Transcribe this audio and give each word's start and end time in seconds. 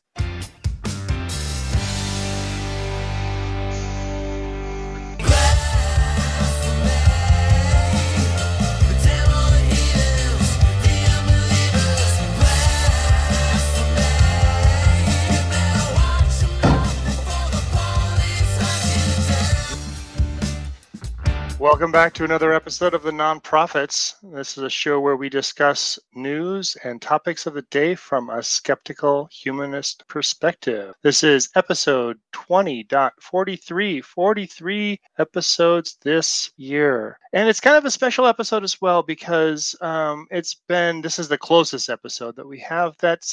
Welcome 21.65 21.91
back 21.91 22.13
to 22.13 22.23
another 22.23 22.53
episode 22.53 22.93
of 22.93 23.01
the 23.01 23.11
Non-Prophets. 23.11 24.17
This 24.21 24.55
is 24.55 24.63
a 24.63 24.69
show 24.69 24.99
where 24.99 25.15
we 25.15 25.29
discuss 25.29 25.97
news 26.13 26.77
and 26.83 27.01
topics 27.01 27.47
of 27.47 27.55
the 27.55 27.63
day 27.63 27.95
from 27.95 28.29
a 28.29 28.43
skeptical 28.43 29.27
humanist 29.31 30.07
perspective. 30.07 30.93
This 31.01 31.23
is 31.23 31.49
episode 31.55 32.19
20.43, 32.33 34.03
43 34.03 34.99
episodes 35.17 35.97
this 36.03 36.51
year. 36.55 37.17
And 37.33 37.49
it's 37.49 37.59
kind 37.59 37.77
of 37.77 37.85
a 37.85 37.91
special 37.91 38.27
episode 38.27 38.63
as 38.63 38.79
well 38.79 39.01
because 39.01 39.75
um, 39.81 40.27
it's 40.29 40.57
been, 40.67 41.01
this 41.01 41.17
is 41.17 41.29
the 41.29 41.37
closest 41.37 41.89
episode 41.89 42.35
that 42.35 42.47
we 42.47 42.59
have 42.59 42.95
that 42.99 43.23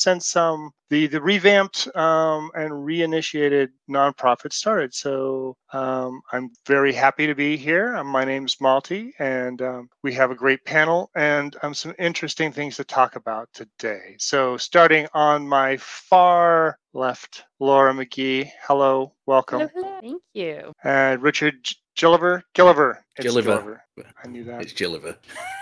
since 0.00 0.34
um, 0.34 0.70
the 0.88 1.06
the 1.06 1.20
revamped 1.20 1.94
um, 1.94 2.50
and 2.54 2.72
reinitiated 2.72 3.68
nonprofit 3.88 4.52
started. 4.52 4.94
So 4.94 5.56
um, 5.74 6.22
I'm 6.32 6.50
very 6.66 6.92
happy 6.92 7.26
to 7.26 7.34
be 7.34 7.56
here. 7.56 8.02
My 8.02 8.24
name's 8.24 8.56
Malty, 8.56 9.10
and 9.18 9.60
um, 9.60 9.88
we 10.02 10.14
have 10.14 10.30
a 10.30 10.34
great 10.34 10.64
panel 10.64 11.10
and 11.14 11.54
um, 11.62 11.74
some 11.74 11.94
interesting 11.98 12.50
things 12.50 12.76
to 12.76 12.84
talk 12.84 13.16
about 13.16 13.48
today. 13.52 14.16
So 14.18 14.56
starting 14.56 15.06
on 15.12 15.46
my 15.46 15.76
far 15.76 16.78
left, 16.94 17.44
Laura 17.58 17.92
Magee. 17.92 18.50
Hello, 18.66 19.12
welcome. 19.26 19.60
Hello, 19.60 19.70
hello. 19.74 19.98
Thank 20.00 20.22
you. 20.32 20.72
And 20.82 21.22
Richard 21.22 21.68
Gilliver. 21.96 22.42
Gilliver. 22.54 23.04
It's 23.16 23.26
Gilliver. 23.26 23.82
Gilliver. 23.96 24.14
I 24.24 24.28
knew 24.28 24.44
that. 24.44 24.62
It's 24.62 24.72
Gilliver. 24.72 25.16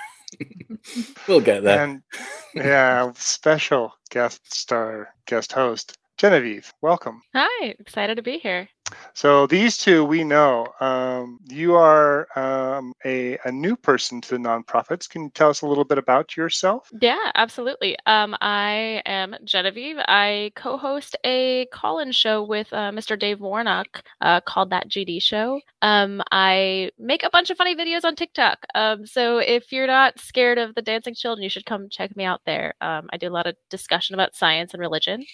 we'll 1.26 1.40
get 1.40 1.62
there. 1.62 1.84
And 1.84 2.02
yeah, 2.54 3.12
special 3.14 3.92
guest 4.10 4.52
star, 4.52 5.14
guest 5.26 5.52
host, 5.52 5.96
Genevieve. 6.16 6.72
Welcome. 6.82 7.22
Hi, 7.34 7.74
excited 7.78 8.16
to 8.16 8.22
be 8.22 8.38
here. 8.38 8.68
So 9.14 9.46
these 9.46 9.76
two 9.76 10.04
we 10.04 10.22
know. 10.22 10.66
Um, 10.80 11.40
you 11.48 11.74
are 11.74 12.28
um, 12.38 12.92
a, 13.04 13.36
a 13.44 13.50
new 13.50 13.76
person 13.76 14.20
to 14.20 14.30
the 14.30 14.38
Non-Prophets. 14.38 15.06
Can 15.08 15.24
you 15.24 15.30
tell 15.30 15.50
us 15.50 15.62
a 15.62 15.66
little 15.66 15.84
bit 15.84 15.98
about 15.98 16.36
yourself? 16.36 16.88
Yeah, 17.00 17.30
absolutely. 17.34 17.96
Um, 18.06 18.36
I 18.40 19.02
am 19.06 19.34
Genevieve. 19.44 19.96
I 20.06 20.52
co-host 20.54 21.16
a 21.24 21.66
call-in 21.72 22.12
show 22.12 22.44
with 22.44 22.72
uh, 22.72 22.92
Mr. 22.92 23.18
Dave 23.18 23.40
Warnock 23.40 24.04
uh, 24.20 24.40
called 24.40 24.70
That 24.70 24.88
GD 24.88 25.20
Show. 25.20 25.60
Um, 25.82 26.22
I 26.30 26.90
make 26.98 27.24
a 27.24 27.30
bunch 27.30 27.50
of 27.50 27.56
funny 27.56 27.74
videos 27.74 28.04
on 28.04 28.14
TikTok. 28.14 28.64
Um, 28.74 29.04
so 29.04 29.38
if 29.38 29.72
you're 29.72 29.86
not 29.86 30.18
scared 30.18 30.58
of 30.58 30.74
the 30.74 30.82
dancing 30.82 31.14
children, 31.14 31.42
you 31.42 31.50
should 31.50 31.66
come 31.66 31.88
check 31.88 32.16
me 32.16 32.24
out 32.24 32.42
there. 32.46 32.74
Um, 32.80 33.08
I 33.12 33.16
do 33.16 33.28
a 33.28 33.30
lot 33.30 33.46
of 33.46 33.56
discussion 33.68 34.14
about 34.14 34.36
science 34.36 34.74
and 34.74 34.80
religion. 34.80 35.24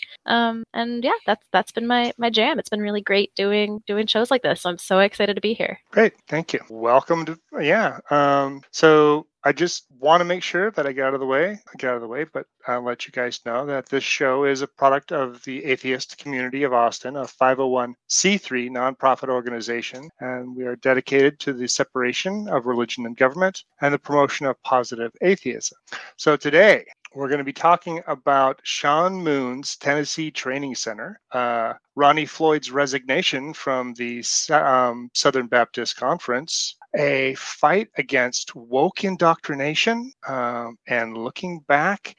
and 0.73 1.05
yeah, 1.05 1.13
that's 1.27 1.47
that's 1.53 1.73
been 1.73 1.87
my 1.87 2.13
my 2.19 2.31
jam. 2.31 2.59
It's 2.59 2.69
been 2.69 2.81
really 2.81 3.03
great 3.03 3.35
doing 3.35 3.44
doing 3.45 3.83
doing 3.87 4.07
shows 4.07 4.31
like 4.31 4.43
this. 4.43 4.65
I'm 4.65 4.79
so 4.79 5.01
excited 5.01 5.35
to 5.35 5.41
be 5.41 5.53
here. 5.53 5.79
Great, 5.91 6.15
thank 6.29 6.53
you. 6.53 6.61
Welcome 6.71 7.27
to 7.27 7.39
yeah. 7.61 7.99
Um, 8.11 8.63
so 8.71 9.27
I 9.45 9.53
just 9.53 9.85
want 9.99 10.23
to 10.23 10.25
make 10.25 10.43
sure 10.43 10.71
that 10.71 10.87
I 10.87 10.93
get 10.93 11.05
out 11.05 11.13
of 11.13 11.21
the 11.21 11.27
way. 11.27 11.51
I 11.51 11.77
get 11.77 11.91
out 11.91 11.97
of 11.97 12.01
the 12.01 12.09
way, 12.09 12.25
but 12.25 12.47
I'll 12.67 12.83
let 12.83 13.05
you 13.05 13.13
guys 13.13 13.41
know 13.45 13.67
that 13.67 13.91
this 13.91 14.03
show 14.03 14.45
is 14.45 14.63
a 14.63 14.67
product 14.67 15.13
of 15.13 15.45
the 15.45 15.63
Atheist 15.67 16.17
Community 16.17 16.63
of 16.63 16.73
Austin, 16.73 17.17
a 17.17 17.25
501c3 17.25 18.71
nonprofit 18.71 19.29
organization, 19.29 20.09
and 20.21 20.57
we 20.57 20.65
are 20.65 20.77
dedicated 20.77 21.39
to 21.41 21.53
the 21.53 21.69
separation 21.69 22.49
of 22.49 22.65
religion 22.65 23.05
and 23.05 23.19
government 23.19 23.65
and 23.83 23.93
the 23.93 23.99
promotion 23.99 24.47
of 24.47 24.63
positive 24.63 25.13
atheism. 25.21 25.77
So 26.17 26.39
today 26.39 26.87
we're 27.15 27.29
going 27.29 27.39
to 27.39 27.45
be 27.45 27.53
talking 27.53 28.03
about 28.07 28.61
Sean 28.65 29.15
Moon's 29.15 29.77
Tennessee 29.77 30.31
Training 30.31 30.75
Center, 30.75 31.21
uh, 31.33 31.75
Ronnie 31.95 32.27
Floyd's 32.27 32.71
resignation 32.71 33.55
from 33.55 33.95
the 33.95 34.25
um, 34.51 35.11
Southern 35.15 35.47
Baptist 35.47 35.97
Conference, 35.97 36.77
a 36.97 37.35
fight 37.35 37.89
against 37.99 38.55
woke 38.55 39.05
indoctrination 39.05 40.13
um, 40.29 40.77
and 40.89 41.17
looking 41.17 41.61
back 41.69 42.17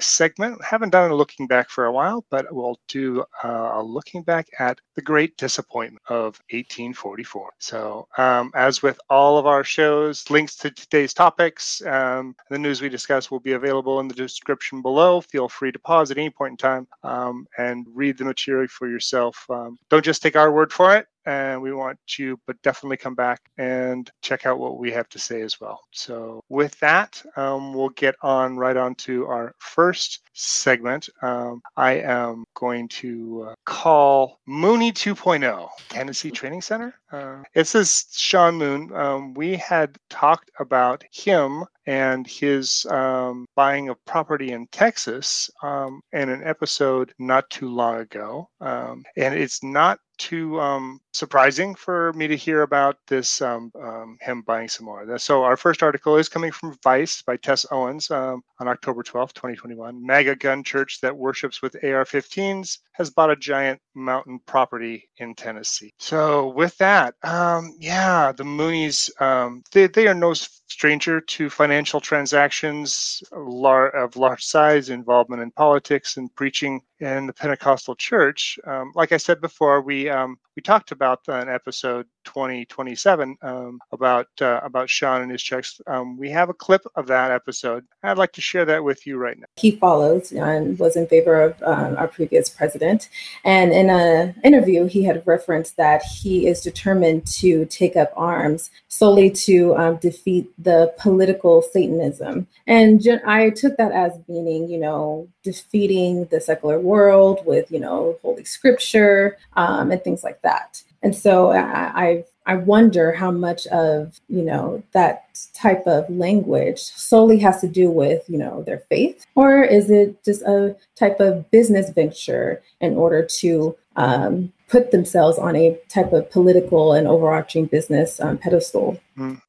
segment 0.00 0.62
haven't 0.64 0.90
done 0.90 1.10
a 1.10 1.14
looking 1.14 1.46
back 1.46 1.70
for 1.70 1.86
a 1.86 1.92
while 1.92 2.24
but 2.30 2.46
we'll 2.50 2.78
do 2.88 3.24
uh, 3.44 3.72
a 3.74 3.82
looking 3.82 4.22
back 4.22 4.46
at 4.58 4.78
the 4.94 5.02
great 5.02 5.36
disappointment 5.36 6.02
of 6.08 6.38
1844 6.50 7.50
so 7.58 8.06
um, 8.18 8.50
as 8.54 8.82
with 8.82 9.00
all 9.08 9.38
of 9.38 9.46
our 9.46 9.64
shows 9.64 10.28
links 10.30 10.56
to 10.56 10.70
today's 10.70 11.14
topics 11.14 11.82
um, 11.86 12.34
the 12.50 12.58
news 12.58 12.82
we 12.82 12.88
discuss 12.88 13.30
will 13.30 13.40
be 13.40 13.52
available 13.52 14.00
in 14.00 14.08
the 14.08 14.14
description 14.14 14.82
below. 14.82 15.20
Feel 15.20 15.48
free 15.48 15.72
to 15.72 15.78
pause 15.78 16.10
at 16.10 16.18
any 16.18 16.30
point 16.30 16.52
in 16.52 16.56
time 16.56 16.88
um, 17.02 17.46
and 17.58 17.86
read 17.92 18.18
the 18.18 18.24
material 18.24 18.68
for 18.68 18.88
yourself. 18.88 19.44
Um, 19.50 19.78
don't 19.88 20.04
just 20.04 20.22
take 20.22 20.36
our 20.36 20.52
word 20.52 20.72
for 20.72 20.96
it 20.96 21.06
and 21.26 21.60
we 21.60 21.72
want 21.72 21.98
you, 22.18 22.38
but 22.46 22.60
definitely 22.62 22.96
come 22.96 23.14
back 23.14 23.40
and 23.58 24.10
check 24.22 24.46
out 24.46 24.58
what 24.58 24.78
we 24.78 24.90
have 24.92 25.08
to 25.10 25.18
say 25.18 25.42
as 25.42 25.60
well. 25.60 25.80
So, 25.92 26.42
with 26.48 26.78
that, 26.80 27.22
um, 27.36 27.74
we'll 27.74 27.90
get 27.90 28.14
on 28.22 28.56
right 28.56 28.76
on 28.76 28.94
to 28.96 29.26
our 29.26 29.54
first 29.58 30.22
segment. 30.32 31.08
Um, 31.22 31.60
I 31.76 31.92
am 31.92 32.44
going 32.54 32.88
to 32.88 33.48
uh, 33.50 33.54
call 33.64 34.40
Moonie 34.48 34.92
2.0 34.92 35.68
Tennessee 35.88 36.30
Training 36.40 36.62
Center. 36.62 36.94
Uh, 37.12 37.42
it 37.54 37.66
says 37.66 38.06
Sean 38.12 38.56
Moon. 38.56 38.90
Um, 38.94 39.34
we 39.34 39.56
had 39.56 39.96
talked 40.08 40.50
about 40.58 41.04
him 41.12 41.64
and 41.90 42.24
his 42.24 42.86
um, 42.86 43.46
buying 43.56 43.88
of 43.88 44.04
property 44.04 44.52
in 44.52 44.64
Texas 44.68 45.50
um, 45.60 46.00
in 46.12 46.28
an 46.28 46.40
episode 46.44 47.12
not 47.18 47.50
too 47.50 47.68
long 47.68 47.96
ago. 47.96 48.48
Um, 48.60 49.02
and 49.16 49.34
it's 49.34 49.64
not 49.64 49.98
too 50.16 50.60
um, 50.60 51.00
surprising 51.14 51.74
for 51.74 52.12
me 52.12 52.28
to 52.28 52.36
hear 52.36 52.62
about 52.62 52.98
this 53.08 53.40
um, 53.40 53.72
um, 53.82 54.18
him 54.20 54.42
buying 54.42 54.68
some 54.68 54.84
more. 54.84 55.18
So 55.18 55.42
our 55.42 55.56
first 55.56 55.82
article 55.82 56.16
is 56.16 56.28
coming 56.28 56.52
from 56.52 56.76
Vice 56.84 57.22
by 57.22 57.36
Tess 57.38 57.64
Owens 57.72 58.10
um, 58.10 58.42
on 58.60 58.68
October 58.68 59.02
12th, 59.02 59.32
2021. 59.32 60.06
MAGA 60.06 60.36
gun 60.36 60.62
church 60.62 61.00
that 61.00 61.16
worships 61.16 61.62
with 61.62 61.74
AR-15s 61.82 62.78
has 62.92 63.10
bought 63.10 63.30
a 63.30 63.36
giant 63.36 63.80
mountain 63.94 64.38
property 64.46 65.08
in 65.16 65.34
Tennessee. 65.34 65.92
So 65.98 66.48
with 66.48 66.76
that, 66.78 67.14
um, 67.24 67.74
yeah, 67.80 68.30
the 68.30 68.44
Moonies 68.44 69.10
um, 69.22 69.62
they, 69.72 69.86
they 69.86 70.06
are 70.06 70.14
no 70.14 70.34
stranger 70.34 71.20
to 71.20 71.50
financial 71.50 71.79
financial 71.80 72.00
transactions 72.00 73.22
of 73.32 74.16
large 74.16 74.44
size, 74.44 74.90
involvement 74.90 75.40
in 75.40 75.50
politics 75.52 76.18
and 76.18 76.34
preaching 76.34 76.82
in 77.00 77.26
the 77.26 77.32
Pentecostal 77.32 77.94
church. 77.94 78.58
Um, 78.66 78.92
like 78.94 79.12
I 79.12 79.16
said 79.16 79.40
before, 79.40 79.80
we 79.80 80.08
um, 80.08 80.38
we 80.56 80.62
talked 80.62 80.92
about 80.92 81.20
in 81.28 81.48
episode 81.48 82.06
2027 82.24 83.36
um, 83.42 83.78
about 83.92 84.28
uh, 84.42 84.60
about 84.62 84.90
Sean 84.90 85.22
and 85.22 85.30
his 85.30 85.42
checks. 85.42 85.80
Um, 85.86 86.18
we 86.18 86.28
have 86.30 86.50
a 86.50 86.54
clip 86.54 86.82
of 86.96 87.06
that 87.06 87.30
episode. 87.30 87.84
I'd 88.02 88.18
like 88.18 88.32
to 88.32 88.42
share 88.42 88.66
that 88.66 88.84
with 88.84 89.06
you 89.06 89.16
right 89.16 89.38
now. 89.38 89.46
He 89.56 89.70
followed 89.70 90.30
and 90.32 90.78
was 90.78 90.96
in 90.96 91.06
favor 91.06 91.40
of 91.40 91.62
um, 91.62 91.96
our 91.96 92.08
previous 92.08 92.50
president, 92.50 93.08
and 93.44 93.72
in 93.72 93.88
an 93.88 94.34
interview, 94.44 94.84
he 94.86 95.04
had 95.04 95.26
referenced 95.26 95.78
that 95.78 96.02
he 96.02 96.46
is 96.46 96.60
determined 96.60 97.26
to 97.38 97.64
take 97.66 97.96
up 97.96 98.12
arms 98.16 98.70
solely 98.88 99.30
to 99.30 99.74
um, 99.76 99.96
defeat 99.96 100.50
the 100.58 100.92
political 100.98 101.59
Satanism. 101.62 102.46
And 102.66 103.02
I 103.26 103.50
took 103.50 103.76
that 103.76 103.92
as 103.92 104.12
meaning, 104.28 104.68
you 104.68 104.78
know, 104.78 105.28
defeating 105.42 106.26
the 106.26 106.40
secular 106.40 106.78
world 106.78 107.40
with, 107.46 107.70
you 107.70 107.80
know, 107.80 108.18
Holy 108.22 108.44
Scripture 108.44 109.36
um, 109.56 109.90
and 109.90 110.02
things 110.02 110.24
like 110.24 110.42
that. 110.42 110.82
And 111.02 111.16
so 111.16 111.50
I, 111.50 111.92
I 111.94 112.24
I 112.46 112.56
wonder 112.56 113.12
how 113.12 113.30
much 113.30 113.66
of 113.68 114.20
you 114.28 114.42
know 114.42 114.82
that 114.92 115.38
type 115.54 115.86
of 115.86 116.10
language 116.10 116.80
solely 116.80 117.38
has 117.38 117.60
to 117.60 117.68
do 117.68 117.90
with 117.90 118.28
you 118.28 118.38
know 118.38 118.62
their 118.62 118.80
faith, 118.88 119.24
or 119.34 119.62
is 119.62 119.90
it 119.90 120.22
just 120.24 120.42
a 120.42 120.76
type 120.96 121.20
of 121.20 121.50
business 121.50 121.90
venture 121.90 122.60
in 122.80 122.96
order 122.96 123.24
to 123.24 123.76
um, 123.96 124.52
put 124.68 124.90
themselves 124.90 125.38
on 125.38 125.54
a 125.54 125.78
type 125.88 126.12
of 126.12 126.30
political 126.30 126.92
and 126.92 127.06
overarching 127.06 127.66
business 127.66 128.20
um, 128.20 128.36
pedestal? 128.36 128.98
Mm. 129.16 129.40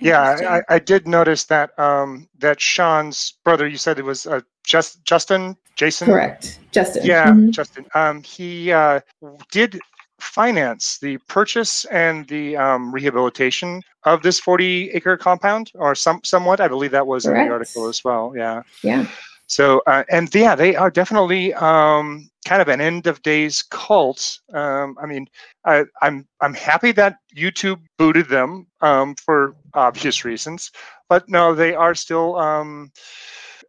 Yeah, 0.00 0.62
I, 0.68 0.74
I, 0.74 0.78
did 0.78 1.06
notice 1.06 1.44
that 1.44 1.78
um, 1.78 2.28
that 2.38 2.60
Sean's 2.60 3.34
brother. 3.44 3.66
You 3.66 3.76
said 3.76 3.98
it 3.98 4.04
was 4.04 4.26
uh, 4.26 4.40
just 4.64 5.04
Justin, 5.04 5.56
Jason. 5.76 6.06
Correct, 6.06 6.58
Justin. 6.72 7.04
Yeah, 7.04 7.30
mm-hmm. 7.30 7.50
Justin. 7.50 7.86
Um, 7.94 8.22
he 8.22 8.72
uh, 8.72 9.00
did 9.50 9.80
finance 10.18 10.98
the 10.98 11.18
purchase 11.28 11.84
and 11.86 12.26
the 12.28 12.56
um, 12.56 12.92
rehabilitation 12.92 13.82
of 14.04 14.22
this 14.22 14.40
40 14.40 14.90
acre 14.90 15.16
compound 15.16 15.70
or 15.74 15.94
some 15.94 16.20
somewhat 16.24 16.58
i 16.58 16.66
believe 16.66 16.90
that 16.90 17.06
was 17.06 17.24
Correct. 17.24 17.42
in 17.42 17.48
the 17.48 17.52
article 17.52 17.86
as 17.86 18.02
well 18.02 18.32
yeah 18.34 18.62
yeah 18.82 19.06
so 19.46 19.82
uh, 19.86 20.04
and 20.10 20.34
yeah 20.34 20.54
they 20.54 20.74
are 20.74 20.90
definitely 20.90 21.52
um, 21.54 22.30
kind 22.46 22.62
of 22.62 22.68
an 22.68 22.80
end 22.80 23.06
of 23.06 23.20
days 23.22 23.62
cult 23.62 24.38
um, 24.54 24.96
i 25.02 25.06
mean 25.06 25.26
I, 25.64 25.78
am 25.78 25.90
I'm, 26.00 26.26
I'm 26.40 26.54
happy 26.54 26.92
that 26.92 27.16
youtube 27.36 27.80
booted 27.98 28.28
them 28.28 28.66
um, 28.80 29.16
for 29.16 29.56
obvious 29.74 30.24
reasons 30.24 30.70
but 31.08 31.28
no 31.28 31.54
they 31.54 31.74
are 31.74 31.94
still 31.94 32.36
um, 32.36 32.92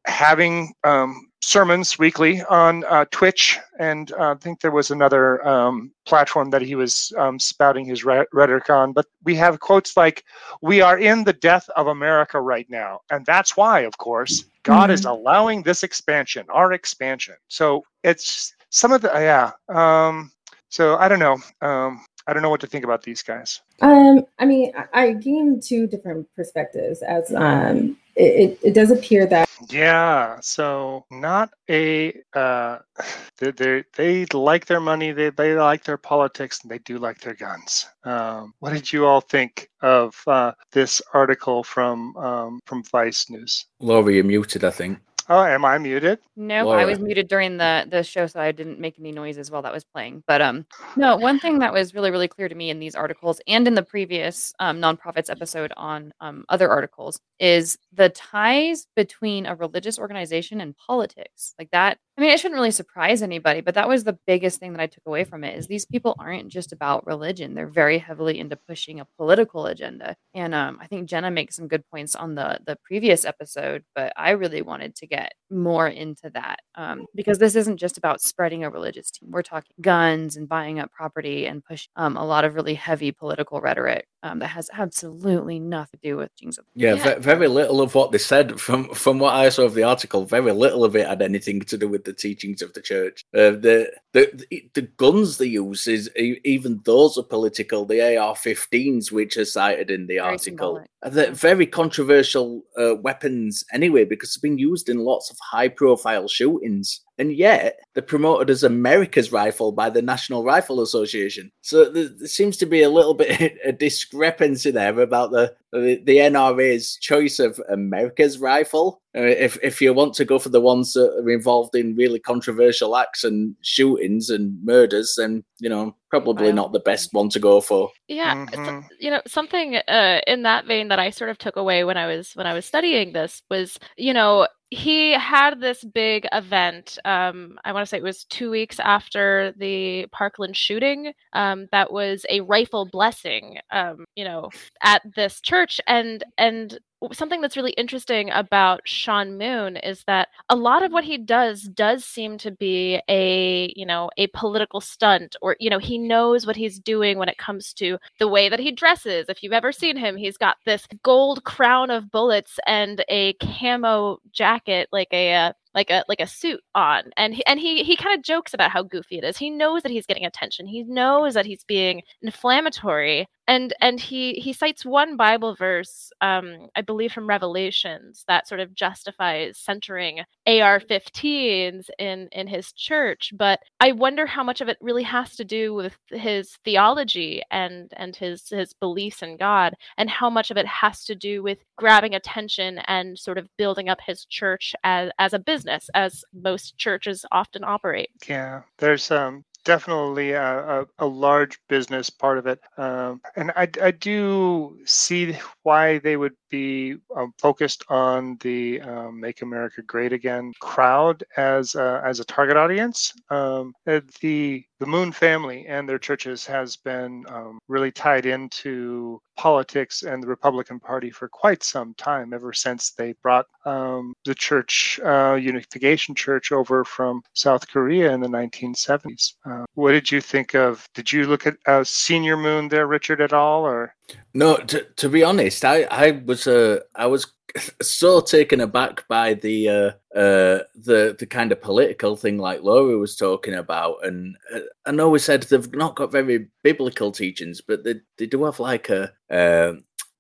having 0.06 0.74
um, 0.84 1.28
sermons 1.42 1.98
weekly 1.98 2.44
on 2.44 2.84
uh, 2.86 3.06
Twitch, 3.12 3.58
and 3.80 4.12
uh, 4.14 4.32
I 4.32 4.36
think 4.36 4.60
there 4.60 4.72
was 4.72 4.92
another 4.92 5.46
um, 5.48 5.92
platform 6.06 6.50
that 6.52 6.62
he 6.62 6.76
was 6.76 7.14
um, 7.18 7.40
spouting 7.40 7.86
his 7.86 8.04
rhetoric 8.04 8.70
on. 8.70 8.92
But 8.92 9.06
we 9.24 9.36
have 9.36 9.60
quotes 9.60 9.96
like, 9.96 10.24
"We 10.62 10.82
are 10.82 10.98
in 10.98 11.24
the 11.24 11.34
death 11.34 11.70
of 11.76 11.88
America 11.88 12.42
right 12.42 12.70
now," 12.70 13.00
and 13.12 13.26
that's 13.26 13.56
why, 13.56 13.82
of 13.82 13.98
course, 13.98 14.44
God 14.64 14.86
mm-hmm. 14.86 14.92
is 14.92 15.06
allowing 15.06 15.64
this 15.64 15.84
expansion, 15.84 16.46
our 16.50 16.74
expansion. 16.74 17.36
So 17.48 17.84
it's 18.04 18.54
some 18.70 18.92
of 18.92 19.02
the 19.02 19.10
yeah. 19.14 19.52
Um, 19.70 20.32
so 20.70 20.98
I 20.98 21.08
don't 21.08 21.20
know. 21.20 21.38
Um, 21.62 22.06
I 22.28 22.34
don't 22.34 22.42
know 22.42 22.50
what 22.50 22.60
to 22.62 22.68
think 22.68 22.84
about 22.84 23.04
these 23.04 23.24
guys. 23.24 23.62
Um, 23.82 24.26
I 24.38 24.46
mean, 24.46 24.74
I, 24.76 25.04
I 25.04 25.14
gain 25.14 25.62
two 25.62 25.88
different 25.88 26.28
perspectives 26.36 27.02
as 27.02 27.34
um, 27.34 27.98
it, 28.18 28.60
it, 28.64 28.74
does 28.74 28.92
appear 28.92 29.26
that 29.28 29.48
yeah 29.70 30.38
so 30.42 31.06
not 31.12 31.52
a 31.70 32.14
uh 32.34 32.80
they 33.38 33.52
they, 33.52 33.84
they 33.96 34.26
like 34.34 34.66
their 34.66 34.80
money 34.80 35.12
they, 35.12 35.30
they 35.30 35.54
like 35.54 35.84
their 35.84 35.98
politics 35.98 36.62
and 36.62 36.72
they 36.72 36.80
do 36.80 36.98
like 36.98 37.20
their 37.20 37.36
guns 37.36 37.88
um, 38.04 38.54
what 38.60 38.74
did 38.74 38.92
you 38.92 39.06
all 39.06 39.22
think 39.22 39.70
of 39.82 40.16
uh, 40.28 40.52
this 40.72 41.02
article 41.14 41.64
from 41.64 42.16
um, 42.18 42.60
from 42.66 42.84
vice 42.84 43.30
news 43.30 43.66
laura 43.80 44.12
you're 44.12 44.24
muted 44.24 44.64
i 44.64 44.72
think 44.72 45.00
Oh, 45.30 45.44
am 45.44 45.66
I 45.66 45.78
muted? 45.78 46.20
No, 46.38 46.66
Laura. 46.66 46.82
I 46.82 46.86
was 46.86 47.00
muted 47.00 47.28
during 47.28 47.58
the 47.58 47.86
the 47.90 48.02
show, 48.04 48.28
so 48.28 48.40
I 48.40 48.52
didn't 48.54 48.80
make 48.80 48.98
any 48.98 49.12
noises 49.12 49.52
while 49.52 49.62
that 49.62 49.74
was 49.74 49.84
playing. 49.84 50.24
But 50.26 50.42
um, 50.42 50.66
no, 50.96 51.18
one 51.18 51.40
thing 51.40 51.60
that 51.60 51.74
was 51.74 51.94
really 51.94 52.12
really 52.12 52.30
clear 52.30 52.48
to 52.48 52.56
me 52.56 52.70
in 52.70 52.80
these 52.80 52.96
articles 52.96 53.42
and 53.48 53.68
in 53.68 53.76
the 53.76 53.84
previous 53.84 54.54
um, 54.60 54.80
Non-Prophets 54.80 55.30
episode 55.30 55.74
on 55.76 56.14
um, 56.22 56.46
other 56.48 56.70
articles 56.70 57.20
is 57.40 57.78
the 57.92 58.10
ties 58.10 58.88
between 58.96 59.46
a 59.46 59.56
religious 59.56 60.00
organization 60.00 60.62
and 60.62 60.76
politics. 60.78 61.54
Like 61.60 61.72
that, 61.72 61.98
I 62.18 62.22
mean, 62.22 62.32
it 62.32 62.40
shouldn't 62.40 62.56
really 62.58 62.72
surprise 62.72 63.22
anybody, 63.22 63.62
but 63.62 63.76
that 63.76 63.88
was 63.88 64.04
the 64.04 64.18
biggest 64.26 64.60
thing 64.60 64.72
that 64.74 64.82
I 64.82 64.88
took 64.88 65.04
away 65.06 65.24
from 65.24 65.44
it 65.44 65.56
is 65.56 65.68
these 65.68 65.86
people 65.86 66.16
aren't 66.18 66.48
just 66.48 66.72
about 66.74 67.06
religion. 67.06 67.54
They're 67.54 67.68
very 67.68 68.00
heavily 68.00 68.40
into 68.40 68.56
pushing 68.56 69.00
a 69.00 69.06
political 69.18 69.68
agenda. 69.68 70.16
And 70.34 70.56
um, 70.56 70.80
I 70.82 70.88
think 70.88 71.08
Jenna 71.08 71.30
makes 71.30 71.56
some 71.56 71.68
good 71.68 71.84
points 71.92 72.16
on 72.16 72.34
the 72.34 72.60
the 72.66 72.76
previous 72.84 73.24
episode, 73.24 73.84
but 73.94 74.14
I 74.18 74.32
really 74.32 74.64
wanted 74.64 74.96
to 74.96 75.06
get 75.08 75.34
more 75.50 75.88
into 75.88 76.30
that 76.32 76.60
um, 76.76 77.06
because 77.16 77.38
this 77.40 77.56
isn't 77.56 77.78
just 77.78 77.98
about 77.98 78.22
spreading 78.22 78.64
a 78.64 78.70
religious 78.70 79.12
team. 79.12 79.32
We're 79.32 79.42
talking 79.42 79.72
guns 79.82 80.38
and 80.38 80.48
buying 80.48 80.80
up 80.80 80.92
property 80.92 81.46
and 81.46 81.64
push 81.64 81.88
um, 81.96 82.18
a 82.18 82.26
lot 82.26 82.46
of 82.46 82.56
really 82.56 82.74
heavy 82.74 83.12
political 83.12 83.62
rhetoric 83.62 84.08
um, 84.24 84.40
that 84.40 84.48
has 84.48 84.70
absolutely 84.74 85.60
nothing 85.60 86.00
to 86.04 86.10
do 86.10 86.18
with 86.18 86.32
things. 86.40 86.60
Yeah, 86.76 86.96
yeah. 86.96 87.20
very 87.20 87.48
little 87.48 87.82
of 87.82 87.96
what 87.96 88.12
they 88.12 88.18
said 88.18 88.60
from 88.60 88.90
from 88.94 89.20
what 89.20 89.34
I 89.34 89.50
saw 89.50 89.64
of 89.64 89.74
the 89.74 89.84
article. 89.84 90.26
Very 90.26 90.52
little 90.52 90.84
of 90.84 90.96
it 90.96 91.08
had 91.08 91.22
anything 91.22 91.62
to 91.62 91.78
do 91.78 91.88
with 91.88 92.04
the 92.04 92.14
teachings 92.14 92.62
of 92.62 92.74
the 92.74 92.82
church. 92.82 93.24
Uh, 93.34 93.52
the, 93.52 93.92
the 94.14 94.70
the 94.74 94.82
guns 94.82 95.38
they 95.38 95.46
use 95.46 95.88
is 95.88 96.10
even 96.18 96.82
those 96.84 97.18
are 97.18 97.24
political. 97.24 97.86
The 97.86 98.18
AR-15s, 98.18 99.12
which 99.12 99.38
are 99.38 99.46
cited 99.46 99.92
in 99.92 100.08
the 100.08 100.18
very 100.18 100.20
article, 100.20 100.84
are 101.04 101.10
the 101.10 101.32
very 101.32 101.66
controversial 101.66 102.64
uh, 102.78 102.96
weapons 102.96 103.64
anyway 103.72 104.04
because 104.04 104.34
they've 104.34 104.50
been 104.50 104.58
used 104.58 104.90
in 104.90 104.98
lots 104.98 105.30
of 105.30 105.37
high-profile 105.40 106.28
shootings 106.28 107.02
and 107.18 107.34
yet 107.34 107.80
they're 107.94 108.04
promoted 108.04 108.50
as 108.50 108.64
America's 108.64 109.32
rifle 109.32 109.72
by 109.72 109.90
the 109.90 110.02
National 110.02 110.44
Rifle 110.44 110.82
Association. 110.82 111.52
So 111.62 111.90
there, 111.90 112.10
there 112.10 112.28
seems 112.28 112.58
to 112.58 112.66
be 112.66 112.84
a 112.84 112.90
little 112.90 113.14
bit 113.16 113.58
a 113.64 113.72
discrepancy 113.72 114.72
there 114.72 115.00
about 115.00 115.32
the 115.32 115.56
the, 115.74 116.02
the 116.06 116.18
NRA's 116.18 116.96
choice 116.98 117.40
of 117.40 117.62
America's 117.70 118.40
rifle. 118.40 119.02
Uh, 119.16 119.22
if 119.22 119.58
if 119.62 119.82
you 119.82 119.94
want 119.94 120.14
to 120.14 120.26
go 120.26 120.40
for 120.40 120.50
the 120.50 120.62
ones 120.62 120.94
that 120.94 121.14
are 121.14 121.30
involved 121.30 121.76
in 121.76 121.96
really 121.96 122.20
controversial 122.20 122.96
acts 122.96 123.24
and 123.24 123.56
shootings 123.62 124.30
and 124.30 124.64
murders, 124.64 125.16
then 125.18 125.44
you 125.60 125.70
know 125.70 125.94
probably 126.10 126.54
not 126.54 126.72
the 126.72 126.80
best 126.80 127.14
one 127.14 127.28
to 127.30 127.40
go 127.40 127.60
for. 127.60 127.90
Yeah, 128.08 128.46
mm-hmm. 128.46 128.88
you 129.00 129.12
know 129.12 129.22
something 129.28 129.76
uh, 129.76 130.22
in 130.26 130.44
that 130.44 130.66
vein 130.66 130.88
that 130.88 131.00
I 131.00 131.10
sort 131.10 131.30
of 131.30 131.38
took 131.38 131.58
away 131.58 131.84
when 131.84 131.98
I 131.98 132.08
was 132.08 132.34
when 132.34 132.48
I 132.48 132.54
was 132.54 132.66
studying 132.66 133.12
this 133.12 133.42
was 133.50 133.78
you 133.98 134.14
know 134.14 134.48
he 134.70 135.14
had 135.14 135.62
this 135.62 135.84
big 135.84 136.28
event. 136.34 136.98
Um, 137.06 137.58
I 137.64 137.72
want 137.72 137.84
to 137.84 137.90
say 137.90 137.98
it 137.98 138.04
was 138.04 138.26
two 138.26 138.52
weeks 138.52 138.80
after 138.80 139.54
the 139.58 140.08
Parkland 140.12 140.58
shooting. 140.58 141.14
Um, 141.34 141.68
that 141.72 141.92
was 141.92 142.26
a 142.30 142.42
rifle 142.42 142.86
blessing. 142.86 143.60
Um, 143.72 144.06
you 144.16 144.26
know, 144.26 144.50
at 144.84 145.02
this 145.16 145.40
church, 145.42 145.80
and 145.88 146.24
and 146.38 146.78
something 147.12 147.42
that's 147.42 147.56
really 147.56 147.72
interesting 147.72 148.30
about 148.32 148.82
Sean 148.86 149.38
Moon 149.38 149.78
is 149.78 150.04
that 150.08 150.30
a 150.50 150.56
lot 150.56 150.84
of 150.84 150.92
what 150.92 151.04
he 151.04 151.18
does 151.18 151.64
does 151.64 152.04
seem 152.04 152.38
to 152.40 152.52
be 152.52 153.02
a, 153.08 153.72
you 153.76 153.86
know, 153.86 154.10
a 154.18 154.28
political 154.28 154.82
stunt 154.82 155.36
or, 155.42 155.56
you 155.60 155.70
know, 155.70 155.78
he 155.78 155.98
knows 155.98 156.46
what 156.46 156.56
he's 156.56 156.80
doing 156.80 157.18
when 157.18 157.30
it 157.30 157.38
comes 157.38 157.74
to 157.74 157.98
the 158.20 158.28
way 158.28 158.50
that 158.50 158.60
he 158.60 158.72
dresses. 158.72 159.28
If 159.30 159.44
you've 159.44 159.54
ever 159.54 159.72
seen 159.72 159.98
him, 159.98 160.18
he's 160.18 160.38
got 160.38 160.58
this 160.66 160.88
gold 161.04 161.44
crown 161.44 161.92
of 161.92 162.12
bullets 162.12 162.60
and 162.66 163.04
a 163.10 163.34
camo 163.34 164.18
jacket, 164.32 164.90
like 164.92 165.10
a, 165.12 165.34
uh, 165.34 165.54
like 165.76 165.92
a 165.92 166.04
like 166.08 166.20
a 166.20 166.28
suit 166.28 166.62
on. 166.74 167.04
And 167.16 167.36
he, 167.36 167.46
and 167.46 167.60
he 167.60 167.84
he 167.84 167.96
kind 167.96 168.18
of 168.18 168.24
jokes 168.24 168.54
about 168.54 168.72
how 168.72 168.82
goofy 168.82 169.20
it 169.20 169.24
is. 169.24 169.38
He 169.38 169.52
knows 169.52 169.84
that 169.84 169.92
he's 169.92 170.08
getting 170.08 170.26
attention. 170.26 170.66
He 170.66 170.84
knows 170.84 171.36
that 171.36 171.46
he's 171.46 171.64
being 171.64 172.02
inflammatory 172.24 173.28
and 173.48 173.74
and 173.82 174.00
he 174.00 174.34
he 174.34 174.54
cites 174.54 174.86
one 174.86 175.16
bible 175.16 175.56
verse 175.56 176.12
um 176.22 176.68
i 176.76 176.82
believe 176.82 177.12
from 177.12 177.28
revelations 177.28 178.24
that 178.28 178.48
sort 178.48 178.60
of 178.60 178.74
justifies 178.76 179.58
centering 179.58 180.20
ar-15s 180.48 181.90
in 182.00 182.28
in 182.32 182.48
his 182.48 182.72
church 182.74 183.32
but 183.38 183.60
i 183.80 183.92
wonder 183.92 184.26
how 184.26 184.44
much 184.44 184.62
of 184.62 184.68
it 184.68 184.78
really 184.82 185.04
has 185.04 185.36
to 185.36 185.44
do 185.44 185.74
with 185.74 185.98
his 186.10 186.58
theology 186.64 187.42
and 187.52 187.92
and 187.98 188.16
his 188.16 188.50
his 188.50 188.74
beliefs 188.74 189.22
in 189.22 189.38
god 189.38 189.74
and 189.98 190.10
how 190.10 190.30
much 190.30 190.52
of 190.52 190.58
it 190.58 190.66
has 190.66 191.04
to 191.04 191.16
do 191.16 191.42
with 191.44 191.60
grabbing 191.78 192.16
attention 192.16 192.80
and 192.88 193.18
sort 193.18 193.38
of 193.38 193.48
building 193.58 193.90
up 193.90 194.00
his 194.06 194.26
church 194.26 194.76
as 194.84 195.12
as 195.20 195.34
a 195.34 195.40
business 195.40 195.90
as 195.94 196.24
most 196.34 196.78
churches 196.78 197.26
often 197.32 197.64
operate. 197.64 198.10
Yeah, 198.28 198.62
there's 198.78 199.12
um, 199.12 199.44
definitely 199.68 200.32
a, 200.32 200.82
a, 200.82 200.86
a, 201.00 201.06
large 201.06 201.60
business 201.68 202.10
part 202.10 202.38
of 202.38 202.48
it. 202.48 202.62
Um, 202.78 203.20
and 203.36 203.52
I, 203.52 203.68
I 203.82 203.92
do 203.92 204.80
see 204.86 205.36
why 205.64 206.00
they 206.00 206.16
would 206.16 206.36
be 206.50 206.96
um, 207.16 207.34
focused 207.38 207.84
on 207.90 208.38
the 208.42 208.82
um, 208.82 209.20
"Make 209.20 209.42
America 209.42 209.82
Great 209.82 210.14
Again" 210.14 210.54
crowd 210.60 211.24
as 211.36 211.76
uh, 211.76 212.02
as 212.04 212.20
a 212.20 212.26
target 212.26 212.58
audience. 212.58 213.14
Um, 213.30 213.74
uh, 213.88 214.02
the 214.22 214.66
the 214.80 214.86
Moon 214.86 215.12
family 215.12 215.66
and 215.68 215.90
their 215.90 215.98
churches 215.98 216.46
has 216.46 216.76
been 216.76 217.26
um, 217.30 217.60
really 217.68 217.92
tied 217.92 218.26
into 218.26 219.20
politics 219.36 220.04
and 220.04 220.22
the 220.22 220.28
Republican 220.28 220.80
Party 220.80 221.10
for 221.10 221.28
quite 221.28 221.64
some 221.64 221.94
time, 221.96 222.34
ever 222.34 222.54
since 222.54 222.92
they 222.92 223.14
brought 223.24 223.46
um, 223.66 224.14
the 224.26 224.36
church, 224.36 225.00
uh, 225.04 225.36
Unification 225.36 226.14
Church, 226.16 226.52
over 226.52 226.84
from 226.84 227.22
South 227.34 227.68
Korea 227.68 228.12
in 228.14 228.20
the 228.20 228.28
1970s. 228.28 229.34
Uh, 229.46 229.66
what 229.76 229.92
did 229.92 230.12
you 230.12 230.22
think 230.22 230.54
of? 230.54 230.88
Did 230.94 231.12
you 231.12 231.26
look 231.26 231.48
at 231.48 231.58
uh, 231.66 231.84
Senior 231.84 232.38
Moon 232.38 232.68
there, 232.68 232.88
Richard, 232.88 233.22
at 233.22 233.34
all, 233.34 233.66
or? 233.66 233.96
No, 234.34 234.58
to, 234.58 234.84
to 234.84 235.10
be 235.10 235.24
honest, 235.24 235.66
I 235.66 235.84
I 235.84 236.12
was 236.26 236.37
uh, 236.46 236.82
I 236.96 237.08
was 237.08 237.26
so 237.82 238.20
taken 238.20 238.60
aback 238.62 239.08
by 239.08 239.34
the 239.34 239.70
uh, 239.70 240.18
uh, 240.18 240.60
the 240.76 241.16
the 241.18 241.26
kind 241.26 241.52
of 241.52 241.62
political 241.62 242.16
thing 242.16 242.38
like 242.38 242.62
Laura 242.62 242.98
was 242.98 243.16
talking 243.16 243.54
about, 243.56 244.06
and 244.06 244.36
uh, 244.54 244.60
I 244.86 244.92
know 244.92 245.10
we 245.10 245.20
said 245.20 245.44
they've 245.44 245.74
not 245.74 245.96
got 245.96 246.12
very 246.12 246.48
biblical 246.64 247.12
teachings, 247.12 247.62
but 247.62 247.84
they 247.84 247.96
they 248.18 248.26
do 248.28 248.44
have 248.44 248.60
like 248.60 248.90
a 248.90 249.12
uh, 249.32 249.74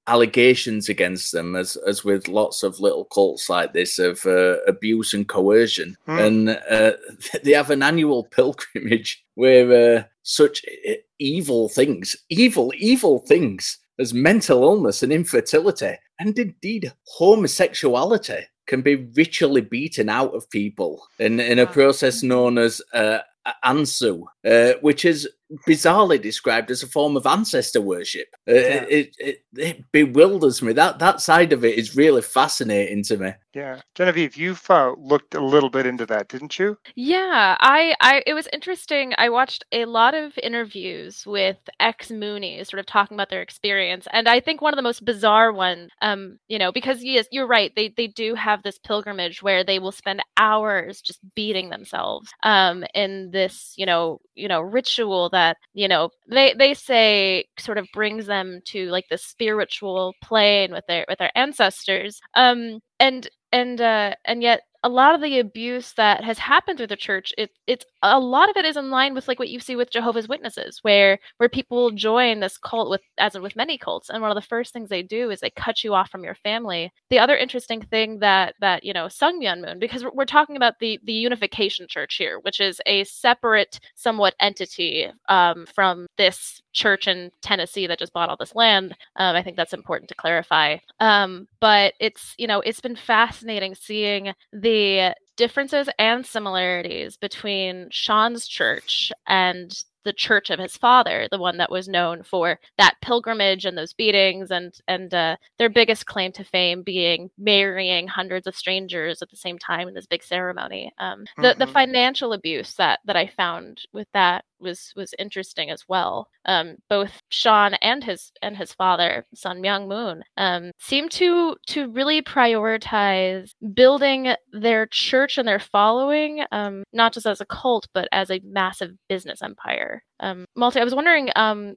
allegations 0.07 0.87
against 0.89 1.31
them, 1.33 1.55
as 1.55 1.75
as 1.85 2.03
with 2.03 2.27
lots 2.29 2.63
of 2.63 2.79
little 2.79 3.05
cults 3.05 3.49
like 3.49 3.73
this 3.73 3.99
of 3.99 4.25
uh, 4.25 4.57
abuse 4.65 5.13
and 5.13 5.27
coercion, 5.27 5.97
Hmm. 6.05 6.17
and 6.19 6.49
uh, 6.49 6.93
they 7.43 7.51
have 7.51 7.69
an 7.71 7.83
annual 7.83 8.23
pilgrimage 8.31 9.23
where 9.35 9.97
uh, 9.99 10.03
such 10.23 10.63
e- 10.63 10.97
evil 11.19 11.67
things, 11.69 12.15
evil 12.29 12.71
evil 12.77 13.19
things 13.19 13.77
as 13.99 14.13
mental 14.13 14.63
illness 14.63 15.03
and 15.03 15.11
infertility, 15.11 15.95
and 16.19 16.37
indeed 16.37 16.93
homosexuality 17.05 18.43
can 18.67 18.81
be 18.81 18.95
ritually 18.95 19.61
beaten 19.61 20.09
out 20.09 20.33
of 20.35 20.49
people 20.49 21.07
in, 21.19 21.39
in 21.39 21.59
a 21.59 21.65
process 21.65 22.21
known 22.21 22.57
as 22.57 22.81
uh, 22.93 23.19
Ansu, 23.63 24.23
uh, 24.45 24.73
which 24.81 25.05
is 25.05 25.27
bizarrely 25.67 26.21
described 26.21 26.71
as 26.71 26.83
a 26.83 26.87
form 26.87 27.15
of 27.15 27.25
ancestor 27.25 27.81
worship. 27.81 28.27
Uh, 28.47 28.53
it, 28.89 29.15
it, 29.19 29.43
it 29.55 29.91
bewilders 29.91 30.61
me. 30.61 30.73
That 30.73 30.99
that 30.99 31.21
side 31.21 31.53
of 31.53 31.63
it 31.63 31.77
is 31.77 31.95
really 31.95 32.21
fascinating 32.21 33.03
to 33.03 33.17
me. 33.17 33.31
Yeah, 33.53 33.81
Genevieve, 33.95 34.35
you've 34.35 34.69
uh, 34.69 34.93
looked 34.97 35.33
a 35.33 35.43
little 35.43 35.69
bit 35.69 35.85
into 35.85 36.05
that, 36.07 36.27
didn't 36.27 36.59
you? 36.59 36.77
Yeah, 36.95 37.57
I, 37.59 37.95
I 38.01 38.23
it 38.27 38.33
was 38.33 38.47
interesting. 38.53 39.13
I 39.17 39.29
watched 39.29 39.65
a 39.71 39.85
lot 39.85 40.13
of 40.13 40.33
interviews 40.43 41.23
with 41.25 41.57
ex 41.79 42.09
Moonies, 42.09 42.67
sort 42.67 42.79
of 42.79 42.85
talking 42.85 43.15
about 43.15 43.29
their 43.29 43.41
experience, 43.41 44.07
and 44.11 44.27
I 44.27 44.39
think 44.39 44.61
one 44.61 44.73
of 44.73 44.77
the 44.77 44.83
most 44.83 45.05
bizarre 45.05 45.51
one, 45.51 45.89
um, 46.01 46.39
you 46.47 46.59
know, 46.59 46.71
because 46.71 47.03
yes, 47.03 47.25
you're 47.31 47.47
right, 47.47 47.71
they 47.75 47.93
they 47.95 48.07
do 48.07 48.35
have 48.35 48.63
this 48.63 48.77
pilgrimage 48.79 49.41
where 49.41 49.63
they 49.63 49.79
will 49.79 49.91
spend 49.91 50.21
hours 50.37 51.01
just 51.01 51.19
beating 51.35 51.69
themselves, 51.69 52.29
um, 52.43 52.83
in 52.93 53.31
this, 53.31 53.73
you 53.77 53.85
know, 53.85 54.19
you 54.35 54.47
know, 54.47 54.61
ritual 54.61 55.29
that 55.29 55.36
you 55.73 55.87
know 55.87 56.09
they 56.29 56.53
they 56.53 56.73
say 56.73 57.45
sort 57.59 57.77
of 57.77 57.87
brings 57.93 58.25
them 58.27 58.61
to 58.65 58.89
like 58.89 59.05
the 59.09 59.17
spiritual 59.17 60.13
plane 60.23 60.71
with 60.71 60.85
their 60.87 61.05
with 61.09 61.19
their 61.19 61.31
ancestors, 61.37 62.19
um, 62.35 62.79
and 62.99 63.29
and 63.51 63.81
uh, 63.81 64.13
and 64.25 64.41
yet 64.41 64.61
a 64.87 64.89
lot 64.89 65.15
of 65.15 65.21
the 65.21 65.39
abuse 65.39 65.93
that 65.93 66.23
has 66.23 66.37
happened 66.37 66.77
through 66.77 66.87
the 66.87 66.95
church 66.95 67.33
it, 67.37 67.51
it's 67.67 67.85
a 68.03 68.19
lot 68.19 68.49
of 68.49 68.57
it 68.57 68.65
is 68.65 68.77
in 68.77 68.89
line 68.89 69.13
with 69.13 69.27
like 69.27 69.39
what 69.39 69.49
you 69.49 69.59
see 69.59 69.75
with 69.75 69.91
jehovah's 69.91 70.27
witnesses 70.27 70.79
where 70.81 71.19
where 71.37 71.49
people 71.49 71.91
join 71.91 72.39
this 72.39 72.57
cult 72.57 72.89
with 72.89 73.01
as 73.17 73.37
with 73.37 73.55
many 73.55 73.77
cults 73.77 74.09
and 74.09 74.21
one 74.21 74.31
of 74.31 74.35
the 74.35 74.41
first 74.41 74.73
things 74.73 74.89
they 74.89 75.03
do 75.03 75.29
is 75.29 75.39
they 75.39 75.49
cut 75.49 75.83
you 75.83 75.93
off 75.93 76.09
from 76.09 76.23
your 76.23 76.35
family. 76.35 76.91
The 77.09 77.19
other 77.19 77.35
interesting 77.35 77.81
thing 77.81 78.19
that 78.19 78.55
that 78.61 78.83
you 78.83 78.93
know 78.93 79.07
Sun 79.07 79.41
Myung 79.41 79.65
Moon 79.65 79.79
because 79.79 80.03
we're, 80.03 80.11
we're 80.13 80.25
talking 80.25 80.55
about 80.55 80.79
the 80.79 80.99
the 81.03 81.13
unification 81.13 81.87
church 81.87 82.15
here 82.15 82.39
which 82.39 82.59
is 82.59 82.81
a 82.85 83.03
separate 83.05 83.79
somewhat 83.95 84.35
entity 84.39 85.07
um, 85.29 85.65
from 85.73 86.07
this 86.17 86.61
church 86.77 87.07
in 87.07 87.31
tennessee 87.41 87.87
that 87.87 87.97
just 87.99 88.13
bought 88.13 88.29
all 88.29 88.37
this 88.37 88.55
land 88.55 88.95
um, 89.15 89.35
i 89.35 89.41
think 89.41 89.57
that's 89.57 89.73
important 89.73 90.07
to 90.09 90.15
clarify. 90.15 90.77
Um, 90.99 91.47
but 91.59 91.93
it's 91.99 92.35
you 92.37 92.47
know 92.47 92.61
it's 92.61 92.79
been 92.81 92.95
fascinating 92.95 93.75
seeing 93.75 94.33
the 94.53 95.13
differences 95.37 95.87
and 95.99 96.25
similarities 96.25 97.15
between 97.15 97.87
Sean's 97.91 98.47
church 98.47 99.11
and 99.27 99.71
the 100.03 100.13
church 100.13 100.49
of 100.49 100.59
his 100.59 100.77
father, 100.77 101.27
the 101.31 101.37
one 101.37 101.57
that 101.57 101.71
was 101.71 101.87
known 101.87 102.23
for 102.23 102.59
that 102.77 102.95
pilgrimage 103.01 103.65
and 103.65 103.77
those 103.77 103.93
beatings, 103.93 104.51
and 104.51 104.73
and 104.87 105.13
uh, 105.13 105.35
their 105.57 105.69
biggest 105.69 106.05
claim 106.05 106.31
to 106.33 106.43
fame 106.43 106.81
being 106.83 107.29
marrying 107.37 108.07
hundreds 108.07 108.47
of 108.47 108.55
strangers 108.55 109.21
at 109.21 109.29
the 109.29 109.35
same 109.37 109.57
time 109.59 109.87
in 109.87 109.93
this 109.93 110.07
big 110.07 110.23
ceremony. 110.23 110.91
Um, 110.99 111.25
the 111.41 111.55
the 111.57 111.65
Mhm. 111.65 111.73
financial 111.73 112.33
abuse 112.33 112.73
that 112.75 112.99
that 113.05 113.15
I 113.17 113.27
found 113.27 113.81
with 113.93 114.07
that 114.13 114.45
was 114.59 114.93
was 114.95 115.13
interesting 115.19 115.69
as 115.69 115.83
well. 115.87 116.29
Um, 116.45 116.77
both 116.89 117.21
Sean 117.29 117.73
and 117.75 118.03
his 118.03 118.31
and 118.41 118.57
his 118.57 118.73
father, 118.73 119.25
Sun 119.33 119.61
Myung 119.61 119.87
Moon, 119.87 120.23
um, 120.37 120.71
seem 120.79 121.09
to 121.09 121.55
to 121.67 121.89
really 121.89 122.21
prioritize 122.21 123.51
building 123.73 124.33
their 124.51 124.87
church 124.87 125.37
and 125.37 125.47
their 125.47 125.59
following, 125.59 126.43
um, 126.51 126.83
not 126.93 127.13
just 127.13 127.25
as 127.25 127.41
a 127.41 127.45
cult, 127.45 127.87
but 127.93 128.07
as 128.11 128.29
a 128.31 128.41
massive 128.43 128.91
business 129.09 129.41
empire. 129.41 130.03
Um, 130.19 130.45
Malty, 130.57 130.81
I 130.81 130.83
was 130.83 130.95
wondering, 130.95 131.27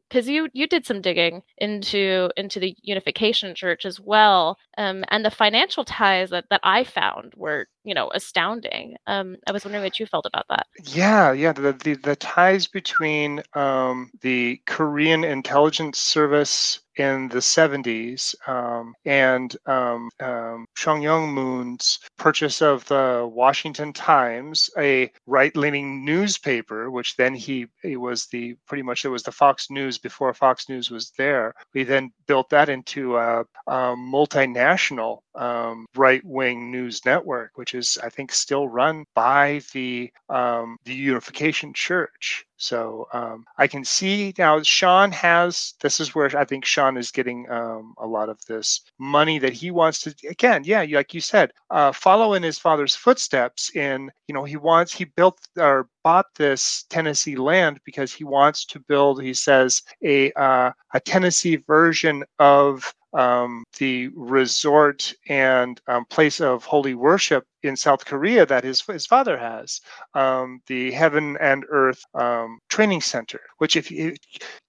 because 0.08 0.28
you 0.28 0.48
you 0.52 0.66
did 0.66 0.86
some 0.86 1.00
digging 1.00 1.42
into 1.58 2.30
into 2.36 2.60
the 2.60 2.74
Unification 2.82 3.54
Church 3.54 3.84
as 3.84 4.00
well, 4.00 4.56
um, 4.80 5.04
and 5.08 5.22
the 5.22 5.30
financial 5.30 5.84
ties 5.84 6.30
that 6.30 6.46
that 6.48 6.60
I 6.62 6.84
found 6.84 7.34
were 7.36 7.66
you 7.84 7.94
know 7.94 8.10
astounding. 8.14 8.96
Um, 9.06 9.36
I 9.46 9.52
was 9.52 9.62
wondering 9.62 9.84
what 9.84 10.00
you 10.00 10.06
felt 10.06 10.24
about 10.24 10.46
that. 10.48 10.66
Yeah, 10.84 11.32
yeah. 11.32 11.52
The 11.52 11.72
the, 11.72 11.94
the 11.96 12.16
ties 12.16 12.66
between 12.66 13.42
um, 13.52 14.10
the 14.22 14.58
Korean 14.66 15.22
intelligence 15.22 15.98
service 15.98 16.80
in 17.00 17.28
the 17.28 17.38
70s 17.38 18.34
um, 18.48 18.94
and 19.04 19.56
um, 19.66 20.10
um, 20.20 20.66
Sun 20.76 21.00
Myung 21.00 21.32
Moon's 21.32 21.98
purchase 22.18 22.60
of 22.60 22.84
the 22.86 23.28
Washington 23.32 23.92
Times, 23.92 24.70
a 24.78 25.10
right-leaning 25.26 26.04
newspaper, 26.04 26.90
which 26.90 27.16
then 27.16 27.34
he 27.34 27.66
it 27.82 27.96
was 27.96 28.26
the 28.26 28.54
pretty 28.66 28.82
much 28.82 29.04
it 29.04 29.08
was 29.08 29.22
the 29.22 29.32
Fox 29.32 29.70
News 29.70 29.98
before 29.98 30.32
Fox 30.34 30.68
News 30.68 30.90
was 30.90 31.12
there. 31.16 31.54
We 31.74 31.84
then 31.84 32.12
built 32.26 32.50
that 32.50 32.68
into 32.68 33.16
a, 33.16 33.40
a 33.66 33.94
multinational 33.96 35.20
um, 35.34 35.86
right-wing 35.96 36.70
news 36.70 37.04
network, 37.04 37.52
which 37.54 37.74
is 37.74 37.98
I 38.02 38.10
think 38.10 38.32
still 38.32 38.68
run 38.68 39.04
by 39.14 39.62
the 39.72 40.10
um, 40.28 40.76
the 40.84 40.94
Unification 40.94 41.72
Church. 41.72 42.44
So 42.60 43.08
um, 43.14 43.46
I 43.56 43.66
can 43.66 43.86
see 43.86 44.34
now 44.36 44.62
Sean 44.62 45.10
has 45.12 45.72
this 45.80 45.98
is 45.98 46.14
where 46.14 46.30
I 46.36 46.44
think 46.44 46.66
Sean 46.66 46.98
is 46.98 47.10
getting 47.10 47.50
um, 47.50 47.94
a 47.96 48.06
lot 48.06 48.28
of 48.28 48.38
this 48.46 48.82
money 48.98 49.38
that 49.38 49.54
he 49.54 49.70
wants 49.70 50.02
to 50.02 50.14
again, 50.28 50.64
yeah, 50.64 50.84
like 50.90 51.14
you 51.14 51.22
said, 51.22 51.52
uh, 51.70 51.90
follow 51.90 52.34
in 52.34 52.42
his 52.42 52.58
father's 52.58 52.94
footsteps. 52.94 53.74
In 53.74 54.10
you 54.28 54.34
know 54.34 54.44
he 54.44 54.58
wants 54.58 54.92
he 54.92 55.06
built 55.06 55.40
or 55.56 55.88
bought 56.04 56.26
this 56.36 56.84
Tennessee 56.90 57.36
land 57.36 57.80
because 57.86 58.12
he 58.12 58.24
wants 58.24 58.66
to 58.66 58.78
build. 58.78 59.22
He 59.22 59.32
says 59.32 59.80
a 60.04 60.30
uh, 60.32 60.72
a 60.92 61.00
Tennessee 61.00 61.56
version 61.56 62.24
of 62.38 62.94
um, 63.12 63.64
the 63.78 64.08
resort 64.14 65.12
and 65.28 65.80
um, 65.88 66.04
place 66.06 66.40
of 66.40 66.64
holy 66.64 66.94
worship 66.94 67.44
in 67.62 67.76
South 67.76 68.04
Korea 68.04 68.46
that 68.46 68.64
his 68.64 68.80
his 68.82 69.06
father 69.06 69.36
has, 69.36 69.80
um, 70.14 70.60
the 70.66 70.90
Heaven 70.92 71.36
and 71.40 71.64
Earth 71.68 72.02
um, 72.14 72.58
Training 72.68 73.00
Center. 73.00 73.40
Which, 73.58 73.76
if 73.76 73.90
you 73.90 74.14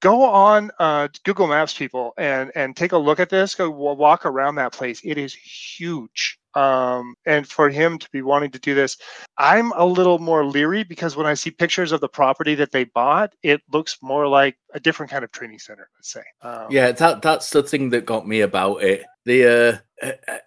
go 0.01 0.23
on 0.23 0.71
uh, 0.79 1.07
Google 1.23 1.47
Maps, 1.47 1.77
people, 1.77 2.13
and 2.17 2.51
and 2.55 2.75
take 2.75 2.91
a 2.91 2.97
look 2.97 3.19
at 3.19 3.29
this, 3.29 3.55
go 3.55 3.69
walk 3.69 4.25
around 4.25 4.55
that 4.55 4.73
place. 4.73 5.01
It 5.03 5.17
is 5.17 5.33
huge. 5.33 6.37
Um, 6.55 7.15
and 7.25 7.47
for 7.47 7.69
him 7.69 7.97
to 7.97 8.09
be 8.11 8.21
wanting 8.21 8.51
to 8.51 8.59
do 8.59 8.75
this, 8.75 8.97
I'm 9.37 9.71
a 9.73 9.85
little 9.85 10.19
more 10.19 10.45
leery 10.45 10.83
because 10.83 11.15
when 11.15 11.25
I 11.25 11.33
see 11.33 11.51
pictures 11.51 11.91
of 11.91 12.01
the 12.01 12.09
property 12.09 12.55
that 12.55 12.71
they 12.71 12.85
bought, 12.85 13.33
it 13.43 13.61
looks 13.71 13.97
more 14.01 14.27
like 14.27 14.57
a 14.73 14.79
different 14.79 15.11
kind 15.11 15.23
of 15.23 15.31
training 15.31 15.59
center. 15.59 15.89
Let's 15.97 16.11
say. 16.11 16.23
Um, 16.41 16.67
Yeah, 16.69 16.91
that 16.91 17.21
that's 17.21 17.49
the 17.51 17.63
thing 17.63 17.89
that 17.91 18.05
got 18.05 18.27
me 18.27 18.41
about 18.41 18.83
it. 18.83 19.03
The 19.25 19.81
uh, 20.01 20.05
uh, 20.05 20.11
uh, 20.27 20.37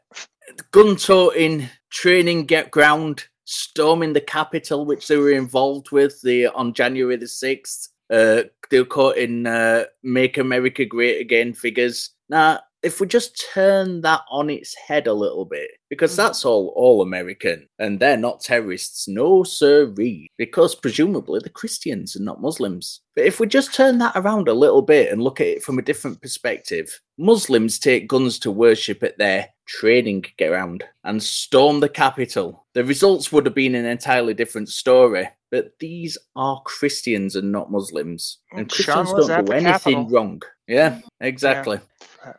gun 0.71 0.97
toting, 0.97 1.69
training 1.91 2.47
get 2.47 2.71
ground, 2.71 3.25
storming 3.45 4.13
the 4.13 4.21
capital, 4.21 4.85
which 4.85 5.09
they 5.09 5.17
were 5.17 5.33
involved 5.33 5.91
with 5.91 6.21
the 6.23 6.49
on 6.49 6.75
January 6.75 7.17
the 7.17 7.29
sixth. 7.29 7.91
Uh, 8.11 8.43
they 8.71 8.79
were 8.79 8.85
caught 8.85 9.17
in 9.17 9.47
uh, 9.47 9.85
"Make 10.03 10.39
America 10.39 10.85
Great 10.85 11.21
Again" 11.21 11.55
figures. 11.55 12.11
Now, 12.29 12.61
if 12.85 13.01
we 13.01 13.07
just 13.07 13.43
turn 13.55 14.03
that 14.03 14.21
on 14.31 14.51
its 14.51 14.75
head 14.77 15.07
a 15.07 15.13
little 15.13 15.45
bit, 15.45 15.71
because 15.91 16.13
Mm-hmm. 16.13 16.23
that's 16.23 16.45
all 16.45 16.73
all 16.77 17.03
American, 17.03 17.69
and 17.79 17.99
they're 17.99 18.17
not 18.17 18.41
terrorists, 18.41 19.09
no 19.09 19.43
sirree, 19.43 20.29
because 20.37 20.75
presumably 20.75 21.41
they're 21.43 21.51
Christians 21.51 22.15
and 22.17 22.25
not 22.25 22.41
Muslims. 22.43 23.01
But 23.17 23.25
if 23.27 23.41
we 23.41 23.47
just 23.47 23.73
turn 23.75 23.99
that 23.99 24.17
around 24.17 24.49
a 24.49 24.55
little 24.55 24.83
bit 24.83 25.11
and 25.13 25.23
look 25.23 25.41
at 25.41 25.47
it 25.47 25.63
from 25.63 25.79
a 25.79 25.83
different 25.83 26.21
perspective, 26.21 27.01
Muslims 27.19 27.79
take 27.79 28.09
guns 28.09 28.39
to 28.41 28.51
worship 28.51 29.03
at 29.03 29.19
their 29.19 29.49
training 29.67 30.25
ground 30.37 30.85
and 31.05 31.23
storm 31.23 31.81
the 31.81 31.89
capital. 31.89 32.67
The 32.75 32.85
results 32.85 33.33
would 33.33 33.47
have 33.47 33.55
been 33.55 33.75
an 33.75 33.87
entirely 33.87 34.35
different 34.35 34.69
story. 34.69 35.29
But 35.51 35.79
these 35.79 36.19
are 36.35 36.61
Christians 36.65 37.37
and 37.37 37.53
not 37.53 37.71
Muslims, 37.71 38.39
and 38.51 38.71
Sean 38.73 39.07
Christians 39.07 39.29
don't 39.29 39.45
do 39.47 39.53
anything 39.53 39.95
Capitol. 39.95 40.09
wrong. 40.09 40.43
Yeah, 40.67 40.99
exactly. 41.21 41.79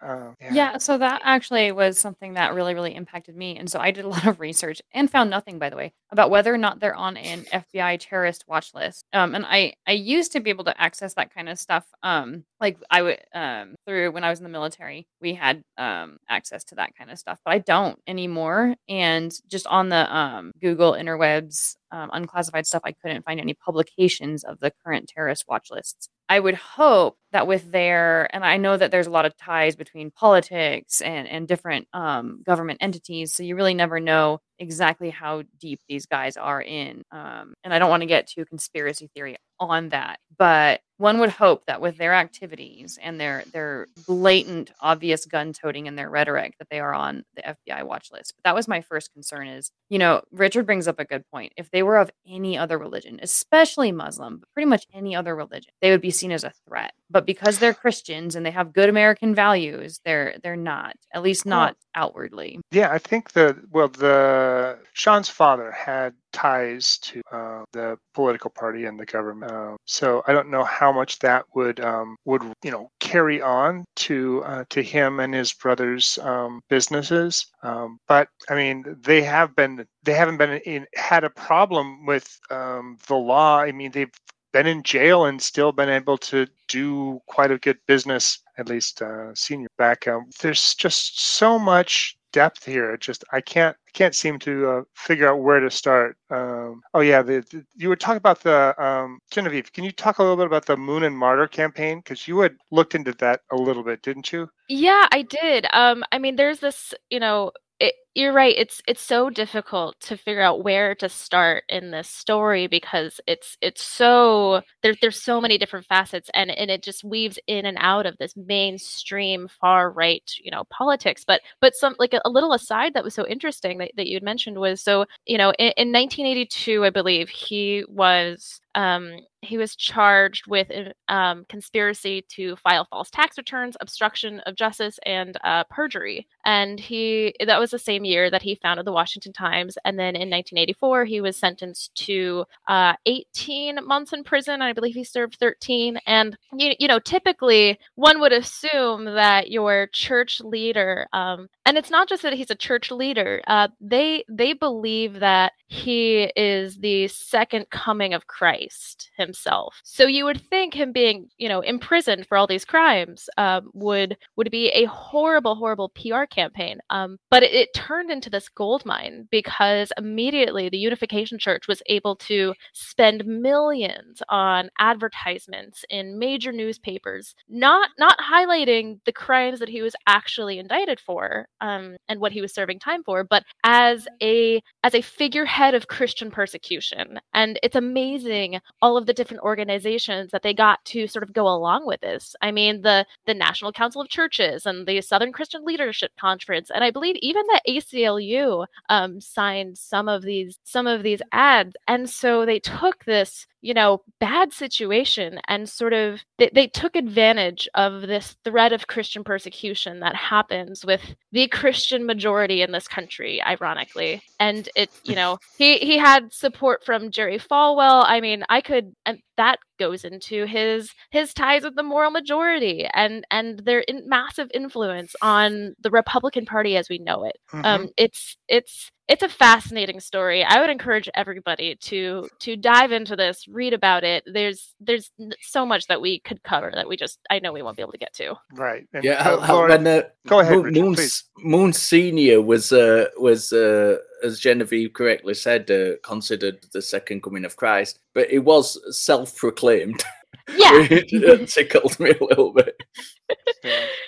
Uh, 0.01 0.33
Yeah. 0.51 0.77
so 0.77 0.97
that 0.97 1.21
actually 1.23 1.71
was 1.71 1.97
something 1.99 2.33
that 2.33 2.53
really, 2.53 2.73
really 2.73 2.95
impacted 2.95 3.35
me. 3.35 3.57
And 3.57 3.69
so 3.69 3.79
I 3.79 3.91
did 3.91 4.05
a 4.05 4.07
lot 4.15 4.25
of 4.27 4.39
research 4.39 4.81
and 4.93 5.09
found 5.09 5.29
nothing, 5.29 5.59
by 5.59 5.69
the 5.69 5.75
way, 5.75 5.93
about 6.11 6.29
whether 6.29 6.53
or 6.53 6.57
not 6.57 6.79
they're 6.79 6.95
on 6.95 7.17
an 7.17 7.45
FBI 7.51 7.97
terrorist 7.99 8.45
watch 8.47 8.73
list. 8.73 9.05
Um, 9.13 9.35
and 9.35 9.45
I, 9.47 9.73
I 9.87 9.91
used 9.93 10.31
to 10.33 10.39
be 10.39 10.49
able 10.49 10.65
to 10.65 10.81
access 10.81 11.13
that 11.15 11.33
kind 11.33 11.49
of 11.49 11.57
stuff. 11.59 11.85
Um, 12.03 12.45
like 12.61 12.77
I 12.89 13.01
would 13.01 13.19
um 13.33 13.75
through 13.85 14.11
when 14.11 14.23
I 14.23 14.29
was 14.29 14.39
in 14.39 14.43
the 14.43 14.49
military, 14.49 15.07
we 15.21 15.33
had 15.33 15.63
um 15.77 16.17
access 16.29 16.63
to 16.65 16.75
that 16.75 16.95
kind 16.95 17.11
of 17.11 17.19
stuff, 17.19 17.39
but 17.45 17.51
I 17.53 17.59
don't 17.59 17.99
anymore. 18.07 18.75
And 18.87 19.31
just 19.47 19.67
on 19.67 19.89
the 19.89 20.15
um 20.15 20.51
Google 20.61 20.93
interwebs, 20.93 21.75
um, 21.91 22.09
unclassified 22.13 22.65
stuff, 22.65 22.81
I 22.85 22.91
couldn't 22.93 23.25
find 23.25 23.39
any 23.39 23.53
publications 23.53 24.43
of 24.43 24.59
the 24.59 24.71
current 24.83 25.07
terrorist 25.09 25.45
watch 25.47 25.67
lists. 25.71 26.09
I 26.27 26.39
would 26.39 26.55
hope 26.55 27.17
that 27.33 27.45
with 27.45 27.71
their, 27.71 28.27
and 28.33 28.43
I 28.43 28.57
know 28.57 28.75
that 28.75 28.89
there's 28.89 29.05
a 29.05 29.11
lot 29.11 29.25
of 29.25 29.37
ties 29.37 29.54
between 29.75 30.11
politics 30.11 31.01
and, 31.01 31.27
and 31.27 31.47
different 31.47 31.87
um, 31.93 32.41
government 32.43 32.79
entities. 32.81 33.33
So 33.33 33.43
you 33.43 33.55
really 33.55 33.73
never 33.73 33.99
know 33.99 34.39
exactly 34.59 35.09
how 35.09 35.43
deep 35.59 35.81
these 35.87 36.05
guys 36.05 36.37
are 36.37 36.61
in. 36.61 37.03
Um, 37.11 37.53
and 37.63 37.73
I 37.73 37.79
don't 37.79 37.89
want 37.89 38.01
to 38.01 38.07
get 38.07 38.27
too 38.27 38.45
conspiracy 38.45 39.09
theory 39.13 39.35
on 39.59 39.89
that, 39.89 40.19
but 40.37 40.81
one 40.97 41.19
would 41.19 41.29
hope 41.29 41.65
that 41.65 41.81
with 41.81 41.97
their 41.97 42.13
activities 42.13 42.97
and 43.01 43.19
their 43.19 43.43
their 43.51 43.87
blatant, 44.07 44.71
obvious 44.79 45.25
gun 45.25 45.51
toting 45.51 45.87
and 45.87 45.97
their 45.97 46.09
rhetoric, 46.09 46.57
that 46.57 46.69
they 46.69 46.79
are 46.79 46.93
on 46.93 47.25
the 47.35 47.41
FBI 47.41 47.83
watch 47.83 48.11
list. 48.11 48.33
But 48.37 48.47
that 48.47 48.55
was 48.55 48.67
my 48.67 48.81
first 48.81 49.11
concern. 49.11 49.47
Is 49.47 49.71
you 49.89 49.99
know 49.99 50.21
Richard 50.31 50.65
brings 50.65 50.87
up 50.87 50.99
a 50.99 51.05
good 51.05 51.23
point. 51.31 51.53
If 51.57 51.69
they 51.71 51.83
were 51.83 51.97
of 51.97 52.11
any 52.25 52.57
other 52.57 52.77
religion, 52.77 53.19
especially 53.21 53.91
Muslim, 53.91 54.37
but 54.37 54.51
pretty 54.53 54.69
much 54.69 54.87
any 54.93 55.15
other 55.15 55.35
religion, 55.35 55.71
they 55.81 55.91
would 55.91 56.01
be 56.01 56.11
seen 56.11 56.31
as 56.31 56.45
a 56.45 56.53
threat. 56.67 56.93
But 57.09 57.25
because 57.25 57.59
they're 57.59 57.73
Christians 57.73 58.35
and 58.35 58.45
they 58.45 58.51
have 58.51 58.73
good 58.73 58.89
American 58.89 59.35
values, 59.35 59.99
they're 60.05 60.35
they're 60.43 60.55
not, 60.55 60.95
at 61.13 61.23
least 61.23 61.45
not 61.45 61.75
outwardly. 61.93 62.59
Yeah, 62.71 62.89
I 62.89 62.99
think 62.99 63.33
the 63.33 63.61
well, 63.69 63.89
the 63.89 64.79
Sean's 64.93 65.29
father 65.29 65.71
had 65.71 66.13
ties 66.35 66.97
to 66.97 67.21
uh, 67.31 67.63
the 67.71 67.97
political 68.13 68.49
party 68.49 68.83
and 68.83 68.99
the 68.99 69.05
government. 69.05 69.49
Um, 69.51 69.77
so 69.85 70.21
I 70.27 70.33
don't 70.33 70.51
know 70.51 70.65
how 70.65 70.91
much 70.91 71.17
that 71.19 71.45
would 71.55 71.79
um, 71.79 72.17
would 72.25 72.43
you 72.61 72.71
know 72.71 72.89
carry 72.99 73.41
on 73.41 73.85
to 74.07 74.43
uh, 74.43 74.65
to 74.69 74.83
him 74.83 75.21
and 75.21 75.33
his 75.33 75.53
brothers' 75.53 76.19
um, 76.21 76.61
businesses. 76.69 77.47
Um, 77.63 77.99
but 78.07 78.27
I 78.49 78.55
mean, 78.55 78.83
they 79.01 79.21
have 79.21 79.55
been 79.55 79.87
they 80.03 80.13
haven't 80.13 80.37
been 80.37 80.59
in 80.65 80.85
had 80.93 81.23
a 81.23 81.29
problem 81.29 82.05
with 82.05 82.37
um, 82.51 82.97
the 83.07 83.15
law. 83.15 83.59
I 83.59 83.71
mean, 83.71 83.91
they've 83.91 84.11
been 84.51 84.67
in 84.67 84.83
jail 84.83 85.25
and 85.25 85.41
still 85.41 85.71
been 85.71 85.89
able 85.89 86.17
to 86.17 86.47
do 86.67 87.19
quite 87.27 87.51
a 87.51 87.57
good 87.57 87.77
business, 87.87 88.39
at 88.57 88.69
least 88.69 89.01
uh, 89.01 89.33
senior 89.35 89.67
back. 89.77 90.07
Um, 90.07 90.29
there's 90.41 90.75
just 90.75 91.19
so 91.19 91.59
much 91.59 92.14
depth 92.35 92.65
here. 92.65 92.97
Just 92.97 93.23
I 93.31 93.39
can't 93.39 93.77
can't 93.93 94.13
seem 94.13 94.37
to 94.39 94.67
uh, 94.67 94.81
figure 94.93 95.29
out 95.29 95.39
where 95.39 95.61
to 95.61 95.71
start. 95.71 96.17
Um, 96.29 96.81
oh 96.93 96.99
yeah, 96.99 97.21
the, 97.21 97.45
the, 97.49 97.65
you 97.77 97.87
were 97.87 97.95
talking 97.95 98.17
about 98.17 98.41
the 98.41 98.75
um, 98.83 99.19
Genevieve. 99.31 99.71
Can 99.71 99.85
you 99.85 99.93
talk 99.93 100.19
a 100.19 100.21
little 100.21 100.35
bit 100.35 100.47
about 100.47 100.65
the 100.65 100.75
Moon 100.75 101.03
and 101.03 101.17
Martyr 101.17 101.47
campaign? 101.47 101.99
Because 101.99 102.27
you 102.27 102.41
had 102.41 102.57
looked 102.71 102.93
into 102.93 103.13
that 103.19 103.39
a 103.51 103.55
little 103.55 103.83
bit, 103.83 104.01
didn't 104.01 104.33
you? 104.33 104.49
Yeah, 104.67 105.07
I 105.13 105.21
did. 105.21 105.65
Um, 105.71 106.03
I 106.11 106.17
mean, 106.19 106.35
there's 106.35 106.59
this, 106.59 106.93
you 107.09 107.21
know, 107.21 107.53
it, 107.79 107.95
you're 108.15 108.31
right. 108.31 108.55
It's 108.57 108.81
it's 108.87 109.01
so 109.01 109.29
difficult 109.29 109.99
to 110.01 110.15
figure 110.15 110.41
out 110.41 110.63
where 110.63 110.95
to 110.95 111.09
start 111.09 111.65
in 111.67 111.91
this 111.91 112.09
story 112.09 112.65
because 112.65 113.19
it's 113.27 113.57
it's 113.61 113.83
so 113.83 114.61
there's 114.81 114.97
there's 115.01 115.21
so 115.21 115.41
many 115.41 115.57
different 115.57 115.85
facets 115.85 116.29
and 116.33 116.49
and 116.49 116.71
it 116.71 116.81
just 116.81 117.03
weaves 117.03 117.37
in 117.47 117.65
and 117.65 117.77
out 117.81 118.05
of 118.05 118.17
this 118.17 118.33
mainstream 118.37 119.49
far 119.49 119.91
right, 119.91 120.31
you 120.41 120.49
know, 120.49 120.63
politics. 120.69 121.25
But 121.27 121.41
but 121.59 121.75
some 121.75 121.95
like 121.99 122.13
a, 122.13 122.21
a 122.23 122.29
little 122.29 122.53
aside 122.53 122.93
that 122.93 123.03
was 123.03 123.13
so 123.13 123.27
interesting 123.27 123.79
that, 123.79 123.91
that 123.97 124.07
you 124.07 124.15
had 124.15 124.23
mentioned 124.23 124.59
was 124.59 124.81
so 124.81 125.05
you 125.25 125.37
know 125.37 125.51
in, 125.59 125.73
in 125.75 125.91
1982, 125.91 126.85
I 126.85 126.89
believe 126.91 127.27
he 127.27 127.83
was 127.89 128.61
um, 128.75 129.19
he 129.41 129.57
was 129.57 129.75
charged 129.75 130.47
with 130.47 130.71
um, 131.07 131.45
conspiracy 131.49 132.25
to 132.29 132.55
file 132.57 132.85
false 132.89 133.09
tax 133.09 133.37
returns, 133.37 133.77
obstruction 133.79 134.41
of 134.41 134.55
justice, 134.55 134.99
and 135.05 135.37
uh, 135.43 135.63
perjury. 135.69 136.27
And 136.45 136.79
he 136.79 137.33
that 137.45 137.59
was 137.59 137.71
the 137.71 137.79
same 137.79 138.04
year 138.05 138.29
that 138.29 138.41
he 138.41 138.55
founded 138.55 138.85
the 138.85 138.91
Washington 138.91 139.33
Times. 139.33 139.77
And 139.85 139.97
then 139.97 140.15
in 140.15 140.29
1984, 140.29 141.05
he 141.05 141.21
was 141.21 141.37
sentenced 141.37 141.93
to 142.05 142.45
uh, 142.67 142.93
18 143.05 143.85
months 143.85 144.13
in 144.13 144.23
prison. 144.23 144.61
I 144.61 144.73
believe 144.73 144.95
he 144.95 145.03
served 145.03 145.37
13. 145.39 145.99
And 146.05 146.37
you, 146.53 146.73
you 146.79 146.87
know, 146.87 146.99
typically 146.99 147.79
one 147.95 148.19
would 148.19 148.33
assume 148.33 149.05
that 149.05 149.51
your 149.51 149.87
church 149.87 150.41
leader, 150.41 151.07
um, 151.13 151.49
and 151.65 151.77
it's 151.77 151.89
not 151.89 152.07
just 152.07 152.23
that 152.23 152.33
he's 152.33 152.51
a 152.51 152.55
church 152.55 152.91
leader. 152.91 153.41
Uh, 153.47 153.67
they 153.81 154.23
they 154.29 154.53
believe 154.53 155.19
that 155.19 155.53
he 155.67 156.31
is 156.35 156.77
the 156.77 157.07
second 157.07 157.69
coming 157.71 158.13
of 158.13 158.27
Christ 158.27 159.09
himself. 159.17 159.81
So 159.83 160.05
you 160.05 160.25
would 160.25 160.41
think 160.49 160.73
him 160.73 160.91
being, 160.91 161.29
you 161.37 161.49
know, 161.49 161.61
imprisoned 161.61 162.27
for 162.27 162.37
all 162.37 162.47
these 162.47 162.65
crimes 162.65 163.29
um, 163.37 163.71
would 163.73 164.17
would 164.35 164.51
be 164.51 164.69
a 164.69 164.85
horrible, 164.85 165.55
horrible 165.55 165.89
PR 165.89 166.25
campaign. 166.29 166.79
Um, 166.89 167.17
but 167.29 167.43
it, 167.43 167.53
it 167.53 167.73
turned 167.73 167.94
into 168.01 168.29
this 168.29 168.49
gold 168.49 168.85
mine 168.85 169.27
because 169.31 169.91
immediately 169.97 170.69
the 170.69 170.77
Unification 170.77 171.39
Church 171.39 171.67
was 171.67 171.81
able 171.87 172.15
to 172.17 172.53
spend 172.73 173.25
millions 173.25 174.21
on 174.29 174.69
advertisements 174.79 175.85
in 175.89 176.19
major 176.19 176.51
newspapers, 176.51 177.35
not 177.49 177.89
not 177.97 178.17
highlighting 178.19 178.99
the 179.05 179.11
crimes 179.11 179.59
that 179.59 179.69
he 179.69 179.81
was 179.81 179.95
actually 180.07 180.59
indicted 180.59 180.99
for 180.99 181.47
um, 181.61 181.95
and 182.07 182.19
what 182.19 182.31
he 182.31 182.41
was 182.41 182.53
serving 182.53 182.79
time 182.79 183.03
for, 183.03 183.23
but 183.23 183.43
as 183.63 184.07
a 184.21 184.61
as 184.83 184.93
a 184.93 185.01
figurehead 185.01 185.73
of 185.73 185.87
Christian 185.87 186.31
persecution. 186.31 187.19
And 187.33 187.59
it's 187.63 187.75
amazing 187.75 188.59
all 188.81 188.97
of 188.97 189.05
the 189.05 189.13
different 189.13 189.43
organizations 189.43 190.31
that 190.31 190.43
they 190.43 190.53
got 190.53 190.83
to 190.85 191.07
sort 191.07 191.23
of 191.23 191.33
go 191.33 191.47
along 191.47 191.85
with 191.85 192.01
this. 192.01 192.35
I 192.41 192.51
mean, 192.51 192.81
the 192.81 193.05
the 193.25 193.33
National 193.33 193.71
Council 193.71 194.01
of 194.01 194.09
Churches 194.09 194.65
and 194.65 194.87
the 194.87 195.01
Southern 195.01 195.31
Christian 195.31 195.65
Leadership 195.65 196.11
Conference, 196.19 196.69
and 196.69 196.83
I 196.83 196.91
believe 196.91 197.15
even 197.21 197.43
the 197.47 197.61
ACLU 197.93 198.65
um, 198.89 199.19
signed 199.21 199.77
some 199.77 200.07
of 200.07 200.21
these 200.21 200.57
some 200.63 200.87
of 200.87 201.03
these 201.03 201.21
ads. 201.31 201.75
And 201.87 202.09
so 202.09 202.45
they 202.45 202.59
took 202.59 203.03
this 203.05 203.47
you 203.65 203.73
know 203.73 204.03
bad 204.19 204.53
situation 204.53 205.39
and 205.47 205.67
sort 205.67 205.91
of 205.91 206.23
they, 206.37 206.51
they 206.53 206.67
took 206.67 206.95
advantage 206.95 207.67
of 207.73 208.03
this 208.03 208.35
threat 208.43 208.71
of 208.71 208.85
christian 208.85 209.23
persecution 209.23 210.01
that 210.01 210.15
happens 210.15 210.85
with 210.85 211.01
the 211.31 211.47
christian 211.59 212.05
majority 212.05 212.61
in 212.61 212.71
this 212.71 212.87
country 212.87 213.41
ironically. 213.41 214.21
And 214.39 214.69
it 214.75 214.91
you 215.03 215.15
know 215.15 215.39
he 215.57 215.79
he 215.79 215.97
had 215.97 216.31
support 216.31 216.85
from 216.85 217.09
jerry 217.09 217.39
falwell. 217.39 218.05
I 218.05 218.21
mean 218.21 218.43
i 218.49 218.61
could 218.61 218.95
and 219.05 219.19
that 219.37 219.57
goes 219.79 220.05
into 220.05 220.45
his 220.45 220.91
his 221.09 221.33
ties 221.33 221.63
with 221.63 221.75
the 221.75 221.83
moral 221.83 222.11
majority 222.11 222.87
and 222.93 223.25
and 223.31 223.59
their 223.65 223.79
in, 223.79 224.07
massive 224.07 224.49
influence 224.53 225.15
on 225.23 225.73
the 225.79 225.89
republican 225.89 226.45
party 226.45 226.77
as 226.77 226.87
we 226.87 226.99
know 226.99 227.23
it. 227.23 227.37
Mhm. 227.51 227.65
um 227.65 227.89
it's 227.97 228.37
it's 228.47 228.91
it's 229.07 229.23
a 229.23 229.29
fascinating 229.29 229.99
story. 229.99 230.43
I 230.43 230.59
would 230.59 230.69
encourage 230.69 231.07
everybody 231.13 231.75
to 231.75 232.27
to 232.39 232.55
dive 232.55 232.91
into 232.91 233.15
this, 233.15 233.47
read 233.47 233.73
about 233.73 234.03
it. 234.03 234.23
There's 234.25 234.73
there's 234.79 235.11
so 235.41 235.65
much 235.65 235.87
that 235.87 236.01
we 236.01 236.19
could 236.19 236.41
cover 236.43 236.71
that 236.73 236.87
we 236.87 236.97
just 236.97 237.19
I 237.29 237.39
know 237.39 237.53
we 237.53 237.61
won't 237.61 237.77
be 237.77 237.83
able 237.83 237.91
to 237.91 237.97
get 237.99 238.13
to. 238.15 238.35
Right. 238.53 238.87
And, 238.93 239.03
Yeah, 239.03 239.13
uh, 239.13 239.23
how, 239.23 239.39
how, 239.39 239.53
Laura, 239.55 239.77
when 239.77 239.87
uh, 239.87 240.01
go 240.27 240.39
ahead, 240.39 240.53
Moon, 240.55 240.63
Richard, 240.63 241.11
Moon. 241.37 241.51
Moon 241.51 241.73
Senior 241.73 242.41
was 242.41 242.71
uh, 242.71 243.05
was 243.17 243.53
uh, 243.53 243.97
as 244.23 244.39
Genevieve 244.39 244.93
correctly 244.93 245.35
said, 245.35 245.69
uh, 245.69 245.97
considered 246.03 246.65
the 246.73 246.81
second 246.81 247.21
coming 247.21 247.45
of 247.45 247.55
Christ, 247.55 247.99
but 248.13 248.29
it 248.31 248.39
was 248.39 248.79
self-proclaimed. 248.97 250.03
Yeah. 250.47 250.71
it 250.89 251.49
tickled 251.49 251.99
me 251.99 252.11
a 252.11 252.23
little 252.23 252.53
bit. 252.53 252.79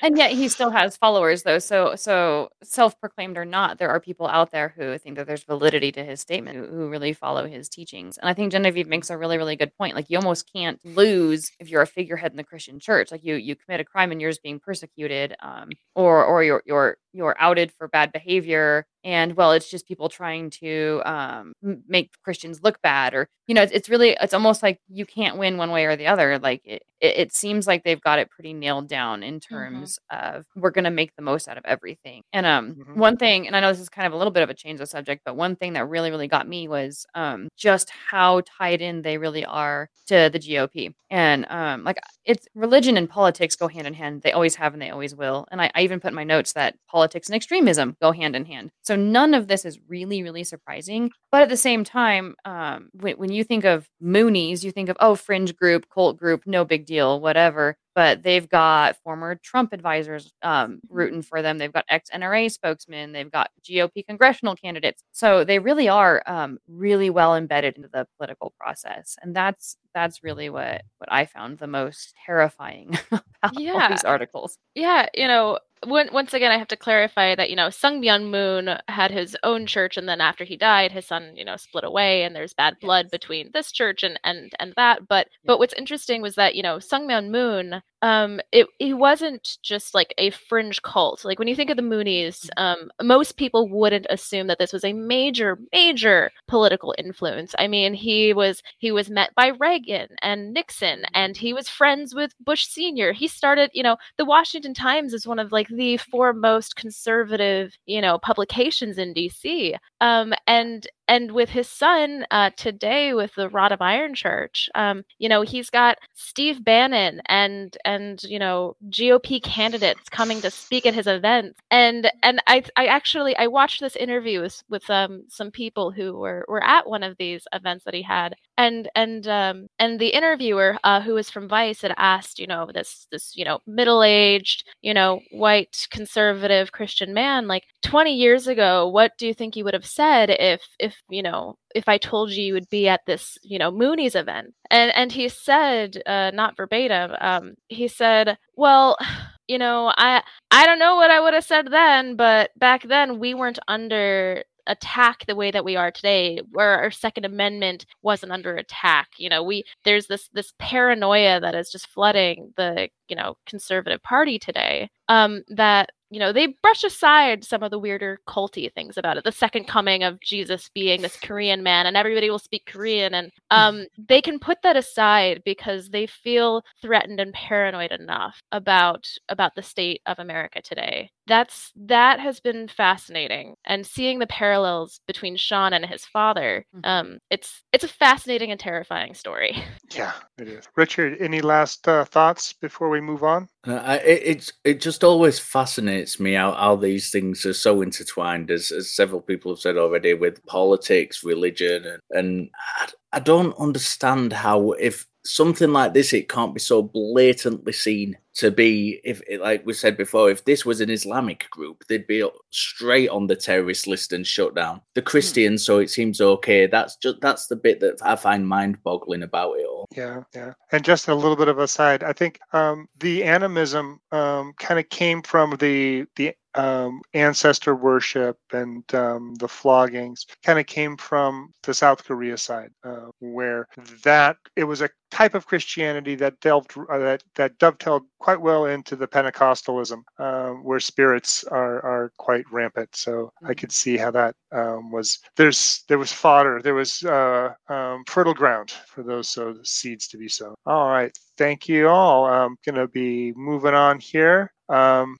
And 0.02 0.18
yet 0.18 0.32
he 0.32 0.48
still 0.48 0.70
has 0.70 0.96
followers 0.96 1.44
though 1.44 1.60
so 1.60 1.96
so 1.96 2.50
self-proclaimed 2.64 3.38
or 3.38 3.46
not 3.46 3.80
there 3.80 3.90
are 3.90 4.00
people 4.00 4.28
out 4.28 4.52
there 4.52 4.74
who 4.78 4.98
think 4.98 5.16
that 5.18 5.26
there's 5.26 5.44
validity 5.44 5.92
to 5.92 6.04
his 6.04 6.22
statement 6.22 6.58
who, 6.58 6.66
who 6.66 6.90
really 6.90 7.14
follow 7.14 7.48
his 7.48 7.68
teachings. 7.70 8.18
And 8.18 8.30
i 8.30 8.34
think 8.34 8.52
genevieve 8.52 8.88
makes 8.88 9.10
a 9.10 9.18
really 9.18 9.38
really 9.38 9.56
good 9.56 9.76
point 9.78 9.96
like 9.96 10.10
you 10.10 10.18
almost 10.18 10.52
can't 10.54 10.80
lose 10.86 11.52
if 11.60 11.70
you're 11.70 11.82
a 11.82 11.88
figurehead 11.88 12.32
in 12.32 12.38
the 12.38 12.44
christian 12.44 12.80
church 12.80 13.12
like 13.12 13.24
you 13.24 13.36
you 13.36 13.56
commit 13.56 13.80
a 13.80 13.84
crime 13.84 14.12
and 14.12 14.22
you're 14.22 14.32
just 14.32 14.44
being 14.44 14.60
persecuted 14.60 15.36
um, 15.42 15.70
or 15.96 16.24
or 16.24 16.44
you're 16.44 16.64
you're 16.66 16.98
you're 17.14 17.36
outed 17.40 17.72
for 17.72 17.88
bad 17.88 18.12
behavior 18.12 18.86
and 19.04 19.36
well 19.36 19.52
it's 19.52 19.70
just 19.70 19.88
people 19.88 20.10
trying 20.10 20.50
to 20.50 21.02
um, 21.06 21.54
make 21.88 22.12
christians 22.24 22.62
look 22.64 22.82
bad 22.82 23.14
or 23.14 23.28
you 23.48 23.56
know 23.56 23.64
it's, 23.64 23.72
it's 23.72 23.90
really 23.90 24.16
it's 24.22 24.34
almost 24.34 24.62
like 24.62 24.80
you 24.88 25.06
can't 25.06 25.38
win 25.38 25.58
one 25.58 25.72
way 25.72 25.86
or 25.86 25.96
the 25.96 26.08
other 26.08 26.38
like 26.40 26.62
it, 26.66 26.84
it, 27.02 27.18
it 27.18 27.34
seems 27.34 27.68
like 27.68 27.84
they've 27.84 28.02
got 28.02 28.20
it 28.20 28.30
pretty 28.30 28.54
nailed 28.54 28.88
down 28.88 29.24
in 29.24 29.36
Mm-hmm. 29.38 29.56
terms 29.56 30.00
of 30.12 30.46
we're 30.56 30.72
going 30.72 30.84
to 30.86 30.90
make 30.92 31.16
the 31.16 31.22
most 31.22 31.48
out 31.48 31.58
of 31.58 31.66
everything. 31.66 32.22
And 32.34 32.46
um 32.46 32.76
Mm-hmm. 32.76 33.00
one 33.00 33.18
thing 33.18 33.48
and 33.48 33.56
i 33.56 33.60
know 33.60 33.72
this 33.72 33.80
is 33.80 33.90
kind 33.90 34.08
of 34.08 34.14
a 34.14 34.18
little 34.18 34.32
bit 34.32 34.44
of 34.44 34.50
a 34.50 34.54
change 34.54 34.80
of 34.82 34.90
subject 34.90 35.22
but 35.26 35.36
one 35.36 35.56
thing 35.56 35.74
that 35.74 35.86
really 35.88 36.10
really 36.12 36.28
got 36.28 36.48
me 36.48 36.68
was 36.68 37.06
um 37.16 37.48
just 37.58 37.90
how 38.12 38.42
tied 38.60 38.82
in 38.82 39.02
they 39.02 39.18
really 39.18 39.46
are 39.46 39.90
to 40.08 40.30
the 40.32 40.40
gop 40.40 40.94
and 41.10 41.46
um 41.50 41.84
like 41.84 41.98
it's 42.26 42.48
religion 42.56 42.98
and 42.98 43.10
politics 43.10 43.56
go 43.56 43.68
hand 43.70 43.88
in 43.88 43.94
hand. 43.94 44.22
They 44.22 44.34
always 44.34 44.56
have 44.56 44.74
and 44.74 44.82
they 44.82 44.90
always 44.90 45.16
will. 45.16 45.48
And 45.52 45.62
i, 45.62 45.72
I 45.76 45.82
even 45.84 46.00
put 46.02 46.10
in 46.10 46.16
my 46.16 46.24
notes 46.26 46.54
that 46.54 46.76
politics 46.90 47.28
and 47.30 47.36
extremism 47.36 47.96
go 48.02 48.12
hand 48.12 48.36
in 48.36 48.44
hand. 48.46 48.72
So 48.84 48.96
none 48.98 49.34
of 49.34 49.48
this 49.48 49.64
is 49.66 49.80
really 49.88 50.24
really 50.24 50.44
surprising. 50.44 51.12
But 51.32 51.44
at 51.44 51.50
the 51.50 51.58
same 51.58 51.84
time 51.84 52.36
um 52.46 52.90
when, 52.94 53.16
when 53.18 53.32
you 53.32 53.44
think 53.44 53.64
of 53.66 53.88
moonies 54.04 54.64
you 54.64 54.72
think 54.72 54.90
of 54.90 54.98
oh 55.00 55.16
fringe 55.16 55.56
group 55.56 55.86
cult 55.94 56.18
group 56.18 56.42
no 56.46 56.66
big 56.66 56.86
deal 56.88 57.22
whatever 57.22 57.78
but 57.96 58.22
they've 58.22 58.48
got 58.48 58.96
former 59.04 59.34
Trump 59.42 59.74
advisors 59.74 60.32
um, 60.44 60.80
rooting 60.88 61.24
for 61.24 61.42
them. 61.42 61.58
They've 61.58 61.74
got 61.74 61.84
ex 61.90 62.12
NRA 62.12 62.52
spokesmen. 62.52 63.12
They've 63.12 63.32
got 63.32 63.50
GOP 63.68 64.06
congressional 64.06 64.56
candidates. 64.56 65.04
So 65.14 65.44
they 65.44 65.58
really 65.58 65.90
are 65.90 66.22
um, 66.28 66.60
really 66.68 67.10
well 67.10 67.36
embedded 67.36 67.76
into 67.76 67.90
the 67.92 68.06
political 68.20 68.54
process, 68.60 69.16
and 69.24 69.36
that's 69.36 69.78
that's 69.96 70.24
really 70.24 70.48
what 70.52 70.84
what 71.00 71.12
I 71.12 71.26
found 71.26 71.58
the 71.58 71.66
most 71.66 72.14
terrifying 72.24 73.00
about 73.12 73.24
all 73.44 73.64
Yeah. 73.64 73.90
these 73.90 74.04
articles. 74.04 74.60
Yeah, 74.76 75.08
you 75.16 75.28
know, 75.28 75.58
when, 75.86 76.10
once 76.12 76.34
again, 76.34 76.52
I 76.52 76.58
have 76.58 76.68
to 76.70 76.76
clarify 76.78 77.36
that 77.36 77.50
you 77.50 77.56
know 77.56 77.70
Sun 77.70 78.02
Myung 78.02 78.30
Moon 78.30 78.78
had 78.88 79.12
his 79.12 79.38
own 79.44 79.66
church, 79.66 79.98
and 79.98 80.08
then 80.08 80.22
after 80.22 80.44
he 80.44 80.58
died, 80.58 80.92
his 80.92 81.06
son 81.06 81.34
you 81.36 81.46
know 81.46 81.58
split 81.58 81.84
away, 81.84 82.24
and 82.24 82.36
there's 82.36 82.54
bad 82.54 82.80
blood 82.80 83.10
between 83.12 83.52
this 83.54 83.72
church 83.72 84.04
and 84.04 84.20
and 84.24 84.52
and 84.60 84.74
that. 84.76 85.08
But 85.08 85.28
but 85.46 85.60
what's 85.60 85.74
interesting 85.74 86.22
was 86.22 86.36
that 86.36 86.56
you 86.56 86.64
know 86.64 86.80
Sun 86.80 87.08
Myung 87.08 87.30
Moon, 87.30 87.82
um, 88.02 88.40
it 88.52 88.68
it 88.80 88.94
wasn't 88.94 89.58
just 89.64 89.96
like 89.96 90.14
a 90.18 90.30
fringe 90.30 90.82
cult. 90.84 91.26
Like 91.26 91.40
when 91.40 91.48
you 91.48 91.56
think 91.56 91.70
of 91.70 91.78
the 91.78 91.84
Moonies, 91.84 92.48
um, 92.58 92.92
most 93.02 93.38
people 93.38 93.68
wouldn't 93.70 94.06
assume 94.10 94.48
that 94.48 94.60
this 94.60 94.72
was 94.72 94.84
a 94.84 94.94
major 94.94 95.58
major 95.74 96.32
political 96.48 96.94
influence. 96.98 97.56
I 97.58 97.68
mean, 97.68 97.94
he 97.94 98.34
was 98.34 98.62
he 98.78 98.92
was 98.92 99.10
met 99.10 99.34
by 99.36 99.48
Reagan 99.48 100.10
and 100.22 100.54
Nixon, 100.54 101.06
and 101.14 101.36
he 101.36 101.54
was 101.54 101.70
friends 101.70 102.14
with 102.14 102.34
Bush 102.40 102.68
Senior. 102.68 103.14
He 103.14 103.28
started, 103.28 103.72
you 103.74 103.84
know, 103.84 103.98
the 104.18 104.26
Washington 104.26 104.74
Times 104.74 105.14
is 105.14 105.28
one 105.28 105.40
of 105.40 105.52
like 105.52 105.68
the 105.70 105.98
foremost 105.98 106.76
conservative, 106.76 107.78
you 107.86 108.02
know, 108.02 108.20
publications 108.20 108.98
in 108.98 109.14
DC. 109.14 109.76
Um, 110.02 110.34
and 110.46 110.88
and 111.08 111.32
with 111.32 111.50
his 111.50 111.70
son 111.70 112.26
uh, 112.32 112.52
today 112.58 113.14
with 113.14 113.34
the 113.36 113.50
Rod 113.50 113.72
of 113.72 113.82
Iron 113.82 114.14
Church, 114.14 114.70
um, 114.76 115.04
you 115.20 115.30
know, 115.30 115.42
he's 115.42 115.70
got 115.70 115.98
Steve 116.14 116.64
Bannon 116.64 117.22
and 117.28 117.78
and 117.86 118.22
you 118.24 118.40
know 118.40 118.76
GOP 118.90 119.42
candidates 119.42 120.10
coming 120.10 120.42
to 120.42 120.52
speak 120.52 120.86
at 120.86 120.94
his 120.94 121.08
events, 121.08 121.60
and 121.72 122.12
and 122.24 122.42
I 122.48 122.64
I 122.76 122.88
actually 122.88 123.36
I 123.38 123.48
watched 123.48 123.80
this 123.82 123.96
interview 123.96 124.42
with, 124.42 124.64
with 124.70 124.90
um 124.90 125.24
some 125.30 125.52
people 125.52 125.92
who 125.92 126.14
were 126.18 126.46
were 126.48 126.64
at 126.64 126.88
one 126.88 127.04
of 127.04 127.18
these 127.18 127.48
events 127.54 127.86
that 127.86 127.94
he 127.94 128.02
had, 128.02 128.36
and 128.58 128.90
and 128.96 129.28
um 129.28 129.68
and 129.80 130.00
the 130.00 130.10
interviewer 130.10 130.78
uh, 130.84 131.02
who 131.02 131.14
was 131.14 131.30
from 131.30 131.48
Vice 131.48 131.82
had 131.82 131.94
asked 131.98 132.40
you 132.40 132.48
know 132.48 132.70
this 132.74 133.08
this 133.12 133.36
you 133.36 133.46
know 133.46 133.60
middle 133.66 134.04
aged 134.04 134.68
you 134.82 134.94
know 134.94 135.22
white 135.32 135.88
conservative 135.92 136.72
Christian 136.72 137.14
man 137.14 137.48
like 137.48 137.64
20 137.84 138.14
years 138.14 138.48
ago 138.48 138.88
what 138.88 139.14
do 139.18 139.28
you 139.28 139.34
think 139.34 139.56
you 139.56 139.64
would 139.64 139.74
have 139.74 139.86
said 139.86 140.30
if 140.30 140.62
if 140.80 140.97
you 141.10 141.24
know 141.24 141.58
if 141.78 141.88
I 141.88 141.98
told 142.00 142.32
you 142.32 142.44
you 142.44 142.54
would 142.54 142.70
be 142.70 142.88
at 142.88 143.06
this, 143.06 143.38
you 143.44 143.60
know, 143.60 143.72
Moonie's 143.72 144.16
event. 144.16 144.54
And 144.72 144.92
and 144.96 145.12
he 145.12 145.30
said, 145.30 146.02
uh, 146.06 146.32
not 146.34 146.58
verbatim, 146.58 147.16
um, 147.22 147.54
he 147.68 147.88
said, 147.88 148.38
well, 148.56 148.98
you 149.48 149.58
know, 149.58 149.94
I 149.96 150.24
I 150.52 150.66
don't 150.66 150.80
know 150.80 150.96
what 150.96 151.12
I 151.12 151.22
would 151.22 151.34
have 151.34 151.46
said 151.46 151.68
then, 151.72 152.16
but 152.16 152.50
back 152.58 152.84
then 152.84 153.20
we 153.20 153.34
weren't 153.34 153.60
under 153.68 154.44
attack 154.70 155.26
the 155.26 155.36
way 155.36 155.50
that 155.50 155.64
we 155.64 155.78
are 155.78 155.92
today 155.92 156.42
where 156.52 156.78
our 156.80 156.92
second 156.92 157.24
amendment 157.24 157.86
wasn't 158.02 158.30
under 158.30 158.58
attack 158.58 159.08
you 159.18 159.30
know 159.30 159.42
we 159.42 159.64
there's 159.86 160.08
this 160.08 160.30
this 160.34 160.52
paranoia 160.60 161.40
that 161.40 161.56
is 161.56 161.72
just 161.72 161.88
flooding 161.88 162.52
the 162.58 162.90
you 163.08 163.16
know 163.16 163.38
conservative 163.46 164.04
party 164.04 164.38
today 164.38 164.90
um 165.08 165.42
that 165.48 165.92
you 166.10 166.20
know 166.20 166.32
they 166.32 166.48
brush 166.62 166.84
aside 166.84 167.44
some 167.44 167.64
of 167.64 167.72
the 167.72 167.80
weirder 167.80 168.20
culty 168.28 168.72
things 168.74 168.98
about 168.98 169.18
it 169.18 169.24
the 169.24 169.32
second 169.32 169.66
coming 169.66 170.04
of 170.04 170.20
jesus 170.22 170.70
being 170.74 171.02
this 171.02 171.18
korean 171.18 171.64
man 171.64 171.86
and 171.86 171.98
everybody 171.98 172.30
will 172.30 172.40
speak 172.40 172.66
korean 172.66 173.14
and 173.14 173.32
um 173.52 173.86
they 174.08 174.22
can 174.22 174.40
put 174.40 174.62
that 174.62 174.78
aside 174.78 175.42
because 175.46 175.90
they 175.90 176.08
feel 176.08 176.64
threatened 176.82 177.20
and 177.20 177.34
paranoid 177.34 177.92
enough 177.92 178.40
about 178.52 179.08
about 179.30 179.56
the 179.56 179.64
state 179.64 180.02
of 180.06 180.20
america 180.20 180.62
today 180.62 181.10
that's 181.28 181.72
that 181.76 182.20
has 182.20 182.40
been 182.40 182.68
fascinating 182.68 183.56
and 183.66 183.86
seeing 183.86 184.20
the 184.20 184.28
parallels 184.28 185.00
between 185.08 185.36
sean 185.36 185.74
and 185.74 185.86
his 185.86 186.06
father 186.06 186.66
um 186.84 187.20
it's 187.30 187.64
it's 187.74 187.84
a 187.84 187.88
fascinating 187.88 188.52
and 188.52 188.60
terrifying 188.60 189.14
story 189.14 189.56
Yeah, 189.96 190.12
it 190.38 190.48
is. 190.50 190.68
Richard, 190.76 191.18
any 191.22 191.42
last 191.42 191.88
uh, 191.88 192.04
thoughts 192.06 192.54
before 192.54 192.90
we 192.90 193.00
move 193.00 193.24
on? 193.24 193.48
Uh, 193.66 194.00
it, 194.04 194.22
it's 194.26 194.54
it 194.64 194.82
just 194.82 195.04
always 195.04 195.40
fascinates 195.40 196.20
me 196.20 196.34
how, 196.34 196.52
how 196.52 196.76
these 196.76 197.10
things 197.10 197.46
are 197.46 197.54
so 197.54 197.82
intertwined, 197.82 198.52
as, 198.52 198.72
as 198.72 198.92
several 198.94 199.22
people 199.22 199.52
have 199.52 199.60
said 199.60 199.78
already, 199.78 200.14
with 200.14 200.46
politics, 200.46 201.24
religion, 201.24 201.86
and, 201.86 202.02
and 202.12 202.50
I, 202.80 202.88
I 203.14 203.20
don't 203.20 203.58
understand 203.58 204.34
how 204.34 204.72
if 204.72 205.06
something 205.28 205.74
like 205.74 205.94
this 205.94 206.14
it 206.14 206.30
can't 206.30 206.54
be 206.54 206.60
so 206.60 206.82
blatantly 206.82 207.74
seen 207.74 208.18
to 208.34 208.52
be 208.52 209.02
if 209.04 209.22
like 209.42 209.66
we 209.66 209.74
said 209.74 209.98
before 209.98 210.30
if 210.30 210.46
this 210.46 210.66
was 210.66 210.80
an 210.80 210.90
islamic 210.90 211.50
group 211.50 211.84
they'd 211.88 212.08
be 212.08 212.28
straight 212.52 213.10
on 213.10 213.26
the 213.28 213.36
terrorist 213.36 213.88
list 213.88 214.14
and 214.14 214.26
shut 214.26 214.56
down. 214.56 214.82
The 214.94 215.02
christians 215.02 215.66
so 215.66 215.80
it 215.80 215.90
seems 215.90 216.22
okay. 216.22 216.68
That's 216.68 216.96
just 216.98 217.20
that's 217.22 217.48
the 217.48 217.56
bit 217.56 217.80
that 217.82 217.98
i 218.04 218.16
find 218.16 218.48
mind-boggling 218.48 219.24
about 219.24 219.54
it 219.58 219.66
all. 219.68 219.86
Yeah, 219.96 220.24
yeah. 220.34 220.54
And 220.72 220.84
just 220.84 221.08
a 221.08 221.16
little 221.16 221.36
bit 221.36 221.48
of 221.48 221.60
a 221.60 221.68
side, 221.68 222.04
I 222.04 222.14
think 222.14 222.40
um, 222.54 222.88
the 223.00 223.24
animism 223.24 224.00
um, 224.12 224.54
kind 224.60 224.80
of 224.80 224.90
came 224.90 225.22
from 225.22 225.56
the 225.60 226.06
the 226.16 226.34
um, 226.58 227.02
ancestor 227.14 227.76
worship 227.76 228.38
and 228.52 228.84
um, 228.94 229.36
the 229.36 229.48
floggings. 229.48 230.26
Kind 230.44 230.60
of 230.60 230.66
came 230.66 230.98
from 230.98 231.54
the 231.64 231.74
South 231.74 232.04
Korea 232.04 232.38
side, 232.38 232.72
uh, 232.84 233.08
where 233.20 233.68
that 234.04 234.38
it 234.56 234.64
was 234.64 234.82
a 234.82 234.90
type 235.12 235.36
of 235.36 235.46
Christianity 235.46 236.16
that 236.16 236.40
delved 236.42 236.74
uh, 236.78 236.98
that 236.98 237.24
that 237.36 237.58
dovetailed 237.60 238.04
quite 238.20 238.42
well 238.42 238.66
into 238.66 238.96
the 238.96 239.08
Pentecostalism, 239.08 240.02
um, 240.20 240.64
where 240.64 240.80
spirits 240.80 241.44
are 241.46 241.84
are 241.86 242.12
quite 242.18 242.46
rampant. 242.52 242.96
So 242.96 243.32
I 243.44 243.54
could 243.54 243.72
see 243.72 243.98
how 243.98 244.12
that 244.12 244.36
um, 244.52 244.92
was. 244.92 245.20
There's 245.36 245.84
there 245.88 246.00
was 246.00 246.12
fodder. 246.12 246.62
There 246.62 246.76
was 246.76 247.04
uh, 247.04 247.54
um, 247.70 248.04
fertile 248.08 248.34
ground 248.34 248.72
for 248.88 249.04
those 249.04 249.30
so 249.30 249.56
seeds 249.64 250.08
to 250.10 250.18
be 250.18 250.28
sown. 250.28 250.56
All 250.66 250.90
right, 250.90 251.16
thank 251.38 251.70
you 251.70 251.88
all. 251.88 252.26
I'm 252.26 252.58
gonna 252.66 252.88
be 252.88 253.32
moving 253.34 253.74
on 253.74 254.00
here. 254.00 254.52
Um, 254.70 255.18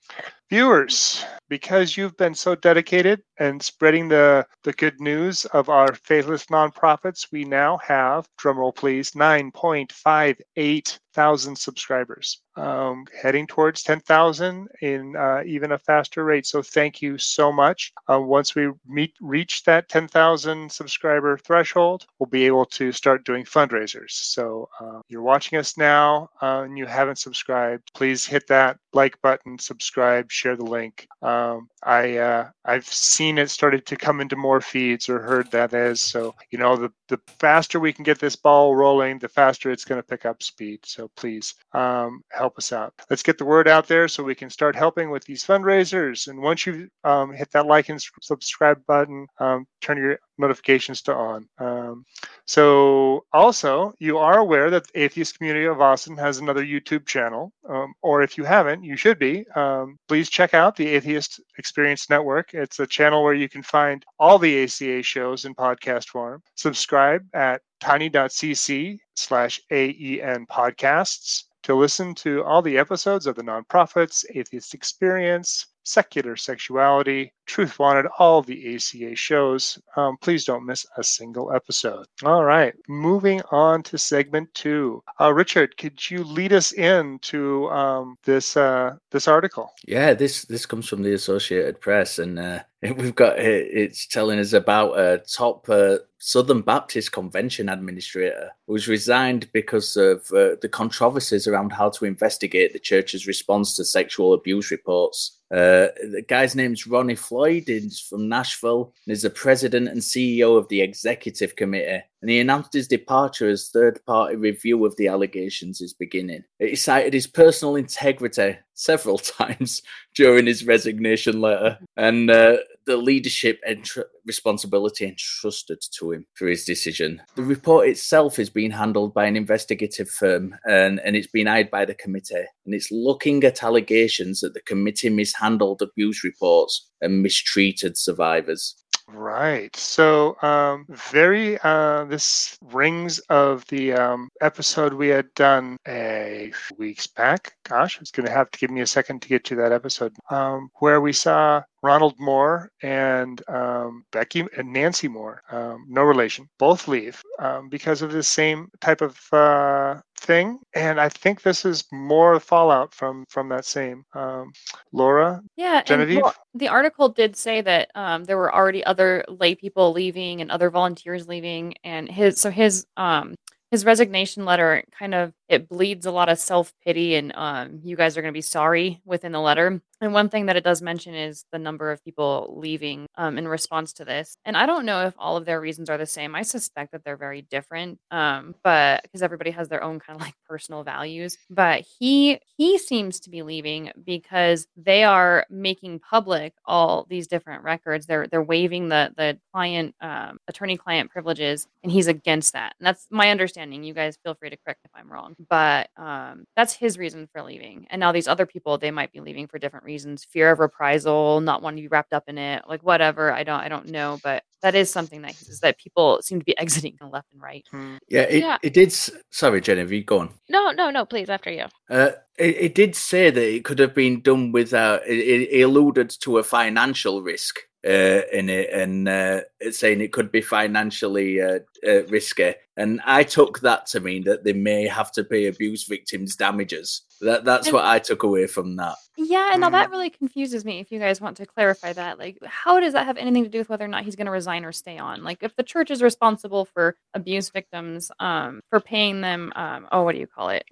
viewers, 0.50 1.26
because 1.50 1.98
you've 1.98 2.18
been 2.18 2.36
so 2.36 2.56
dedicated 2.56 3.22
and 3.40 3.62
spreading 3.62 4.08
the, 4.08 4.46
the 4.64 4.74
good 4.74 5.00
news 5.00 5.46
of 5.46 5.70
our 5.70 5.94
faithless 5.96 6.50
Non-Prophets, 6.50 7.28
we 7.32 7.44
now 7.44 7.78
have, 7.78 8.28
drumroll 8.40 8.76
please, 8.76 9.12
9.58 9.12 11.00
thousand 11.14 11.58
subscribers, 11.58 12.42
um, 12.58 13.06
heading 13.20 13.48
towards 13.48 13.84
10,000 13.84 14.68
in 14.82 15.16
uh, 15.16 15.42
even 15.46 15.72
a 15.72 15.78
faster 15.78 16.24
rate. 16.24 16.46
So 16.46 16.62
thank 16.62 17.02
you 17.02 17.18
so 17.18 17.52
much. 17.52 17.94
Uh, 18.10 18.20
once 18.20 18.56
we 18.56 18.72
meet 18.88 19.14
reach 19.22 19.64
that 19.64 19.90
10,000 19.90 20.72
subscriber 20.72 21.38
threshold, 21.38 22.06
we'll 22.20 22.28
be 22.28 22.46
able 22.46 22.66
to 22.66 22.92
start 22.92 23.26
doing 23.26 23.46
fundraisers. 23.46 24.12
So 24.12 24.70
uh, 24.80 25.02
you're 25.08 25.22
watching 25.22 25.58
us 25.60 25.78
now 25.78 26.30
uh, 26.42 26.64
and 26.66 26.78
you 26.78 26.86
haven't 26.86 27.20
subscribed, 27.20 27.92
please 27.94 28.26
hit 28.26 28.48
that 28.48 28.78
like 28.94 29.22
button, 29.22 29.60
subscribe, 29.60 30.32
share 30.32 30.56
the 30.56 30.66
link. 30.66 31.08
Um, 31.22 31.70
I 31.84 32.18
uh, 32.18 32.50
I've 32.66 32.88
seen 32.88 33.38
it 33.38 33.50
started 33.50 33.86
to 33.86 33.96
come 33.96 34.20
into 34.20 34.36
more 34.36 34.60
feeds 34.60 35.08
or 35.08 35.22
heard 35.22 35.52
that 35.52 35.74
is 35.74 36.02
so 36.02 36.34
you 36.52 36.58
know 36.58 36.76
the 36.76 36.92
the 37.08 37.20
faster 37.40 37.80
we 37.80 37.94
can 37.94 38.04
get 38.04 38.20
this 38.20 38.36
ball 38.36 38.76
rolling, 38.76 39.20
the 39.20 39.30
faster 39.30 39.72
it's 39.72 39.86
going 39.86 40.02
to 40.02 40.08
pick 40.08 40.26
up 40.26 40.42
speed. 40.42 40.80
So 40.84 41.10
please 41.16 41.54
um, 41.74 42.24
help 42.32 42.47
help 42.48 42.58
us 42.58 42.72
out. 42.72 42.94
Let's 43.10 43.24
get 43.24 43.38
the 43.38 43.44
word 43.44 43.68
out 43.68 43.90
there 43.90 44.08
so 44.08 44.24
we 44.24 44.34
can 44.34 44.50
start 44.50 44.74
helping 44.74 45.10
with 45.10 45.26
these 45.26 45.44
fundraisers. 45.44 46.30
And 46.30 46.42
once 46.42 46.66
you 46.66 46.88
um, 47.04 47.34
hit 47.34 47.52
that 47.52 47.66
like 47.66 47.90
and 47.90 48.02
subscribe 48.22 48.80
button, 48.86 49.28
um, 49.40 49.68
turn 49.82 49.98
your 49.98 50.18
notifications 50.38 51.02
to 51.02 51.14
on. 51.14 51.50
Um, 51.60 52.06
so, 52.46 53.26
also, 53.34 53.94
you 54.00 54.18
are 54.18 54.38
aware 54.38 54.70
that 54.70 54.88
the 54.88 55.02
Atheist 55.04 55.38
Community 55.38 55.66
of 55.66 55.82
Austin 55.82 56.16
has 56.16 56.38
another 56.38 56.64
YouTube 56.64 57.06
channel, 57.06 57.52
um, 57.68 57.94
or 58.02 58.22
if 58.22 58.38
you 58.38 58.46
haven't, 58.46 58.84
you 58.84 58.96
should 58.96 59.20
be. 59.20 59.46
Um, 59.54 59.98
please 60.08 60.30
check 60.30 60.54
out 60.54 60.78
the 60.78 60.88
Atheist 60.88 61.42
Experience 61.58 62.10
Network. 62.10 62.54
It's 62.54 62.80
a 62.80 62.88
channel 62.88 63.24
where 63.26 63.34
you 63.34 63.50
can 63.50 63.64
find 63.64 64.06
all 64.20 64.40
the 64.40 64.64
ACA 64.64 65.04
shows 65.04 65.44
in 65.44 65.54
podcast 65.54 66.08
form. 66.08 66.42
Subscribe 66.56 67.24
at 67.34 67.62
tiny.cc 67.82 69.00
slash 69.16 69.60
AEN 69.70 70.46
podcasts 70.48 71.44
to 71.68 71.76
listen 71.76 72.16
to 72.16 72.46
all 72.46 72.62
the 72.62 72.78
episodes 72.78 73.28
of 73.28 73.36
the 73.36 73.44
Non-Prophets, 73.44 74.24
Atheist 74.34 74.74
Experience, 74.74 75.66
Secular 75.84 76.38
Sexuality, 76.38 77.34
Truth 77.46 77.78
Wanted, 77.78 78.06
all 78.20 78.42
the 78.42 78.76
ACA 78.76 79.18
shows. 79.18 79.78
Um, 79.98 80.16
please 80.22 80.46
don't 80.46 80.66
miss 80.66 80.86
a 80.96 81.04
single 81.04 81.52
episode. 81.52 82.06
All 82.24 82.46
right, 82.46 82.74
moving 82.88 83.42
on 83.52 83.84
to 83.84 83.98
segment 83.98 84.54
two. 84.54 85.04
Uh, 85.20 85.34
Richard, 85.34 85.76
could 85.76 86.10
you 86.10 86.24
lead 86.24 86.54
us 86.54 86.72
into 86.72 87.68
um, 87.70 88.18
this 88.24 88.56
uh, 88.56 88.96
this 89.12 89.28
article? 89.28 89.74
Yeah, 89.86 90.14
this 90.14 90.44
this 90.44 90.66
comes 90.66 90.88
from 90.88 91.04
the 91.04 91.14
Associated 91.14 91.82
Press, 91.82 92.18
and 92.18 92.40
uh, 92.40 92.60
we've 92.84 93.16
got 93.16 93.40
it's 93.40 94.06
telling 94.06 94.38
us 94.38 94.54
about 94.54 95.00
a 95.00 95.24
top 95.32 95.68
uh, 95.68 95.98
Southern 96.20 96.62
Baptist 96.62 97.12
Convention 97.12 97.70
administrator 97.70 98.52
who's 98.68 98.88
resigned 98.88 99.52
because 99.52 99.98
of 99.98 100.20
uh, 100.32 100.58
the 100.62 100.70
controversies 100.72 101.48
around 101.48 101.72
how 101.72 101.90
to 101.90 102.06
investigate 102.06 102.74
the 102.74 102.80
church's 102.80 103.26
response 103.26 103.76
to 103.76 103.86
sexual 103.86 104.34
abuse 104.34 104.70
reports. 104.70 105.40
Uh, 105.50 105.90
the 106.12 106.24
guy's 106.28 106.56
name's 106.56 106.86
Ronnie 106.86 107.16
Floyd. 107.16 107.64
He's 107.66 108.00
from 108.00 108.30
Nashville. 108.30 108.94
And 109.06 109.12
he's 109.12 109.24
the 109.24 109.32
president 109.32 109.88
and 109.88 110.02
CEO 110.02 110.56
of 110.58 110.68
the 110.68 110.82
executive 110.82 111.56
committee. 111.56 112.04
And 112.22 112.32
he 112.32 112.40
announced 112.40 112.74
his 112.74 112.88
departure 112.88 113.48
as 113.48 113.70
third 113.70 114.00
party 114.06 114.36
review 114.36 114.86
of 114.86 114.96
the 114.98 115.08
allegations 115.08 115.82
is 115.82 115.94
beginning. 115.94 116.44
He 116.60 116.76
cited 116.76 117.14
his 117.14 117.28
personal 117.28 117.76
integrity 117.76 118.58
several 118.74 119.18
times 119.40 119.82
during 120.16 120.46
his 120.46 120.66
resignation 120.66 121.42
letter 121.42 121.78
and 121.96 122.30
uh, 122.30 122.58
the 122.86 122.98
leadership 122.98 123.60
and 123.68 123.84
tr- 123.84 124.02
responsibility 124.26 125.06
entrusted 125.06 125.80
to 125.92 126.12
him 126.12 126.26
for 126.34 126.48
his 126.48 126.64
decision. 126.64 127.22
The 127.36 127.44
report 127.44 127.88
itself 127.88 128.40
is 128.40 128.50
being 128.50 128.72
handled 128.72 129.14
by 129.14 129.26
an 129.26 129.36
investigative 129.36 130.10
firm 130.10 130.56
and, 130.68 131.00
and 131.02 131.16
it's 131.16 131.28
been 131.28 131.48
eyed 131.48 131.70
by 131.70 131.86
the 131.86 131.96
committee. 131.96 132.46
And 132.66 132.74
it's 132.74 132.92
looking 132.92 133.44
at 133.44 133.64
allegations 133.64 134.42
that 134.42 134.54
the 134.54 134.62
committee 134.62 135.10
mishandled 135.10 135.82
abuse 135.82 136.24
reports 136.24 136.90
and 137.02 137.22
mistreated 137.22 137.98
survivors. 137.98 138.76
Right. 139.10 139.74
So, 139.76 140.36
um, 140.42 140.86
very, 140.90 141.58
uh, 141.64 142.04
this 142.06 142.58
rings 142.62 143.20
of 143.30 143.66
the 143.68 143.94
um, 143.94 144.30
episode 144.42 144.94
we 144.94 145.08
had 145.08 145.34
done 145.34 145.78
a 145.88 146.52
few 146.54 146.78
weeks 146.78 147.08
back. 147.08 147.56
Gosh, 147.64 148.02
it's 148.02 148.12
going 148.12 148.26
to 148.28 148.34
have 148.34 148.52
to 148.52 148.60
give 148.60 148.70
me 148.70 148.82
a 148.82 148.88
second 148.88 149.22
to 149.22 149.30
get 149.30 149.46
to 149.46 149.56
that 149.56 149.72
episode 149.72 150.14
um, 150.30 150.70
where 150.80 151.00
we 151.00 151.14
saw 151.14 151.64
Ronald 151.88 152.16
Moore 152.20 152.70
and 152.84 153.42
um, 153.48 154.04
Becky 154.12 154.46
and 154.58 154.74
Nancy 154.74 155.08
Moore, 155.08 155.42
um, 155.50 155.86
no 155.88 156.04
relation, 156.04 156.50
both 156.60 156.90
leave 156.90 157.24
um, 157.40 157.70
because 157.70 158.02
of 158.02 158.12
the 158.12 158.24
same 158.24 158.68
type 158.82 159.00
of 159.00 159.18
uh, 159.32 160.02
thing. 160.20 160.60
And 160.76 161.00
I 161.00 161.08
think 161.08 161.42
this 161.42 161.64
is 161.64 161.86
more 161.94 162.42
fallout 162.42 162.94
from 162.94 163.24
from 163.30 163.48
that 163.50 163.64
same 163.64 164.04
um, 164.14 164.52
Laura. 164.92 165.42
Yeah, 165.56 165.82
Genevieve. 165.82 166.24
well, 166.24 166.36
the 166.54 166.68
article 166.68 167.08
did 167.08 167.38
say 167.38 167.62
that 167.62 167.90
um, 167.96 168.26
there 168.26 168.38
were 168.38 168.54
already 168.54 168.84
other 168.84 169.24
lay 169.30 169.56
people 169.56 169.94
leaving 169.94 170.42
and 170.42 170.52
other 170.52 170.70
volunteers 170.70 171.26
leaving, 171.26 171.74
and 171.86 172.12
his 172.12 172.42
so 172.42 172.52
his 172.52 172.86
um 172.98 173.34
his 173.72 173.86
resignation 173.86 174.46
letter 174.46 174.84
kind 174.98 175.14
of 175.14 175.34
it 175.50 175.70
bleeds 175.70 176.06
a 176.06 176.12
lot 176.12 176.30
of 176.30 176.40
self 176.40 176.74
pity 176.84 177.16
and 177.16 177.32
um, 177.36 177.80
you 177.84 177.96
guys 177.96 178.18
are 178.18 178.22
going 178.22 178.34
to 178.34 178.38
be 178.38 178.42
sorry 178.42 179.02
within 179.06 179.32
the 179.32 179.40
letter. 179.40 179.82
And 180.00 180.14
one 180.14 180.30
thing 180.30 180.46
that 180.46 180.56
it 180.56 180.64
does 180.64 180.82
mention 180.82 181.16
is 181.16 181.46
the 181.52 181.58
number 181.58 181.92
of 181.92 182.04
people 182.04 182.54
leaving 182.56 183.08
um, 183.16 183.38
in 183.38 183.48
response 183.48 183.94
to 183.94 184.06
this. 184.06 184.38
And 184.46 184.56
I 184.56 184.68
don't 184.68 184.86
know 184.86 185.08
if 185.08 185.16
all 185.18 185.38
of 185.38 185.46
their 185.46 185.60
reasons 185.60 185.90
are 185.90 185.98
the 185.98 186.06
same. 186.06 186.36
I 186.36 186.44
suspect 186.44 186.92
that 186.92 187.04
they're 187.04 187.18
very 187.18 187.42
different, 187.42 188.00
um, 188.12 188.54
but 188.64 189.02
because 189.02 189.24
everybody 189.24 189.50
has 189.52 189.70
their 189.70 189.84
own 189.84 190.00
kind 190.00 190.18
of 190.18 190.22
like 190.22 190.36
personal 190.48 190.84
values. 190.84 191.38
But 191.50 191.84
he 192.00 192.40
he 192.58 192.78
seems 192.78 193.20
to 193.22 193.30
be 193.32 193.42
leaving 193.42 193.92
because 194.06 194.68
they 194.76 195.04
are 195.04 195.46
making 195.50 196.00
public 196.00 196.54
all 196.66 197.08
these 197.10 197.28
different 197.28 197.64
records. 197.64 198.06
They're 198.06 198.28
they're 198.28 198.44
waiving 198.44 198.90
the 198.90 199.14
the 199.18 199.40
client 199.52 199.96
um, 200.02 200.38
attorney 200.48 200.78
client 200.78 201.10
privileges, 201.10 201.68
and 201.82 201.92
he's 201.92 202.08
against 202.08 202.54
that. 202.54 202.76
And 202.80 202.86
that's 202.86 203.08
my 203.10 203.32
understanding. 203.32 203.57
You 203.58 203.94
guys 203.94 204.18
feel 204.24 204.36
free 204.36 204.50
to 204.52 204.58
correct 204.58 204.82
if 204.86 204.92
I'm 204.96 205.12
wrong 205.12 205.36
but 205.50 205.90
um, 205.98 206.46
that's 206.56 206.74
his 206.74 206.98
reason 206.98 207.28
for 207.32 207.42
leaving. 207.42 207.88
And 207.90 208.00
now 208.00 208.12
these 208.12 208.28
other 208.28 208.46
people, 208.46 208.78
they 208.78 208.92
might 208.92 209.12
be 209.12 209.20
leaving 209.20 209.48
for 209.48 209.58
different 209.60 209.86
reasons: 209.86 210.26
fear 210.30 210.52
of 210.52 210.60
reprisal, 210.60 211.42
not 211.42 211.62
wanting 211.62 211.78
to 211.78 211.82
be 211.84 211.88
wrapped 211.88 212.14
up 212.14 212.24
in 212.28 212.38
it, 212.38 212.64
like 212.68 212.82
whatever. 212.84 213.32
I 213.34 213.44
don't, 213.44 213.60
I 213.60 213.68
don't 213.70 213.88
know, 213.90 214.20
but 214.24 214.44
that 214.62 214.76
is 214.76 214.90
something 214.92 215.22
that 215.24 215.32
he 215.32 215.46
says 215.46 215.60
that 215.62 215.78
people 215.78 216.20
seem 216.22 216.40
to 216.40 216.46
be 216.46 216.58
exiting 216.64 216.98
left 217.12 217.28
and 217.34 217.42
right. 217.42 217.66
Yeah, 218.10 218.22
it, 218.22 218.42
Yeah. 218.42 218.58
it 218.64 218.74
did. 218.74 218.90
s- 218.90 219.12
Sorry, 219.32 219.62
Genevieve, 219.62 220.06
go 220.06 220.20
on. 220.20 220.30
No, 220.50 220.72
no, 220.72 220.90
no, 220.90 221.06
please, 221.06 221.30
after 221.30 221.52
you. 221.52 221.66
Uh, 221.90 222.12
it, 222.38 222.56
it 222.58 222.76
did 222.76 222.96
say 222.96 223.30
that 223.32 223.42
it 223.56 223.64
could 223.66 223.80
have 223.80 223.94
been 223.96 224.22
done 224.22 224.52
without. 224.52 225.02
It, 225.08 225.18
it, 225.20 225.50
it 225.52 225.62
alluded 225.64 226.10
to 226.22 226.38
a 226.38 226.44
financial 226.44 227.22
risk 227.22 227.58
uh, 227.88 228.22
in 228.34 228.50
it, 228.50 228.70
and 228.72 229.08
uh, 229.08 229.42
saying 229.72 230.02
it 230.02 230.12
could 230.12 230.32
be 230.32 230.42
financially 230.42 231.42
uh, 231.42 231.60
uh, 231.88 232.04
risky. 232.08 232.54
And 232.76 233.02
I 233.06 233.24
took 233.24 233.62
that 233.62 233.88
to 233.88 234.00
mean 234.00 234.24
that 234.26 234.44
they 234.44 234.54
may 234.54 234.86
have 234.88 235.12
to 235.14 235.24
pay 235.24 235.48
abuse 235.48 235.86
victims 235.86 236.36
damages. 236.36 237.04
That 237.22 237.46
that's 237.46 237.68
And- 237.68 237.74
what 237.74 237.86
I 237.86 238.00
took 238.00 238.24
away 238.24 238.46
from 238.48 238.76
that. 238.76 238.96
Yeah, 239.20 239.50
and 239.52 239.62
now 239.62 239.72
that 239.72 239.90
really 239.90 240.12
confuses 240.12 240.64
me. 240.64 240.80
If 240.80 240.92
you 240.92 241.00
guys 241.00 241.20
want 241.20 241.38
to 241.38 241.46
clarify 241.48 241.92
that, 241.94 242.20
like, 242.20 242.38
how 242.46 242.80
does 242.80 242.94
that 242.94 243.08
have 243.08 243.18
anything 243.18 243.44
to 243.46 243.50
do 243.50 243.58
with 243.58 243.68
whether 243.68 243.84
or 243.84 243.88
not 243.88 244.04
he's 244.04 244.16
going 244.16 244.28
to 244.28 244.32
resign 244.32 244.64
or 244.64 244.72
stay 244.72 245.00
on? 245.00 245.24
Like, 245.24 245.42
if 245.42 245.56
the 245.56 245.64
church 245.64 245.90
is 245.90 246.04
responsible 246.04 246.66
for 246.66 246.96
abuse 247.16 247.50
victims, 247.50 248.12
um, 248.20 248.62
for 248.70 248.80
paying 248.80 249.22
them, 249.22 249.52
um, 249.56 249.88
oh, 249.92 250.04
what 250.04 250.14
do 250.14 250.20
you 250.20 250.28
call 250.28 250.50
it? 250.50 250.66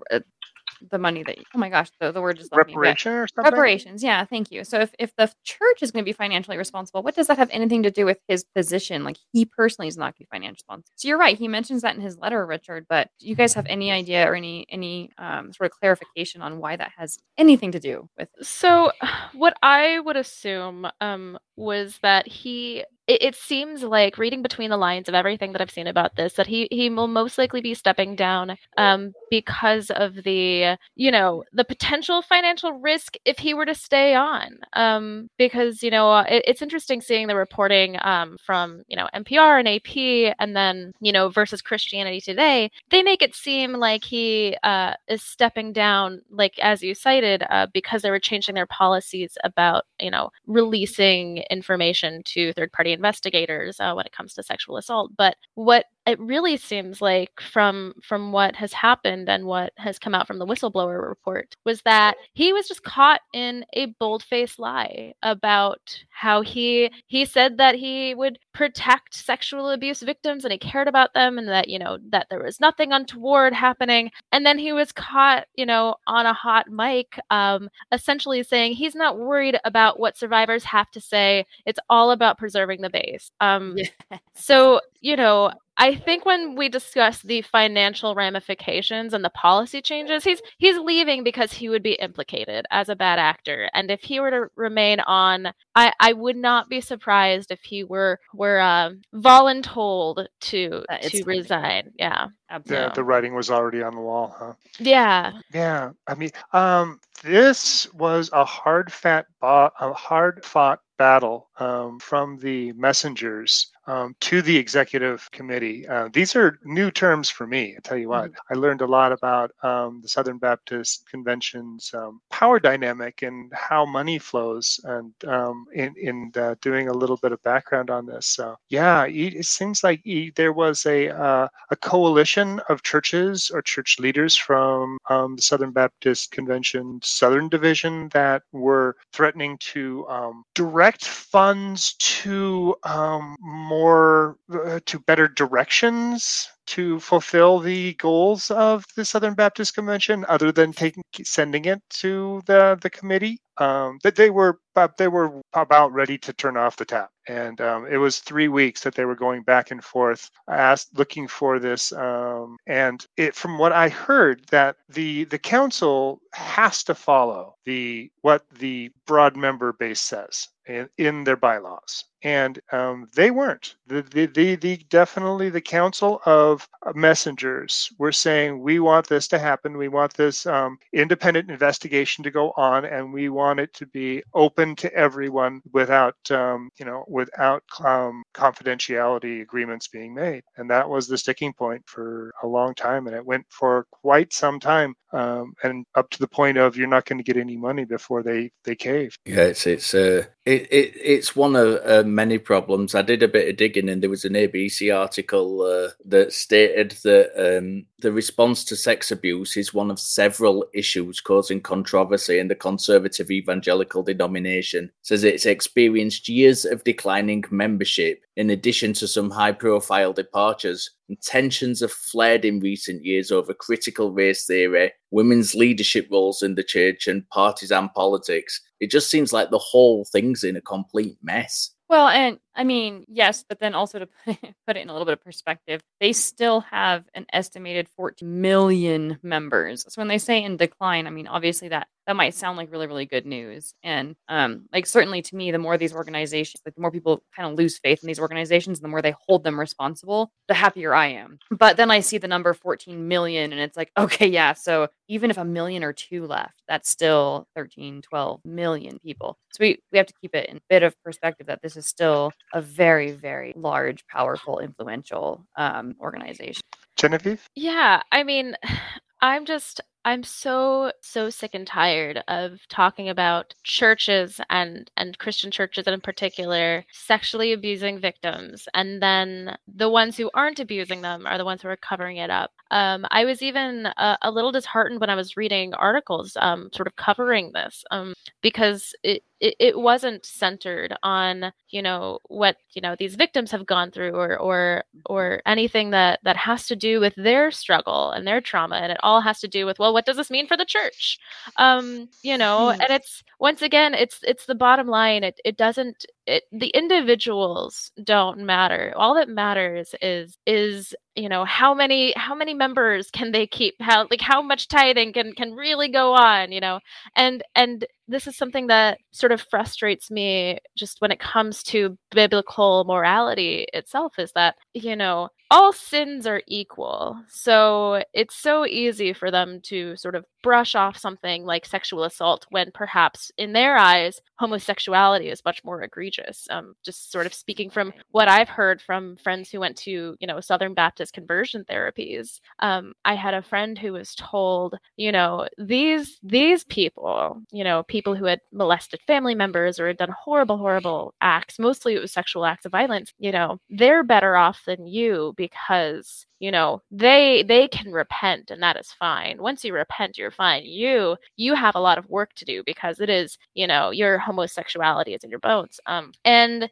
The 0.91 0.97
money 0.97 1.23
that 1.23 1.37
oh 1.53 1.57
my 1.57 1.69
gosh 1.69 1.89
the, 1.99 2.11
the 2.11 2.21
word 2.21 2.37
just 2.37 2.51
left 2.55 2.67
me, 2.67 2.75
but- 2.75 3.05
or 3.05 3.27
something? 3.27 3.43
reparations 3.43 4.03
yeah 4.03 4.25
thank 4.25 4.51
you 4.51 4.63
so 4.63 4.79
if, 4.79 4.93
if 4.99 5.15
the 5.15 5.31
church 5.43 5.81
is 5.81 5.91
going 5.91 6.03
to 6.03 6.09
be 6.09 6.13
financially 6.13 6.57
responsible 6.57 7.01
what 7.03 7.15
does 7.15 7.27
that 7.27 7.37
have 7.37 7.49
anything 7.51 7.83
to 7.83 7.91
do 7.91 8.05
with 8.05 8.19
his 8.27 8.43
position 8.43 9.03
like 9.03 9.17
he 9.31 9.45
personally 9.45 9.87
is 9.87 9.97
not 9.97 10.05
going 10.05 10.13
to 10.13 10.19
be 10.19 10.27
financially 10.31 10.55
responsible 10.55 10.91
so 10.95 11.07
you're 11.07 11.17
right 11.17 11.37
he 11.37 11.47
mentions 11.47 11.81
that 11.81 11.95
in 11.95 12.01
his 12.01 12.17
letter 12.17 12.45
richard 12.45 12.85
but 12.89 13.09
do 13.19 13.27
you 13.27 13.35
guys 13.35 13.53
have 13.53 13.65
any 13.67 13.91
idea 13.91 14.29
or 14.29 14.35
any 14.35 14.65
any 14.69 15.11
um, 15.17 15.51
sort 15.53 15.71
of 15.71 15.77
clarification 15.79 16.41
on 16.41 16.59
why 16.59 16.75
that 16.75 16.91
has 16.97 17.17
anything 17.37 17.71
to 17.71 17.79
do 17.79 18.09
with 18.17 18.29
So, 18.41 18.91
what 19.33 19.57
I 19.61 19.99
would 19.99 20.17
assume 20.17 20.87
um, 21.01 21.37
was 21.55 21.99
that 22.01 22.27
he. 22.27 22.83
It, 23.07 23.21
it 23.21 23.35
seems 23.35 23.83
like 23.83 24.17
reading 24.17 24.41
between 24.41 24.69
the 24.69 24.77
lines 24.77 25.07
of 25.07 25.15
everything 25.15 25.51
that 25.51 25.61
I've 25.61 25.71
seen 25.71 25.87
about 25.87 26.15
this, 26.15 26.33
that 26.33 26.47
he 26.47 26.67
he 26.71 26.89
will 26.89 27.07
most 27.07 27.37
likely 27.37 27.61
be 27.61 27.73
stepping 27.73 28.15
down 28.15 28.57
um, 28.77 29.13
because 29.29 29.91
of 29.91 30.15
the 30.23 30.77
you 30.95 31.11
know 31.11 31.43
the 31.53 31.63
potential 31.63 32.21
financial 32.21 32.73
risk 32.73 33.15
if 33.25 33.37
he 33.37 33.53
were 33.53 33.65
to 33.65 33.75
stay 33.75 34.15
on. 34.15 34.59
Um, 34.73 35.29
because 35.37 35.83
you 35.83 35.91
know 35.91 36.17
it, 36.19 36.43
it's 36.47 36.61
interesting 36.61 37.01
seeing 37.01 37.27
the 37.27 37.35
reporting 37.35 37.97
um, 38.01 38.37
from 38.43 38.83
you 38.87 38.97
know 38.97 39.07
NPR 39.13 39.59
and 39.59 39.67
AP, 39.67 40.35
and 40.39 40.55
then 40.55 40.93
you 40.99 41.11
know 41.11 41.29
versus 41.29 41.61
Christianity 41.61 42.21
Today. 42.21 42.71
They 42.89 43.03
make 43.03 43.21
it 43.21 43.35
seem 43.35 43.73
like 43.73 44.03
he 44.03 44.57
uh, 44.63 44.93
is 45.07 45.21
stepping 45.21 45.73
down, 45.73 46.21
like 46.31 46.57
as 46.59 46.81
you 46.81 46.95
cited, 46.95 47.43
uh, 47.49 47.67
because 47.73 48.01
they 48.01 48.09
were 48.09 48.19
changing 48.19 48.55
their 48.55 48.65
policies 48.65 49.37
about 49.43 49.85
you 50.01 50.09
know 50.09 50.31
releasing 50.47 51.37
information 51.51 52.23
to 52.25 52.51
third 52.53 52.71
party 52.71 52.94
investigators 52.95 53.79
uh, 53.79 53.93
when 53.93 54.05
it 54.05 54.11
comes 54.11 54.33
to 54.33 54.43
sexual 54.43 54.77
assault. 54.77 55.11
But 55.15 55.35
what 55.53 55.85
it 56.05 56.19
really 56.19 56.55
seems 56.55 57.01
like 57.01 57.41
from 57.41 57.93
from 58.01 58.31
what 58.31 58.55
has 58.55 58.73
happened 58.73 59.27
and 59.27 59.45
what 59.45 59.73
has 59.77 59.97
come 59.97 60.13
out 60.13 60.27
from 60.27 60.37
the 60.37 60.45
whistleblower 60.45 61.07
report 61.07 61.55
was 61.65 61.81
that 61.81 62.15
he 62.33 62.53
was 62.53 62.67
just 62.67 62.83
caught 62.83 63.21
in 63.33 63.65
a 63.73 63.87
bold-faced 63.99 64.59
lie 64.59 65.13
about 65.23 66.03
how 66.09 66.41
he 66.41 66.91
he 67.07 67.25
said 67.25 67.57
that 67.57 67.75
he 67.75 68.13
would 68.13 68.37
protect 68.53 69.15
sexual 69.15 69.69
abuse 69.69 70.01
victims 70.01 70.45
and 70.45 70.51
he 70.51 70.57
cared 70.57 70.87
about 70.87 71.13
them 71.13 71.37
and 71.37 71.47
that 71.47 71.69
you 71.69 71.79
know 71.79 71.97
that 72.09 72.27
there 72.29 72.43
was 72.43 72.59
nothing 72.59 72.91
untoward 72.91 73.53
happening. 73.53 74.11
And 74.31 74.45
then 74.45 74.59
he 74.59 74.73
was 74.73 74.91
caught 74.91 75.45
you 75.55 75.65
know 75.65 75.95
on 76.07 76.25
a 76.25 76.33
hot 76.33 76.69
mic 76.69 77.19
um 77.31 77.69
essentially 77.91 78.43
saying 78.43 78.73
he's 78.73 78.95
not 78.95 79.17
worried 79.17 79.57
about 79.65 79.99
what 79.99 80.17
survivors 80.17 80.63
have 80.65 80.91
to 80.91 81.01
say. 81.01 81.45
It's 81.65 81.79
all 81.89 82.11
about 82.11 82.37
preserving 82.37 82.81
the 82.81 82.89
base. 82.89 83.31
Um 83.41 83.77
so 84.35 84.81
you 85.01 85.15
know 85.15 85.51
I 85.77 85.95
think 85.95 86.25
when 86.25 86.55
we 86.55 86.69
discuss 86.69 87.21
the 87.21 87.41
financial 87.41 88.15
ramifications 88.15 89.13
and 89.13 89.23
the 89.23 89.29
policy 89.29 89.81
changes, 89.81 90.23
he's 90.23 90.41
he's 90.57 90.77
leaving 90.77 91.23
because 91.23 91.51
he 91.53 91.69
would 91.69 91.83
be 91.83 91.93
implicated 91.93 92.65
as 92.71 92.89
a 92.89 92.95
bad 92.95 93.19
actor. 93.19 93.69
And 93.73 93.91
if 93.91 94.01
he 94.01 94.19
were 94.19 94.31
to 94.31 94.47
remain 94.55 94.99
on, 95.01 95.47
I, 95.75 95.91
I 95.99 96.13
would 96.13 96.37
not 96.37 96.69
be 96.69 96.81
surprised 96.81 97.51
if 97.51 97.61
he 97.63 97.83
were 97.83 98.19
were 98.33 98.59
um, 98.61 99.01
voluntold 99.13 100.27
to 100.41 100.85
Uh, 100.89 100.97
to 100.97 101.23
coming. 101.23 101.37
resign. 101.37 101.91
Yeah. 101.97 102.27
The, 102.65 102.91
the 102.93 103.03
writing 103.03 103.33
was 103.33 103.49
already 103.49 103.81
on 103.81 103.95
the 103.95 104.01
wall, 104.01 104.35
huh? 104.37 104.53
Yeah. 104.79 105.33
Yeah, 105.53 105.91
I 106.07 106.13
mean, 106.15 106.29
um, 106.53 106.99
this 107.23 107.91
was 107.93 108.29
a 108.33 108.45
hard 108.45 108.93
fat, 108.93 109.25
bo- 109.41 109.71
a 109.79 109.93
hard 109.93 110.45
fought 110.45 110.79
battle 110.97 111.49
um, 111.59 111.99
from 111.99 112.37
the 112.37 112.71
messengers 112.73 113.71
um, 113.87 114.15
to 114.21 114.41
the 114.41 114.57
executive 114.57 115.29
committee. 115.31 115.87
Uh, 115.87 116.09
these 116.11 116.35
are 116.35 116.59
new 116.63 116.91
terms 116.91 117.29
for 117.29 117.45
me. 117.47 117.75
I 117.77 117.79
tell 117.83 117.97
you 117.97 118.09
what, 118.09 118.31
I 118.49 118.55
learned 118.55 118.81
a 118.81 118.87
lot 118.87 119.11
about 119.11 119.51
um, 119.63 119.99
the 120.01 120.07
Southern 120.07 120.37
Baptist 120.37 121.05
Convention's 121.09 121.91
um, 121.93 122.21
power 122.29 122.59
dynamic 122.59 123.21
and 123.21 123.51
how 123.53 123.85
money 123.85 124.19
flows, 124.19 124.79
and 124.83 125.13
um, 125.27 125.65
in 125.73 125.93
in 126.01 126.31
uh, 126.35 126.55
doing 126.61 126.87
a 126.87 126.93
little 126.93 127.17
bit 127.17 127.31
of 127.31 127.41
background 127.43 127.89
on 127.89 128.05
this. 128.05 128.25
So 128.27 128.55
yeah, 128.69 129.05
it, 129.05 129.35
it 129.35 129.45
seems 129.45 129.83
like 129.83 130.01
there 130.35 130.53
was 130.53 130.85
a 130.85 131.09
uh, 131.09 131.47
a 131.69 131.75
coalition 131.75 132.59
of 132.69 132.83
churches 132.83 133.51
or 133.53 133.61
church 133.61 133.97
leaders 133.99 134.35
from 134.35 134.97
um, 135.09 135.35
the 135.35 135.41
Southern 135.41 135.71
Baptist 135.71 136.31
Convention 136.31 136.99
Southern 137.03 137.49
Division 137.49 138.09
that 138.09 138.43
were 138.51 138.95
threatening 139.13 139.57
to 139.59 140.07
um, 140.07 140.43
direct 140.53 141.05
funds 141.05 141.95
to 141.99 142.75
um, 142.83 143.35
more 143.75 144.37
uh, 144.53 144.79
to 144.85 144.99
better 144.99 145.27
directions 145.27 146.49
to 146.67 146.99
fulfill 146.99 147.59
the 147.59 147.93
goals 147.95 148.49
of 148.49 148.85
the 148.95 149.05
Southern 149.05 149.35
Baptist 149.35 149.75
Convention, 149.75 150.25
other 150.27 150.51
than 150.51 150.73
taking 150.73 151.03
sending 151.23 151.65
it 151.65 151.81
to 152.01 152.41
the 152.45 152.77
the 152.81 152.89
committee. 152.89 153.39
Um, 153.57 153.99
that 154.03 154.15
they 154.15 154.29
were 154.29 154.59
they 154.97 155.07
were 155.07 155.41
about 155.53 155.93
ready 155.93 156.17
to 156.19 156.33
turn 156.33 156.57
off 156.57 156.77
the 156.77 156.85
tap, 156.85 157.09
and 157.27 157.61
um, 157.61 157.87
it 157.89 157.97
was 157.97 158.19
three 158.19 158.47
weeks 158.47 158.81
that 158.83 158.95
they 158.95 159.05
were 159.05 159.15
going 159.15 159.43
back 159.43 159.71
and 159.71 159.83
forth, 159.83 160.29
asked 160.49 160.97
looking 160.97 161.27
for 161.27 161.59
this. 161.59 161.91
Um, 161.93 162.57
and 162.67 163.05
it, 163.17 163.35
from 163.35 163.57
what 163.57 163.71
I 163.71 163.89
heard, 163.89 164.45
that 164.51 164.75
the 164.89 165.25
the 165.25 165.39
council 165.39 166.19
has 166.33 166.83
to 166.85 166.95
follow 166.95 167.55
the 167.65 168.09
what 168.21 168.43
the 168.59 168.91
broad 169.05 169.35
member 169.37 169.73
base 169.73 170.01
says 170.01 170.49
in, 170.67 170.89
in 170.97 171.23
their 171.23 171.37
bylaws 171.37 172.05
and 172.25 172.59
um, 172.71 173.07
they 173.15 173.29
weren't. 173.29 173.75
The, 173.85 174.01
the, 174.01 174.25
the, 174.25 174.55
the 174.55 174.77
definitely 174.89 175.51
the 175.51 175.61
council 175.61 176.21
of 176.25 176.67
messengers 176.95 177.91
were 177.99 178.11
saying 178.11 178.59
we 178.59 178.79
want 178.79 179.07
this 179.07 179.27
to 179.27 179.37
happen. 179.37 179.77
We 179.77 179.89
want 179.89 180.15
this 180.15 180.47
um, 180.47 180.79
independent 180.91 181.51
investigation 181.51 182.23
to 182.23 182.31
go 182.31 182.51
on, 182.57 182.83
and 182.83 183.13
we 183.13 183.29
want 183.29 183.59
it 183.59 183.71
to 183.75 183.85
be 183.85 184.23
open 184.33 184.75
to 184.77 184.91
everyone 184.95 185.61
without 185.71 186.15
um, 186.31 186.71
you 186.79 186.85
know 186.85 187.05
without 187.07 187.61
um, 187.83 188.23
confidentiality 188.33 189.43
agreements 189.43 189.87
being 189.87 190.15
made. 190.15 190.41
And 190.57 190.67
that 190.71 190.89
was 190.89 191.07
the 191.07 191.19
sticking 191.19 191.53
point 191.53 191.83
for 191.85 192.33
a 192.41 192.47
long 192.47 192.73
time, 192.73 193.05
and 193.05 193.15
it 193.15 193.23
went 193.23 193.45
for 193.49 193.85
quite 193.91 194.33
some 194.33 194.59
time, 194.59 194.95
um, 195.13 195.53
and 195.61 195.85
up 195.93 196.09
to 196.09 196.17
the 196.17 196.27
point 196.27 196.57
of 196.57 196.75
you're 196.75 196.87
not 196.87 197.05
going 197.05 197.19
to 197.19 197.23
get 197.23 197.37
any 197.37 197.55
money 197.55 197.85
before 197.85 198.23
they 198.23 198.49
they 198.63 198.75
cave. 198.75 199.15
Yeah, 199.25 199.43
it's 199.43 199.67
it's 199.67 199.93
uh, 199.93 200.25
it, 200.45 200.71
it 200.71 200.93
it's 200.95 201.35
one 201.35 201.55
of 201.55 201.79
uh, 201.83 202.07
many 202.07 202.37
problems. 202.37 202.93
I 202.93 203.01
did 203.01 203.23
a 203.23 203.27
bit 203.27 203.49
of 203.49 203.57
digging, 203.57 203.89
and 203.89 204.01
there 204.01 204.09
was 204.09 204.25
an 204.25 204.33
ABC 204.33 204.95
article 204.95 205.61
uh, 205.61 205.89
that 206.05 206.33
stated 206.33 206.91
that 207.03 207.57
um, 207.57 207.85
the 207.99 208.11
response 208.11 208.63
to 208.65 208.75
sex 208.75 209.11
abuse 209.11 209.57
is 209.57 209.73
one 209.73 209.89
of 209.89 209.99
several 209.99 210.65
issues 210.73 211.19
causing 211.19 211.61
controversy 211.61 212.37
in 212.37 212.47
the 212.47 212.55
conservative 212.55 213.31
evangelical 213.31 214.03
denomination. 214.03 214.91
Says 215.01 215.23
it's 215.23 215.47
experienced 215.47 216.29
years 216.29 216.63
of 216.63 216.83
declining 216.83 217.43
membership, 217.49 218.21
in 218.35 218.51
addition 218.51 218.93
to 218.93 219.07
some 219.07 219.31
high-profile 219.31 220.13
departures. 220.13 220.91
And 221.07 221.21
tensions 221.21 221.81
have 221.81 221.91
flared 221.91 222.45
in 222.45 222.59
recent 222.59 223.05
years 223.05 223.31
over 223.31 223.53
critical 223.53 224.11
race 224.11 224.45
theory, 224.45 224.91
women's 225.11 225.53
leadership 225.53 226.07
roles 226.11 226.41
in 226.41 226.55
the 226.55 226.63
church, 226.63 227.07
and 227.07 227.29
partisan 227.29 227.89
politics. 227.89 228.59
It 228.79 228.89
just 228.89 229.09
seems 229.09 229.31
like 229.31 229.51
the 229.51 229.59
whole 229.59 230.05
thing's 230.11 230.43
in 230.43 230.55
a 230.55 230.61
complete 230.61 231.17
mess. 231.21 231.71
Well, 231.87 232.07
and 232.07 232.39
I 232.55 232.63
mean, 232.63 233.05
yes, 233.07 233.45
but 233.47 233.59
then 233.59 233.75
also 233.75 233.99
to 233.99 234.07
put 234.25 234.37
it, 234.43 234.55
put 234.65 234.77
it 234.77 234.81
in 234.81 234.89
a 234.89 234.93
little 234.93 235.05
bit 235.05 235.13
of 235.13 235.23
perspective, 235.23 235.81
they 235.99 236.13
still 236.13 236.61
have 236.61 237.05
an 237.13 237.25
estimated 237.31 237.87
14 237.89 238.41
million 238.41 239.19
members. 239.21 239.85
So 239.87 240.01
when 240.01 240.07
they 240.07 240.17
say 240.17 240.43
in 240.43 240.57
decline, 240.57 241.07
I 241.07 241.11
mean, 241.11 241.27
obviously 241.27 241.69
that 241.69 241.87
that 242.07 242.15
might 242.15 242.33
sound 242.33 242.57
like 242.57 242.71
really, 242.71 242.87
really 242.87 243.05
good 243.05 243.25
news. 243.25 243.73
And 243.83 244.15
um, 244.29 244.65
like 244.71 244.85
certainly 244.85 245.21
to 245.23 245.35
me, 245.35 245.51
the 245.51 245.57
more 245.57 245.77
these 245.77 245.93
organizations, 245.93 246.61
like 246.65 246.75
the 246.75 246.81
more 246.81 246.91
people 246.91 247.23
kind 247.35 247.49
of 247.51 247.57
lose 247.57 247.79
faith 247.79 248.03
in 248.03 248.07
these 248.07 248.19
organizations, 248.19 248.79
the 248.79 248.87
more 248.87 249.01
they 249.01 249.15
hold 249.27 249.43
them 249.43 249.59
responsible, 249.59 250.31
the 250.47 250.53
happier 250.53 250.93
I 250.93 251.07
am. 251.07 251.39
But 251.51 251.77
then 251.77 251.91
I 251.91 251.99
see 252.01 252.17
the 252.17 252.27
number 252.27 252.53
14 252.53 253.07
million, 253.07 253.51
and 253.51 253.61
it's 253.61 253.77
like, 253.77 253.91
okay, 253.97 254.27
yeah. 254.27 254.53
So 254.53 254.87
even 255.07 255.29
if 255.29 255.37
a 255.37 255.45
million 255.45 255.83
or 255.83 255.93
two 255.93 256.25
left, 256.25 256.61
that's 256.67 256.89
still 256.89 257.47
13, 257.55 258.01
12 258.01 258.41
million 258.45 258.99
people. 258.99 259.37
So 259.53 259.57
we, 259.61 259.79
we 259.91 259.97
have 259.97 260.07
to 260.07 260.13
keep 260.21 260.35
it 260.35 260.49
in 260.49 260.57
a 260.57 260.61
bit 260.69 260.83
of 260.83 261.01
perspective 261.03 261.47
that 261.47 261.61
this 261.61 261.77
is 261.77 261.85
still 261.85 262.31
a 262.53 262.61
very, 262.61 263.11
very 263.11 263.53
large, 263.55 264.05
powerful, 264.07 264.59
influential 264.59 265.45
um, 265.55 265.95
organization. 265.99 266.61
Genevieve? 266.95 267.45
Yeah, 267.55 268.01
I 268.11 268.23
mean, 268.23 268.55
I'm 269.21 269.45
just 269.45 269.81
I'm 270.05 270.21
so 270.23 270.91
so 271.01 271.31
sick 271.31 271.55
and 271.55 271.65
tired 271.65 272.23
of 272.27 272.59
talking 272.69 273.09
about 273.09 273.55
churches 273.63 274.39
and 274.51 274.89
and 274.95 275.17
Christian 275.17 275.49
churches 275.49 275.87
in 275.87 275.99
particular 275.99 276.85
sexually 276.91 277.51
abusing 277.53 277.99
victims 277.99 278.67
and 278.75 279.01
then 279.01 279.57
the 279.67 279.89
ones 279.89 280.15
who 280.15 280.29
aren't 280.35 280.59
abusing 280.59 281.01
them 281.01 281.25
are 281.25 281.39
the 281.39 281.45
ones 281.45 281.63
who 281.63 281.69
are 281.69 281.75
covering 281.77 282.17
it 282.17 282.29
up. 282.29 282.51
Um, 282.69 283.05
I 283.09 283.25
was 283.25 283.41
even 283.41 283.87
uh, 283.87 284.17
a 284.21 284.29
little 284.31 284.51
disheartened 284.51 285.01
when 285.01 285.09
I 285.09 285.15
was 285.15 285.37
reading 285.37 285.73
articles 285.73 286.37
um, 286.39 286.69
sort 286.71 286.87
of 286.87 286.95
covering 286.97 287.51
this 287.53 287.83
um, 287.89 288.13
because 288.41 288.93
it, 289.03 289.23
it 289.39 289.55
it 289.59 289.77
wasn't 289.79 290.25
centered 290.25 290.95
on 291.03 291.51
you 291.69 291.81
know 291.81 292.19
what 292.27 292.57
you 292.73 292.81
know 292.81 292.95
these 292.97 293.15
victims 293.15 293.51
have 293.51 293.65
gone 293.65 293.91
through 293.91 294.11
or 294.11 294.37
or 294.37 294.83
or 295.05 295.41
anything 295.45 295.89
that 295.91 296.19
that 296.23 296.37
has 296.37 296.67
to 296.67 296.75
do 296.75 296.99
with 296.99 297.13
their 297.15 297.51
struggle 297.51 298.11
and 298.11 298.25
their 298.25 298.41
trauma 298.41 298.75
and 298.77 298.91
it 298.91 298.97
all 299.03 299.21
has 299.21 299.39
to 299.39 299.47
do 299.47 299.65
with 299.65 299.79
well 299.79 299.93
what 299.93 300.05
does 300.05 300.17
this 300.17 300.31
mean 300.31 300.47
for 300.47 300.57
the 300.57 300.65
church? 300.65 301.19
Um 301.57 302.09
you 302.23 302.37
know 302.37 302.69
and 302.71 302.91
it's 302.91 303.23
once 303.39 303.61
again 303.61 303.93
it's 303.93 304.19
it's 304.23 304.45
the 304.45 304.55
bottom 304.55 304.87
line. 304.87 305.23
It 305.23 305.39
it 305.45 305.57
doesn't 305.57 306.05
it 306.27 306.43
the 306.51 306.69
individuals 306.69 307.91
don't 308.03 308.39
matter. 308.39 308.93
All 308.95 309.15
that 309.15 309.29
matters 309.29 309.93
is 310.01 310.37
is 310.45 310.93
you 311.15 311.29
know 311.29 311.45
how 311.45 311.73
many 311.73 312.13
how 312.15 312.35
many 312.35 312.53
members 312.53 313.09
can 313.11 313.31
they 313.31 313.47
keep? 313.47 313.75
How 313.79 314.07
like 314.09 314.21
how 314.21 314.41
much 314.41 314.67
tithing 314.67 315.13
can 315.13 315.33
can 315.33 315.53
really 315.53 315.89
go 315.89 316.13
on 316.13 316.51
you 316.51 316.59
know? 316.59 316.79
And 317.15 317.43
and 317.55 317.85
this 318.07 318.27
is 318.27 318.37
something 318.37 318.67
that 318.67 318.99
sort 319.11 319.31
of 319.31 319.41
frustrates 319.41 320.11
me 320.11 320.59
just 320.75 321.01
when 321.01 321.11
it 321.11 321.19
comes 321.19 321.63
to 321.63 321.97
biblical 322.11 322.85
morality 322.85 323.67
itself 323.73 324.17
is 324.19 324.31
that 324.33 324.55
you 324.73 324.95
know 324.95 325.29
all 325.51 325.71
sins 325.71 326.25
are 326.25 326.41
equal 326.47 327.21
so 327.27 328.03
it's 328.13 328.35
so 328.35 328.65
easy 328.65 329.13
for 329.13 329.29
them 329.29 329.59
to 329.61 329.95
sort 329.95 330.15
of 330.15 330.25
brush 330.41 330.75
off 330.75 330.97
something 330.97 331.43
like 331.43 331.65
sexual 331.65 332.03
assault 332.03 332.45
when 332.49 332.71
perhaps 332.73 333.31
in 333.37 333.53
their 333.53 333.75
eyes 333.75 334.21
homosexuality 334.39 335.29
is 335.29 335.45
much 335.45 335.63
more 335.63 335.83
egregious 335.83 336.47
um, 336.49 336.75
just 336.83 337.11
sort 337.11 337.25
of 337.25 337.33
speaking 337.33 337.69
from 337.69 337.93
what 338.11 338.27
i've 338.27 338.49
heard 338.49 338.81
from 338.81 339.15
friends 339.17 339.49
who 339.49 339.59
went 339.59 339.75
to 339.77 340.15
you 340.19 340.27
know 340.27 340.39
southern 340.39 340.73
baptist 340.73 341.13
conversion 341.13 341.63
therapies 341.63 342.39
um, 342.59 342.93
i 343.05 343.13
had 343.13 343.33
a 343.33 343.41
friend 343.41 343.77
who 343.77 343.93
was 343.93 344.15
told 344.15 344.75
you 344.97 345.11
know 345.11 345.47
these 345.57 346.19
these 346.23 346.63
people 346.63 347.41
you 347.51 347.63
know 347.63 347.83
people 347.83 348.15
who 348.15 348.25
had 348.25 348.39
molested 348.51 348.99
family 349.05 349.35
members 349.35 349.79
or 349.79 349.87
had 349.87 349.97
done 349.97 350.13
horrible 350.23 350.57
horrible 350.57 351.13
acts 351.21 351.59
mostly 351.59 351.93
it 351.93 352.01
was 352.01 352.11
sexual 352.11 352.45
acts 352.45 352.65
of 352.65 352.71
violence 352.71 353.13
you 353.19 353.31
know 353.31 353.59
they're 353.69 354.03
better 354.03 354.35
off 354.35 354.61
than 354.65 354.87
you 354.87 355.33
because 355.35 356.25
you 356.39 356.51
know 356.51 356.81
they 356.91 357.43
they 357.43 357.67
can 357.67 357.91
repent 357.91 358.51
and 358.51 358.61
that 358.63 358.77
is 358.77 358.91
fine. 358.91 359.37
Once 359.41 359.63
you 359.63 359.73
repent 359.73 360.17
you're 360.17 360.31
fine. 360.31 360.63
You 360.65 361.17
you 361.37 361.55
have 361.55 361.75
a 361.75 361.79
lot 361.79 361.97
of 361.97 362.09
work 362.09 362.33
to 362.35 362.45
do 362.45 362.63
because 362.65 362.99
it 362.99 363.09
is 363.09 363.37
you 363.53 363.67
know 363.67 363.91
your 363.91 364.17
homosexuality 364.19 365.13
is 365.13 365.23
in 365.23 365.29
your 365.29 365.39
bones. 365.39 365.79
Um 365.87 366.11
and 366.25 366.69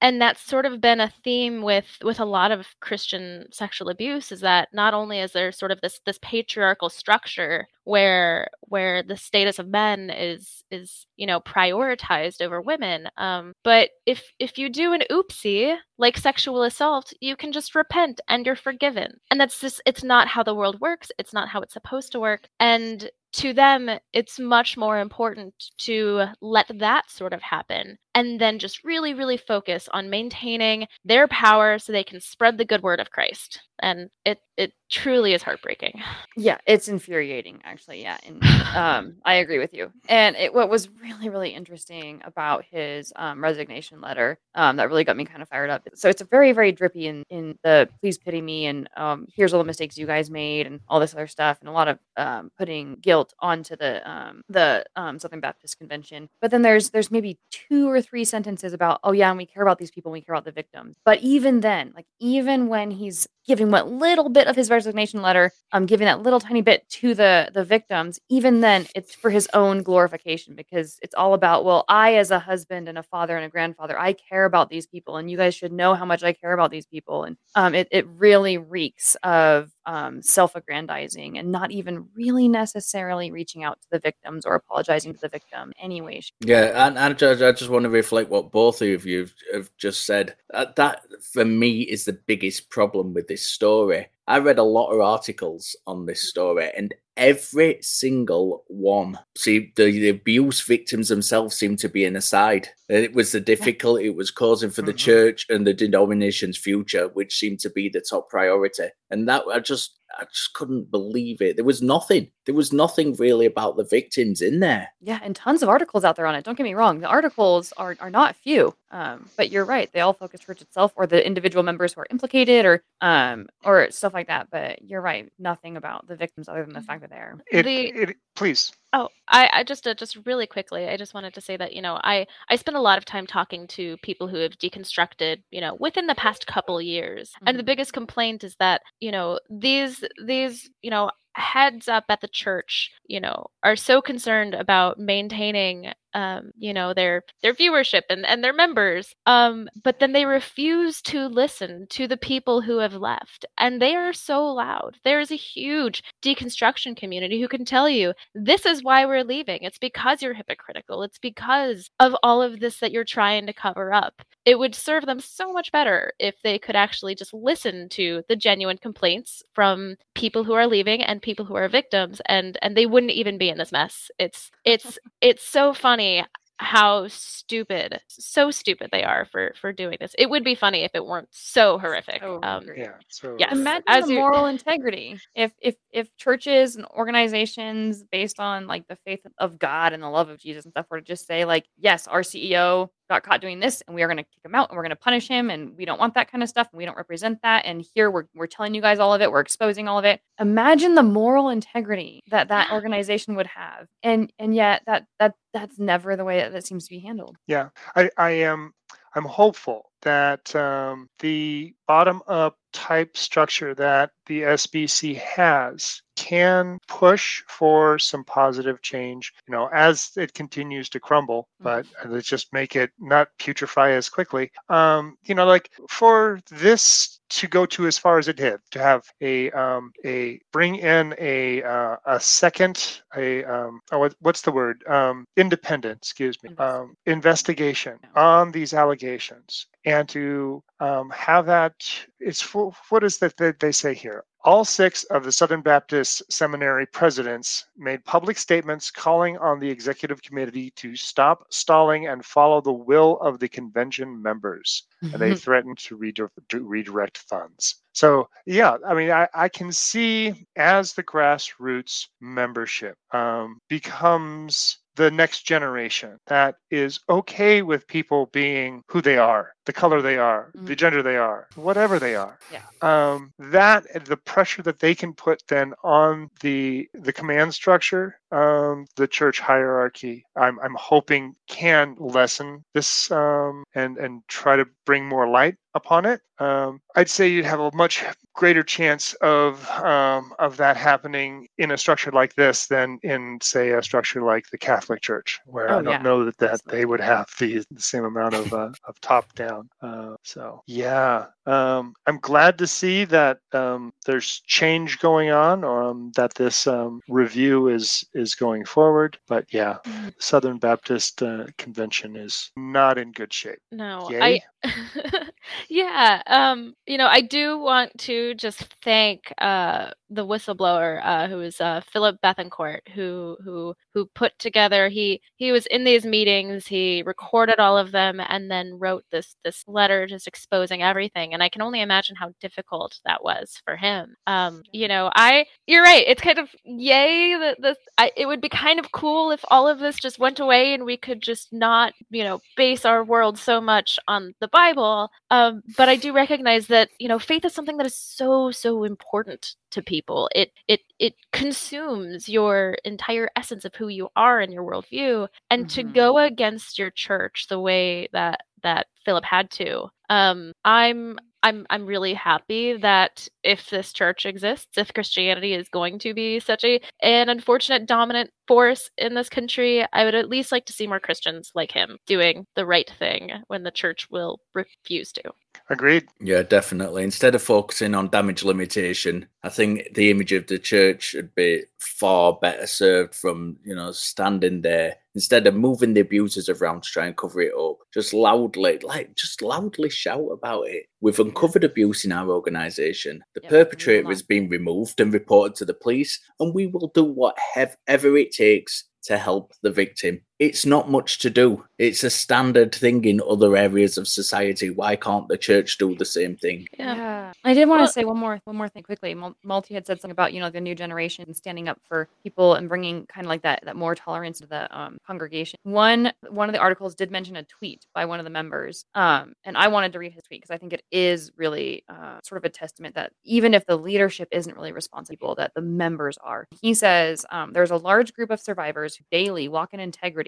and 0.00 0.20
that's 0.20 0.40
sort 0.40 0.66
of 0.66 0.80
been 0.80 1.00
a 1.00 1.12
theme 1.24 1.62
with 1.62 1.98
with 2.02 2.20
a 2.20 2.24
lot 2.24 2.50
of 2.50 2.66
Christian 2.80 3.46
sexual 3.52 3.88
abuse 3.88 4.32
is 4.32 4.40
that 4.40 4.68
not 4.72 4.94
only 4.94 5.20
is 5.20 5.32
there 5.32 5.52
sort 5.52 5.70
of 5.70 5.80
this 5.80 6.00
this 6.06 6.18
patriarchal 6.22 6.88
structure 6.88 7.66
where 7.84 8.48
where 8.62 9.02
the 9.02 9.16
status 9.16 9.58
of 9.58 9.68
men 9.68 10.10
is 10.10 10.62
is 10.70 11.06
you 11.16 11.26
know 11.26 11.40
prioritized 11.40 12.40
over 12.42 12.60
women 12.60 13.08
um, 13.16 13.52
but 13.64 13.90
if 14.06 14.32
if 14.38 14.58
you 14.58 14.68
do 14.68 14.92
an 14.92 15.02
oopsie 15.10 15.76
like 15.98 16.16
sexual 16.16 16.62
assault 16.62 17.12
you 17.20 17.36
can 17.36 17.52
just 17.52 17.74
repent 17.74 18.20
and 18.28 18.46
you're 18.46 18.56
forgiven. 18.56 19.18
And 19.30 19.40
that's 19.40 19.60
just 19.60 19.82
it's 19.86 20.04
not 20.04 20.28
how 20.28 20.42
the 20.42 20.54
world 20.54 20.80
works. 20.80 21.10
It's 21.18 21.32
not 21.32 21.48
how 21.48 21.60
it's 21.60 21.74
supposed 21.74 22.12
to 22.12 22.20
work. 22.20 22.48
And 22.58 23.10
to 23.32 23.52
them, 23.52 23.88
it's 24.12 24.40
much 24.40 24.76
more 24.76 24.98
important 24.98 25.54
to 25.78 26.26
let 26.40 26.66
that 26.78 27.10
sort 27.10 27.32
of 27.32 27.42
happen 27.42 27.96
and 28.20 28.38
then 28.38 28.58
just 28.58 28.84
really, 28.84 29.14
really 29.14 29.38
focus 29.38 29.88
on 29.94 30.10
maintaining 30.10 30.86
their 31.06 31.26
power 31.28 31.78
so 31.78 31.90
they 31.90 32.04
can 32.04 32.20
spread 32.20 32.58
the 32.58 32.66
good 32.66 32.82
word 32.82 33.00
of 33.00 33.10
Christ. 33.10 33.62
And 33.82 34.10
it, 34.26 34.40
it 34.58 34.74
truly 34.90 35.32
is 35.32 35.42
heartbreaking. 35.42 36.02
Yeah, 36.36 36.58
it's 36.66 36.86
infuriating, 36.86 37.60
actually. 37.64 38.02
Yeah, 38.02 38.18
and 38.26 38.44
um, 38.76 39.14
I 39.24 39.36
agree 39.36 39.58
with 39.58 39.72
you. 39.72 39.90
And 40.06 40.36
it, 40.36 40.52
what 40.52 40.68
was 40.68 40.90
really, 41.00 41.30
really 41.30 41.50
interesting 41.50 42.20
about 42.24 42.66
his 42.70 43.10
um, 43.16 43.42
resignation 43.42 44.02
letter 44.02 44.38
um, 44.54 44.76
that 44.76 44.88
really 44.88 45.04
got 45.04 45.16
me 45.16 45.24
kind 45.24 45.40
of 45.40 45.48
fired 45.48 45.70
up. 45.70 45.88
So 45.94 46.10
it's 46.10 46.20
a 46.20 46.26
very, 46.26 46.52
very 46.52 46.72
drippy 46.72 47.06
in, 47.06 47.24
in 47.30 47.58
the 47.64 47.88
"please 48.02 48.18
pity 48.18 48.42
me" 48.42 48.66
and 48.66 48.86
um, 48.98 49.26
here's 49.34 49.54
all 49.54 49.60
the 49.60 49.66
mistakes 49.66 49.96
you 49.96 50.06
guys 50.06 50.30
made 50.30 50.66
and 50.66 50.80
all 50.88 51.00
this 51.00 51.14
other 51.14 51.26
stuff, 51.26 51.56
and 51.60 51.68
a 51.70 51.72
lot 51.72 51.88
of 51.88 51.98
um, 52.18 52.50
putting 52.58 52.96
guilt 52.96 53.32
onto 53.40 53.76
the 53.76 54.08
um, 54.10 54.42
the 54.50 54.84
Southern 55.16 55.40
Baptist 55.40 55.78
Convention. 55.78 56.28
But 56.42 56.50
then 56.50 56.60
there's 56.60 56.90
there's 56.90 57.10
maybe 57.10 57.38
two 57.50 57.88
or 57.88 58.02
three 58.10 58.24
sentences 58.24 58.72
about, 58.72 59.00
oh 59.04 59.12
yeah, 59.12 59.30
and 59.30 59.38
we 59.38 59.46
care 59.46 59.62
about 59.62 59.78
these 59.78 59.90
people, 59.92 60.10
and 60.10 60.14
we 60.14 60.22
care 60.22 60.34
about 60.34 60.44
the 60.44 60.52
victims. 60.52 60.96
But 61.04 61.20
even 61.20 61.60
then, 61.60 61.92
like 61.96 62.06
even 62.20 62.68
when 62.68 62.90
he's 62.90 63.28
giving 63.50 63.72
what 63.72 63.90
little 63.90 64.28
bit 64.28 64.46
of 64.46 64.54
his 64.54 64.70
resignation 64.70 65.22
letter, 65.22 65.50
um, 65.72 65.84
giving 65.84 66.04
that 66.04 66.22
little 66.22 66.38
tiny 66.38 66.62
bit 66.62 66.88
to 66.88 67.14
the 67.14 67.50
the 67.52 67.64
victims, 67.64 68.20
even 68.28 68.60
then 68.60 68.86
it's 68.94 69.12
for 69.12 69.28
his 69.28 69.48
own 69.54 69.82
glorification 69.82 70.54
because 70.54 71.00
it's 71.02 71.16
all 71.16 71.34
about, 71.34 71.64
well, 71.64 71.84
I 71.88 72.14
as 72.14 72.30
a 72.30 72.38
husband 72.38 72.88
and 72.88 72.96
a 72.96 73.02
father 73.02 73.36
and 73.36 73.44
a 73.44 73.48
grandfather, 73.48 73.98
I 73.98 74.12
care 74.12 74.44
about 74.44 74.70
these 74.70 74.86
people, 74.86 75.16
and 75.16 75.28
you 75.28 75.36
guys 75.36 75.56
should 75.56 75.72
know 75.72 75.94
how 75.94 76.04
much 76.04 76.22
I 76.22 76.32
care 76.32 76.52
about 76.52 76.70
these 76.70 76.86
people. 76.86 77.24
And 77.24 77.36
um, 77.56 77.74
it 77.74 77.88
it 77.90 78.06
really 78.06 78.56
reeks 78.56 79.16
of 79.24 79.72
um, 79.84 80.22
self-aggrandizing 80.22 81.36
and 81.36 81.50
not 81.50 81.72
even 81.72 82.06
really 82.14 82.46
necessarily 82.46 83.32
reaching 83.32 83.64
out 83.64 83.80
to 83.80 83.88
the 83.90 83.98
victims 83.98 84.46
or 84.46 84.54
apologizing 84.54 85.12
to 85.14 85.20
the 85.20 85.28
victim 85.28 85.72
anyway. 85.82 86.20
Yeah, 86.40 86.86
and, 86.86 86.98
I 86.98 87.12
just 87.12 87.70
want 87.70 87.82
to 87.82 87.90
reflect 87.90 88.30
what 88.30 88.52
both 88.52 88.80
of 88.82 89.06
you 89.06 89.28
have 89.52 89.70
just 89.76 90.06
said. 90.06 90.36
Uh, 90.52 90.66
that 90.76 91.02
for 91.32 91.44
me 91.44 91.80
is 91.80 92.04
the 92.04 92.12
biggest 92.12 92.70
problem 92.70 93.14
with 93.14 93.26
this 93.26 93.39
story. 93.46 94.08
I 94.26 94.38
read 94.38 94.58
a 94.58 94.62
lot 94.62 94.90
of 94.90 95.00
articles 95.00 95.74
on 95.86 96.06
this 96.06 96.28
story, 96.28 96.70
and 96.76 96.94
every 97.16 97.78
single 97.82 98.64
one. 98.68 99.18
See, 99.36 99.72
the, 99.76 99.90
the 99.90 100.08
abuse 100.08 100.60
victims 100.62 101.08
themselves 101.08 101.54
seem 101.54 101.76
to 101.76 101.88
be 101.88 102.04
an 102.04 102.16
aside. 102.16 102.68
It 102.88 103.12
was 103.12 103.32
the 103.32 103.40
difficulty 103.40 104.06
it 104.06 104.16
was 104.16 104.30
causing 104.30 104.70
for 104.70 104.82
the 104.82 104.92
mm-hmm. 104.92 104.96
church 104.96 105.46
and 105.50 105.66
the 105.66 105.74
denomination's 105.74 106.56
future, 106.56 107.08
which 107.08 107.38
seemed 107.38 107.60
to 107.60 107.70
be 107.70 107.88
the 107.88 108.00
top 108.00 108.30
priority. 108.30 108.88
And 109.10 109.28
that 109.28 109.42
I 109.52 109.60
just 109.60 109.98
I 110.18 110.24
just 110.24 110.54
couldn't 110.54 110.90
believe 110.90 111.40
it. 111.40 111.56
There 111.56 111.64
was 111.64 111.82
nothing. 111.82 112.30
There 112.46 112.54
was 112.54 112.72
nothing 112.72 113.14
really 113.14 113.46
about 113.46 113.76
the 113.76 113.84
victims 113.84 114.40
in 114.40 114.60
there. 114.60 114.88
Yeah, 115.00 115.20
and 115.22 115.36
tons 115.36 115.62
of 115.62 115.68
articles 115.68 116.04
out 116.04 116.16
there 116.16 116.26
on 116.26 116.34
it. 116.34 116.44
Don't 116.44 116.56
get 116.56 116.64
me 116.64 116.74
wrong. 116.74 117.00
The 117.00 117.06
articles 117.06 117.72
are, 117.76 117.96
are 118.00 118.10
not 118.10 118.34
few. 118.34 118.74
Um, 118.92 119.28
but 119.36 119.50
you're 119.50 119.64
right. 119.64 119.90
They 119.92 120.00
all 120.00 120.12
focus 120.12 120.40
church 120.40 120.62
itself 120.62 120.92
or 120.96 121.06
the 121.06 121.24
individual 121.24 121.62
members 121.62 121.92
who 121.92 122.00
are 122.00 122.06
implicated 122.10 122.64
or 122.64 122.82
um 123.00 123.48
or 123.64 123.90
stuff 123.90 124.14
like 124.14 124.26
that. 124.26 124.48
But 124.50 124.82
you're 124.82 125.00
right. 125.00 125.30
Nothing 125.38 125.76
about 125.76 126.06
the 126.08 126.16
victims 126.16 126.48
other 126.48 126.64
than 126.64 126.74
the 126.74 126.80
fact 126.80 127.02
that 127.02 127.10
they're 127.10 127.36
it, 127.50 127.62
The- 127.62 128.02
it, 128.02 128.16
please. 128.34 128.72
Oh, 128.92 129.08
I, 129.28 129.48
I 129.52 129.62
just 129.62 129.86
uh, 129.86 129.94
just 129.94 130.18
really 130.26 130.48
quickly, 130.48 130.88
I 130.88 130.96
just 130.96 131.14
wanted 131.14 131.32
to 131.34 131.40
say 131.40 131.56
that 131.56 131.72
you 131.74 131.82
know 131.82 132.00
I 132.02 132.26
I 132.48 132.56
spend 132.56 132.76
a 132.76 132.80
lot 132.80 132.98
of 132.98 133.04
time 133.04 133.26
talking 133.26 133.68
to 133.68 133.96
people 133.98 134.26
who 134.26 134.38
have 134.38 134.58
deconstructed 134.58 135.42
you 135.52 135.60
know 135.60 135.76
within 135.78 136.08
the 136.08 136.14
past 136.16 136.46
couple 136.48 136.80
years, 136.82 137.32
and 137.46 137.56
the 137.58 137.62
biggest 137.62 137.92
complaint 137.92 138.42
is 138.42 138.56
that 138.58 138.82
you 138.98 139.12
know 139.12 139.38
these 139.48 140.02
these 140.24 140.68
you 140.82 140.90
know 140.90 141.10
heads 141.34 141.86
up 141.86 142.04
at 142.08 142.20
the 142.20 142.26
church 142.28 142.90
you 143.06 143.20
know 143.20 143.46
are 143.62 143.76
so 143.76 144.02
concerned 144.02 144.52
about 144.54 144.98
maintaining 144.98 145.92
um, 146.14 146.50
you 146.58 146.72
know 146.72 146.92
their 146.94 147.22
their 147.42 147.54
viewership 147.54 148.02
and, 148.10 148.26
and 148.26 148.42
their 148.42 148.52
members 148.52 149.14
um, 149.26 149.68
but 149.82 150.00
then 150.00 150.12
they 150.12 150.24
refuse 150.24 151.00
to 151.02 151.26
listen 151.26 151.86
to 151.90 152.06
the 152.06 152.16
people 152.16 152.60
who 152.60 152.78
have 152.78 152.94
left 152.94 153.46
and 153.58 153.80
they 153.80 153.94
are 153.94 154.12
so 154.12 154.46
loud. 154.46 154.96
There 155.04 155.20
is 155.20 155.30
a 155.30 155.36
huge 155.36 156.02
deconstruction 156.22 156.96
community 156.96 157.40
who 157.40 157.48
can 157.48 157.64
tell 157.64 157.88
you 157.88 158.12
this 158.34 158.66
is 158.66 158.82
why 158.82 159.06
we're 159.06 159.24
leaving. 159.24 159.62
It's 159.62 159.78
because 159.78 160.22
you're 160.22 160.34
hypocritical. 160.34 161.02
It's 161.02 161.18
because 161.18 161.90
of 162.00 162.14
all 162.22 162.42
of 162.42 162.60
this 162.60 162.78
that 162.80 162.92
you're 162.92 163.04
trying 163.04 163.46
to 163.46 163.52
cover 163.52 163.92
up 163.92 164.22
it 164.44 164.58
would 164.58 164.74
serve 164.74 165.06
them 165.06 165.20
so 165.20 165.52
much 165.52 165.70
better 165.70 166.12
if 166.18 166.34
they 166.42 166.58
could 166.58 166.76
actually 166.76 167.14
just 167.14 167.34
listen 167.34 167.88
to 167.90 168.22
the 168.28 168.36
genuine 168.36 168.78
complaints 168.78 169.42
from 169.54 169.96
people 170.14 170.44
who 170.44 170.54
are 170.54 170.66
leaving 170.66 171.02
and 171.02 171.20
people 171.20 171.44
who 171.44 171.54
are 171.54 171.68
victims 171.68 172.20
and 172.26 172.58
and 172.62 172.76
they 172.76 172.86
wouldn't 172.86 173.12
even 173.12 173.38
be 173.38 173.48
in 173.48 173.58
this 173.58 173.72
mess. 173.72 174.10
It's 174.18 174.50
it's 174.64 174.98
it's 175.20 175.44
so 175.44 175.72
funny 175.72 176.24
how 176.62 177.08
stupid 177.08 178.00
so 178.06 178.50
stupid 178.50 178.90
they 178.92 179.02
are 179.02 179.24
for 179.24 179.52
for 179.58 179.72
doing 179.72 179.96
this. 179.98 180.14
It 180.18 180.28
would 180.28 180.44
be 180.44 180.54
funny 180.54 180.84
if 180.84 180.90
it 180.94 181.06
weren't 181.06 181.28
so 181.30 181.78
horrific 181.78 182.22
um 182.22 182.66
yeah 182.76 182.92
so 183.08 183.34
yes 183.38 183.52
Imagine 183.52 183.82
as 183.86 184.06
the 184.06 184.14
moral 184.14 184.46
integrity. 184.46 185.18
If 185.34 185.52
if 185.60 185.76
if 185.90 186.14
churches 186.16 186.76
and 186.76 186.86
organizations 186.86 188.02
based 188.02 188.40
on 188.40 188.66
like 188.66 188.86
the 188.88 188.96
faith 189.06 189.20
of 189.38 189.58
God 189.58 189.92
and 189.92 190.02
the 190.02 190.10
love 190.10 190.28
of 190.28 190.38
Jesus 190.38 190.64
and 190.64 190.72
stuff 190.72 190.86
were 190.90 191.00
to 191.00 191.06
just 191.06 191.26
say 191.26 191.44
like, 191.46 191.66
yes, 191.78 192.06
our 192.06 192.20
CEO 192.20 192.88
got 193.10 193.22
caught 193.24 193.42
doing 193.42 193.60
this 193.60 193.82
and 193.82 193.94
we 193.94 194.02
are 194.02 194.06
going 194.06 194.16
to 194.16 194.22
kick 194.22 194.44
him 194.44 194.54
out 194.54 194.70
and 194.70 194.76
we're 194.76 194.82
going 194.82 194.90
to 194.90 194.96
punish 194.96 195.28
him 195.28 195.50
and 195.50 195.76
we 195.76 195.84
don't 195.84 195.98
want 195.98 196.14
that 196.14 196.30
kind 196.30 196.42
of 196.42 196.48
stuff 196.48 196.68
and 196.72 196.78
we 196.78 196.86
don't 196.86 196.96
represent 196.96 197.42
that 197.42 197.66
and 197.66 197.84
here 197.94 198.10
we're 198.10 198.24
we're 198.34 198.46
telling 198.46 198.72
you 198.72 198.80
guys 198.80 198.98
all 198.98 199.12
of 199.12 199.20
it, 199.20 199.30
we're 199.30 199.40
exposing 199.40 199.88
all 199.88 199.98
of 199.98 200.04
it. 200.04 200.20
Imagine 200.38 200.94
the 200.94 201.02
moral 201.02 201.50
integrity 201.50 202.22
that 202.30 202.48
that 202.48 202.72
organization 202.72 203.34
would 203.34 203.48
have. 203.48 203.88
And 204.02 204.32
and 204.38 204.54
yet 204.54 204.82
that 204.86 205.06
that 205.18 205.34
that's 205.52 205.78
never 205.78 206.16
the 206.16 206.24
way 206.24 206.38
that, 206.38 206.52
that 206.52 206.66
seems 206.66 206.84
to 206.84 206.90
be 206.90 207.00
handled. 207.00 207.36
Yeah, 207.46 207.70
I, 207.96 208.10
I 208.16 208.30
am. 208.30 208.72
I'm 209.14 209.24
hopeful 209.24 209.90
that 210.02 210.54
um, 210.54 211.08
the 211.18 211.74
bottom-up 211.88 212.56
type 212.72 213.16
structure 213.16 213.74
that 213.74 214.12
the 214.30 214.42
SBC 214.42 215.16
has 215.16 216.02
can 216.14 216.78
push 216.86 217.42
for 217.48 217.98
some 217.98 218.22
positive 218.22 218.80
change. 218.80 219.32
You 219.48 219.52
know, 219.52 219.68
as 219.72 220.12
it 220.16 220.34
continues 220.34 220.88
to 220.90 221.00
crumble, 221.00 221.48
but 221.58 221.84
let's 222.04 222.28
just 222.28 222.52
make 222.52 222.76
it 222.76 222.90
not 223.00 223.28
putrefy 223.38 223.90
as 223.90 224.08
quickly. 224.08 224.52
Um, 224.68 225.16
you 225.24 225.34
know, 225.34 225.46
like 225.46 225.70
for 225.88 226.38
this 226.50 227.20
to 227.30 227.46
go 227.46 227.64
to 227.64 227.86
as 227.86 227.96
far 227.96 228.18
as 228.18 228.28
it 228.28 228.36
did, 228.36 228.60
to 228.72 228.80
have 228.80 229.04
a 229.20 229.50
um, 229.52 229.92
a 230.04 230.40
bring 230.52 230.76
in 230.76 231.14
a 231.18 231.62
uh, 231.62 231.96
a 232.06 232.20
second 232.20 233.00
a 233.16 233.44
um, 233.44 233.80
oh, 233.92 234.10
what's 234.20 234.42
the 234.42 234.52
word 234.52 234.84
um, 234.86 235.24
independent 235.36 235.98
excuse 235.98 236.36
me 236.42 236.54
um, 236.58 236.94
investigation 237.06 237.98
on 238.14 238.50
these 238.52 238.74
allegations 238.74 239.66
and 239.84 240.08
to 240.08 240.62
um, 240.80 241.08
have 241.10 241.46
that 241.46 241.74
it's 242.18 242.40
for, 242.40 242.72
what 242.88 243.04
is 243.04 243.18
that 243.18 243.36
that 243.36 243.60
they 243.60 243.72
say 243.72 243.94
here 243.94 244.19
all 244.42 244.64
six 244.64 245.04
of 245.04 245.24
the 245.24 245.32
Southern 245.32 245.60
Baptist 245.60 246.22
Seminary 246.32 246.86
presidents 246.86 247.66
made 247.76 248.04
public 248.04 248.38
statements 248.38 248.90
calling 248.90 249.36
on 249.38 249.58
the 249.58 249.68
executive 249.68 250.22
committee 250.22 250.70
to 250.76 250.96
stop 250.96 251.44
stalling 251.50 252.06
and 252.08 252.24
follow 252.24 252.60
the 252.60 252.72
will 252.72 253.18
of 253.20 253.38
the 253.38 253.48
convention 253.48 254.20
members. 254.22 254.84
And 255.02 255.20
they 255.20 255.32
Mhm. 255.32 255.40
threatened 255.40 255.78
to, 255.78 255.96
redir- 255.98 256.30
to 256.48 256.66
redirect 256.66 257.18
funds. 257.18 257.82
So, 257.92 258.28
yeah, 258.46 258.76
I 258.86 258.94
mean, 258.94 259.10
I, 259.10 259.28
I 259.34 259.48
can 259.48 259.72
see 259.72 260.46
as 260.56 260.92
the 260.94 261.02
grassroots 261.02 262.06
membership 262.20 262.96
um, 263.12 263.58
becomes 263.68 264.78
the 264.96 265.10
next 265.10 265.42
generation 265.42 266.18
that 266.26 266.56
is 266.70 267.00
okay 267.08 267.62
with 267.62 267.86
people 267.86 268.26
being 268.32 268.82
who 268.88 269.00
they 269.00 269.18
are, 269.18 269.52
the 269.70 269.80
color 269.80 270.00
they 270.02 270.18
are, 270.18 270.50
the 270.68 270.74
gender 270.82 271.02
they 271.02 271.16
are, 271.16 271.40
whatever 271.54 271.96
they 272.00 272.14
are. 272.24 272.34
Yeah. 272.56 272.66
Um, 272.90 273.32
that 273.38 273.80
the 274.12 274.16
pressure 274.16 274.62
that 274.62 274.80
they 274.80 274.94
can 274.94 275.12
put 275.26 275.38
then 275.46 275.68
on 275.84 276.28
the 276.40 276.88
the 277.06 277.12
command 277.12 277.54
structure, 277.54 278.06
um, 278.32 278.86
the 278.96 279.06
church 279.06 279.38
hierarchy, 279.38 280.16
I'm 280.36 280.58
I'm 280.64 280.76
hoping 280.92 281.34
can 281.46 281.94
lessen 281.98 282.64
this 282.74 283.10
um, 283.12 283.64
and 283.74 283.96
and 283.98 284.22
try 284.28 284.56
to 284.56 284.66
bring 284.86 285.06
more 285.08 285.28
light 285.28 285.56
upon 285.74 286.04
it. 286.04 286.20
Um, 286.40 286.80
I'd 286.96 287.10
say 287.10 287.28
you'd 287.28 287.44
have 287.44 287.60
a 287.60 287.70
much 287.74 288.02
greater 288.34 288.64
chance 288.64 289.14
of 289.20 289.68
um, 289.70 290.32
of 290.38 290.56
that 290.56 290.76
happening 290.76 291.46
in 291.58 291.70
a 291.70 291.78
structure 291.78 292.10
like 292.10 292.34
this 292.34 292.66
than 292.66 292.98
in, 293.02 293.38
say, 293.42 293.70
a 293.72 293.82
structure 293.82 294.22
like 294.22 294.44
the 294.50 294.58
Catholic 294.58 295.00
Church, 295.02 295.38
where 295.44 295.68
Oh, 295.70 295.78
I 295.78 295.82
don't 295.82 295.92
yeah. 295.92 296.02
know 296.02 296.24
that, 296.24 296.38
that 296.38 296.60
they 296.66 296.84
would 296.86 297.00
have 297.00 297.28
the, 297.38 297.62
the 297.70 297.82
same 297.92 298.04
amount 298.04 298.34
of 298.34 298.52
uh, 298.52 298.70
of 298.88 299.00
top 299.00 299.32
down 299.34 299.59
down. 299.60 299.68
Uh, 299.82 300.16
so 300.22 300.62
yeah, 300.66 301.26
um, 301.46 301.94
I'm 302.06 302.18
glad 302.18 302.58
to 302.58 302.66
see 302.66 303.04
that 303.06 303.38
um, 303.52 303.92
there's 304.06 304.42
change 304.46 304.98
going 304.98 305.30
on, 305.30 305.64
or 305.64 305.82
um, 305.82 306.12
that 306.16 306.34
this 306.34 306.66
um, 306.66 307.00
review 307.08 307.68
is 307.68 308.04
is 308.14 308.34
going 308.34 308.64
forward. 308.64 309.18
But 309.28 309.46
yeah, 309.52 309.78
Southern 310.18 310.58
Baptist 310.58 311.22
uh, 311.22 311.46
Convention 311.58 312.16
is 312.16 312.50
not 312.56 312.98
in 312.98 313.12
good 313.12 313.32
shape. 313.32 313.58
No, 313.72 314.08
Yay? 314.10 314.42
I 314.59 314.59
yeah, 315.70 316.22
um, 316.26 316.74
you 316.86 316.98
know, 316.98 317.06
I 317.06 317.22
do 317.22 317.58
want 317.58 317.96
to 318.00 318.34
just 318.34 318.74
thank 318.82 319.32
uh 319.38 319.90
the 320.12 320.26
whistleblower 320.26 321.00
uh 321.04 321.28
who 321.28 321.40
is 321.40 321.60
uh 321.60 321.80
Phillip 321.92 322.16
Bethancourt 322.22 322.80
who 322.94 323.36
who 323.44 323.74
who 323.94 324.06
put 324.14 324.36
together 324.40 324.88
he 324.88 325.20
he 325.36 325.52
was 325.52 325.66
in 325.66 325.84
these 325.84 326.04
meetings, 326.04 326.66
he 326.66 327.02
recorded 327.06 327.58
all 327.58 327.78
of 327.78 327.92
them 327.92 328.20
and 328.20 328.50
then 328.50 328.78
wrote 328.78 329.04
this 329.10 329.36
this 329.44 329.64
letter 329.66 330.06
just 330.06 330.26
exposing 330.26 330.82
everything 330.82 331.32
and 331.32 331.42
I 331.42 331.48
can 331.48 331.62
only 331.62 331.80
imagine 331.80 332.16
how 332.16 332.32
difficult 332.40 332.98
that 333.06 333.22
was 333.24 333.60
for 333.64 333.76
him. 333.76 334.14
Um, 334.26 334.62
you 334.72 334.88
know, 334.88 335.10
I 335.14 335.46
you're 335.66 335.82
right, 335.82 336.04
it's 336.06 336.20
kind 336.22 336.38
of 336.38 336.50
yay 336.64 337.34
that 337.38 337.62
this 337.62 337.78
I, 337.96 338.10
it 338.16 338.26
would 338.26 338.40
be 338.42 338.48
kind 338.50 338.78
of 338.78 338.92
cool 338.92 339.30
if 339.30 339.42
all 339.50 339.66
of 339.68 339.78
this 339.78 339.96
just 339.96 340.18
went 340.18 340.38
away 340.40 340.74
and 340.74 340.84
we 340.84 340.96
could 340.98 341.22
just 341.22 341.48
not, 341.52 341.94
you 342.10 342.24
know, 342.24 342.40
base 342.56 342.84
our 342.84 343.02
world 343.04 343.38
so 343.38 343.60
much 343.60 343.98
on 344.08 344.34
the 344.40 344.49
Bible. 344.50 345.10
Um, 345.30 345.62
but 345.76 345.88
I 345.88 345.96
do 345.96 346.12
recognize 346.12 346.66
that 346.68 346.90
you 346.98 347.08
know 347.08 347.18
faith 347.18 347.44
is 347.44 347.54
something 347.54 347.76
that 347.76 347.86
is 347.86 347.96
so 347.96 348.50
so 348.50 348.84
important 348.84 349.54
to 349.70 349.82
people. 349.82 350.28
It 350.34 350.52
it 350.68 350.80
it 350.98 351.14
consumes 351.32 352.28
your 352.28 352.76
entire 352.84 353.30
essence 353.36 353.64
of 353.64 353.74
who 353.74 353.88
you 353.88 354.08
are 354.16 354.40
and 354.40 354.52
your 354.52 354.64
worldview. 354.64 355.28
And 355.50 355.68
to 355.70 355.82
go 355.82 356.18
against 356.18 356.78
your 356.78 356.90
church 356.90 357.46
the 357.48 357.60
way 357.60 358.08
that 358.12 358.40
that 358.62 358.86
Philip 359.04 359.24
had 359.24 359.50
to, 359.52 359.88
um, 360.10 360.52
I'm 360.64 361.18
I'm 361.42 361.66
I'm 361.70 361.86
really 361.86 362.14
happy 362.14 362.76
that 362.76 363.26
if 363.42 363.70
this 363.70 363.92
church 363.92 364.26
exists, 364.26 364.76
if 364.76 364.92
Christianity 364.92 365.54
is 365.54 365.68
going 365.68 365.98
to 366.00 366.12
be 366.12 366.40
such 366.40 366.64
a 366.64 366.80
an 367.02 367.28
unfortunate 367.28 367.86
dominant 367.86 368.30
force 368.46 368.90
in 368.98 369.14
this 369.14 369.28
country, 369.28 369.86
I 369.92 370.04
would 370.04 370.14
at 370.14 370.28
least 370.28 370.52
like 370.52 370.66
to 370.66 370.72
see 370.72 370.86
more 370.86 371.00
Christians 371.00 371.52
like 371.54 371.72
him 371.72 371.96
doing 372.06 372.44
the 372.56 372.66
right 372.66 372.90
thing 372.98 373.30
when 373.46 373.62
the 373.62 373.70
church 373.70 374.08
will 374.10 374.40
refuse 374.54 375.12
to. 375.12 375.22
Agreed. 375.70 376.08
Yeah, 376.20 376.42
definitely. 376.42 377.04
Instead 377.04 377.34
of 377.34 377.42
focusing 377.42 377.94
on 377.94 378.08
damage 378.08 378.42
limitation, 378.42 379.26
I 379.42 379.48
think 379.48 379.94
the 379.94 380.10
image 380.10 380.32
of 380.32 380.46
the 380.46 380.58
church 380.58 381.02
should 381.04 381.34
be 381.34 381.62
far 381.78 382.38
better 382.40 382.66
served 382.66 383.14
from, 383.14 383.56
you 383.64 383.74
know, 383.74 383.92
standing 383.92 384.62
there 384.62 384.96
instead 385.14 385.46
of 385.46 385.54
moving 385.54 385.94
the 385.94 386.00
abusers 386.00 386.48
around 386.48 386.82
to 386.82 386.90
try 386.90 387.06
and 387.06 387.16
cover 387.16 387.40
it 387.40 387.54
up. 387.54 387.78
Just 387.92 388.12
loudly, 388.14 388.78
like, 388.78 389.14
just 389.16 389.42
loudly 389.42 389.90
shout 389.90 390.28
about 390.32 390.68
it. 390.68 390.86
We've 391.00 391.18
uncovered 391.18 391.64
abuse 391.64 392.04
in 392.04 392.12
our 392.12 392.30
organization. 392.30 393.24
The 393.34 393.40
perpetrator 393.40 394.08
has 394.08 394.22
been 394.22 394.48
removed 394.48 395.00
and 395.00 395.12
reported 395.12 395.56
to 395.56 395.64
the 395.64 395.74
police, 395.74 396.20
and 396.38 396.54
we 396.54 396.66
will 396.66 396.92
do 396.94 397.04
whatever 397.04 398.16
it 398.16 398.32
takes 398.32 398.84
to 399.04 399.18
help 399.18 399.52
the 399.62 399.70
victim. 399.70 400.20
It's 400.40 400.64
not 400.64 400.90
much 400.90 401.18
to 401.18 401.28
do. 401.30 401.64
It's 401.78 402.02
a 402.02 402.08
standard 402.08 402.74
thing 402.74 403.04
in 403.04 403.20
other 403.28 403.56
areas 403.56 403.98
of 403.98 404.08
society. 404.08 404.70
Why 404.70 404.96
can't 404.96 405.28
the 405.28 405.36
church 405.36 405.76
do 405.76 405.94
the 405.94 406.06
same 406.06 406.34
thing? 406.36 406.66
Yeah. 406.78 407.32
I 407.44 407.52
did 407.52 407.68
want 407.68 407.80
Well- 407.80 407.86
to 407.88 407.92
say 407.92 408.04
one 408.04 408.16
more 408.18 408.40
one 408.44 408.56
more 408.56 408.68
thing 408.70 408.82
quickly. 408.82 409.14
Mul- 409.14 409.36
Malty 409.44 409.74
had 409.74 409.86
said 409.86 410.00
something 410.00 410.10
about 410.12 410.32
you 410.32 410.40
know 410.40 410.48
the 410.48 410.60
new 410.60 410.74
generation 410.74 411.32
standing 411.34 411.68
up 411.68 411.78
for 411.86 412.08
people 412.22 412.54
and 412.54 412.70
bringing 412.70 413.04
kind 413.06 413.26
of 413.26 413.28
like 413.28 413.42
that 413.42 413.60
that 413.64 413.76
more 413.76 413.94
tolerance 413.94 414.40
to 414.40 414.46
the 414.46 414.62
um, 414.78 414.96
congregation. 415.06 415.58
One 415.62 416.12
one 416.30 416.48
of 416.48 416.54
the 416.54 416.58
articles 416.60 416.94
did 416.94 417.10
mention 417.10 417.36
a 417.36 417.42
tweet 417.44 417.84
by 417.94 418.06
one 418.06 418.18
of 418.18 418.24
the 418.24 418.30
members, 418.30 418.84
um, 418.94 419.34
and 419.44 419.58
I 419.58 419.68
wanted 419.68 419.92
to 419.92 419.98
read 419.98 420.12
his 420.12 420.22
tweet 420.24 420.40
because 420.40 420.54
I 420.54 420.58
think 420.58 420.72
it 420.72 420.84
is 420.90 421.30
really 421.36 421.84
uh, 421.88 422.18
sort 422.24 422.38
of 422.38 422.44
a 422.44 422.50
testament 422.50 422.94
that 422.94 423.12
even 423.24 423.52
if 423.52 423.66
the 423.66 423.76
leadership 423.76 424.28
isn't 424.32 424.56
really 424.56 424.72
responsible, 424.72 425.34
that 425.34 425.52
the 425.54 425.60
members 425.62 426.16
are. 426.22 426.46
He 426.62 426.72
says 426.72 427.26
um, 427.30 427.52
there's 427.52 427.70
a 427.70 427.76
large 427.76 428.14
group 428.14 428.30
of 428.30 428.40
survivors 428.40 428.96
who 428.96 429.04
daily 429.10 429.46
walk 429.48 429.74
in 429.74 429.80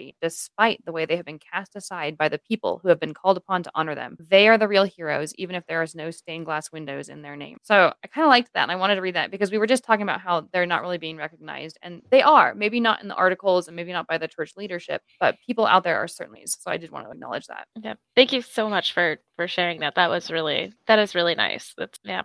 integrity 0.02 0.16
despite 0.20 0.84
the 0.84 0.92
way 0.92 1.06
they 1.06 1.16
have 1.16 1.24
been 1.24 1.38
cast 1.38 1.76
aside 1.76 2.16
by 2.16 2.28
the 2.28 2.38
people 2.38 2.80
who 2.82 2.88
have 2.88 3.00
been 3.00 3.14
called 3.14 3.36
upon 3.36 3.62
to 3.62 3.70
honor 3.74 3.94
them. 3.94 4.16
They 4.18 4.48
are 4.48 4.58
the 4.58 4.68
real 4.68 4.84
heroes, 4.84 5.34
even 5.36 5.56
if 5.56 5.66
there 5.66 5.82
is 5.82 5.94
no 5.94 6.10
stained 6.10 6.44
glass 6.44 6.72
windows 6.72 7.08
in 7.08 7.22
their 7.22 7.36
name. 7.36 7.58
So 7.62 7.92
I 8.04 8.06
kind 8.08 8.24
of 8.24 8.30
liked 8.30 8.52
that. 8.54 8.62
And 8.62 8.72
I 8.72 8.76
wanted 8.76 8.96
to 8.96 9.00
read 9.00 9.14
that 9.14 9.30
because 9.30 9.50
we 9.50 9.58
were 9.58 9.66
just 9.66 9.84
talking 9.84 10.02
about 10.02 10.20
how 10.20 10.48
they're 10.52 10.66
not 10.66 10.82
really 10.82 10.98
being 10.98 11.16
recognized. 11.16 11.78
And 11.82 12.02
they 12.10 12.22
are, 12.22 12.54
maybe 12.54 12.80
not 12.80 13.02
in 13.02 13.08
the 13.08 13.14
articles 13.14 13.68
and 13.68 13.76
maybe 13.76 13.92
not 13.92 14.06
by 14.06 14.18
the 14.18 14.28
church 14.28 14.52
leadership, 14.56 15.02
but 15.20 15.36
people 15.44 15.66
out 15.66 15.84
there 15.84 15.98
are 15.98 16.08
certainly. 16.08 16.42
So 16.46 16.70
I 16.70 16.76
did 16.76 16.90
want 16.90 17.06
to 17.06 17.12
acknowledge 17.12 17.46
that. 17.46 17.66
Yeah. 17.82 17.94
Thank 18.14 18.32
you 18.32 18.42
so 18.42 18.68
much 18.68 18.92
for 18.92 19.18
for 19.36 19.48
sharing 19.48 19.80
that. 19.80 19.94
That 19.94 20.10
was 20.10 20.30
really 20.30 20.72
that 20.86 20.98
is 20.98 21.14
really 21.14 21.34
nice. 21.34 21.74
That's 21.76 21.98
yeah. 22.04 22.22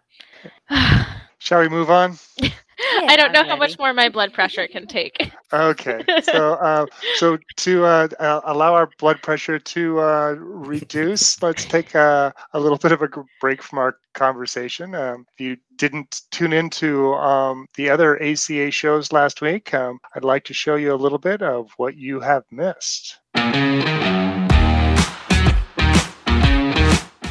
Shall 1.39 1.61
we 1.61 1.69
move 1.69 1.89
on? 1.89 2.17
I 2.80 3.15
don't 3.15 3.32
know 3.32 3.43
how 3.43 3.55
much 3.55 3.80
more 3.80 3.93
my 3.93 4.09
blood 4.09 4.34
pressure 4.34 4.67
can 4.67 4.86
take. 4.88 5.32
Okay, 5.51 6.03
so 6.23 6.53
uh, 6.61 6.86
so 7.15 7.38
to 7.57 7.86
uh, 7.86 8.07
uh, 8.19 8.41
allow 8.45 8.73
our 8.75 8.89
blood 8.99 9.21
pressure 9.21 9.57
to 9.57 9.99
uh, 9.99 10.36
reduce, 10.38 11.41
let's 11.41 11.65
take 11.65 11.95
a, 11.95 12.34
a 12.53 12.59
little 12.59 12.78
bit 12.78 12.91
of 12.91 13.01
a 13.01 13.09
break 13.41 13.63
from 13.63 13.80
our 13.80 13.97
conversation. 14.13 14.93
Um, 14.93 15.25
if 15.34 15.39
you 15.39 15.57
didn't 15.78 16.21
tune 16.32 16.53
into 16.53 17.13
um, 17.15 17.67
the 17.75 17.89
other 17.89 18.21
ACA 18.21 18.71
shows 18.71 19.11
last 19.11 19.41
week, 19.41 19.73
um, 19.73 19.99
I'd 20.15 20.23
like 20.23 20.43
to 20.45 20.53
show 20.53 20.75
you 20.75 20.93
a 20.93 20.95
little 20.95 21.17
bit 21.17 21.41
of 21.41 21.71
what 21.78 21.95
you 21.95 22.19
have 22.19 22.43
missed. 22.51 23.19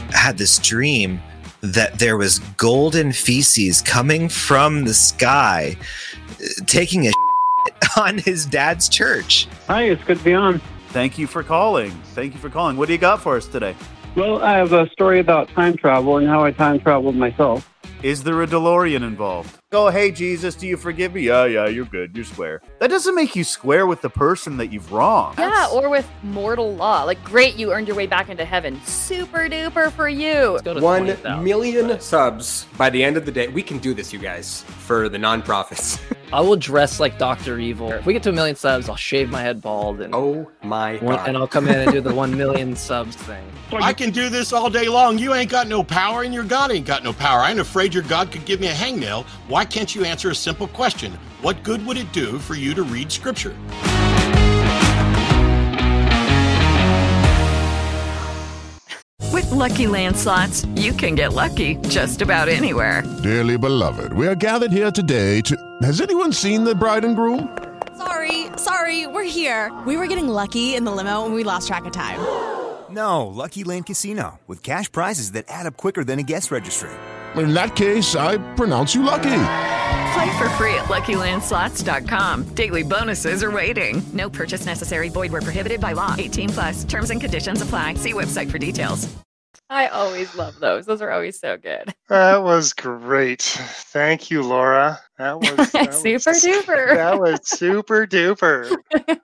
I 0.09 0.18
had 0.18 0.38
this 0.38 0.59
dream 0.59 1.20
that 1.66 1.98
there 1.98 2.16
was 2.16 2.38
golden 2.56 3.12
feces 3.12 3.82
coming 3.82 4.28
from 4.28 4.84
the 4.84 4.94
sky, 4.94 5.76
uh, 6.30 6.46
taking 6.66 7.06
a 7.06 7.12
on 7.96 8.18
his 8.18 8.46
dad's 8.46 8.88
church. 8.88 9.48
Hi, 9.66 9.84
it's 9.84 10.02
good 10.04 10.18
to 10.18 10.24
be 10.24 10.34
on. 10.34 10.60
Thank 10.88 11.18
you 11.18 11.26
for 11.26 11.42
calling. 11.42 11.90
Thank 12.14 12.34
you 12.34 12.40
for 12.40 12.48
calling. 12.48 12.76
What 12.76 12.86
do 12.86 12.92
you 12.92 12.98
got 12.98 13.20
for 13.20 13.36
us 13.36 13.46
today? 13.46 13.74
Well, 14.14 14.42
I 14.42 14.52
have 14.52 14.72
a 14.72 14.88
story 14.90 15.20
about 15.20 15.48
time 15.50 15.76
travel 15.76 16.16
and 16.16 16.26
how 16.26 16.42
I 16.42 16.50
time 16.50 16.80
traveled 16.80 17.16
myself. 17.16 17.70
Is 18.03 18.22
there 18.22 18.43
a 18.43 18.47
DeLorean 18.47 19.03
involved? 19.03 19.59
Oh, 19.72 19.89
hey, 19.89 20.12
Jesus, 20.12 20.55
do 20.55 20.66
you 20.66 20.76
forgive 20.76 21.14
me? 21.14 21.22
Yeah, 21.22 21.45
yeah, 21.45 21.66
you're 21.66 21.87
good. 21.87 22.14
You're 22.14 22.24
square. 22.24 22.62
That 22.78 22.89
doesn't 22.89 23.14
make 23.14 23.34
you 23.34 23.43
square 23.43 23.87
with 23.87 24.01
the 24.01 24.09
person 24.09 24.59
that 24.59 24.72
you've 24.72 24.93
wronged. 24.93 25.39
Yeah, 25.39 25.68
or 25.72 25.89
with 25.89 26.09
mortal 26.22 26.74
law. 26.74 27.03
Like, 27.03 27.22
great, 27.24 27.57
you 27.57 27.72
earned 27.72 27.89
your 27.89 27.97
way 27.97 28.07
back 28.07 28.28
into 28.28 28.45
heaven. 28.45 28.80
Super 28.84 29.49
duper 29.49 29.91
for 29.91 30.09
you. 30.09 30.59
One 30.80 31.07
million 31.43 32.01
subs 32.01 32.66
by 32.78 32.91
the 32.91 33.03
end 33.03 33.16
of 33.16 33.26
the 33.26 33.32
day. 33.32 33.49
We 33.49 33.62
can 33.62 33.78
do 33.78 33.93
this, 33.93 34.12
you 34.12 34.18
guys, 34.18 34.62
for 34.62 35.09
the 35.09 35.18
Non-Prophets. 35.18 35.99
I 36.32 36.41
will 36.41 36.57
dress 36.57 36.99
like 36.99 37.18
Doctor 37.18 37.59
Evil. 37.59 37.93
If 37.93 38.05
we 38.05 38.12
get 38.12 38.22
to 38.24 38.30
a 38.30 38.32
million 38.32 38.57
subs, 38.57 38.89
I'll 38.89 38.97
shave 38.97 39.30
my 39.30 39.41
head 39.41 39.62
bald 39.62 40.01
and 40.01 40.12
oh 40.12 40.51
my 40.64 40.97
one, 40.97 41.16
God. 41.16 41.28
and 41.28 41.37
I'll 41.37 41.47
come 41.47 41.68
in 41.68 41.78
and 41.78 41.93
do 41.93 42.01
the 42.01 42.12
one 42.12 42.37
million 42.37 42.74
subs 42.74 43.14
thing. 43.14 43.45
I 43.72 43.93
can 43.93 44.11
do 44.11 44.28
this 44.28 44.53
all 44.53 44.68
day 44.68 44.89
long. 44.89 45.18
You 45.18 45.34
ain't 45.34 45.51
got 45.51 45.68
no 45.68 45.84
power, 45.84 46.22
and 46.22 46.34
your 46.34 46.43
God 46.43 46.72
ain't 46.72 46.84
got 46.84 47.05
no 47.05 47.12
power. 47.12 47.41
I 47.41 47.51
ain't 47.51 47.61
afraid 47.61 47.75
your 47.92 48.02
God 48.04 48.32
could 48.32 48.46
give 48.46 48.60
me 48.60 48.68
a 48.68 48.72
hangnail. 48.72 49.24
Why 49.48 49.64
can't 49.64 49.94
you 49.94 50.04
answer 50.04 50.30
a 50.30 50.34
simple 50.34 50.68
question? 50.68 51.18
What 51.42 51.62
good 51.62 51.84
would 51.86 51.96
it 51.96 52.12
do 52.12 52.38
for 52.38 52.54
you 52.54 52.74
to 52.74 52.82
read 52.82 53.12
Scripture? 53.12 53.54
With 59.32 59.50
Lucky 59.50 59.86
Land 59.86 60.16
slots, 60.16 60.64
you 60.76 60.92
can 60.92 61.14
get 61.14 61.32
lucky 61.34 61.76
just 61.88 62.22
about 62.22 62.48
anywhere. 62.48 63.02
Dearly 63.22 63.58
beloved, 63.58 64.12
we 64.14 64.26
are 64.26 64.34
gathered 64.34 64.72
here 64.72 64.90
today 64.90 65.42
to. 65.42 65.56
Has 65.82 66.00
anyone 66.00 66.32
seen 66.32 66.64
the 66.64 66.74
bride 66.74 67.04
and 67.04 67.14
groom? 67.14 67.56
Sorry, 67.98 68.46
sorry, 68.56 69.06
we're 69.06 69.24
here. 69.24 69.72
We 69.86 69.96
were 69.96 70.06
getting 70.06 70.28
lucky 70.28 70.74
in 70.74 70.84
the 70.84 70.92
limo 70.92 71.24
and 71.26 71.34
we 71.34 71.44
lost 71.44 71.68
track 71.68 71.84
of 71.84 71.92
time. 71.92 72.20
No, 72.88 73.26
Lucky 73.26 73.64
Land 73.64 73.86
Casino, 73.86 74.38
with 74.46 74.62
cash 74.62 74.90
prizes 74.90 75.32
that 75.32 75.44
add 75.48 75.66
up 75.66 75.76
quicker 75.76 76.04
than 76.04 76.18
a 76.18 76.22
guest 76.22 76.50
registry. 76.50 76.90
In 77.37 77.53
that 77.53 77.76
case, 77.76 78.14
I 78.16 78.39
pronounce 78.55 78.95
you 78.95 79.03
lucky. 79.03 79.22
Play 80.14 80.39
for 80.39 80.49
free 80.51 80.74
at 80.74 80.87
LuckyLandSlots.com. 80.87 82.45
Daily 82.55 82.82
bonuses 82.82 83.43
are 83.43 83.51
waiting. 83.51 84.03
No 84.14 84.30
purchase 84.30 84.64
necessary. 84.64 85.09
Void 85.11 85.32
were 85.32 85.43
prohibited 85.43 85.80
by 85.80 85.93
law. 85.93 86.14
18 86.18 86.49
plus. 86.51 86.84
Terms 86.84 87.11
and 87.11 87.20
conditions 87.20 87.61
apply. 87.61 87.95
See 87.95 88.12
website 88.14 88.51
for 88.51 88.59
details. 88.59 89.07
I 89.68 89.89
always 89.89 90.32
love 90.37 90.61
those. 90.61 90.87
Those 90.87 91.03
are 91.03 91.11
always 91.11 91.41
so 91.41 91.57
good. 91.57 91.93
That 92.09 92.43
was 92.43 92.72
great. 92.72 93.43
Thank 93.43 94.30
you, 94.30 94.43
Laura. 94.43 95.01
That 95.18 95.41
was 95.41 95.72
that 95.72 95.89
was- 95.89 96.01
super 96.01 96.30
duper. 96.30 96.95
That 96.97 97.18
was 97.20 97.41
super 97.49 98.07
duper. 98.07 98.74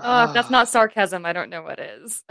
Oh, 0.00 0.28
if 0.28 0.34
that's 0.34 0.50
not 0.50 0.68
sarcasm, 0.68 1.26
I 1.26 1.32
don't 1.32 1.50
know 1.50 1.62
what 1.62 1.80
is. 1.80 2.22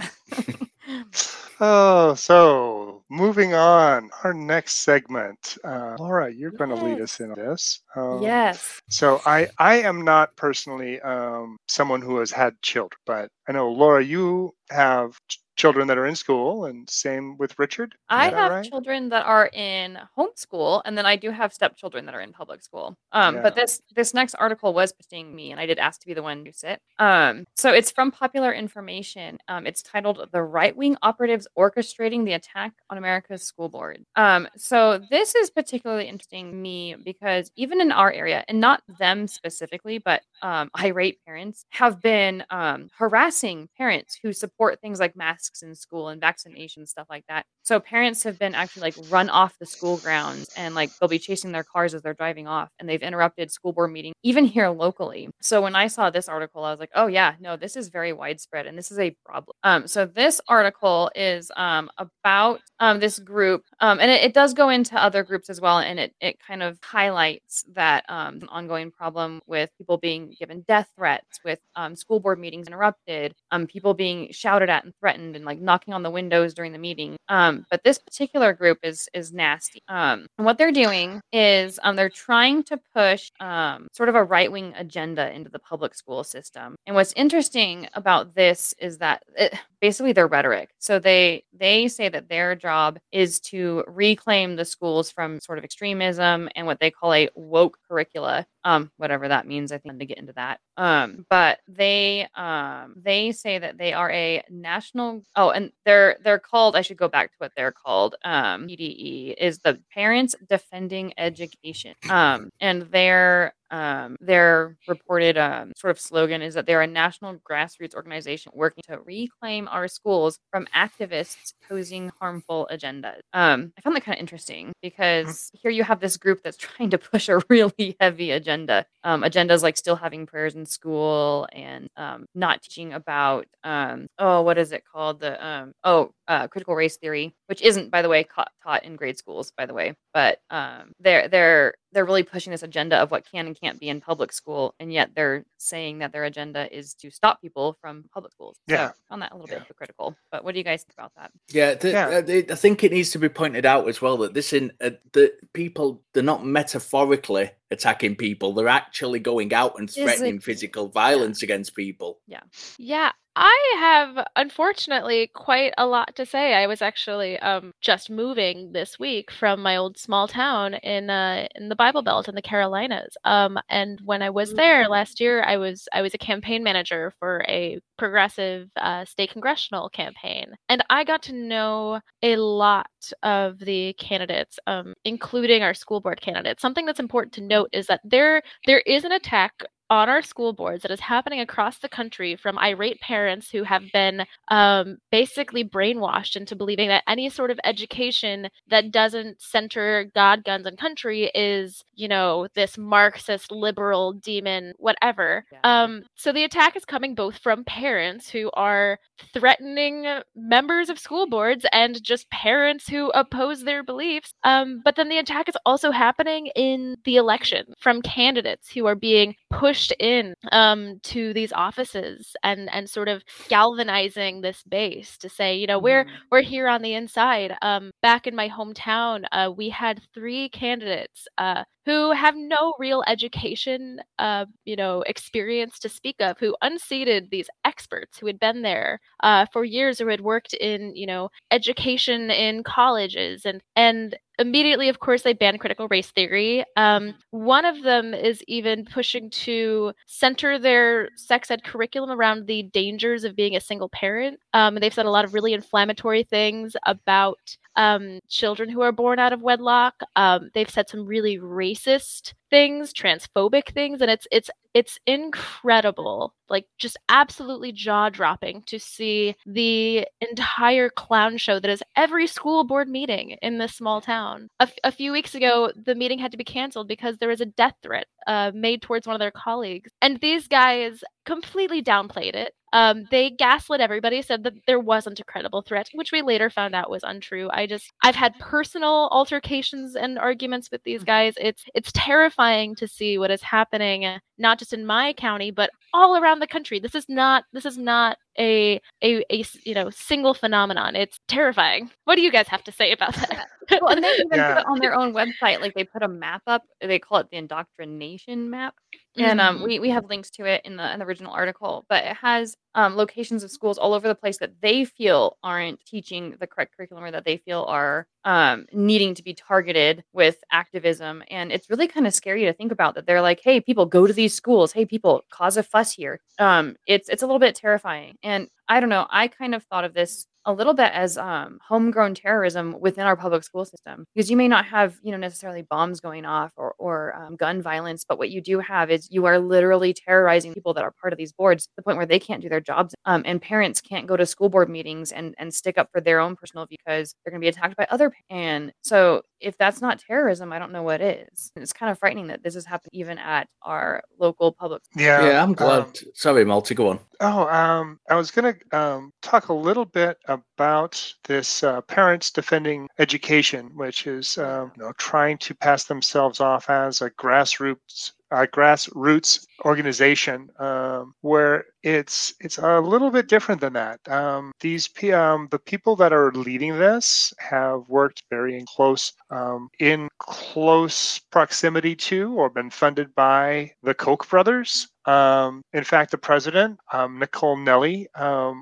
Oh, 1.60 2.14
so 2.16 2.87
moving 3.10 3.54
on, 3.54 4.10
our 4.24 4.34
next 4.34 4.78
segment. 4.78 5.58
Uh, 5.64 5.96
Laura, 6.00 6.32
you're 6.32 6.52
going 6.52 6.70
to 6.70 6.76
lead 6.76 7.02
us 7.02 7.20
in 7.20 7.34
this. 7.34 7.82
Um, 7.96 8.22
yes. 8.22 8.82
So 8.90 9.22
I, 9.26 9.48
I 9.58 9.76
am 9.82 10.04
not 10.04 10.36
personally 10.36 11.00
um, 11.02 11.58
someone 11.68 12.02
who 12.02 12.18
has 12.20 12.32
had 12.32 12.62
children, 12.62 13.00
but 13.06 13.30
I 13.48 13.54
know 13.54 13.72
Laura, 13.72 14.04
you 14.04 14.54
have 14.70 15.18
children 15.58 15.88
that 15.88 15.98
are 15.98 16.06
in 16.06 16.16
school, 16.16 16.66
and 16.66 16.90
same 16.90 17.36
with 17.38 17.58
Richard. 17.60 17.94
Is 17.94 17.98
I 18.10 18.30
have 18.30 18.52
right? 18.52 18.64
children 18.64 19.10
that 19.10 19.26
are 19.26 19.48
in 19.54 19.98
homeschool, 20.18 20.82
and 20.86 20.98
then 20.98 21.06
I 21.06 21.16
do 21.18 21.32
have 21.32 21.52
stepchildren 21.54 22.06
that 22.06 22.16
are 22.16 22.22
in 22.22 22.32
public 22.32 22.62
school. 22.64 22.96
Um, 23.12 23.36
Yeah. 23.36 23.42
but 23.42 23.56
this 23.56 23.82
this 23.96 24.14
next 24.14 24.36
article 24.36 24.74
was 24.74 24.94
petitioning 24.94 25.36
me, 25.36 25.52
and 25.52 25.60
I 25.60 25.66
did 25.66 25.80
ask 25.80 26.00
to 26.02 26.08
be 26.08 26.14
the 26.14 26.24
one 26.24 26.46
to 26.46 26.54
sit. 26.54 26.82
Um, 27.00 27.46
so 27.56 27.72
it's 27.72 27.92
from 27.92 28.12
Popular 28.12 28.54
Information. 28.54 29.40
Um, 29.48 29.66
it's 29.68 29.82
titled 29.82 30.30
"The 30.32 30.44
Right 30.44 30.76
Wing 30.78 30.96
Operatives 31.02 31.48
Orchestrating 31.58 32.24
the 32.26 32.34
Attack 32.34 32.74
on 32.90 32.98
America's 32.98 33.44
School 33.44 33.68
Board." 33.70 34.06
Um, 34.16 34.48
so 34.56 35.00
this 35.10 35.36
is 35.36 35.50
particularly 35.50 36.08
interesting 36.08 36.52
to 36.52 36.56
me 36.56 36.96
because 37.04 37.52
even 37.56 37.82
in 37.82 37.92
our 37.92 38.12
area, 38.12 38.44
and 38.48 38.60
not 38.62 38.84
them 39.00 39.28
specifically, 39.28 39.98
but 39.98 40.22
um, 40.44 40.70
irate 40.80 41.20
parents 41.26 41.66
have 41.72 42.00
been 42.02 42.44
um, 42.52 42.90
harassing 42.96 43.68
parents 43.78 44.20
who 44.22 44.32
support 44.34 44.80
things 44.82 45.00
like 45.00 45.16
masks 45.48 45.62
in 45.64 45.76
school 45.76 46.10
and 46.10 46.22
vaccination 46.22 46.86
stuff 46.86 47.08
like 47.10 47.26
that. 47.28 47.46
So 47.64 47.80
parents 47.80 48.24
have 48.24 48.40
been 48.40 48.56
actually 48.56 48.84
like 48.84 48.96
run 49.10 49.30
off 49.30 49.58
the 49.60 49.66
school 49.66 49.98
grounds 49.98 50.48
and 50.56 50.76
like 50.76 50.90
they'll 50.98 51.10
be 51.10 51.20
chasing 51.20 51.52
their 51.52 51.64
cars 51.64 51.94
as 51.94 52.02
they're 52.02 52.14
driving 52.14 52.48
off 52.48 52.70
and 52.80 52.88
they've 52.88 53.02
interrupted 53.02 53.52
school 53.52 53.74
board 53.74 53.92
meetings 53.92 54.16
even 54.24 54.46
here 54.46 54.70
locally. 54.70 55.30
So 55.42 55.62
when 55.62 55.76
I 55.76 55.88
saw 55.88 56.10
this 56.10 56.30
article, 56.30 56.64
I 56.64 56.72
was 56.72 56.80
like, 56.80 56.92
oh 56.96 57.08
yeah, 57.08 57.36
no, 57.40 57.58
this 57.58 57.76
is 57.76 57.90
very 57.90 58.14
widespread 58.14 58.68
and 58.68 58.78
this 58.78 58.92
is 58.92 59.00
a 59.00 59.16
problem. 59.26 59.54
Um, 59.64 59.88
so 59.88 60.06
this 60.06 60.40
article 60.48 61.12
is 61.16 61.52
um, 61.58 61.90
about 61.98 62.62
um, 62.80 63.00
this 63.00 63.20
group 63.20 63.64
um, 63.80 64.00
and 64.00 64.12
it, 64.12 64.24
it 64.24 64.34
does 64.34 64.54
go 64.54 64.70
into 64.70 65.02
other 65.02 65.24
groups 65.24 65.50
as 65.50 65.60
well 65.60 65.80
and 65.80 66.00
it, 66.00 66.14
it 66.22 66.38
kind 66.40 66.64
of 66.64 66.80
highlights 66.84 67.66
that 67.74 68.06
um, 68.10 68.40
ongoing 68.50 68.92
problem 68.92 69.42
with 69.46 69.70
people 69.78 69.98
being 69.98 70.34
given 70.40 70.64
death 70.68 70.90
threats 70.96 71.40
with 71.44 71.60
um, 71.76 71.96
school 71.96 72.20
board 72.20 72.40
meetings 72.40 72.68
interrupted 72.68 73.34
people 73.68 73.94
being 73.94 74.32
shouted 74.32 74.70
at 74.70 74.84
and 74.84 74.94
threatened 75.00 75.36
and 75.38 75.46
like 75.46 75.62
knocking 75.62 75.94
on 75.94 76.04
the 76.04 76.12
windows 76.12 76.54
during 76.54 76.74
the 76.74 76.80
meeting. 76.80 77.16
Um, 77.30 77.66
but 77.72 77.84
this 77.84 77.98
particular 77.98 78.54
group 78.54 78.80
is 78.84 79.08
is 79.14 79.32
nasty. 79.32 79.82
Um, 79.88 80.28
and 80.38 80.46
what 80.46 80.58
they're 80.58 80.72
doing 80.72 81.22
is 81.32 81.80
um, 81.84 81.96
they're 81.96 82.10
trying 82.10 82.64
to 82.64 82.80
push 82.94 83.32
um, 83.40 83.88
sort 83.94 84.10
of 84.10 84.16
a 84.16 84.24
right-wing 84.24 84.74
agenda 84.76 85.34
into 85.34 85.50
the 85.50 85.60
public 85.60 85.96
school 85.96 86.24
system. 86.24 86.76
And 86.86 86.96
what's 86.96 87.14
interesting 87.14 87.88
about 87.94 88.36
this 88.36 88.74
is 88.80 88.98
that 88.98 89.24
it, 89.36 89.54
basically 89.82 90.14
their 90.14 90.28
rhetoric. 90.28 90.70
So 90.80 91.00
they 91.00 91.44
they 91.54 91.88
say 91.88 92.10
that 92.10 92.30
their 92.30 92.56
job 92.56 93.00
is 93.12 93.40
to 93.42 93.84
reclaim 93.88 94.56
the 94.56 94.66
schools 94.66 95.12
from 95.12 95.40
sort 95.40 95.58
of 95.58 95.64
extremism 95.64 96.50
and 96.56 96.66
what 96.66 96.80
they 96.80 96.92
call 96.92 97.14
a 97.14 97.30
woke 97.36 97.78
curricula 97.88 98.46
um 98.68 98.92
whatever 98.98 99.30
that 99.30 99.48
means 99.48 99.72
i 99.72 99.78
think 99.78 99.98
to 99.98 100.06
get 100.06 100.18
into 100.18 100.34
that. 100.34 100.60
Um 100.76 101.26
but 101.30 101.60
they 101.68 102.28
um 102.36 102.94
they 103.02 103.32
say 103.32 103.58
that 103.58 103.78
they 103.78 103.94
are 103.94 104.12
a 104.12 104.44
national 104.50 105.24
oh 105.36 105.50
and 105.50 105.72
they're 105.86 106.18
they're 106.24 106.40
called 106.40 106.76
i 106.76 106.82
should 106.82 106.98
go 106.98 107.08
back 107.08 107.32
to 107.32 107.38
what 107.38 107.54
they're 107.56 107.72
called 107.72 108.16
um 108.26 108.68
pde 108.68 109.34
is 109.38 109.60
the 109.60 109.80
parents 109.94 110.36
defending 110.50 111.14
education. 111.18 111.96
Um 112.10 112.50
and 112.60 112.82
their 112.84 113.54
um, 113.72 114.16
their 114.20 114.78
reported 114.88 115.38
um, 115.38 115.72
sort 115.76 115.92
of 115.92 116.00
slogan 116.00 116.42
is 116.42 116.54
that 116.54 116.66
they're 116.66 116.82
a 116.82 116.88
national 116.88 117.36
grassroots 117.50 117.96
organization 117.96 118.52
working 118.56 118.84
to 118.88 119.00
reclaim 119.00 119.68
our 119.70 119.88
schools 119.88 120.40
from 120.52 120.68
activists 120.76 121.54
posing 121.68 122.12
harmful 122.20 122.68
agendas. 122.72 123.20
Um, 123.34 123.74
I 123.78 123.82
found 123.82 123.96
that 123.96 124.04
kind 124.04 124.18
of 124.18 124.20
interesting 124.20 124.74
because 124.82 125.52
here 125.54 125.72
you 125.72 125.84
have 125.84 126.00
this 126.00 126.18
group 126.18 126.42
that's 126.44 126.58
trying 126.68 126.90
to 126.92 126.98
push 126.98 127.30
a 127.30 127.42
really 127.50 127.96
heavy 128.00 128.32
agenda. 128.32 128.86
Um, 129.08 129.24
agendas 129.24 129.64
like 129.64 129.78
still 129.78 129.96
having 129.96 130.26
prayers 130.26 130.56
in 130.56 130.66
school 130.66 131.48
and 131.54 131.90
um, 131.96 132.26
not 132.36 132.62
teaching 132.62 132.92
about 132.92 133.48
um, 133.64 134.08
oh 134.20 134.42
what 134.42 134.58
is 134.58 134.74
it 134.74 134.84
called 134.84 135.22
the 135.22 135.34
um, 135.48 135.72
oh 135.86 136.12
uh, 136.28 136.50
critical 136.50 136.76
race 136.76 136.98
theory, 136.98 137.34
which 137.46 137.62
isn't 137.62 137.90
by 137.90 138.02
the 138.02 138.10
way 138.10 138.26
ca- 138.26 138.52
taught 138.62 138.84
in 138.84 138.98
grade 138.98 139.18
schools 139.18 139.54
by 139.58 139.66
the 139.66 139.74
way, 139.74 139.96
but 140.14 140.42
um, 140.50 140.92
they're 141.00 141.30
they're 141.30 141.76
they're 141.94 142.04
really 142.04 142.24
pushing 142.24 142.52
this 142.52 142.64
agenda 142.64 142.98
of 142.98 143.10
what 143.10 143.26
can 143.32 143.48
and 143.48 143.60
can't 143.60 143.80
be 143.80 143.88
in 143.88 144.02
public 144.02 144.34
school, 144.34 144.76
and 144.78 144.92
yet 144.92 145.12
they're 145.16 145.46
saying 145.58 146.00
that 146.00 146.12
their 146.12 146.26
agenda 146.26 146.68
is 146.78 146.94
to 146.96 147.10
stop 147.10 147.42
people 147.42 147.78
from 147.80 148.04
public 148.14 148.34
schools. 148.34 148.58
Yeah. 148.68 148.90
So 148.90 148.94
I 148.94 149.10
found 149.10 149.22
that 149.22 149.32
a 149.32 149.36
little 149.36 149.48
bit 149.48 149.60
hypocritical. 149.60 150.16
But 150.30 150.44
what 150.44 150.52
do 150.52 150.60
you 150.60 150.66
guys 150.66 150.84
think 150.84 150.96
about 151.00 151.14
that? 151.16 151.32
Yeah, 151.50 151.76
th- 151.76 151.96
uh, 151.96 152.22
th- 152.22 152.52
I 152.52 152.56
think 152.56 152.84
it 152.84 152.92
needs 152.92 153.12
to 153.12 153.20
be 153.20 153.30
pointed 153.30 153.66
out 153.66 153.88
as 153.88 154.02
well 154.02 154.18
that 154.18 154.34
this 154.34 154.52
in 154.52 154.74
uh, 154.82 154.92
the 155.14 155.34
people 155.54 156.04
they're 156.14 156.24
not 156.24 156.46
metaphorically 156.46 157.52
attacking 157.72 158.16
people; 158.16 158.54
they're 158.54 158.68
actually 158.68 159.20
going 159.20 159.54
out 159.54 159.74
and 159.78 159.90
threatening 159.90 160.40
physical 160.40 160.90
violence 160.90 161.44
against 161.44 161.76
people. 161.76 162.20
Yeah. 162.28 162.42
Yeah, 162.78 163.12
I 163.40 163.76
have 163.80 164.28
unfortunately 164.36 165.28
quite 165.32 165.72
a 165.78 165.86
lot 165.86 166.16
to 166.16 166.26
say. 166.26 166.56
I 166.56 166.66
was 166.66 166.82
actually 166.82 167.38
um 167.40 167.72
just 167.82 168.10
moving 168.10 168.72
this 168.72 168.98
week 168.98 169.30
from 169.32 169.62
my 169.62 169.76
old 169.78 170.00
small 170.00 170.28
town 170.28 170.74
in 170.74 171.12
uh 171.12 171.48
in 171.54 171.70
the 171.70 171.76
Bible 171.76 172.02
Belt 172.02 172.28
in 172.28 172.34
the 172.34 172.42
Carolinas. 172.42 173.16
Um 173.26 173.60
and 173.70 174.02
when 174.04 174.24
I 174.24 174.32
was 174.32 174.56
there 174.56 174.88
last 174.90 175.20
year, 175.20 175.44
I 175.44 175.58
was 175.58 175.88
I 175.94 176.02
was 176.02 176.16
a 176.16 176.18
campaign 176.18 176.64
manager 176.64 177.14
for 177.20 177.46
a 177.48 177.80
progressive 177.98 178.70
uh, 178.76 179.06
state 179.06 179.32
congressional 179.32 179.90
campaign, 179.90 180.54
and 180.70 180.84
I 180.90 181.04
got 181.04 181.22
to 181.24 181.34
know 181.34 182.00
a 182.24 182.36
lot 182.38 182.90
of 183.24 183.60
the 183.60 183.94
candidates, 183.94 184.60
um, 184.68 184.94
including 185.06 185.64
our 185.64 185.74
school 185.74 186.00
board 186.00 186.22
candidates. 186.22 186.62
Something 186.62 186.86
that's 186.86 187.00
important 187.00 187.34
to 187.36 187.42
note 187.42 187.70
is 187.74 187.88
that 187.88 188.02
there 188.04 188.42
there 188.66 188.82
is 188.82 189.04
an 189.04 189.12
attack 189.12 189.54
on 189.90 190.10
our 190.10 190.22
school 190.22 190.54
boards 190.54 190.82
that 190.82 190.92
is 190.92 191.00
happening 191.00 191.40
across 191.40 191.78
the 191.80 191.90
country 191.90 192.36
from 192.36 192.58
irate 192.60 193.00
parents 193.00 193.50
who 193.50 193.64
have 193.64 193.84
been 193.94 194.26
um, 194.50 194.98
basically 195.12 195.64
brainwashed 195.64 196.36
into 196.36 196.56
believing 196.56 196.90
that 196.90 197.04
any 197.08 197.30
sort 197.30 197.52
of 197.52 197.60
education 197.64 198.50
that 198.70 198.92
doesn't 198.92 199.42
center 199.42 200.10
God, 200.14 200.44
guns, 200.44 200.66
and 200.66 200.78
country 200.78 201.32
is, 201.34 201.84
you 201.96 202.08
know, 202.08 202.48
this 202.54 202.78
Marxist 202.78 203.52
liberal 203.52 204.14
demon, 204.14 204.74
whatever. 204.78 205.46
Um, 205.64 206.04
so 206.16 206.32
the 206.32 206.44
attack 206.44 206.76
is 206.76 206.86
coming 206.86 207.16
both 207.16 207.38
from 207.38 207.64
parents 207.64 208.30
who 208.30 208.52
are 208.54 209.00
threatening 209.34 210.06
members 210.36 210.90
of 210.90 211.00
school 211.00 211.28
boards 211.28 211.66
and 211.72 212.02
just 212.04 212.30
parents 212.30 212.88
who 212.88 213.10
oppose 213.12 213.64
their 213.64 213.84
beliefs. 213.84 214.34
Um, 214.44 214.82
but 214.84 214.96
then 214.96 215.10
the 215.10 215.18
attack 215.18 215.50
is 215.50 215.58
also 215.66 215.92
happening 215.92 216.48
in 216.56 216.98
the 217.06 217.16
election 217.16 217.74
from 217.80 218.02
candidates 218.02 218.70
who 218.70 218.86
are 218.86 218.96
being 218.96 219.36
pushed 219.50 219.77
in 220.00 220.34
um, 220.52 221.00
to 221.04 221.34
these 221.34 221.54
offices 221.54 222.36
and 222.44 222.70
and 222.74 222.90
sort 222.90 223.08
of 223.08 223.24
galvanizing 223.50 224.42
this 224.42 224.64
base 224.64 225.18
to 225.20 225.30
say, 225.30 225.56
you 225.56 225.68
know, 225.68 225.80
we're 225.80 226.06
we're 226.32 226.42
here 226.42 226.68
on 226.68 226.82
the 226.82 226.94
inside. 226.94 227.56
Um, 227.62 227.92
back 228.02 228.28
in 228.28 228.36
my 228.36 228.50
hometown, 228.50 229.26
uh, 229.32 229.52
we 229.56 229.70
had 229.70 230.02
three 230.14 230.50
candidates 230.50 231.28
uh, 231.38 231.64
who 231.88 232.12
have 232.12 232.36
no 232.36 232.74
real 232.78 233.02
education, 233.08 234.02
uh, 234.20 234.46
you 234.66 234.76
know, 234.76 235.04
experience 235.04 235.80
to 235.80 235.88
speak 235.88 236.18
of, 236.20 236.38
who 236.38 236.54
unseated 236.62 237.30
these 237.32 237.50
experts 237.64 238.18
who 238.18 238.28
had 238.28 238.38
been 238.42 238.62
there 238.62 239.00
uh, 239.24 239.46
for 239.54 239.64
years, 239.64 240.02
or 240.02 240.10
had 240.10 240.20
worked 240.20 240.54
in, 240.56 240.94
you 240.98 241.08
know, 241.08 241.30
education 241.50 242.30
in 242.30 242.62
colleges, 242.62 243.46
and 243.46 243.64
and 243.78 244.18
immediately, 244.38 244.90
of 244.90 245.00
course, 245.00 245.22
they 245.22 245.34
banned 245.34 245.62
critical 245.62 245.88
race 245.88 246.12
theory. 246.12 246.66
Um, 246.76 247.16
one 247.32 247.64
of 247.64 247.84
them 247.84 248.14
is 248.14 248.44
even 248.50 248.84
pushing 248.84 249.30
to 249.32 249.94
center 250.08 250.60
their 250.60 251.10
sex 251.16 251.50
ed 251.50 251.64
curriculum 251.64 252.12
around 252.12 252.48
the 252.48 252.64
dangers 252.64 253.24
of 253.24 253.36
being 253.36 253.56
a 253.56 253.62
single 253.62 253.90
parent. 253.90 254.40
Um, 254.54 254.76
and 254.76 254.84
they've 254.84 254.94
said 254.94 255.06
a 255.06 255.12
lot 255.12 255.26
of 255.26 255.34
really 255.34 255.54
inflammatory 255.54 256.24
things 256.24 256.76
about 256.86 257.58
um, 257.78 258.20
children 258.30 258.70
who 258.70 258.82
are 258.82 258.92
born 258.92 259.20
out 259.20 259.34
of 259.34 259.42
wedlock. 259.42 260.02
Um, 260.16 260.50
they've 260.54 260.70
said 260.70 260.90
some 260.90 261.06
really 261.06 261.38
racist 261.38 262.34
things, 262.50 262.94
transphobic 262.94 263.74
things, 263.74 264.02
and 264.02 264.10
it's 264.12 264.28
it's 264.32 264.50
it's 264.74 265.00
incredible, 265.08 266.34
like 266.50 266.66
just 266.78 266.98
absolutely 267.10 267.72
jaw 267.72 268.10
dropping 268.10 268.62
to 268.68 268.80
see 268.80 269.36
the 269.46 270.08
entire 270.22 270.90
clown 270.90 271.38
show 271.38 271.60
that 271.60 271.72
is 271.72 271.84
every 271.96 272.28
school 272.28 272.64
board 272.64 272.88
meeting 272.88 273.32
in 273.42 273.58
this 273.58 273.76
small 273.76 274.02
town. 274.02 274.50
A, 274.60 274.64
f- 274.64 274.74
a 274.84 274.92
few 274.92 275.12
weeks 275.12 275.36
ago, 275.36 275.72
the 275.76 275.96
meeting 275.96 276.20
had 276.20 276.32
to 276.32 276.38
be 276.38 276.44
canceled 276.44 276.88
because 276.88 277.18
there 277.18 277.30
was 277.30 277.42
a 277.42 277.46
death 277.46 277.76
threat 277.82 278.06
uh, 278.28 278.52
made 278.54 278.82
towards 278.82 279.08
one 279.08 279.16
of 279.16 279.20
their 279.20 279.32
colleagues, 279.32 279.92
and 280.02 280.20
these 280.20 280.48
guys 280.48 281.04
completely 281.26 281.82
downplayed 281.82 282.36
it. 282.36 282.54
Um, 282.74 283.06
they 283.12 283.30
gaslit 283.30 283.80
everybody, 283.80 284.22
said 284.22 284.44
that 284.44 284.54
there 284.68 284.80
wasn't 284.80 285.22
a 285.22 285.24
credible 285.24 285.62
threat, 285.62 285.90
which 285.94 286.12
we 286.12 286.22
later 286.22 286.50
found 286.50 286.76
out 286.76 286.90
was 286.90 287.02
untrue. 287.04 287.50
I 287.52 287.66
just, 287.66 287.92
I've 288.04 288.16
had 288.16 288.38
personal 288.40 289.08
altercations 289.12 289.96
and 289.96 290.20
arguments 290.20 290.70
with 290.70 290.84
these 290.84 291.04
guys. 291.04 291.34
It's, 291.38 291.64
it's 291.74 291.92
terrifying 291.94 292.37
to 292.76 292.88
see 292.88 293.18
what 293.18 293.32
is 293.32 293.42
happening, 293.42 294.20
not 294.38 294.60
just 294.60 294.74
in 294.74 294.86
my 294.86 295.14
county, 295.14 295.52
but 295.52 295.70
all 295.94 296.18
around 296.18 296.40
the 296.40 296.48
country. 296.48 296.80
This 296.80 296.96
is 296.96 297.06
not, 297.10 297.46
this 297.54 297.66
is 297.66 297.78
not 297.78 298.18
a, 298.38 298.80
a, 299.04 299.24
a 299.30 299.40
s- 299.42 299.58
you 299.66 299.74
know, 299.74 299.90
single 299.90 300.34
phenomenon. 300.34 300.96
It's 300.96 301.20
terrifying. 301.28 301.90
What 302.06 302.16
do 302.16 302.22
you 302.22 302.32
guys 302.32 302.48
have 302.48 302.64
to 302.66 302.72
say 302.72 302.92
about 302.92 303.14
that? 303.16 303.48
well, 303.82 303.90
and 303.90 304.04
they 304.04 304.10
even 304.12 304.28
Yeah. 304.34 304.54
put 304.54 304.60
it 304.62 304.66
on 304.68 304.80
their 304.80 304.94
own 304.94 305.14
website. 305.14 305.60
Like 305.62 305.74
they 305.74 305.84
put 305.84 306.04
a 306.04 306.08
map 306.08 306.42
up. 306.48 306.64
They 306.82 307.00
call 307.00 307.18
it 307.20 307.28
the 307.32 307.38
indoctrination 307.38 308.50
map, 308.50 308.76
and 309.18 309.42
um, 309.42 309.60
Mhm. 309.60 309.64
we 309.64 309.80
we 309.80 309.90
have 309.90 310.06
links 310.06 310.30
to 310.32 310.46
it 310.46 310.62
in 310.66 310.78
the 310.78 310.92
in 310.94 311.00
the 311.00 311.06
original 311.06 311.32
article. 311.34 311.86
But 311.90 312.06
it 312.06 312.16
has 312.18 312.56
um, 312.76 312.96
locations 312.96 313.44
of 313.44 313.50
schools 313.52 313.78
all 313.80 313.94
over 313.94 314.08
the 314.08 314.14
place 314.16 314.38
that 314.38 314.62
they 314.62 314.86
feel 314.86 315.38
aren't 315.44 315.84
teaching 315.86 316.36
the 316.40 316.46
correct 316.48 316.76
curriculum 316.78 317.04
or 317.04 317.12
that 317.12 317.26
they 317.26 317.38
feel 317.38 317.64
are 317.68 318.08
um, 318.24 318.68
needing 318.72 319.16
to 319.16 319.24
be 319.24 319.34
targeted 319.34 320.04
with 320.14 320.38
activism. 320.52 321.24
And 321.32 321.52
it's 321.52 321.70
really 321.72 321.88
kind 321.88 322.06
of 322.06 322.14
scary 322.14 322.46
to 322.46 322.54
think 322.54 322.72
about 322.72 322.94
that 322.96 323.08
they're 323.08 323.22
like, 323.22 323.40
hey, 323.44 323.60
people 323.60 323.86
go 323.88 324.06
to 324.06 324.14
these 324.14 324.36
schools. 324.36 324.72
Hey, 324.74 324.86
people 324.86 325.24
cause 325.32 325.58
a 325.58 325.64
here. 325.86 326.20
Um, 326.40 326.76
it's 326.88 327.10
it's 327.10 327.24
a 327.24 327.26
little 327.26 327.40
bit 327.40 327.56
terrifying. 327.56 328.18
And 328.24 328.48
I 328.68 328.80
don't 328.80 328.90
know. 328.90 329.08
I 329.10 329.28
kind 329.28 329.56
of 329.56 329.64
thought 329.64 329.86
of 329.86 329.94
this 329.94 330.28
a 330.48 330.54
little 330.54 330.74
bit 330.74 330.92
as 330.94 331.18
um, 331.18 331.60
homegrown 331.68 332.16
terrorism 332.16 332.76
within 332.80 333.06
our 333.06 333.16
public 333.18 333.44
school 333.44 333.66
system 333.66 334.06
because 334.16 334.32
you 334.32 334.38
may 334.38 334.48
not 334.48 334.66
have 334.66 334.96
you 335.04 335.12
know 335.12 335.18
necessarily 335.18 335.62
bombs 335.62 336.00
going 336.00 336.26
off 336.26 336.52
or, 336.56 336.74
or 336.80 337.14
um, 337.16 337.36
gun 337.36 337.62
violence 337.62 338.06
but 338.08 338.18
what 338.18 338.30
you 338.30 338.42
do 338.42 338.60
have 338.60 338.90
is 338.90 339.08
you 339.12 339.26
are 339.26 339.38
literally 339.40 339.94
terrorizing 339.94 340.54
people 340.54 340.74
that 340.74 340.84
are 340.84 340.94
part 341.02 341.14
of 341.14 341.18
these 341.18 341.34
boards 341.34 341.66
to 341.66 341.72
the 341.76 341.84
point 341.84 341.98
where 341.98 342.06
they 342.06 342.18
can't 342.18 342.42
do 342.42 342.50
their 342.50 342.62
jobs 342.62 342.96
um, 343.06 343.22
and 343.26 343.42
parents 343.42 343.82
can't 343.82 344.08
go 344.08 344.16
to 344.18 344.26
school 344.26 344.48
board 344.50 344.70
meetings 344.70 345.12
and, 345.12 345.36
and 345.38 345.54
stick 345.54 345.78
up 345.78 345.90
for 345.92 346.00
their 346.02 346.20
own 346.20 346.36
personal 346.36 346.66
view 346.66 346.78
because 346.86 347.14
they're 347.24 347.32
going 347.32 347.42
to 347.42 347.46
be 347.46 347.50
attacked 347.50 347.76
by 347.76 347.86
other 347.92 348.12
and 348.30 348.72
so 348.82 349.22
if 349.42 349.58
that's 349.58 349.82
not 349.82 350.00
terrorism 350.00 350.54
i 350.54 350.58
don't 350.60 350.72
know 350.72 350.82
what 350.84 351.02
is 351.02 351.52
and 351.56 351.62
it's 351.62 351.74
kind 351.74 351.92
of 351.92 352.00
frightening 352.00 352.28
that 352.28 352.42
this 352.42 352.54
has 352.54 352.66
happened 352.66 352.90
even 352.94 353.18
at 353.18 353.48
our 353.64 354.02
local 354.18 354.54
public 354.54 354.82
Yeah, 354.96 355.26
yeah, 355.26 355.44
I'm 355.44 355.54
glad. 355.54 355.82
um, 355.82 355.94
Sorry, 356.14 356.46
Malty, 356.46 356.74
go 356.76 356.90
on. 356.90 357.00
Oh, 357.20 357.48
um, 357.48 358.00
I 358.10 358.16
was 358.16 358.30
going 358.30 358.54
to 358.54 358.78
um, 358.78 359.12
talk 359.24 359.48
a 359.50 359.54
little 359.54 359.86
bit 359.86 360.20
about 360.26 361.14
this 361.24 361.64
uh, 361.64 361.82
parents 361.82 362.30
defending 362.30 362.88
education, 363.00 363.72
which 363.76 364.06
is 364.06 364.38
um, 364.38 364.72
you 364.78 364.84
know 364.84 364.94
trying 365.00 365.40
to 365.40 365.56
pass 365.56 365.86
themselves 365.86 366.40
off 366.40 366.70
as 366.70 367.02
a 367.02 367.10
grassroots 367.10 368.12
uh, 368.32 368.46
grassroots 368.54 369.47
organization 369.66 370.50
um, 370.60 371.14
where 371.22 371.66
it's 371.84 372.34
it's 372.40 372.58
a 372.58 372.80
little 372.80 373.10
bit 373.12 373.28
different 373.28 373.62
than 373.62 373.74
that. 373.74 374.00
Um, 374.10 374.52
these 374.60 374.90
um, 375.14 375.48
the 375.52 375.60
people 375.60 375.96
that 375.98 376.12
are 376.12 376.32
leading 376.34 376.78
this 376.78 377.34
have 377.40 377.88
worked 377.88 378.24
very 378.30 378.58
in 378.58 378.66
close 378.66 379.14
um, 379.30 379.70
in 379.80 380.10
close 380.20 381.20
proximity 381.32 381.96
to 381.96 382.34
or 382.34 382.50
been 382.50 382.70
funded 382.70 383.14
by 383.16 383.72
the 383.84 383.94
Koch 383.94 384.28
brothers. 384.30 384.88
Um, 385.06 385.62
in 385.72 385.86
fact, 385.86 386.12
the 386.12 386.18
president, 386.18 386.78
um, 386.92 387.18
Nicole 387.18 387.56
Neily, 387.56 388.08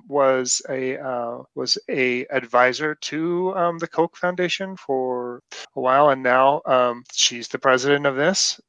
was 0.07 0.61
a 0.69 0.99
uh, 0.99 1.39
was 1.55 1.77
a 1.89 2.27
advisor 2.27 2.93
to 2.93 3.53
the 3.79 3.87
Koch 3.91 4.15
Foundation 4.15 4.77
for 4.77 5.41
a 5.75 5.81
while, 5.81 6.09
and 6.09 6.21
now 6.21 6.61
she's 7.11 7.47
the 7.47 7.57
president 7.57 8.05
of 8.05 8.15
this. 8.15 8.59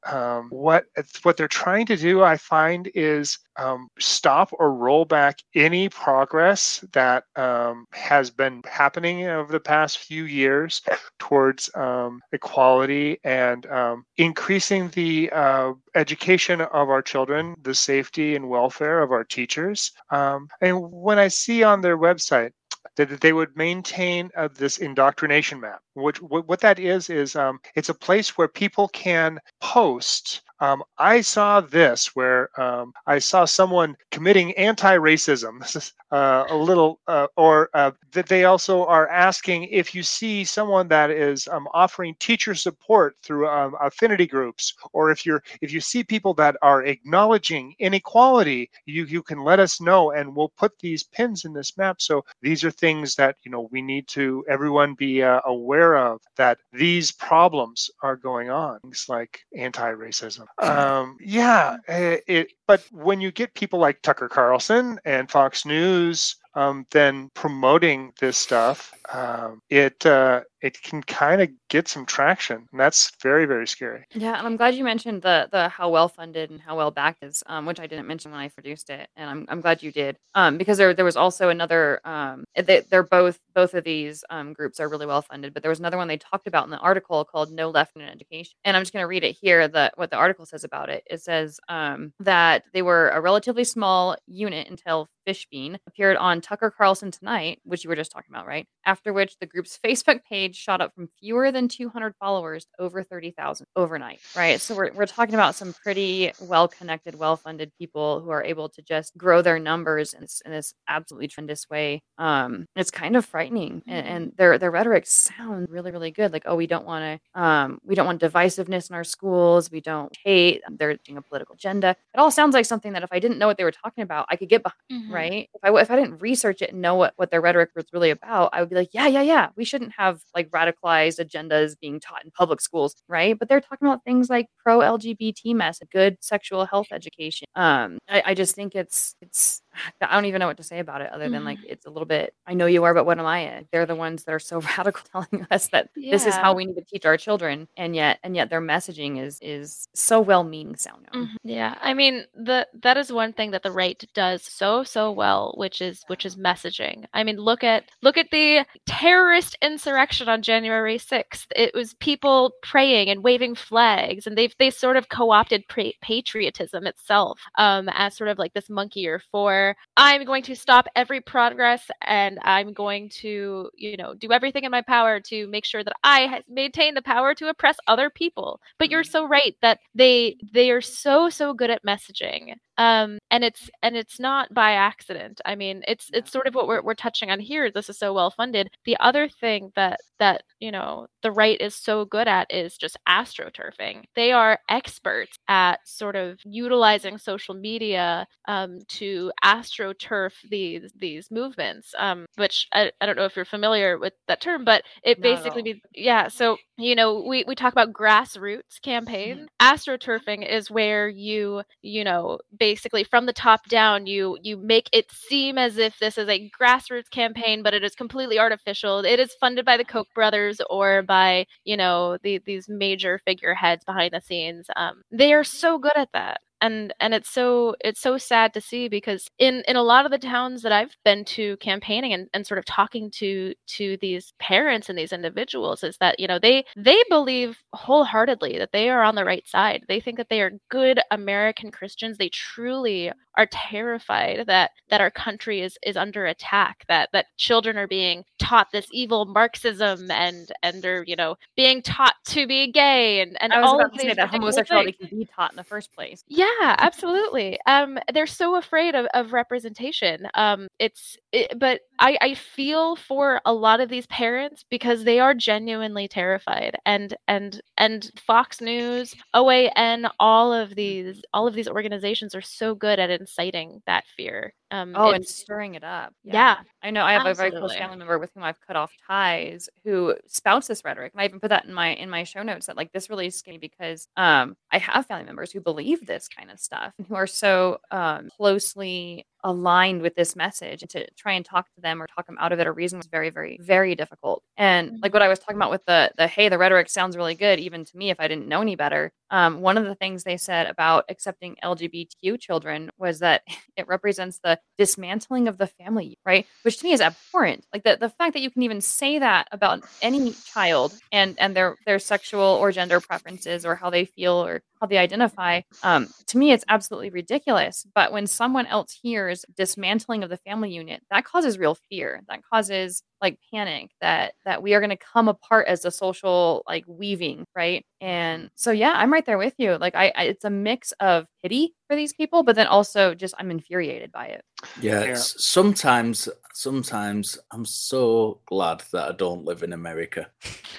What 0.49 0.87
what 1.22 1.37
they're 1.37 1.49
trying 1.49 1.85
to 1.87 1.97
do, 1.97 2.15
I 2.22 2.36
find, 2.36 2.90
is 2.94 3.38
um, 3.58 3.88
stop 3.98 4.50
or 4.52 4.74
roll 4.74 5.04
back 5.04 5.38
any 5.54 5.88
progress 5.88 6.84
that 6.92 7.24
um, 7.36 7.86
has 7.92 8.30
been 8.30 8.62
happening 8.70 9.26
over 9.26 9.50
the 9.50 9.60
past 9.60 9.98
few 9.98 10.24
years 10.24 10.82
towards 11.18 11.70
um, 11.74 12.20
equality 12.32 13.18
and 13.24 13.66
um, 13.66 14.04
increasing 14.16 14.88
the 14.90 15.30
uh, 15.32 15.72
education 15.94 16.60
of 16.60 16.90
our 16.90 17.02
children, 17.02 17.54
the 17.62 17.74
safety 17.74 18.36
and 18.36 18.48
welfare 18.48 19.02
of 19.02 19.12
our 19.12 19.24
teachers. 19.24 19.92
Um, 20.10 20.48
and 20.60 20.78
when 20.92 21.18
I 21.18 21.28
see 21.28 21.62
on 21.62 21.80
their 21.80 21.98
website, 21.98 22.50
that 22.96 23.20
they 23.20 23.32
would 23.32 23.56
maintain 23.56 24.30
uh, 24.36 24.48
this 24.54 24.78
indoctrination 24.78 25.60
map. 25.60 25.80
Which 25.94 26.20
what, 26.22 26.46
what 26.48 26.60
that 26.60 26.78
is 26.78 27.10
is 27.10 27.36
um, 27.36 27.58
it's 27.74 27.88
a 27.88 27.94
place 27.94 28.36
where 28.36 28.48
people 28.48 28.88
can 28.88 29.38
post. 29.60 30.42
Um, 30.61 30.82
I 30.98 31.20
saw 31.20 31.61
this 31.61 32.16
where 32.16 32.48
um, 32.61 32.92
I 33.07 33.18
saw 33.18 33.44
someone 33.44 33.96
committing 34.11 34.52
anti-racism. 34.54 35.92
Uh, 36.12 36.46
a 36.50 36.57
little, 36.57 37.00
uh, 37.09 37.26
or 37.36 37.68
uh, 37.74 37.90
that 38.12 38.28
they 38.28 38.44
also 38.44 38.86
are 38.86 39.09
asking 39.09 39.64
if 39.64 39.92
you 39.92 40.04
see 40.04 40.44
someone 40.44 40.86
that 40.86 41.11
is 41.11 41.48
um, 41.48 41.66
offering 41.74 42.14
teacher 42.20 42.54
support 42.54 43.16
through 43.24 43.48
um, 43.48 43.74
affinity 43.80 44.24
groups, 44.24 44.72
or 44.92 45.11
if 45.11 45.26
you're 45.26 45.42
if 45.62 45.72
you 45.72 45.80
see 45.80 46.04
people 46.04 46.32
that 46.32 46.57
are 46.62 46.84
acknowledging 46.84 47.74
inequality, 47.80 48.70
you 48.86 49.04
you 49.04 49.20
can 49.20 49.40
let 49.40 49.59
us 49.59 49.80
know, 49.80 50.12
and 50.12 50.34
we'll 50.34 50.52
put 50.57 50.78
these 50.78 51.02
pins 51.02 51.44
in 51.44 51.52
this 51.52 51.76
map. 51.76 52.00
So 52.00 52.24
these 52.40 52.62
are 52.64 52.70
things 52.70 53.16
that 53.16 53.36
you 53.42 53.50
know 53.50 53.68
we 53.72 53.82
need 53.82 54.07
to 54.09 54.44
everyone 54.48 54.94
be 54.94 55.24
uh, 55.24 55.40
aware 55.44 55.96
of 55.96 56.20
that 56.36 56.59
these 56.72 57.11
problems 57.11 57.90
are 58.02 58.16
going 58.16 58.48
on. 58.48 58.78
Things 58.80 59.07
like 59.09 59.40
anti-racism. 59.59 60.45
Um, 60.59 61.16
yeah, 61.20 61.76
eh, 61.88 62.18
it. 62.26 62.53
But 62.66 62.82
when 62.90 63.20
you 63.20 63.30
get 63.30 63.55
people 63.55 63.78
like 63.78 64.03
Tucker 64.03 64.28
Carlson 64.28 64.99
and 65.05 65.30
Fox 65.30 65.64
News. 65.64 66.36
Um, 66.55 66.86
then 66.90 67.30
promoting 67.34 68.14
this 68.18 68.38
stuff, 68.38 68.90
um, 69.12 69.61
it 69.68 70.07
uh, 70.07 70.40
it 70.62 70.80
can 70.82 71.02
kind 71.02 71.42
of 71.42 71.50
get 71.68 71.88
some 71.88 72.07
traction, 72.07 72.66
and 72.70 72.80
that's 72.80 73.12
very 73.22 73.46
very 73.46 73.66
scary. 73.66 74.04
Yeah, 74.14 74.38
and 74.38 74.46
I'm 74.46 74.57
glad 74.57 74.74
you 74.74 74.84
mentioned 74.84 75.22
the 75.22 75.48
the 75.50 75.68
how 75.68 75.90
well 75.90 76.09
funded 76.09 76.50
and 76.50 76.61
how 76.61 76.76
well 76.76 76.90
backed 76.90 77.22
is, 77.22 77.42
um, 77.46 77.66
which 77.66 77.80
I 77.80 77.86
didn't 77.86 78.07
mention 78.07 78.30
when 78.30 78.40
I 78.40 78.48
produced 78.48 78.90
it, 78.90 79.09
and 79.16 79.28
I'm, 79.28 79.46
I'm 79.48 79.61
glad 79.61 79.82
you 79.82 79.92
did, 79.92 80.16
um, 80.34 80.59
because 80.59 80.78
there 80.78 80.94
there 80.94 81.04
was 81.04 81.16
also 81.16 81.48
another, 81.48 82.00
um, 82.04 82.44
they, 82.54 82.80
they're 82.90 83.02
both 83.02 83.38
both 83.54 83.74
of 83.74 83.84
these 83.84 84.24
um, 84.30 84.52
groups 84.52 84.80
are 84.80 84.88
really 84.88 85.07
well 85.07 85.22
funded, 85.22 85.52
but 85.54 85.62
there 85.62 85.70
was 85.70 85.78
another 85.80 85.96
one 85.96 86.09
they 86.09 86.18
talked 86.18 86.46
about 86.46 86.64
in 86.64 86.70
the 86.70 86.78
article 86.78 87.24
called 87.24 87.50
"No 87.50 87.70
Left 87.70 87.96
in 87.96 88.02
Education," 88.02 88.54
and 88.64 88.76
I'm 88.76 88.82
just 88.82 88.92
going 88.92 89.02
to 89.02 89.09
read 89.09 89.24
it 89.24 89.36
here. 89.40 89.68
The 89.68 89.92
what 89.96 90.11
the 90.11 90.16
article 90.16 90.46
says 90.46 90.64
about 90.64 90.88
it. 90.90 91.02
It 91.11 91.20
says 91.22 91.61
um, 91.68 92.12
that 92.20 92.64
they 92.72 92.82
were 92.82 93.11
a 93.11 93.20
relatively 93.20 93.64
small 93.64 94.16
unit 94.26 94.68
until 94.68 95.09
Fishbein 95.26 95.78
appeared 95.86 96.16
on 96.16 96.40
Tucker 96.40 96.70
Carlson 96.70 97.11
Tonight, 97.11 97.61
which 97.64 97.84
you 97.84 97.90
were 97.90 97.96
just 97.96 98.12
talking 98.12 98.32
about, 98.32 98.46
right? 98.46 98.66
After 98.84 99.12
which 99.12 99.38
the 99.38 99.46
group's 99.46 99.78
Facebook 99.84 100.20
page 100.28 100.45
shot 100.55 100.80
up 100.80 100.94
from 100.94 101.09
fewer 101.18 101.51
than 101.51 101.66
200 101.68 102.14
followers 102.20 102.64
to 102.66 102.70
over 102.82 103.03
30,000 103.03 103.66
overnight, 103.74 104.20
right? 104.36 104.61
So 104.61 104.74
we're, 104.74 104.92
we're 104.92 105.07
talking 105.07 105.34
about 105.34 105.55
some 105.55 105.72
pretty 105.82 106.32
well 106.40 106.68
connected, 106.68 107.14
well 107.18 107.36
funded 107.36 107.72
people 107.78 108.20
who 108.20 108.30
are 108.30 108.44
able 108.44 108.68
to 108.68 108.82
just 108.82 109.16
grow 109.16 109.42
their 109.42 109.59
numbers 109.59 110.12
in 110.14 110.20
this, 110.20 110.42
in 110.44 110.53
this 110.53 110.74
absolutely 110.88 111.28
tremendous 111.28 111.68
way. 111.68 112.03
Um, 112.18 112.66
it's 112.76 112.90
kind 112.90 113.16
of 113.16 113.24
frightening, 113.24 113.82
and, 113.86 114.07
and 114.07 114.32
their 114.36 114.59
their 114.59 114.70
rhetoric 114.70 115.07
sounds 115.07 115.68
really, 115.70 115.90
really 115.90 116.11
good. 116.11 116.32
Like, 116.32 116.44
oh, 116.47 116.55
we 116.57 116.66
don't 116.66 116.86
want 116.86 117.20
to, 117.34 117.40
um, 117.40 117.78
we 117.84 117.94
don't 117.94 118.07
want 118.07 118.20
divisiveness 118.22 118.88
in 118.90 118.97
our 118.97 119.05
schools. 119.05 119.70
We 119.70 119.80
don't 119.80 120.14
hate. 120.24 120.62
They're 120.78 120.97
doing 121.05 121.18
a 121.18 121.22
political 121.22 121.55
agenda. 121.55 121.90
It 122.14 122.18
all 122.18 122.30
sounds 122.30 122.55
like 122.55 122.66
something 122.66 122.92
that 122.92 123.03
if 123.03 123.09
I 123.12 123.18
didn't 123.18 123.38
know 123.38 123.47
what 123.47 123.57
they 123.59 123.64
were 123.64 123.72
talking 123.72 124.03
about, 124.03 124.26
I 124.30 124.36
could 124.36 124.49
get 124.49 124.62
behind, 124.62 124.76
Mhm. 125.11 125.12
right? 125.12 125.49
If 125.55 125.61
I 125.62 125.80
if 125.80 125.90
I 125.90 125.97
didn't 125.97 126.18
research 126.20 126.62
it 126.62 126.70
and 126.72 126.80
know 126.80 126.94
what 126.94 127.12
what 127.16 127.30
their 127.30 127.40
rhetoric 127.40 127.70
was 127.74 127.84
really 127.92 128.11
about, 128.11 128.51
I 128.53 128.61
would 128.61 128.68
be 128.70 128.76
like, 128.76 128.90
yeah, 128.92 129.07
yeah, 129.09 129.22
yeah. 129.22 129.49
We 129.57 129.64
shouldn't 129.64 129.92
have 129.99 130.20
like 130.37 130.51
radicalized 130.51 131.18
agendas 131.18 131.74
being 131.80 131.99
taught 131.99 132.24
in 132.24 132.30
public 132.30 132.61
schools, 132.61 132.95
right? 133.09 133.37
But 133.39 133.49
they're 133.49 133.61
talking 133.61 133.89
about 133.89 134.05
things 134.05 134.30
like 134.30 134.47
pro 134.62 134.78
LGBT 134.80 135.55
message, 135.55 135.89
good 135.91 136.18
sexual 136.20 136.66
health 136.66 136.89
education. 136.93 137.47
Um, 137.57 137.99
I, 138.09 138.22
I 138.26 138.34
just 138.34 138.55
think 138.55 138.76
it's 138.76 139.14
it's 139.20 139.62
I 140.01 140.14
don't 140.14 140.24
even 140.27 140.41
know 140.41 140.47
what 140.47 140.57
to 140.59 140.62
say 140.62 140.79
about 140.79 141.01
it 141.01 141.11
other 141.12 141.29
than 141.29 141.45
like 141.45 141.59
it's 141.66 141.87
a 141.87 141.91
little 141.91 142.07
bit. 142.07 142.35
I 142.47 142.55
know 142.55 142.66
you 142.66 142.85
are, 142.85 142.95
but 142.95 143.05
what 143.07 143.18
am 143.18 143.27
I? 143.27 143.64
They're 143.72 143.87
the 143.87 143.95
ones 143.95 144.24
that 144.24 144.33
are 144.35 144.39
so 144.39 144.61
radical, 144.79 145.03
telling 145.12 145.47
us 145.51 145.68
that 145.68 145.91
this 146.11 146.27
is 146.27 146.35
how 146.37 146.55
we 146.55 146.66
need 146.66 146.74
to 146.77 146.85
teach 146.85 147.05
our 147.05 147.16
children, 147.16 147.68
and 147.77 147.95
yet 147.95 148.18
and 148.22 148.37
yet 148.37 148.51
their 148.51 148.61
messaging 148.61 149.20
is 149.22 149.39
is 149.43 149.89
so 149.95 150.20
well 150.20 150.45
meaning 150.45 150.77
sounding. 150.77 151.11
Mhm. 151.12 151.37
Yeah, 151.43 151.74
I 151.81 151.95
mean 151.95 152.24
the 152.35 152.66
that 152.83 152.97
is 152.97 153.12
one 153.12 153.33
thing 153.33 153.51
that 153.53 153.62
the 153.62 153.70
right 153.72 154.03
does 154.14 154.43
so 154.43 154.85
so 154.85 155.11
well, 155.11 155.55
which 155.57 155.81
is 155.81 156.03
which 156.07 156.24
is 156.24 156.37
messaging. 156.37 157.05
I 157.14 157.24
mean, 157.24 157.37
look 157.37 157.64
at 157.64 157.85
look 158.03 158.16
at 158.16 158.31
the 158.31 158.64
terrorist 158.87 159.57
insurrection 159.62 160.29
on 160.29 160.43
January 160.43 160.99
sixth. 160.99 161.47
It 161.55 161.74
was 161.74 161.95
people 161.95 162.53
praying 162.62 163.09
and 163.11 163.22
waving 163.22 163.55
flags, 163.57 164.27
and 164.27 164.37
they've 164.39 164.55
they 164.59 164.70
sort 164.70 164.97
of 164.97 165.09
co-opted 165.09 165.66
pra- 165.68 165.93
patriotism 166.03 166.87
itself 166.87 167.41
um, 167.59 167.89
as 167.93 168.16
sort 168.16 168.29
of 168.31 168.39
like 168.39 168.55
this 168.55 168.70
monkey 168.70 169.07
or 169.09 169.20
for 169.33 169.65
I'm 169.96 170.24
going 170.24 170.42
to 170.44 170.54
stop 170.54 170.86
every 170.94 171.20
progress 171.20 171.90
and 172.02 172.38
I'm 172.42 172.72
going 172.72 173.08
to 173.20 173.70
you 173.74 173.96
know 173.96 174.14
do 174.14 174.32
everything 174.32 174.64
in 174.64 174.70
my 174.70 174.82
power 174.82 175.20
to 175.20 175.46
make 175.48 175.64
sure 175.64 175.82
that 175.82 175.94
I 176.04 176.42
maintain 176.48 176.94
the 176.94 177.02
power 177.02 177.34
to 177.34 177.48
oppress 177.48 177.76
other 177.86 178.10
people. 178.10 178.60
But 178.78 178.90
you're 178.90 179.04
so 179.04 179.26
right 179.26 179.56
that 179.62 179.80
they 179.94 180.36
they 180.52 180.70
are 180.70 180.80
so 180.80 181.30
so 181.30 181.54
good 181.54 181.70
at 181.70 181.84
messaging. 181.84 182.54
Um 182.78 183.18
and 183.30 183.44
it's 183.44 183.70
and 183.82 183.96
it's 183.96 184.20
not 184.20 184.52
by 184.52 184.72
accident. 184.72 185.40
I 185.44 185.54
mean 185.54 185.82
it's 185.88 186.10
it's 186.12 186.30
sort 186.30 186.46
of 186.46 186.54
what 186.54 186.68
we're, 186.68 186.82
we're 186.82 186.94
touching 186.94 187.30
on 187.30 187.40
here. 187.40 187.70
This 187.70 187.88
is 187.88 187.98
so 187.98 188.12
well 188.12 188.30
funded. 188.30 188.70
The 188.84 188.96
other 189.00 189.28
thing 189.28 189.72
that 189.76 190.00
that 190.18 190.42
you 190.61 190.70
know 190.72 191.07
the 191.22 191.30
right 191.30 191.61
is 191.61 191.74
so 191.74 192.04
good 192.04 192.28
at 192.28 192.52
is 192.52 192.76
just 192.76 192.96
astroturfing. 193.09 194.04
They 194.14 194.32
are 194.32 194.59
experts 194.68 195.38
at 195.48 195.80
sort 195.84 196.16
of 196.16 196.38
utilizing 196.44 197.18
social 197.18 197.54
media 197.54 198.26
um, 198.48 198.78
to 198.88 199.32
astroturf 199.44 200.32
these 200.48 200.92
these 200.98 201.30
movements. 201.30 201.94
Um, 201.98 202.26
which 202.36 202.68
I, 202.72 202.92
I 203.00 203.07
don't 203.07 203.16
know 203.16 203.24
if 203.24 203.36
you're 203.36 203.44
familiar 203.44 203.98
with 203.98 204.12
that 204.28 204.40
term, 204.40 204.64
but 204.64 204.84
it 205.02 205.18
Not 205.18 205.22
basically 205.22 205.61
all. 205.61 205.64
means 205.64 205.80
yeah. 205.94 206.28
So 206.28 206.57
you 206.78 206.94
know 206.94 207.24
we 207.26 207.44
we 207.46 207.54
talk 207.54 207.72
about 207.72 207.92
grassroots 207.92 208.80
campaign. 208.82 209.48
Astroturfing 209.61 210.48
is 210.48 210.70
where 210.70 211.09
you 211.09 211.62
you 211.82 212.04
know 212.04 212.38
basically 212.59 213.04
from 213.04 213.26
the 213.26 213.32
top 213.32 213.66
down 213.68 214.07
you 214.07 214.38
you 214.42 214.57
make 214.57 214.88
it 214.92 215.11
seem 215.11 215.59
as 215.59 215.76
if 215.76 215.98
this 215.98 216.18
is 216.18 216.28
a 216.28 216.50
grassroots 216.61 217.11
campaign, 217.11 217.62
but 217.62 217.74
it 217.74 217.84
is 217.84 217.94
completely 217.94 218.38
artificial. 218.38 219.00
It 219.00 219.18
is 219.18 219.34
funded 219.40 219.64
by 219.64 219.76
the 219.76 219.84
Koch 219.84 220.07
brothers 220.14 220.45
or 220.70 221.03
by 221.03 221.47
you 221.64 221.76
know 221.76 222.18
the, 222.22 222.38
these 222.47 222.68
major 222.68 223.20
figureheads 223.24 223.84
behind 223.84 224.12
the 224.14 224.20
scenes. 224.20 224.66
Um, 224.76 225.03
they 225.11 225.32
are 225.32 225.44
so 225.44 225.78
good 225.78 225.97
at 225.97 226.11
that 226.12 226.40
and 226.61 226.94
and 227.00 227.14
it's 227.14 227.30
so 227.30 227.74
it's 227.80 228.00
so 228.00 228.18
sad 228.18 228.54
to 228.54 228.61
see 228.61 228.88
because 228.88 229.28
in 229.38 229.62
in 229.68 229.76
a 229.76 229.82
lot 229.82 230.04
of 230.04 230.11
the 230.11 230.18
towns 230.18 230.62
that 230.62 230.72
I've 230.72 230.96
been 231.04 231.24
to 231.26 231.57
campaigning 231.59 232.12
and, 232.12 232.28
and 232.32 232.46
sort 232.46 232.59
of 232.59 232.64
talking 232.64 233.11
to 233.12 233.54
to 233.68 233.96
these 234.00 234.32
parents 234.38 234.88
and 234.88 234.98
these 234.98 235.12
individuals 235.12 235.84
is 235.84 235.96
that 235.98 236.18
you 236.18 236.26
know 236.26 236.38
they 236.38 236.64
they 236.76 237.02
believe 237.09 237.59
wholeheartedly 237.72 238.59
that 238.59 238.72
they 238.72 238.88
are 238.90 239.02
on 239.02 239.14
the 239.14 239.24
right 239.24 239.46
side. 239.46 239.84
They 239.88 240.00
think 240.00 240.16
that 240.18 240.28
they 240.28 240.40
are 240.40 240.52
good 240.70 241.00
American 241.11 241.70
Christians. 241.70 242.18
They 242.18 242.30
truly 242.30 243.12
are 243.36 243.46
terrified 243.50 244.44
that 244.46 244.70
that 244.88 245.00
our 245.00 245.11
country 245.11 245.61
is 245.61 245.78
is 245.84 245.96
under 245.96 246.26
attack 246.26 246.84
that 246.88 247.11
that 247.12 247.26
children 247.36 247.76
are 247.76 247.86
being 247.86 248.24
taught 248.38 248.68
this 248.72 248.86
evil 248.92 249.26
Marxism 249.26 250.11
and 250.11 250.50
and 250.62 250.84
are 250.84 251.04
you 251.07 251.16
know 251.16 251.36
being 251.57 251.82
taught 251.82 252.14
to 252.27 252.47
be 252.47 252.70
gay 252.72 253.20
and 253.20 253.37
and 253.41 253.53
I 253.53 253.61
was 253.61 253.68
all 253.68 253.77
about 253.77 253.93
of 253.93 253.93
to 253.95 254.01
say 254.01 254.14
that 254.14 254.29
homosexuality 254.29 254.93
things. 254.93 255.11
can 255.11 255.18
be 255.18 255.24
taught 255.24 255.53
in 255.53 255.57
the 255.57 255.64
first 255.64 255.93
place. 255.95 256.24
Yeah, 256.29 256.47
absolutely. 256.61 257.59
Um, 257.66 257.99
they're 258.12 258.27
so 258.27 258.57
afraid 258.57 258.95
of, 258.95 259.07
of 259.14 259.33
representation. 259.33 260.29
Um, 260.35 260.68
it's, 260.79 261.16
it, 261.37 261.59
but 261.59 261.80
I, 261.99 262.18
I 262.20 262.34
feel 262.34 262.97
for 262.97 263.41
a 263.45 263.53
lot 263.53 263.80
of 263.80 263.89
these 263.89 264.07
parents 264.07 264.64
because 264.70 265.05
they 265.05 265.18
are 265.20 265.34
genuinely 265.34 266.09
terrified, 266.09 266.76
and 266.87 267.14
and 267.28 267.61
and 267.78 268.11
Fox 268.26 268.61
News, 268.61 269.14
OAN, 269.34 270.11
all 270.20 270.53
of 270.53 270.74
these, 270.74 271.22
all 271.32 271.47
of 271.47 271.55
these 271.55 271.68
organizations 271.68 272.34
are 272.34 272.41
so 272.43 272.74
good 272.74 272.99
at 272.99 273.11
inciting 273.11 273.82
that 273.87 274.05
fear. 274.16 274.55
Um, 274.70 274.93
Oh, 274.97 275.12
and 275.12 275.24
stirring 275.26 275.74
it 275.76 275.84
up. 275.84 276.12
Yeah, 276.24 276.57
I 276.82 276.91
know. 276.91 277.05
I 277.05 277.12
have 277.12 277.26
a 277.26 277.34
very 277.34 277.53
close 277.53 277.76
family 277.76 277.97
member 277.97 278.18
with 278.18 278.30
whom 278.34 278.43
I've 278.43 278.61
cut 278.61 278.76
off 278.76 278.93
ties 279.07 279.68
who 279.84 280.16
spouts 280.26 280.66
this 280.66 280.82
rhetoric, 280.84 281.12
and 281.12 281.20
I 281.20 281.24
even 281.26 281.41
put 281.41 281.51
that 281.51 281.64
in 281.66 281.72
my 281.74 281.91
in 281.95 282.11
my 282.11 282.24
show 282.24 282.43
notes 282.43 282.66
that 282.66 282.76
like 282.76 282.93
this 282.93 283.09
really 283.11 283.30
scares 283.30 283.55
me 283.55 283.59
because 283.59 284.09
um 284.16 284.57
I 284.72 284.78
have 284.78 285.07
family 285.07 285.24
members 285.26 285.53
who 285.53 285.61
believe 285.61 286.05
this 286.07 286.28
kind 286.28 286.51
of 286.51 286.59
stuff 286.61 286.93
and 286.99 287.07
who 287.07 287.14
are 287.14 287.26
so 287.28 287.78
um 287.91 288.28
closely 288.37 289.26
aligned 289.47 290.03
with 290.03 290.14
this 290.16 290.34
message 290.36 290.82
and 290.82 290.90
to 290.90 291.07
try 291.14 291.32
and 291.32 291.44
talk 291.44 291.72
to 291.74 291.80
them 291.80 292.03
or 292.03 292.07
talk 292.07 292.26
them 292.26 292.36
out 292.40 292.53
of 292.53 292.59
it 292.59 292.66
or 292.66 292.72
reason 292.72 292.99
was 292.99 293.07
very 293.07 293.30
very 293.30 293.59
very 293.61 293.94
difficult. 293.94 294.42
And 294.57 295.01
like 295.03 295.12
what 295.12 295.22
i 295.22 295.28
was 295.28 295.38
talking 295.38 295.57
about 295.57 295.70
with 295.70 295.84
the 295.86 296.11
the 296.18 296.26
hey 296.26 296.49
the 296.49 296.59
rhetoric 296.59 296.90
sounds 296.90 297.16
really 297.16 297.34
good 297.34 297.59
even 297.59 297.84
to 297.84 297.97
me 297.97 298.11
if 298.11 298.20
i 298.20 298.28
didn't 298.28 298.49
know 298.49 298.61
any 298.61 298.76
better 298.76 299.12
um, 299.30 299.61
one 299.61 299.76
of 299.76 299.84
the 299.84 299.94
things 299.94 300.22
they 300.22 300.36
said 300.36 300.66
about 300.66 301.05
accepting 301.09 301.57
lgbtq 301.64 302.40
children 302.40 302.90
was 302.99 303.20
that 303.20 303.42
it 303.76 303.86
represents 303.88 304.40
the 304.42 304.59
dismantling 304.78 305.49
of 305.49 305.59
the 305.59 305.66
family 305.66 306.18
right? 306.26 306.47
Which 306.62 306.78
to 306.78 306.84
me 306.84 306.92
is 306.92 307.01
abhorrent. 307.01 307.66
Like 307.72 307.84
the, 307.84 307.97
the 307.99 308.09
fact 308.09 308.34
that 308.34 308.40
you 308.40 308.51
can 308.51 308.62
even 308.62 308.80
say 308.80 309.18
that 309.18 309.49
about 309.53 309.84
any 310.03 310.32
child 310.32 310.94
and 311.12 311.36
and 311.38 311.55
their 311.55 311.76
their 311.86 311.99
sexual 311.99 312.42
or 312.42 312.72
gender 312.72 313.01
preferences 313.01 313.64
or 313.64 313.76
how 313.76 313.90
they 313.90 314.05
feel 314.05 314.44
or 314.44 314.62
how 314.80 314.86
they 314.86 314.99
identify 314.99 315.62
um, 315.82 316.09
to 316.26 316.36
me 316.36 316.53
it's 316.53 316.64
absolutely 316.68 317.11
ridiculous. 317.11 317.86
But 317.94 318.12
when 318.12 318.26
someone 318.26 318.66
else 318.66 318.99
hears 319.01 319.36
dismantling 319.57 320.22
of 320.24 320.30
the 320.30 320.37
family 320.39 320.70
unit 320.70 321.03
that 321.11 321.24
causes 321.24 321.59
real 321.59 321.74
fear. 321.74 322.22
That 322.28 322.41
causes 322.51 323.03
like 323.20 323.39
panic 323.53 323.91
that 324.01 324.34
that 324.45 324.62
we 324.62 324.74
are 324.74 324.80
going 324.80 324.91
to 324.91 324.97
come 324.97 325.28
apart 325.28 325.66
as 325.68 325.84
a 325.84 325.91
social 325.91 326.62
like 326.68 326.84
weaving 326.87 327.45
right? 327.57 327.84
And 328.01 328.51
so 328.55 328.70
yeah 328.70 328.93
i'm 328.97 329.12
right 329.12 329.24
there 329.26 329.39
with 329.39 329.55
you. 329.59 329.76
Like 329.78 329.95
I, 329.95 330.12
I 330.14 330.22
it's 330.24 330.45
a 330.45 330.51
mix 330.51 330.93
of 331.01 331.26
pity 331.43 331.74
for 331.89 331.97
these 331.97 332.12
people 332.12 332.43
but 332.43 332.57
then 332.57 332.66
also 332.66 333.14
just 333.14 333.34
i'm 333.39 333.51
infuriated 333.51 334.12
by 334.12 334.26
it. 334.26 334.43
Yeah, 334.80 335.01
it's- 335.03 335.34
sometimes 335.39 336.28
sometimes 336.57 337.38
I'm 337.50 337.66
so 337.66 338.40
glad 338.46 338.82
that 338.92 339.11
I 339.11 339.12
don't 339.12 339.44
live 339.44 339.62
in 339.62 339.74
America. 339.74 340.30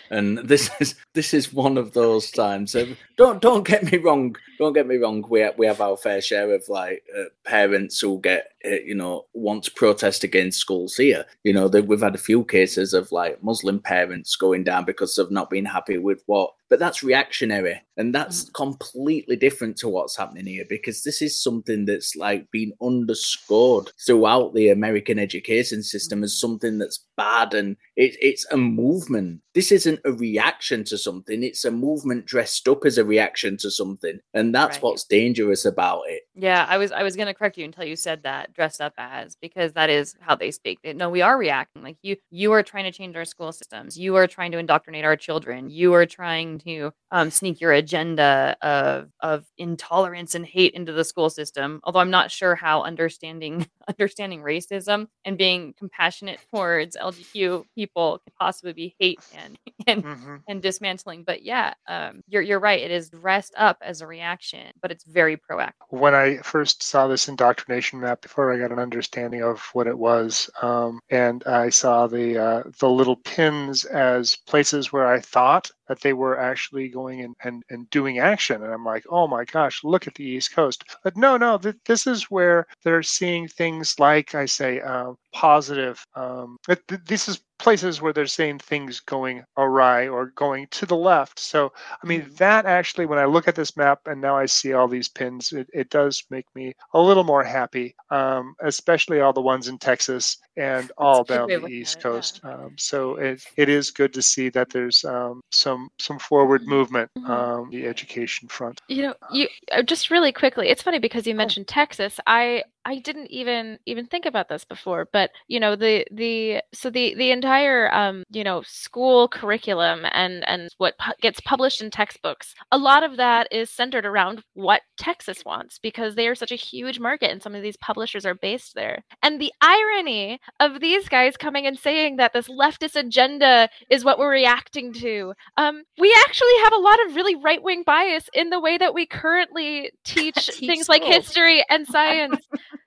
And 0.09 0.39
this 0.39 0.71
is 0.79 0.95
this 1.13 1.33
is 1.33 1.53
one 1.53 1.77
of 1.77 1.93
those 1.93 2.31
times. 2.31 2.75
Don't 3.15 3.41
don't 3.41 3.65
get 3.65 3.91
me 3.91 3.99
wrong. 3.99 4.35
Don't 4.57 4.73
get 4.73 4.87
me 4.87 4.97
wrong. 4.97 5.23
We 5.29 5.41
have, 5.41 5.57
we 5.57 5.67
have 5.67 5.79
our 5.79 5.95
fair 5.95 6.21
share 6.21 6.53
of 6.53 6.67
like 6.67 7.03
uh, 7.17 7.25
parents 7.45 7.99
who 8.01 8.19
get 8.19 8.53
Uh, 8.67 8.79
you 8.85 8.95
know 8.95 9.25
want 9.33 9.63
to 9.63 9.71
protest 9.71 10.23
against 10.23 10.59
schools 10.59 10.95
here. 10.95 11.25
You 11.43 11.53
know 11.53 11.67
that 11.69 11.87
we've 11.87 12.01
had 12.01 12.15
a 12.15 12.19
few 12.19 12.43
cases 12.43 12.93
of 12.93 13.11
like 13.11 13.43
Muslim 13.43 13.79
parents 13.79 14.35
going 14.35 14.63
down 14.63 14.85
because 14.85 15.15
they've 15.15 15.31
not 15.31 15.49
been 15.49 15.65
happy 15.65 15.97
with 15.97 16.23
what. 16.25 16.51
But 16.69 16.79
that's 16.79 17.01
reactionary, 17.01 17.81
and 17.95 18.13
that's 18.13 18.43
mm. 18.43 18.53
completely 18.53 19.37
different 19.37 19.77
to 19.77 19.87
what's 19.87 20.17
happening 20.17 20.45
here 20.45 20.65
because 20.67 21.03
this 21.03 21.21
is 21.21 21.41
something 21.41 21.85
that's 21.85 22.13
like 22.17 22.51
been 22.51 22.73
underscored 22.81 23.91
throughout 24.05 24.53
the 24.53 24.67
American 24.69 25.17
education 25.17 25.81
system 25.81 26.25
as 26.25 26.33
mm. 26.33 26.39
something 26.39 26.77
that's 26.77 27.05
bad, 27.15 27.53
and 27.53 27.77
it, 27.95 28.17
it's 28.21 28.45
a 28.51 28.57
movement. 28.57 29.41
This 29.53 29.71
isn't 29.71 30.01
a 30.03 30.11
reaction 30.11 30.83
to 30.85 30.97
something; 30.97 31.41
it's 31.41 31.63
a 31.63 31.71
movement 31.71 32.25
dressed 32.25 32.67
up 32.67 32.85
as 32.85 32.97
a 32.97 33.05
reaction 33.05 33.55
to 33.57 33.71
something, 33.71 34.19
and 34.33 34.53
that's 34.53 34.77
Right. 34.77 34.83
what's 34.83 35.05
dangerous 35.05 35.63
about 35.63 36.03
it. 36.07 36.23
Yeah, 36.35 36.65
I 36.67 36.77
was 36.77 36.91
I 36.91 37.03
was 37.03 37.15
gonna 37.15 37.33
correct 37.33 37.57
you 37.57 37.65
until 37.65 37.85
you 37.85 37.95
said 37.95 38.23
that 38.23 38.53
dressed 38.57 38.81
up 38.81 38.93
as 38.97 39.37
because 39.41 39.71
that 39.73 39.89
is 39.89 40.15
how 40.19 40.35
they 40.35 40.51
speak. 40.51 40.79
They- 40.83 40.93
No, 40.93 41.09
we 41.09 41.21
are 41.21 41.37
reacting. 41.37 41.83
Like 41.83 41.97
you 42.01 42.17
you 42.31 42.51
are 42.51 42.63
trying 42.63 42.83
to 42.85 42.91
change 42.91 43.15
our 43.15 43.23
school 43.25 43.53
systems. 43.53 43.97
You 43.97 44.15
are 44.17 44.27
trying 44.27 44.51
to 44.51 44.57
indoctrinate 44.57 45.05
our 45.05 45.15
children. 45.15 45.69
You 45.69 45.93
are 45.93 46.05
trying 46.05 46.59
to 46.59 46.91
um, 47.11 47.31
sneak 47.31 47.61
your 47.61 47.71
agenda 47.71 48.57
of 48.61 49.09
of 49.21 49.45
intolerance 49.57 50.35
and 50.35 50.45
hate 50.45 50.73
into 50.73 50.91
the 50.91 51.05
school 51.05 51.29
system. 51.29 51.79
Although 51.85 51.99
I'm 51.99 52.09
not 52.11 52.31
sure 52.31 52.55
how 52.55 52.83
understanding 52.83 53.67
understanding 53.87 54.41
racism 54.41 55.07
and 55.23 55.37
being 55.37 55.73
compassionate 55.77 56.39
towards 56.51 56.97
LGBTQ 56.97 57.63
people 57.75 58.19
could 58.23 58.33
possibly 58.35 58.73
be 58.73 58.95
hate 58.99 59.19
and 59.37 59.57
and 59.87 60.03
and 60.49 60.61
dismantling. 60.61 61.23
But 61.23 61.43
yeah, 61.43 61.73
um, 61.87 62.21
you're 62.27 62.41
you're 62.41 62.59
right. 62.59 62.81
It 62.81 62.91
is 62.91 63.09
dressed 63.09 63.53
up 63.57 63.77
as 63.81 64.01
a 64.01 64.07
reaction, 64.07 64.71
but 64.81 64.91
it's 64.91 65.03
very 65.05 65.37
proactive. 65.37 65.73
when 65.89 66.15
I 66.15 66.37
first 66.37 66.83
saw 66.83 67.07
this 67.07 67.27
indoctrination 67.27 67.99
map, 67.99 68.21
before 68.21 68.36
I 68.37 68.57
got 68.57 68.71
an 68.71 68.79
understanding 68.79 69.41
of 69.43 69.61
what 69.73 69.87
it 69.87 69.97
was, 69.97 70.49
um, 70.61 70.99
and 71.09 71.43
I 71.45 71.69
saw 71.69 72.07
the 72.07 72.37
uh, 72.37 72.63
the 72.79 72.89
little 72.89 73.15
pins 73.17 73.85
as 73.85 74.35
places 74.47 74.91
where 74.93 75.07
I 75.07 75.19
thought 75.19 75.71
that 75.87 76.01
they 76.01 76.13
were 76.13 76.39
actually 76.39 76.89
going 76.89 77.21
and, 77.21 77.35
and, 77.43 77.63
and 77.69 77.89
doing 77.89 78.19
action, 78.19 78.63
and 78.63 78.73
I'm 78.73 78.85
like, 78.85 79.05
oh 79.09 79.27
my 79.27 79.45
gosh, 79.45 79.83
look 79.83 80.07
at 80.07 80.15
the 80.15 80.23
East 80.23 80.53
Coast. 80.53 80.83
But 81.03 81.17
no, 81.17 81.37
no, 81.37 81.57
th- 81.57 81.75
this 81.85 82.05
is 82.07 82.23
where 82.31 82.67
they're 82.83 83.03
seeing 83.03 83.47
things 83.47 83.99
like 83.99 84.35
I 84.35 84.45
say, 84.45 84.79
um, 84.81 85.17
positive. 85.37 86.03
Um, 86.15 86.57
th- 86.65 86.79
th- 86.87 87.01
this 87.05 87.27
is 87.27 87.43
places 87.59 88.01
where 88.01 88.11
they're 88.11 88.25
saying 88.25 88.57
things 88.57 88.99
going 88.99 89.43
awry 89.55 90.07
or 90.07 90.27
going 90.35 90.67
to 90.71 90.85
the 90.87 90.95
left. 90.95 91.37
So, 91.39 91.71
I 92.03 92.07
mean, 92.07 92.27
that 92.37 92.65
actually, 92.65 93.05
when 93.05 93.19
I 93.19 93.25
look 93.25 93.47
at 93.47 93.53
this 93.53 93.77
map 93.77 93.99
and 94.07 94.19
now 94.19 94.35
I 94.35 94.47
see 94.47 94.73
all 94.73 94.87
these 94.87 95.07
pins, 95.07 95.53
it, 95.53 95.67
it 95.73 95.89
does 95.91 96.23
make 96.31 96.45
me 96.55 96.73
a 96.93 96.99
little 96.99 97.23
more 97.23 97.43
happy, 97.43 97.95
um, 98.09 98.55
especially 98.61 99.21
all 99.21 99.33
the 99.33 99.41
ones 99.41 99.67
in 99.67 99.77
Texas 99.77 100.37
and 100.55 100.91
all 100.97 101.23
down 101.23 101.47
the 101.47 101.67
East 101.67 101.97
it, 101.97 102.01
Coast. 102.01 102.39
Um, 102.43 102.73
so 102.77 103.15
it, 103.17 103.43
it 103.57 103.69
is 103.69 103.91
good 103.91 104.13
to 104.13 104.23
see 104.23 104.49
that 104.49 104.71
there's 104.71 105.05
um, 105.05 105.41
some 105.51 105.89
some 105.99 106.17
forward 106.17 106.65
movement 106.65 107.11
um, 107.25 107.69
the 107.69 107.85
education 107.85 108.47
front. 108.47 108.81
You 108.87 109.03
know, 109.03 109.13
you 109.31 109.47
uh, 109.71 109.83
just 109.83 110.09
really 110.09 110.31
quickly. 110.31 110.69
It's 110.69 110.81
funny 110.81 110.99
because 110.99 111.27
you 111.27 111.35
mentioned 111.35 111.67
Texas. 111.67 112.19
I 112.25 112.63
I 112.87 112.99
didn't 112.99 113.29
even 113.31 113.79
even 113.85 114.05
think 114.05 114.25
about 114.25 114.47
this 114.47 114.63
before, 114.63 115.09
but 115.11 115.31
you 115.49 115.59
know 115.59 115.75
the 115.75 116.05
the 116.09 116.61
so 116.73 116.89
the 116.89 117.15
the 117.15 117.31
entire 117.31 117.93
um 117.93 118.23
you 118.31 118.45
know 118.45 118.63
school 118.65 119.27
curriculum 119.27 120.05
and 120.13 120.47
and 120.47 120.69
what 120.77 120.97
pu- 120.97 121.11
gets 121.21 121.41
published 121.41 121.81
in 121.81 121.91
textbooks. 121.91 122.55
A 122.71 122.77
lot 122.77 123.03
of 123.03 123.17
that 123.17 123.49
is 123.51 123.69
centered 123.69 124.05
around 124.05 124.41
what 124.53 124.83
Texas 124.97 125.43
wants 125.45 125.79
because 125.79 126.15
they 126.15 126.29
are 126.29 126.35
such 126.35 126.53
a 126.53 126.55
huge 126.55 126.97
market 126.97 127.29
and 127.29 127.43
some 127.43 127.53
of 127.53 127.61
these 127.61 127.75
publishers 127.75 128.25
are 128.25 128.35
based 128.35 128.73
there. 128.73 129.03
And 129.21 129.41
the 129.41 129.51
irony 129.61 130.39
of 130.61 130.79
these 130.79 131.09
guys 131.09 131.35
coming 131.35 131.67
and 131.67 131.77
saying 131.77 132.15
that 132.15 132.31
this 132.31 132.47
leftist 132.47 132.95
agenda 132.95 133.67
is 133.89 134.05
what 134.05 134.17
we're 134.17 134.31
reacting 134.31 134.93
to. 134.93 135.33
Um, 135.57 135.83
we 135.99 136.15
actually 136.25 136.57
have 136.63 136.71
a 136.71 136.77
lot 136.77 137.05
of 137.05 137.15
really 137.17 137.35
right 137.35 137.61
wing 137.61 137.83
bias 137.85 138.29
in 138.33 138.49
the 138.49 138.61
way 138.61 138.77
that 138.77 138.93
we 138.93 139.05
currently 139.05 139.91
teach, 140.05 140.35
Teach 140.35 140.59
things 140.59 140.87
like 140.87 141.03
history 141.03 141.65
and 141.69 141.85
science. 141.97 142.37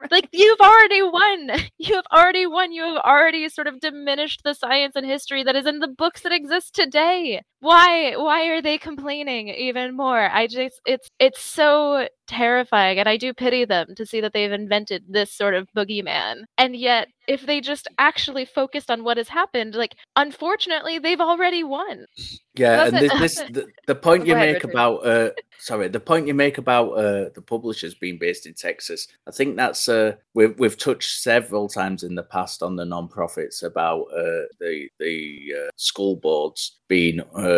like 0.10 0.28
you've 0.32 0.60
already 0.60 1.02
won. 1.02 1.50
You 1.78 1.96
have 1.96 2.06
already 2.12 2.46
won. 2.46 2.72
You 2.72 2.84
have 2.84 2.96
already 2.98 3.48
sort 3.48 3.66
of 3.66 3.80
diminished 3.80 4.42
the 4.44 4.54
science 4.54 4.94
and 4.96 5.06
history 5.06 5.42
that 5.44 5.56
is 5.56 5.66
in 5.66 5.80
the 5.80 5.88
books 5.88 6.22
that 6.22 6.32
exist 6.32 6.74
today. 6.74 7.42
Why 7.60 8.16
why 8.16 8.46
are 8.48 8.62
they 8.62 8.78
complaining 8.78 9.48
even 9.48 9.96
more? 9.96 10.30
I 10.30 10.46
just 10.46 10.80
it's 10.86 11.08
it's 11.18 11.42
so 11.42 12.08
terrifying 12.30 12.98
and 12.98 13.08
I 13.08 13.16
do 13.16 13.34
pity 13.34 13.64
them 13.64 13.88
to 13.96 14.06
see 14.06 14.20
that 14.20 14.32
they've 14.32 14.52
invented 14.52 15.04
this 15.08 15.32
sort 15.32 15.54
of 15.54 15.68
boogeyman. 15.76 16.44
And 16.56 16.76
yet 16.76 17.08
if 17.26 17.44
they 17.44 17.60
just 17.60 17.88
actually 17.98 18.44
focused 18.44 18.90
on 18.90 19.04
what 19.04 19.16
has 19.16 19.28
happened, 19.28 19.74
like 19.74 19.94
unfortunately 20.16 20.98
they've 20.98 21.20
already 21.20 21.64
won. 21.64 22.06
Yeah, 22.54 22.86
and 22.86 22.96
this, 22.96 23.12
this 23.18 23.34
the, 23.50 23.66
the 23.86 23.94
point 24.06 24.26
you 24.26 24.34
make 24.34 24.56
Richard. 24.56 24.70
about 24.70 25.06
uh 25.06 25.30
sorry, 25.58 25.88
the 25.88 26.00
point 26.00 26.26
you 26.26 26.34
make 26.34 26.58
about 26.58 26.90
uh 26.92 27.30
the 27.34 27.42
publishers 27.44 27.94
being 27.94 28.18
based 28.18 28.46
in 28.46 28.54
Texas, 28.54 29.08
I 29.26 29.32
think 29.32 29.56
that's 29.56 29.88
uh 29.88 30.14
we've 30.34 30.58
we've 30.58 30.78
touched 30.78 31.20
several 31.20 31.68
times 31.68 32.02
in 32.04 32.14
the 32.14 32.22
past 32.22 32.62
on 32.62 32.76
the 32.76 32.84
Non-Prophets 32.84 33.62
about 33.62 34.02
uh 34.16 34.46
the 34.60 34.88
the 34.98 35.54
uh, 35.58 35.70
school 35.76 36.16
boards 36.16 36.80
being 36.88 37.20
uh 37.20 37.49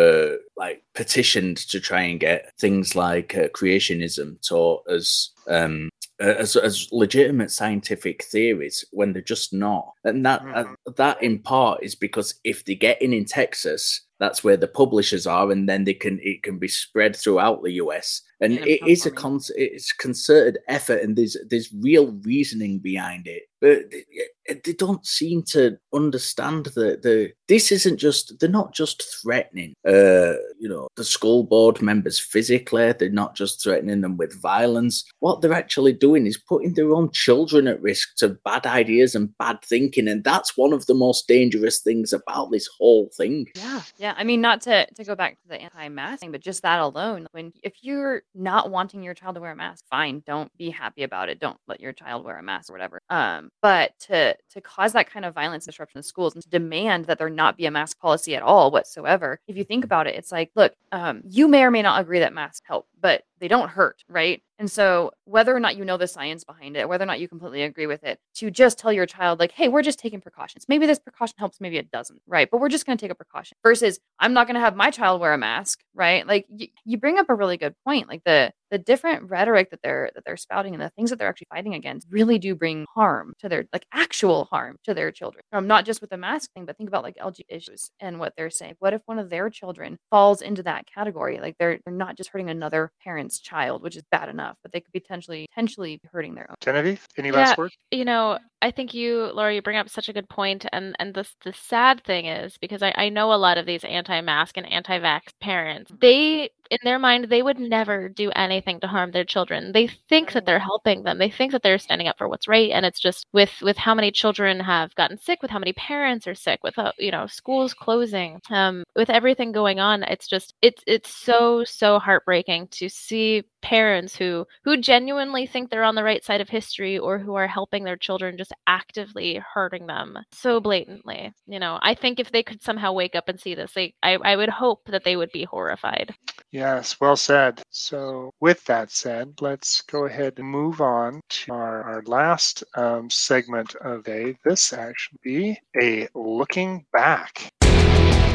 like 0.55 0.83
petitioned 0.93 1.57
to 1.57 1.79
try 1.79 2.01
and 2.01 2.19
get 2.19 2.51
things 2.59 2.95
like 2.95 3.35
uh, 3.35 3.47
creationism 3.49 4.45
taught 4.47 4.83
as 4.89 5.29
um 5.47 5.89
as, 6.19 6.55
as 6.55 6.87
legitimate 6.91 7.51
scientific 7.51 8.23
theories 8.23 8.85
when 8.91 9.11
they're 9.11 9.21
just 9.21 9.51
not. 9.51 9.93
And 10.03 10.25
that 10.25 10.41
uh, 10.53 10.65
that 10.95 11.21
in 11.21 11.39
part 11.39 11.83
is 11.83 11.95
because 11.95 12.35
if 12.43 12.65
they 12.65 12.75
get 12.75 13.01
in 13.01 13.13
in 13.13 13.25
texas 13.25 14.01
that's 14.19 14.43
where 14.43 14.57
the 14.57 14.67
publishers 14.67 15.27
are 15.27 15.51
and 15.51 15.67
then 15.67 15.83
they 15.83 15.93
can 15.93 16.19
it 16.21 16.43
can 16.43 16.57
be 16.59 16.67
spread 16.67 17.15
throughout 17.15 17.63
the 17.63 17.71
us 17.71 18.21
and 18.43 18.55
Yeah, 18.55 18.65
it 18.65 18.87
is 18.87 19.05
a 19.05 19.11
con- 19.11 19.39
it's 19.55 19.93
concerted 19.93 20.59
effort 20.67 21.01
and 21.01 21.15
there's 21.15 21.37
there's 21.49 21.71
real 21.71 22.11
reasoning 22.23 22.79
behind 22.79 23.25
it. 23.25 23.43
But 23.61 23.89
they, 23.91 24.59
they 24.65 24.73
don't 24.73 25.05
seem 25.05 25.43
to 25.43 25.77
understand 25.93 26.65
that 26.75 27.03
the 27.03 27.31
this 27.47 27.71
isn't 27.71 27.97
just 27.97 28.37
they're 28.39 28.49
not 28.49 28.73
just 28.73 29.01
threatening 29.21 29.73
uh 29.87 30.35
you 30.59 30.67
know 30.67 30.89
the 30.97 31.05
school 31.05 31.45
board 31.45 31.81
members 31.81 32.19
physically 32.19 32.91
they're 32.91 33.09
not 33.09 33.35
just 33.35 33.63
threatening 33.63 34.01
them 34.01 34.17
with 34.17 34.41
violence. 34.41 35.05
What 35.19 35.39
they're 35.39 35.53
actually 35.53 35.93
doing 35.93 36.27
is 36.27 36.37
putting 36.37 36.73
their 36.73 36.91
own 36.91 37.11
children 37.11 37.67
at 37.67 37.81
risk 37.81 38.17
to 38.17 38.37
bad 38.43 38.65
ideas 38.65 39.15
and 39.15 39.37
bad 39.37 39.59
thinking 39.63 40.09
and 40.09 40.21
that's 40.21 40.57
one 40.57 40.73
of 40.73 40.85
the 40.87 40.95
most 40.95 41.29
dangerous 41.29 41.79
things 41.79 42.11
about 42.11 42.51
this 42.51 42.67
whole 42.77 43.09
thing. 43.15 43.47
Yeah, 43.55 43.83
yeah. 44.03 44.13
I 44.17 44.25
mean, 44.25 44.41
not 44.41 44.59
to 44.63 44.85
to 44.85 45.03
go 45.05 45.15
back 45.15 45.41
to 45.41 45.47
the 45.47 45.61
anti-mask 45.61 46.19
thing, 46.19 46.33
but 46.33 46.41
just 46.41 46.61
that 46.63 46.81
alone. 46.81 47.25
When 47.31 47.53
if 47.63 47.75
you're 47.83 48.23
not 48.35 48.69
wanting 48.69 49.01
your 49.01 49.13
child 49.13 49.35
to 49.35 49.41
wear 49.41 49.51
a 49.51 49.55
mask, 49.55 49.85
fine, 49.89 50.21
don't 50.27 50.51
be 50.57 50.69
happy 50.69 51.03
about 51.03 51.29
it. 51.29 51.39
Don't 51.39 51.57
let 51.69 51.79
your 51.79 51.93
child 51.93 52.25
wear 52.25 52.37
a 52.37 52.43
mask 52.43 52.69
or 52.69 52.73
whatever. 52.73 53.01
Um, 53.09 53.49
but 53.61 53.97
to 54.07 54.35
to 54.49 54.59
cause 54.59 54.91
that 54.91 55.09
kind 55.09 55.23
of 55.23 55.33
violence 55.33 55.65
disruption 55.65 55.99
in 55.99 56.03
schools 56.03 56.33
and 56.33 56.43
to 56.43 56.49
demand 56.49 57.05
that 57.05 57.17
there 57.17 57.29
not 57.29 57.55
be 57.55 57.65
a 57.65 57.71
mask 57.71 57.97
policy 57.97 58.35
at 58.35 58.43
all 58.43 58.71
whatsoever, 58.71 59.39
if 59.47 59.55
you 59.55 59.63
think 59.63 59.85
about 59.85 60.05
it, 60.05 60.15
it's 60.15 60.33
like, 60.33 60.51
look, 60.53 60.73
um, 60.91 61.21
you 61.23 61.47
may 61.47 61.63
or 61.63 61.71
may 61.71 61.81
not 61.81 62.01
agree 62.01 62.19
that 62.19 62.33
masks 62.33 62.67
help, 62.67 62.87
but 62.99 63.23
they 63.43 63.49
don't 63.49 63.69
hurt, 63.69 64.05
right? 64.07 64.41
And 64.57 64.71
so, 64.71 65.11
whether 65.25 65.53
or 65.53 65.59
not 65.59 65.75
you 65.75 65.83
know 65.83 65.97
the 65.97 66.07
science 66.07 66.45
behind 66.45 66.77
it, 66.77 66.87
whether 66.87 67.03
or 67.03 67.05
not 67.05 67.19
you 67.19 67.27
completely 67.27 67.63
agree 67.63 67.87
with 67.87 68.01
it, 68.05 68.19
to 68.35 68.49
just 68.49 68.79
tell 68.79 68.93
your 68.93 69.05
child, 69.05 69.37
like, 69.37 69.51
hey, 69.51 69.67
we're 69.67 69.81
just 69.81 69.99
taking 69.99 70.21
precautions. 70.21 70.65
Maybe 70.69 70.85
this 70.85 70.99
precaution 70.99 71.35
helps, 71.37 71.59
maybe 71.59 71.75
it 71.75 71.91
doesn't, 71.91 72.21
right? 72.25 72.49
But 72.49 72.61
we're 72.61 72.69
just 72.69 72.85
going 72.85 72.97
to 72.97 73.03
take 73.03 73.11
a 73.11 73.15
precaution 73.15 73.57
versus 73.61 73.99
I'm 74.17 74.31
not 74.31 74.47
going 74.47 74.55
to 74.55 74.61
have 74.61 74.77
my 74.77 74.91
child 74.91 75.19
wear 75.19 75.33
a 75.33 75.37
mask, 75.37 75.81
right? 75.93 76.25
Like, 76.25 76.45
y- 76.49 76.69
you 76.85 76.97
bring 76.97 77.19
up 77.19 77.29
a 77.29 77.35
really 77.35 77.57
good 77.57 77.75
point. 77.85 78.07
Like, 78.07 78.23
the, 78.23 78.53
the 78.73 78.79
different 78.79 79.29
rhetoric 79.29 79.69
that 79.69 79.81
they're 79.83 80.09
that 80.15 80.25
they're 80.25 80.35
spouting 80.35 80.73
and 80.73 80.81
the 80.81 80.89
things 80.89 81.11
that 81.11 81.19
they're 81.19 81.29
actually 81.29 81.47
fighting 81.51 81.75
against 81.75 82.07
really 82.09 82.39
do 82.39 82.55
bring 82.55 82.87
harm 82.95 83.35
to 83.37 83.47
their 83.47 83.65
like 83.71 83.85
actual 83.93 84.45
harm 84.45 84.77
to 84.83 84.95
their 84.95 85.11
children 85.11 85.43
um, 85.53 85.67
not 85.67 85.85
just 85.85 86.01
with 86.01 86.09
the 86.09 86.17
mask 86.17 86.51
thing 86.53 86.65
but 86.65 86.75
think 86.75 86.89
about 86.89 87.03
like 87.03 87.15
lg 87.17 87.39
issues 87.49 87.91
and 87.99 88.19
what 88.19 88.33
they're 88.35 88.49
saying 88.49 88.73
what 88.79 88.91
if 88.91 89.01
one 89.05 89.19
of 89.19 89.29
their 89.29 89.51
children 89.51 89.99
falls 90.09 90.41
into 90.41 90.63
that 90.63 90.87
category 90.87 91.39
like 91.39 91.55
they're 91.59 91.77
they're 91.85 91.93
not 91.93 92.17
just 92.17 92.31
hurting 92.31 92.49
another 92.49 92.91
parent's 93.03 93.32
child 93.39 93.81
which 93.81 93.95
is 93.95 94.03
bad 94.11 94.29
enough 94.29 94.57
but 94.63 94.71
they 94.71 94.81
could 94.81 94.93
potentially 94.93 95.47
potentially 95.53 95.97
be 95.97 96.09
hurting 96.11 96.35
their 96.35 96.49
own 96.49 96.55
Genevieve, 96.61 97.05
any 97.17 97.31
last 97.31 97.57
words? 97.57 97.75
You 97.91 98.05
know, 98.05 98.39
I 98.61 98.71
think 98.71 98.93
you, 98.93 99.31
Laura, 99.33 99.53
you 99.53 99.61
bring 99.61 99.77
up 99.77 99.89
such 99.89 100.09
a 100.09 100.13
good 100.13 100.29
point, 100.29 100.65
and 100.71 100.95
and 100.99 101.13
the 101.13 101.27
the 101.43 101.53
sad 101.53 102.03
thing 102.03 102.25
is 102.25 102.57
because 102.57 102.81
I, 102.81 102.93
I 102.95 103.09
know 103.09 103.33
a 103.33 103.35
lot 103.35 103.57
of 103.57 103.65
these 103.65 103.83
anti-mask 103.83 104.57
and 104.57 104.65
anti-vax 104.71 105.21
parents. 105.41 105.91
They, 105.99 106.49
in 106.73 106.79
their 106.83 106.99
mind, 106.99 107.25
they 107.25 107.43
would 107.43 107.59
never 107.59 108.09
do 108.09 108.31
anything 108.31 108.79
to 108.79 108.87
harm 108.87 109.11
their 109.11 109.23
children. 109.23 109.71
They 109.71 109.87
think 110.09 110.33
that 110.33 110.45
they're 110.45 110.59
helping 110.59 111.03
them. 111.03 111.19
They 111.19 111.29
think 111.29 111.51
that 111.51 111.61
they're 111.63 111.77
standing 111.77 112.07
up 112.07 112.17
for 112.17 112.27
what's 112.27 112.47
right, 112.47 112.71
and 112.71 112.85
it's 112.85 112.99
just 112.99 113.25
with 113.31 113.51
with 113.61 113.77
how 113.77 113.93
many 113.93 114.11
children 114.11 114.59
have 114.59 114.95
gotten 114.95 115.17
sick, 115.17 115.41
with 115.41 115.51
how 115.51 115.59
many 115.59 115.73
parents 115.73 116.27
are 116.27 116.35
sick, 116.35 116.59
with 116.63 116.77
uh, 116.79 116.91
you 116.97 117.11
know 117.11 117.27
schools 117.27 117.73
closing, 117.73 118.41
um, 118.49 118.83
with 118.95 119.09
everything 119.09 119.51
going 119.51 119.79
on. 119.79 120.03
It's 120.03 120.27
just 120.27 120.55
it's 120.61 120.83
it's 120.87 121.09
so 121.09 121.63
so 121.63 121.99
heartbreaking 121.99 122.67
to 122.71 122.89
see 122.89 123.43
parents 123.63 124.15
who 124.15 124.45
who 124.65 124.77
genuinely 124.77 125.47
think 125.47 125.69
they're 125.69 125.83
on 125.83 125.95
the 125.95 126.03
right 126.03 126.23
side 126.23 126.41
of 126.41 126.49
history 126.49 126.99
or 126.99 127.17
who 127.17 127.35
are 127.35 127.47
helping 127.47 127.85
their 127.85 127.95
children 127.95 128.37
just 128.37 128.51
actively 128.67 129.41
hurting 129.53 129.87
them 129.87 130.17
so 130.33 130.59
blatantly 130.59 131.31
you 131.47 131.59
know 131.59 131.79
i 131.81 131.95
think 131.95 132.19
if 132.19 132.29
they 132.31 132.43
could 132.43 132.61
somehow 132.61 132.91
wake 132.91 133.15
up 133.15 133.29
and 133.29 133.39
see 133.39 133.55
this 133.55 133.71
they 133.73 133.93
i, 134.03 134.15
I 134.15 134.35
would 134.35 134.49
hope 134.49 134.81
that 134.87 135.05
they 135.05 135.15
would 135.15 135.31
be 135.31 135.45
horrified 135.45 136.13
Yes, 136.53 137.01
well 137.01 137.15
said. 137.15 137.63
So, 137.71 138.31
with 138.39 138.63
that 138.65 138.91
said, 138.91 139.41
let's 139.41 139.81
go 139.81 140.05
ahead 140.05 140.35
and 140.37 140.47
move 140.47 140.81
on 140.81 141.19
to 141.27 141.51
our, 141.51 141.81
our 141.81 142.03
last 142.03 142.63
um, 142.75 143.09
segment 143.09 143.73
of 143.77 144.03
the 144.03 144.11
day. 144.11 144.37
This 144.45 144.71
actually 144.71 145.17
be 145.23 145.59
a 145.81 146.07
looking 146.13 146.85
back. 146.93 147.51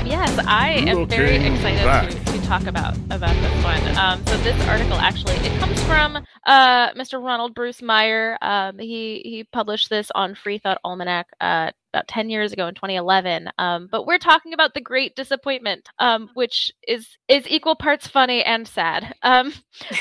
Yes, 0.05 0.37
I 0.49 0.71
am 0.89 1.07
very 1.07 1.37
excited 1.37 2.11
to, 2.11 2.33
to 2.33 2.47
talk 2.47 2.67
about 2.67 2.97
about 3.11 3.37
this 3.37 3.65
one. 3.65 3.97
Um, 3.97 4.27
so 4.27 4.37
this 4.39 4.61
article 4.67 4.95
actually 4.95 5.35
it 5.35 5.57
comes 5.61 5.81
from 5.85 6.17
uh, 6.45 6.93
Mr. 6.95 7.23
Ronald 7.23 7.55
Bruce 7.55 7.83
Meyer. 7.83 8.37
Um, 8.43 8.81
he 8.81 9.23
he 9.25 9.45
published 9.45 9.91
this 9.91 10.11
on 10.17 10.35
Free 10.35 10.59
Thought 10.59 10.79
Almanac 10.83 11.29
uh, 11.41 11.71
about 11.99 12.09
ten 12.09 12.31
years 12.31 12.53
ago 12.53 12.69
in 12.69 12.75
2011. 12.75 13.51
Um, 13.59 13.89
but 13.91 14.07
we're 14.07 14.19
talking 14.19 14.53
about 14.53 14.75
the 14.75 14.81
Great 14.81 15.17
Disappointment, 15.17 15.89
um, 15.99 16.31
which 16.35 16.73
is 16.87 17.17
is 17.27 17.47
equal 17.49 17.75
parts 17.75 18.07
funny 18.07 18.43
and 18.45 18.67
sad. 18.67 19.15
Um, 19.23 19.53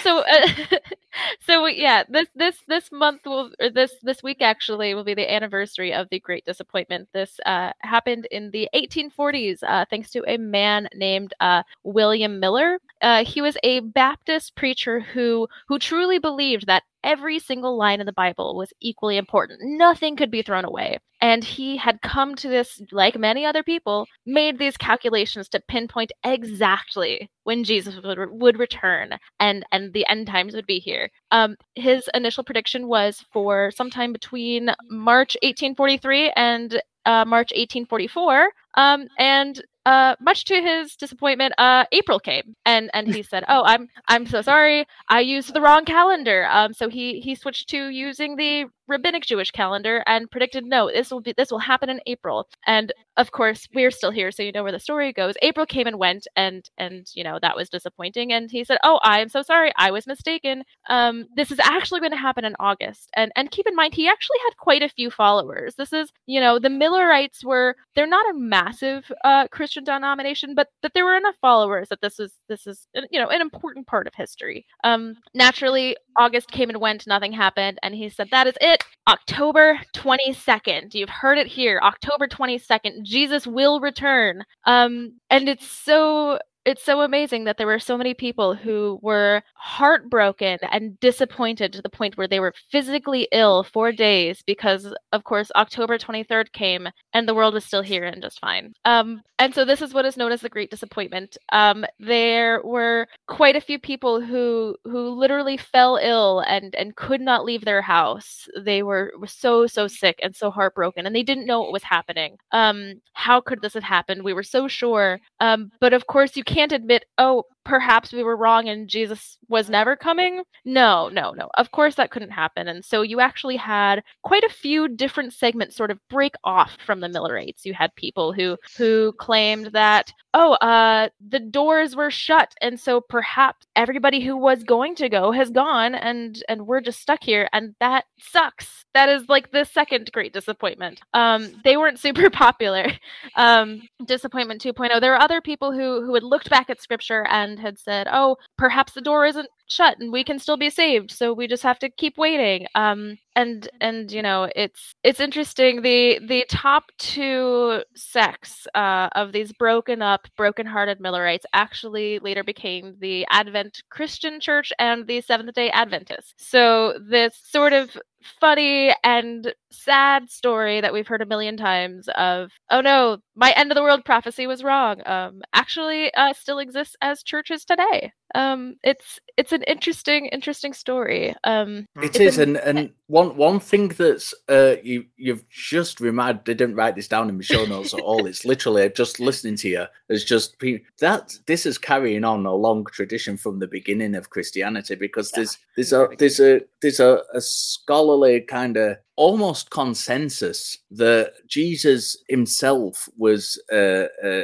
so 0.03 0.19
uh, 0.19 0.47
so 1.39 1.65
yeah, 1.65 2.03
this 2.09 2.27
this 2.35 2.57
this 2.67 2.91
month 2.91 3.21
will 3.25 3.51
or 3.59 3.69
this 3.69 3.93
this 4.03 4.23
week 4.23 4.41
actually 4.41 4.93
will 4.93 5.03
be 5.03 5.13
the 5.13 5.31
anniversary 5.31 5.93
of 5.93 6.07
the 6.09 6.19
Great 6.19 6.45
Disappointment. 6.45 7.09
This 7.13 7.39
uh, 7.45 7.71
happened 7.79 8.27
in 8.31 8.51
the 8.51 8.69
1840s, 8.73 9.59
uh, 9.63 9.85
thanks 9.89 10.11
to 10.11 10.23
a 10.27 10.37
man 10.37 10.87
named 10.95 11.33
uh, 11.39 11.63
William 11.83 12.39
Miller. 12.39 12.79
Uh, 13.01 13.23
he 13.23 13.41
was 13.41 13.57
a 13.63 13.79
Baptist 13.81 14.55
preacher 14.55 14.99
who 14.99 15.47
who 15.67 15.79
truly 15.79 16.19
believed 16.19 16.67
that 16.67 16.83
every 17.03 17.39
single 17.39 17.77
line 17.77 17.99
in 17.99 18.05
the 18.05 18.11
Bible 18.11 18.55
was 18.55 18.73
equally 18.81 19.17
important. 19.17 19.59
Nothing 19.61 20.15
could 20.15 20.29
be 20.29 20.41
thrown 20.41 20.65
away. 20.65 20.97
And 21.21 21.43
he 21.43 21.77
had 21.77 22.01
come 22.01 22.35
to 22.35 22.47
this, 22.47 22.81
like 22.91 23.17
many 23.17 23.45
other 23.45 23.63
people, 23.63 24.07
made 24.25 24.59
these 24.59 24.77
calculations 24.77 25.49
to 25.49 25.61
pinpoint 25.67 26.11
exactly 26.23 27.29
when 27.47 27.63
Jesus 27.63 27.95
would, 28.03 28.19
would 28.29 28.59
return 28.59 29.17
and, 29.39 29.65
and 29.71 29.93
the 29.93 30.05
end 30.09 30.27
times 30.27 30.53
would 30.53 30.65
be 30.65 30.79
here. 30.79 31.09
Um, 31.31 31.55
his 31.75 32.09
initial 32.13 32.43
prediction 32.43 32.89
was 32.89 33.23
for 33.31 33.71
sometime 33.71 34.11
between 34.11 34.69
March 34.89 35.37
1843 35.41 36.33
and 36.35 36.81
uh, 37.05 37.23
March 37.23 37.51
1844. 37.55 38.49
Um, 38.77 39.07
and 39.17 39.61
uh, 39.87 40.15
much 40.19 40.43
to 40.43 40.61
his 40.61 40.97
disappointment, 40.97 41.53
uh, 41.57 41.85
April 41.93 42.19
came, 42.19 42.55
and 42.65 42.89
and 42.93 43.07
he 43.07 43.23
said, 43.23 43.45
"Oh, 43.47 43.63
I'm 43.65 43.87
I'm 44.09 44.25
so 44.25 44.41
sorry. 44.41 44.85
I 45.07 45.21
used 45.21 45.53
the 45.53 45.61
wrong 45.61 45.85
calendar." 45.85 46.45
Um, 46.51 46.73
so 46.73 46.89
he 46.89 47.21
he 47.21 47.35
switched 47.35 47.69
to 47.69 47.87
using 47.87 48.35
the 48.35 48.65
rabbinic 48.89 49.25
Jewish 49.25 49.51
calendar 49.51 50.03
and 50.05 50.29
predicted, 50.29 50.65
"No, 50.65 50.91
this 50.91 51.09
will 51.09 51.21
be 51.21 51.33
this 51.37 51.51
will 51.51 51.59
happen 51.59 51.89
in 51.89 52.01
April." 52.05 52.49
And 52.65 52.91
of 53.15 53.31
course, 53.31 53.65
we're 53.73 53.91
still 53.91 54.11
here, 54.11 54.29
so 54.29 54.43
you 54.43 54.51
know 54.51 54.63
where 54.63 54.73
the 54.73 54.79
story 54.79 55.13
goes. 55.13 55.35
April 55.41 55.65
came 55.65 55.87
and 55.87 55.97
went, 55.97 56.27
and 56.35 56.69
and 56.77 57.07
you 57.13 57.23
know 57.23 57.39
that 57.41 57.55
was 57.55 57.69
disappointing. 57.69 58.33
And 58.33 58.51
he 58.51 58.65
said, 58.65 58.79
"Oh, 58.83 58.99
I 59.03 59.21
am 59.21 59.29
so 59.29 59.41
sorry. 59.41 59.71
I 59.77 59.91
was 59.91 60.05
mistaken. 60.05 60.63
Um, 60.89 61.27
this 61.37 61.49
is 61.49 61.59
actually 61.59 62.01
going 62.01 62.11
to 62.11 62.17
happen 62.17 62.43
in 62.43 62.57
August." 62.59 63.09
And 63.15 63.31
and 63.37 63.51
keep 63.51 63.67
in 63.67 63.75
mind, 63.75 63.93
he 63.93 64.09
actually 64.09 64.39
had 64.45 64.57
quite 64.57 64.83
a 64.83 64.89
few 64.89 65.09
followers. 65.11 65.75
This 65.75 65.93
is 65.93 66.11
you 66.25 66.41
know 66.41 66.59
the 66.59 66.69
Millerites 66.69 67.45
were 67.45 67.77
they're 67.95 68.05
not 68.05 68.29
a 68.29 68.37
massive 68.67 69.11
uh, 69.23 69.47
Christian 69.47 69.83
denomination, 69.83 70.55
but 70.55 70.67
that 70.81 70.93
there 70.93 71.05
were 71.05 71.17
enough 71.17 71.35
followers 71.41 71.89
that 71.89 72.01
this 72.01 72.17
was 72.17 72.33
this 72.49 72.67
is 72.67 72.87
you 73.11 73.19
know 73.19 73.29
an 73.29 73.41
important 73.41 73.87
part 73.87 74.07
of 74.07 74.13
history. 74.15 74.65
Um, 74.83 75.15
naturally, 75.33 75.95
August 76.17 76.51
came 76.51 76.69
and 76.69 76.81
went, 76.81 77.07
nothing 77.07 77.31
happened, 77.31 77.79
and 77.83 77.95
he 77.95 78.09
said 78.09 78.27
that 78.31 78.47
is 78.47 78.55
it. 78.61 78.83
October 79.07 79.79
twenty 79.93 80.33
second. 80.33 80.93
You've 80.93 81.09
heard 81.09 81.37
it 81.37 81.47
here. 81.47 81.79
October 81.83 82.27
twenty 82.27 82.57
second. 82.57 83.05
Jesus 83.05 83.47
will 83.47 83.79
return. 83.79 84.43
Um, 84.65 85.13
and 85.29 85.47
it's 85.49 85.69
so 85.69 86.39
it's 86.67 86.83
so 86.83 86.99
amazing 86.99 87.45
that 87.45 87.57
there 87.57 87.65
were 87.65 87.79
so 87.79 87.97
many 87.97 88.13
people 88.13 88.53
who 88.53 88.99
were 89.01 89.41
heartbroken 89.53 90.59
and 90.69 90.99
disappointed 90.99 91.71
to 91.71 91.81
the 91.81 91.87
point 91.87 92.17
where 92.17 92.27
they 92.27 92.41
were 92.41 92.53
physically 92.69 93.25
ill 93.31 93.63
for 93.63 93.93
days 93.93 94.43
because, 94.45 94.93
of 95.13 95.23
course, 95.23 95.49
October 95.55 95.97
23rd 95.97 96.51
came 96.51 96.89
and 97.13 97.25
the 97.25 97.33
world 97.33 97.53
was 97.53 97.63
still 97.63 97.81
here 97.81 98.03
and 98.03 98.21
just 98.21 98.41
fine. 98.41 98.73
Um, 98.83 99.21
and 99.39 99.55
so 99.55 99.63
this 99.63 99.81
is 99.81 99.93
what 99.93 100.05
is 100.05 100.17
known 100.17 100.31
as 100.31 100.41
the 100.41 100.49
Great 100.49 100.69
Disappointment. 100.69 101.37
Um, 101.53 101.85
there 101.99 102.61
were 102.63 103.07
quite 103.27 103.55
a 103.55 103.61
few 103.61 103.79
people 103.79 104.19
who 104.19 104.75
who 104.83 105.09
literally 105.09 105.57
fell 105.57 105.97
ill 106.01 106.39
and 106.39 106.73
and 106.75 106.95
could 106.95 107.21
not 107.21 107.45
leave 107.45 107.63
their 107.63 107.81
house. 107.81 108.49
They 108.59 108.81
were, 108.81 109.13
were 109.19 109.27
so 109.27 109.67
so 109.67 109.87
sick 109.87 110.19
and 110.23 110.35
so 110.35 110.49
heartbroken, 110.49 111.05
and 111.05 111.15
they 111.15 111.23
didn't 111.23 111.45
know 111.45 111.61
what 111.61 111.71
was 111.71 111.83
happening. 111.83 112.37
Um, 112.51 112.95
how 113.13 113.39
could 113.39 113.61
this 113.61 113.75
have 113.75 113.83
happened? 113.83 114.23
We 114.23 114.33
were 114.33 114.43
so 114.43 114.67
sure. 114.67 115.19
Um, 115.39 115.71
but 115.79 115.93
of 115.93 116.07
course, 116.07 116.35
you 116.35 116.43
can't 116.43 116.56
admit, 116.73 117.05
oh, 117.17 117.43
perhaps 117.67 118.13
we 118.13 118.23
were 118.23 118.37
wrong 118.37 118.69
and 118.69 118.87
Jesus 118.87 119.37
was 119.49 119.69
never 119.69 119.97
coming. 119.97 120.41
No, 120.63 121.09
no, 121.09 121.31
no. 121.31 121.49
Of 121.57 121.71
course 121.71 121.95
that 121.95 122.11
couldn't 122.11 122.31
happen. 122.31 122.69
And 122.69 122.83
so 122.83 123.01
you 123.01 123.19
actually 123.19 123.57
had 123.57 124.03
quite 124.23 124.45
a 124.45 124.49
few 124.49 124.87
different 124.87 125.33
segments 125.33 125.75
sort 125.75 125.91
of 125.91 125.99
break 126.09 126.35
off 126.45 126.77
from 126.85 127.01
the 127.01 127.09
Millerites. 127.09 127.65
You 127.65 127.73
had 127.73 127.93
people 127.95 128.31
who 128.31 128.55
who 128.77 129.11
claimed 129.19 129.67
that, 129.73 130.13
oh, 130.33 130.53
uh, 130.53 131.09
the 131.29 131.39
doors 131.39 131.93
were 131.95 132.09
shut, 132.09 132.53
and 132.61 132.79
so 132.79 133.01
perhaps 133.01 133.67
everybody 133.75 134.21
who 134.21 134.37
was 134.37 134.63
going 134.63 134.95
to 134.95 135.09
go 135.09 135.31
has 135.31 135.49
gone, 135.49 135.93
and 135.93 136.41
and 136.47 136.67
we're 136.67 136.81
just 136.81 137.01
stuck 137.01 137.21
here, 137.21 137.49
and 137.51 137.75
that 137.81 138.05
sucks. 138.17 138.85
That 138.93 139.09
is 139.09 139.27
like 139.27 139.51
the 139.51 139.65
second 139.65 140.09
great 140.13 140.33
disappointment. 140.33 141.01
Um, 141.13 141.53
they 141.65 141.75
weren't 141.75 141.99
super 142.07 142.29
popular. 142.29 142.87
Um, 143.35 143.81
disappointment 144.05 144.61
2.0. 144.61 145.01
There 145.01 145.11
were 145.11 145.21
other 145.21 145.41
people 145.41 145.71
who 145.71 146.05
who 146.05 146.13
had 146.13 146.23
looked 146.23 146.49
back 146.49 146.69
at 146.69 146.81
scripture 146.81 147.25
and 147.27 147.56
had 147.59 147.77
said, 147.79 148.07
oh, 148.11 148.37
perhaps 148.57 148.93
the 148.93 149.01
door 149.01 149.25
isn't 149.25 149.49
shut 149.67 149.97
and 149.99 150.11
we 150.11 150.23
can 150.23 150.39
still 150.39 150.57
be 150.57 150.69
saved 150.69 151.11
so 151.11 151.33
we 151.33 151.47
just 151.47 151.63
have 151.63 151.79
to 151.79 151.89
keep 151.89 152.17
waiting. 152.17 152.67
Um 152.75 153.17
and 153.37 153.69
and 153.79 154.11
you 154.11 154.21
know 154.21 154.49
it's 154.55 154.95
it's 155.03 155.19
interesting 155.19 155.83
the 155.83 156.19
the 156.27 156.43
top 156.49 156.85
two 156.97 157.83
sects 157.95 158.67
uh, 158.73 159.09
of 159.13 159.31
these 159.31 159.53
broken 159.53 160.01
up 160.01 160.27
broken 160.35 160.65
hearted 160.65 160.99
millerites 160.99 161.45
actually 161.53 162.19
later 162.19 162.43
became 162.43 162.95
the 162.99 163.25
advent 163.29 163.83
christian 163.89 164.39
church 164.39 164.73
and 164.79 165.05
the 165.07 165.21
seventh 165.21 165.53
day 165.53 165.69
adventists. 165.69 166.33
So 166.37 166.97
this 166.99 167.39
sort 167.43 167.73
of 167.73 167.95
funny 168.39 168.93
and 169.03 169.53
sad 169.71 170.29
story 170.29 170.81
that 170.81 170.91
we've 170.91 171.07
heard 171.07 171.21
a 171.21 171.25
million 171.25 171.55
times 171.55 172.09
of 172.15 172.51
oh 172.71 172.81
no 172.81 173.17
my 173.35 173.51
end 173.51 173.71
of 173.71 173.75
the 173.75 173.81
world 173.81 174.03
prophecy 174.03 174.47
was 174.47 174.63
wrong 174.63 175.01
um 175.05 175.41
actually 175.53 176.13
uh, 176.15 176.33
still 176.33 176.59
exists 176.59 176.95
as 177.01 177.23
churches 177.23 177.63
today. 177.63 178.11
Um 178.35 178.75
it's 178.83 179.19
it's 179.37 179.51
an 179.51 179.63
interesting 179.63 180.25
interesting 180.27 180.73
story. 180.73 181.35
Um 181.43 181.85
It 182.01 182.19
is, 182.19 182.37
and 182.37 182.57
and 182.57 182.91
one 183.07 183.26
one 183.35 183.59
thing 183.59 183.89
that's 183.89 184.33
uh 184.49 184.75
you 184.83 185.05
you've 185.17 185.47
just 185.49 185.99
reminded. 185.99 186.49
I 186.49 186.53
didn't 186.53 186.75
write 186.75 186.95
this 186.95 187.07
down 187.07 187.29
in 187.29 187.35
my 187.35 187.41
show 187.41 187.65
notes 187.65 187.93
at 187.93 187.99
all. 187.99 188.25
It's 188.25 188.45
literally 188.45 188.89
just 188.89 189.19
listening 189.19 189.55
to 189.57 189.69
you. 189.69 189.85
It's 190.09 190.23
just 190.23 190.57
been 190.59 190.81
that 190.99 191.37
this 191.47 191.65
is 191.65 191.77
carrying 191.77 192.23
on 192.23 192.45
a 192.45 192.53
long 192.53 192.85
tradition 192.85 193.37
from 193.37 193.59
the 193.59 193.67
beginning 193.67 194.15
of 194.15 194.29
Christianity 194.29 194.95
because 194.95 195.31
there's 195.31 195.57
there's 195.75 195.93
a 195.93 196.07
there's 196.17 196.39
a 196.39 196.61
there's 196.81 196.99
a, 196.99 197.23
a 197.33 197.41
scholarly 197.41 198.41
kind 198.41 198.77
of 198.77 198.97
almost 199.17 199.71
consensus 199.71 200.77
that 200.91 201.33
Jesus 201.47 202.15
himself 202.29 203.09
was 203.17 203.59
a, 203.71 204.07
a, 204.23 204.43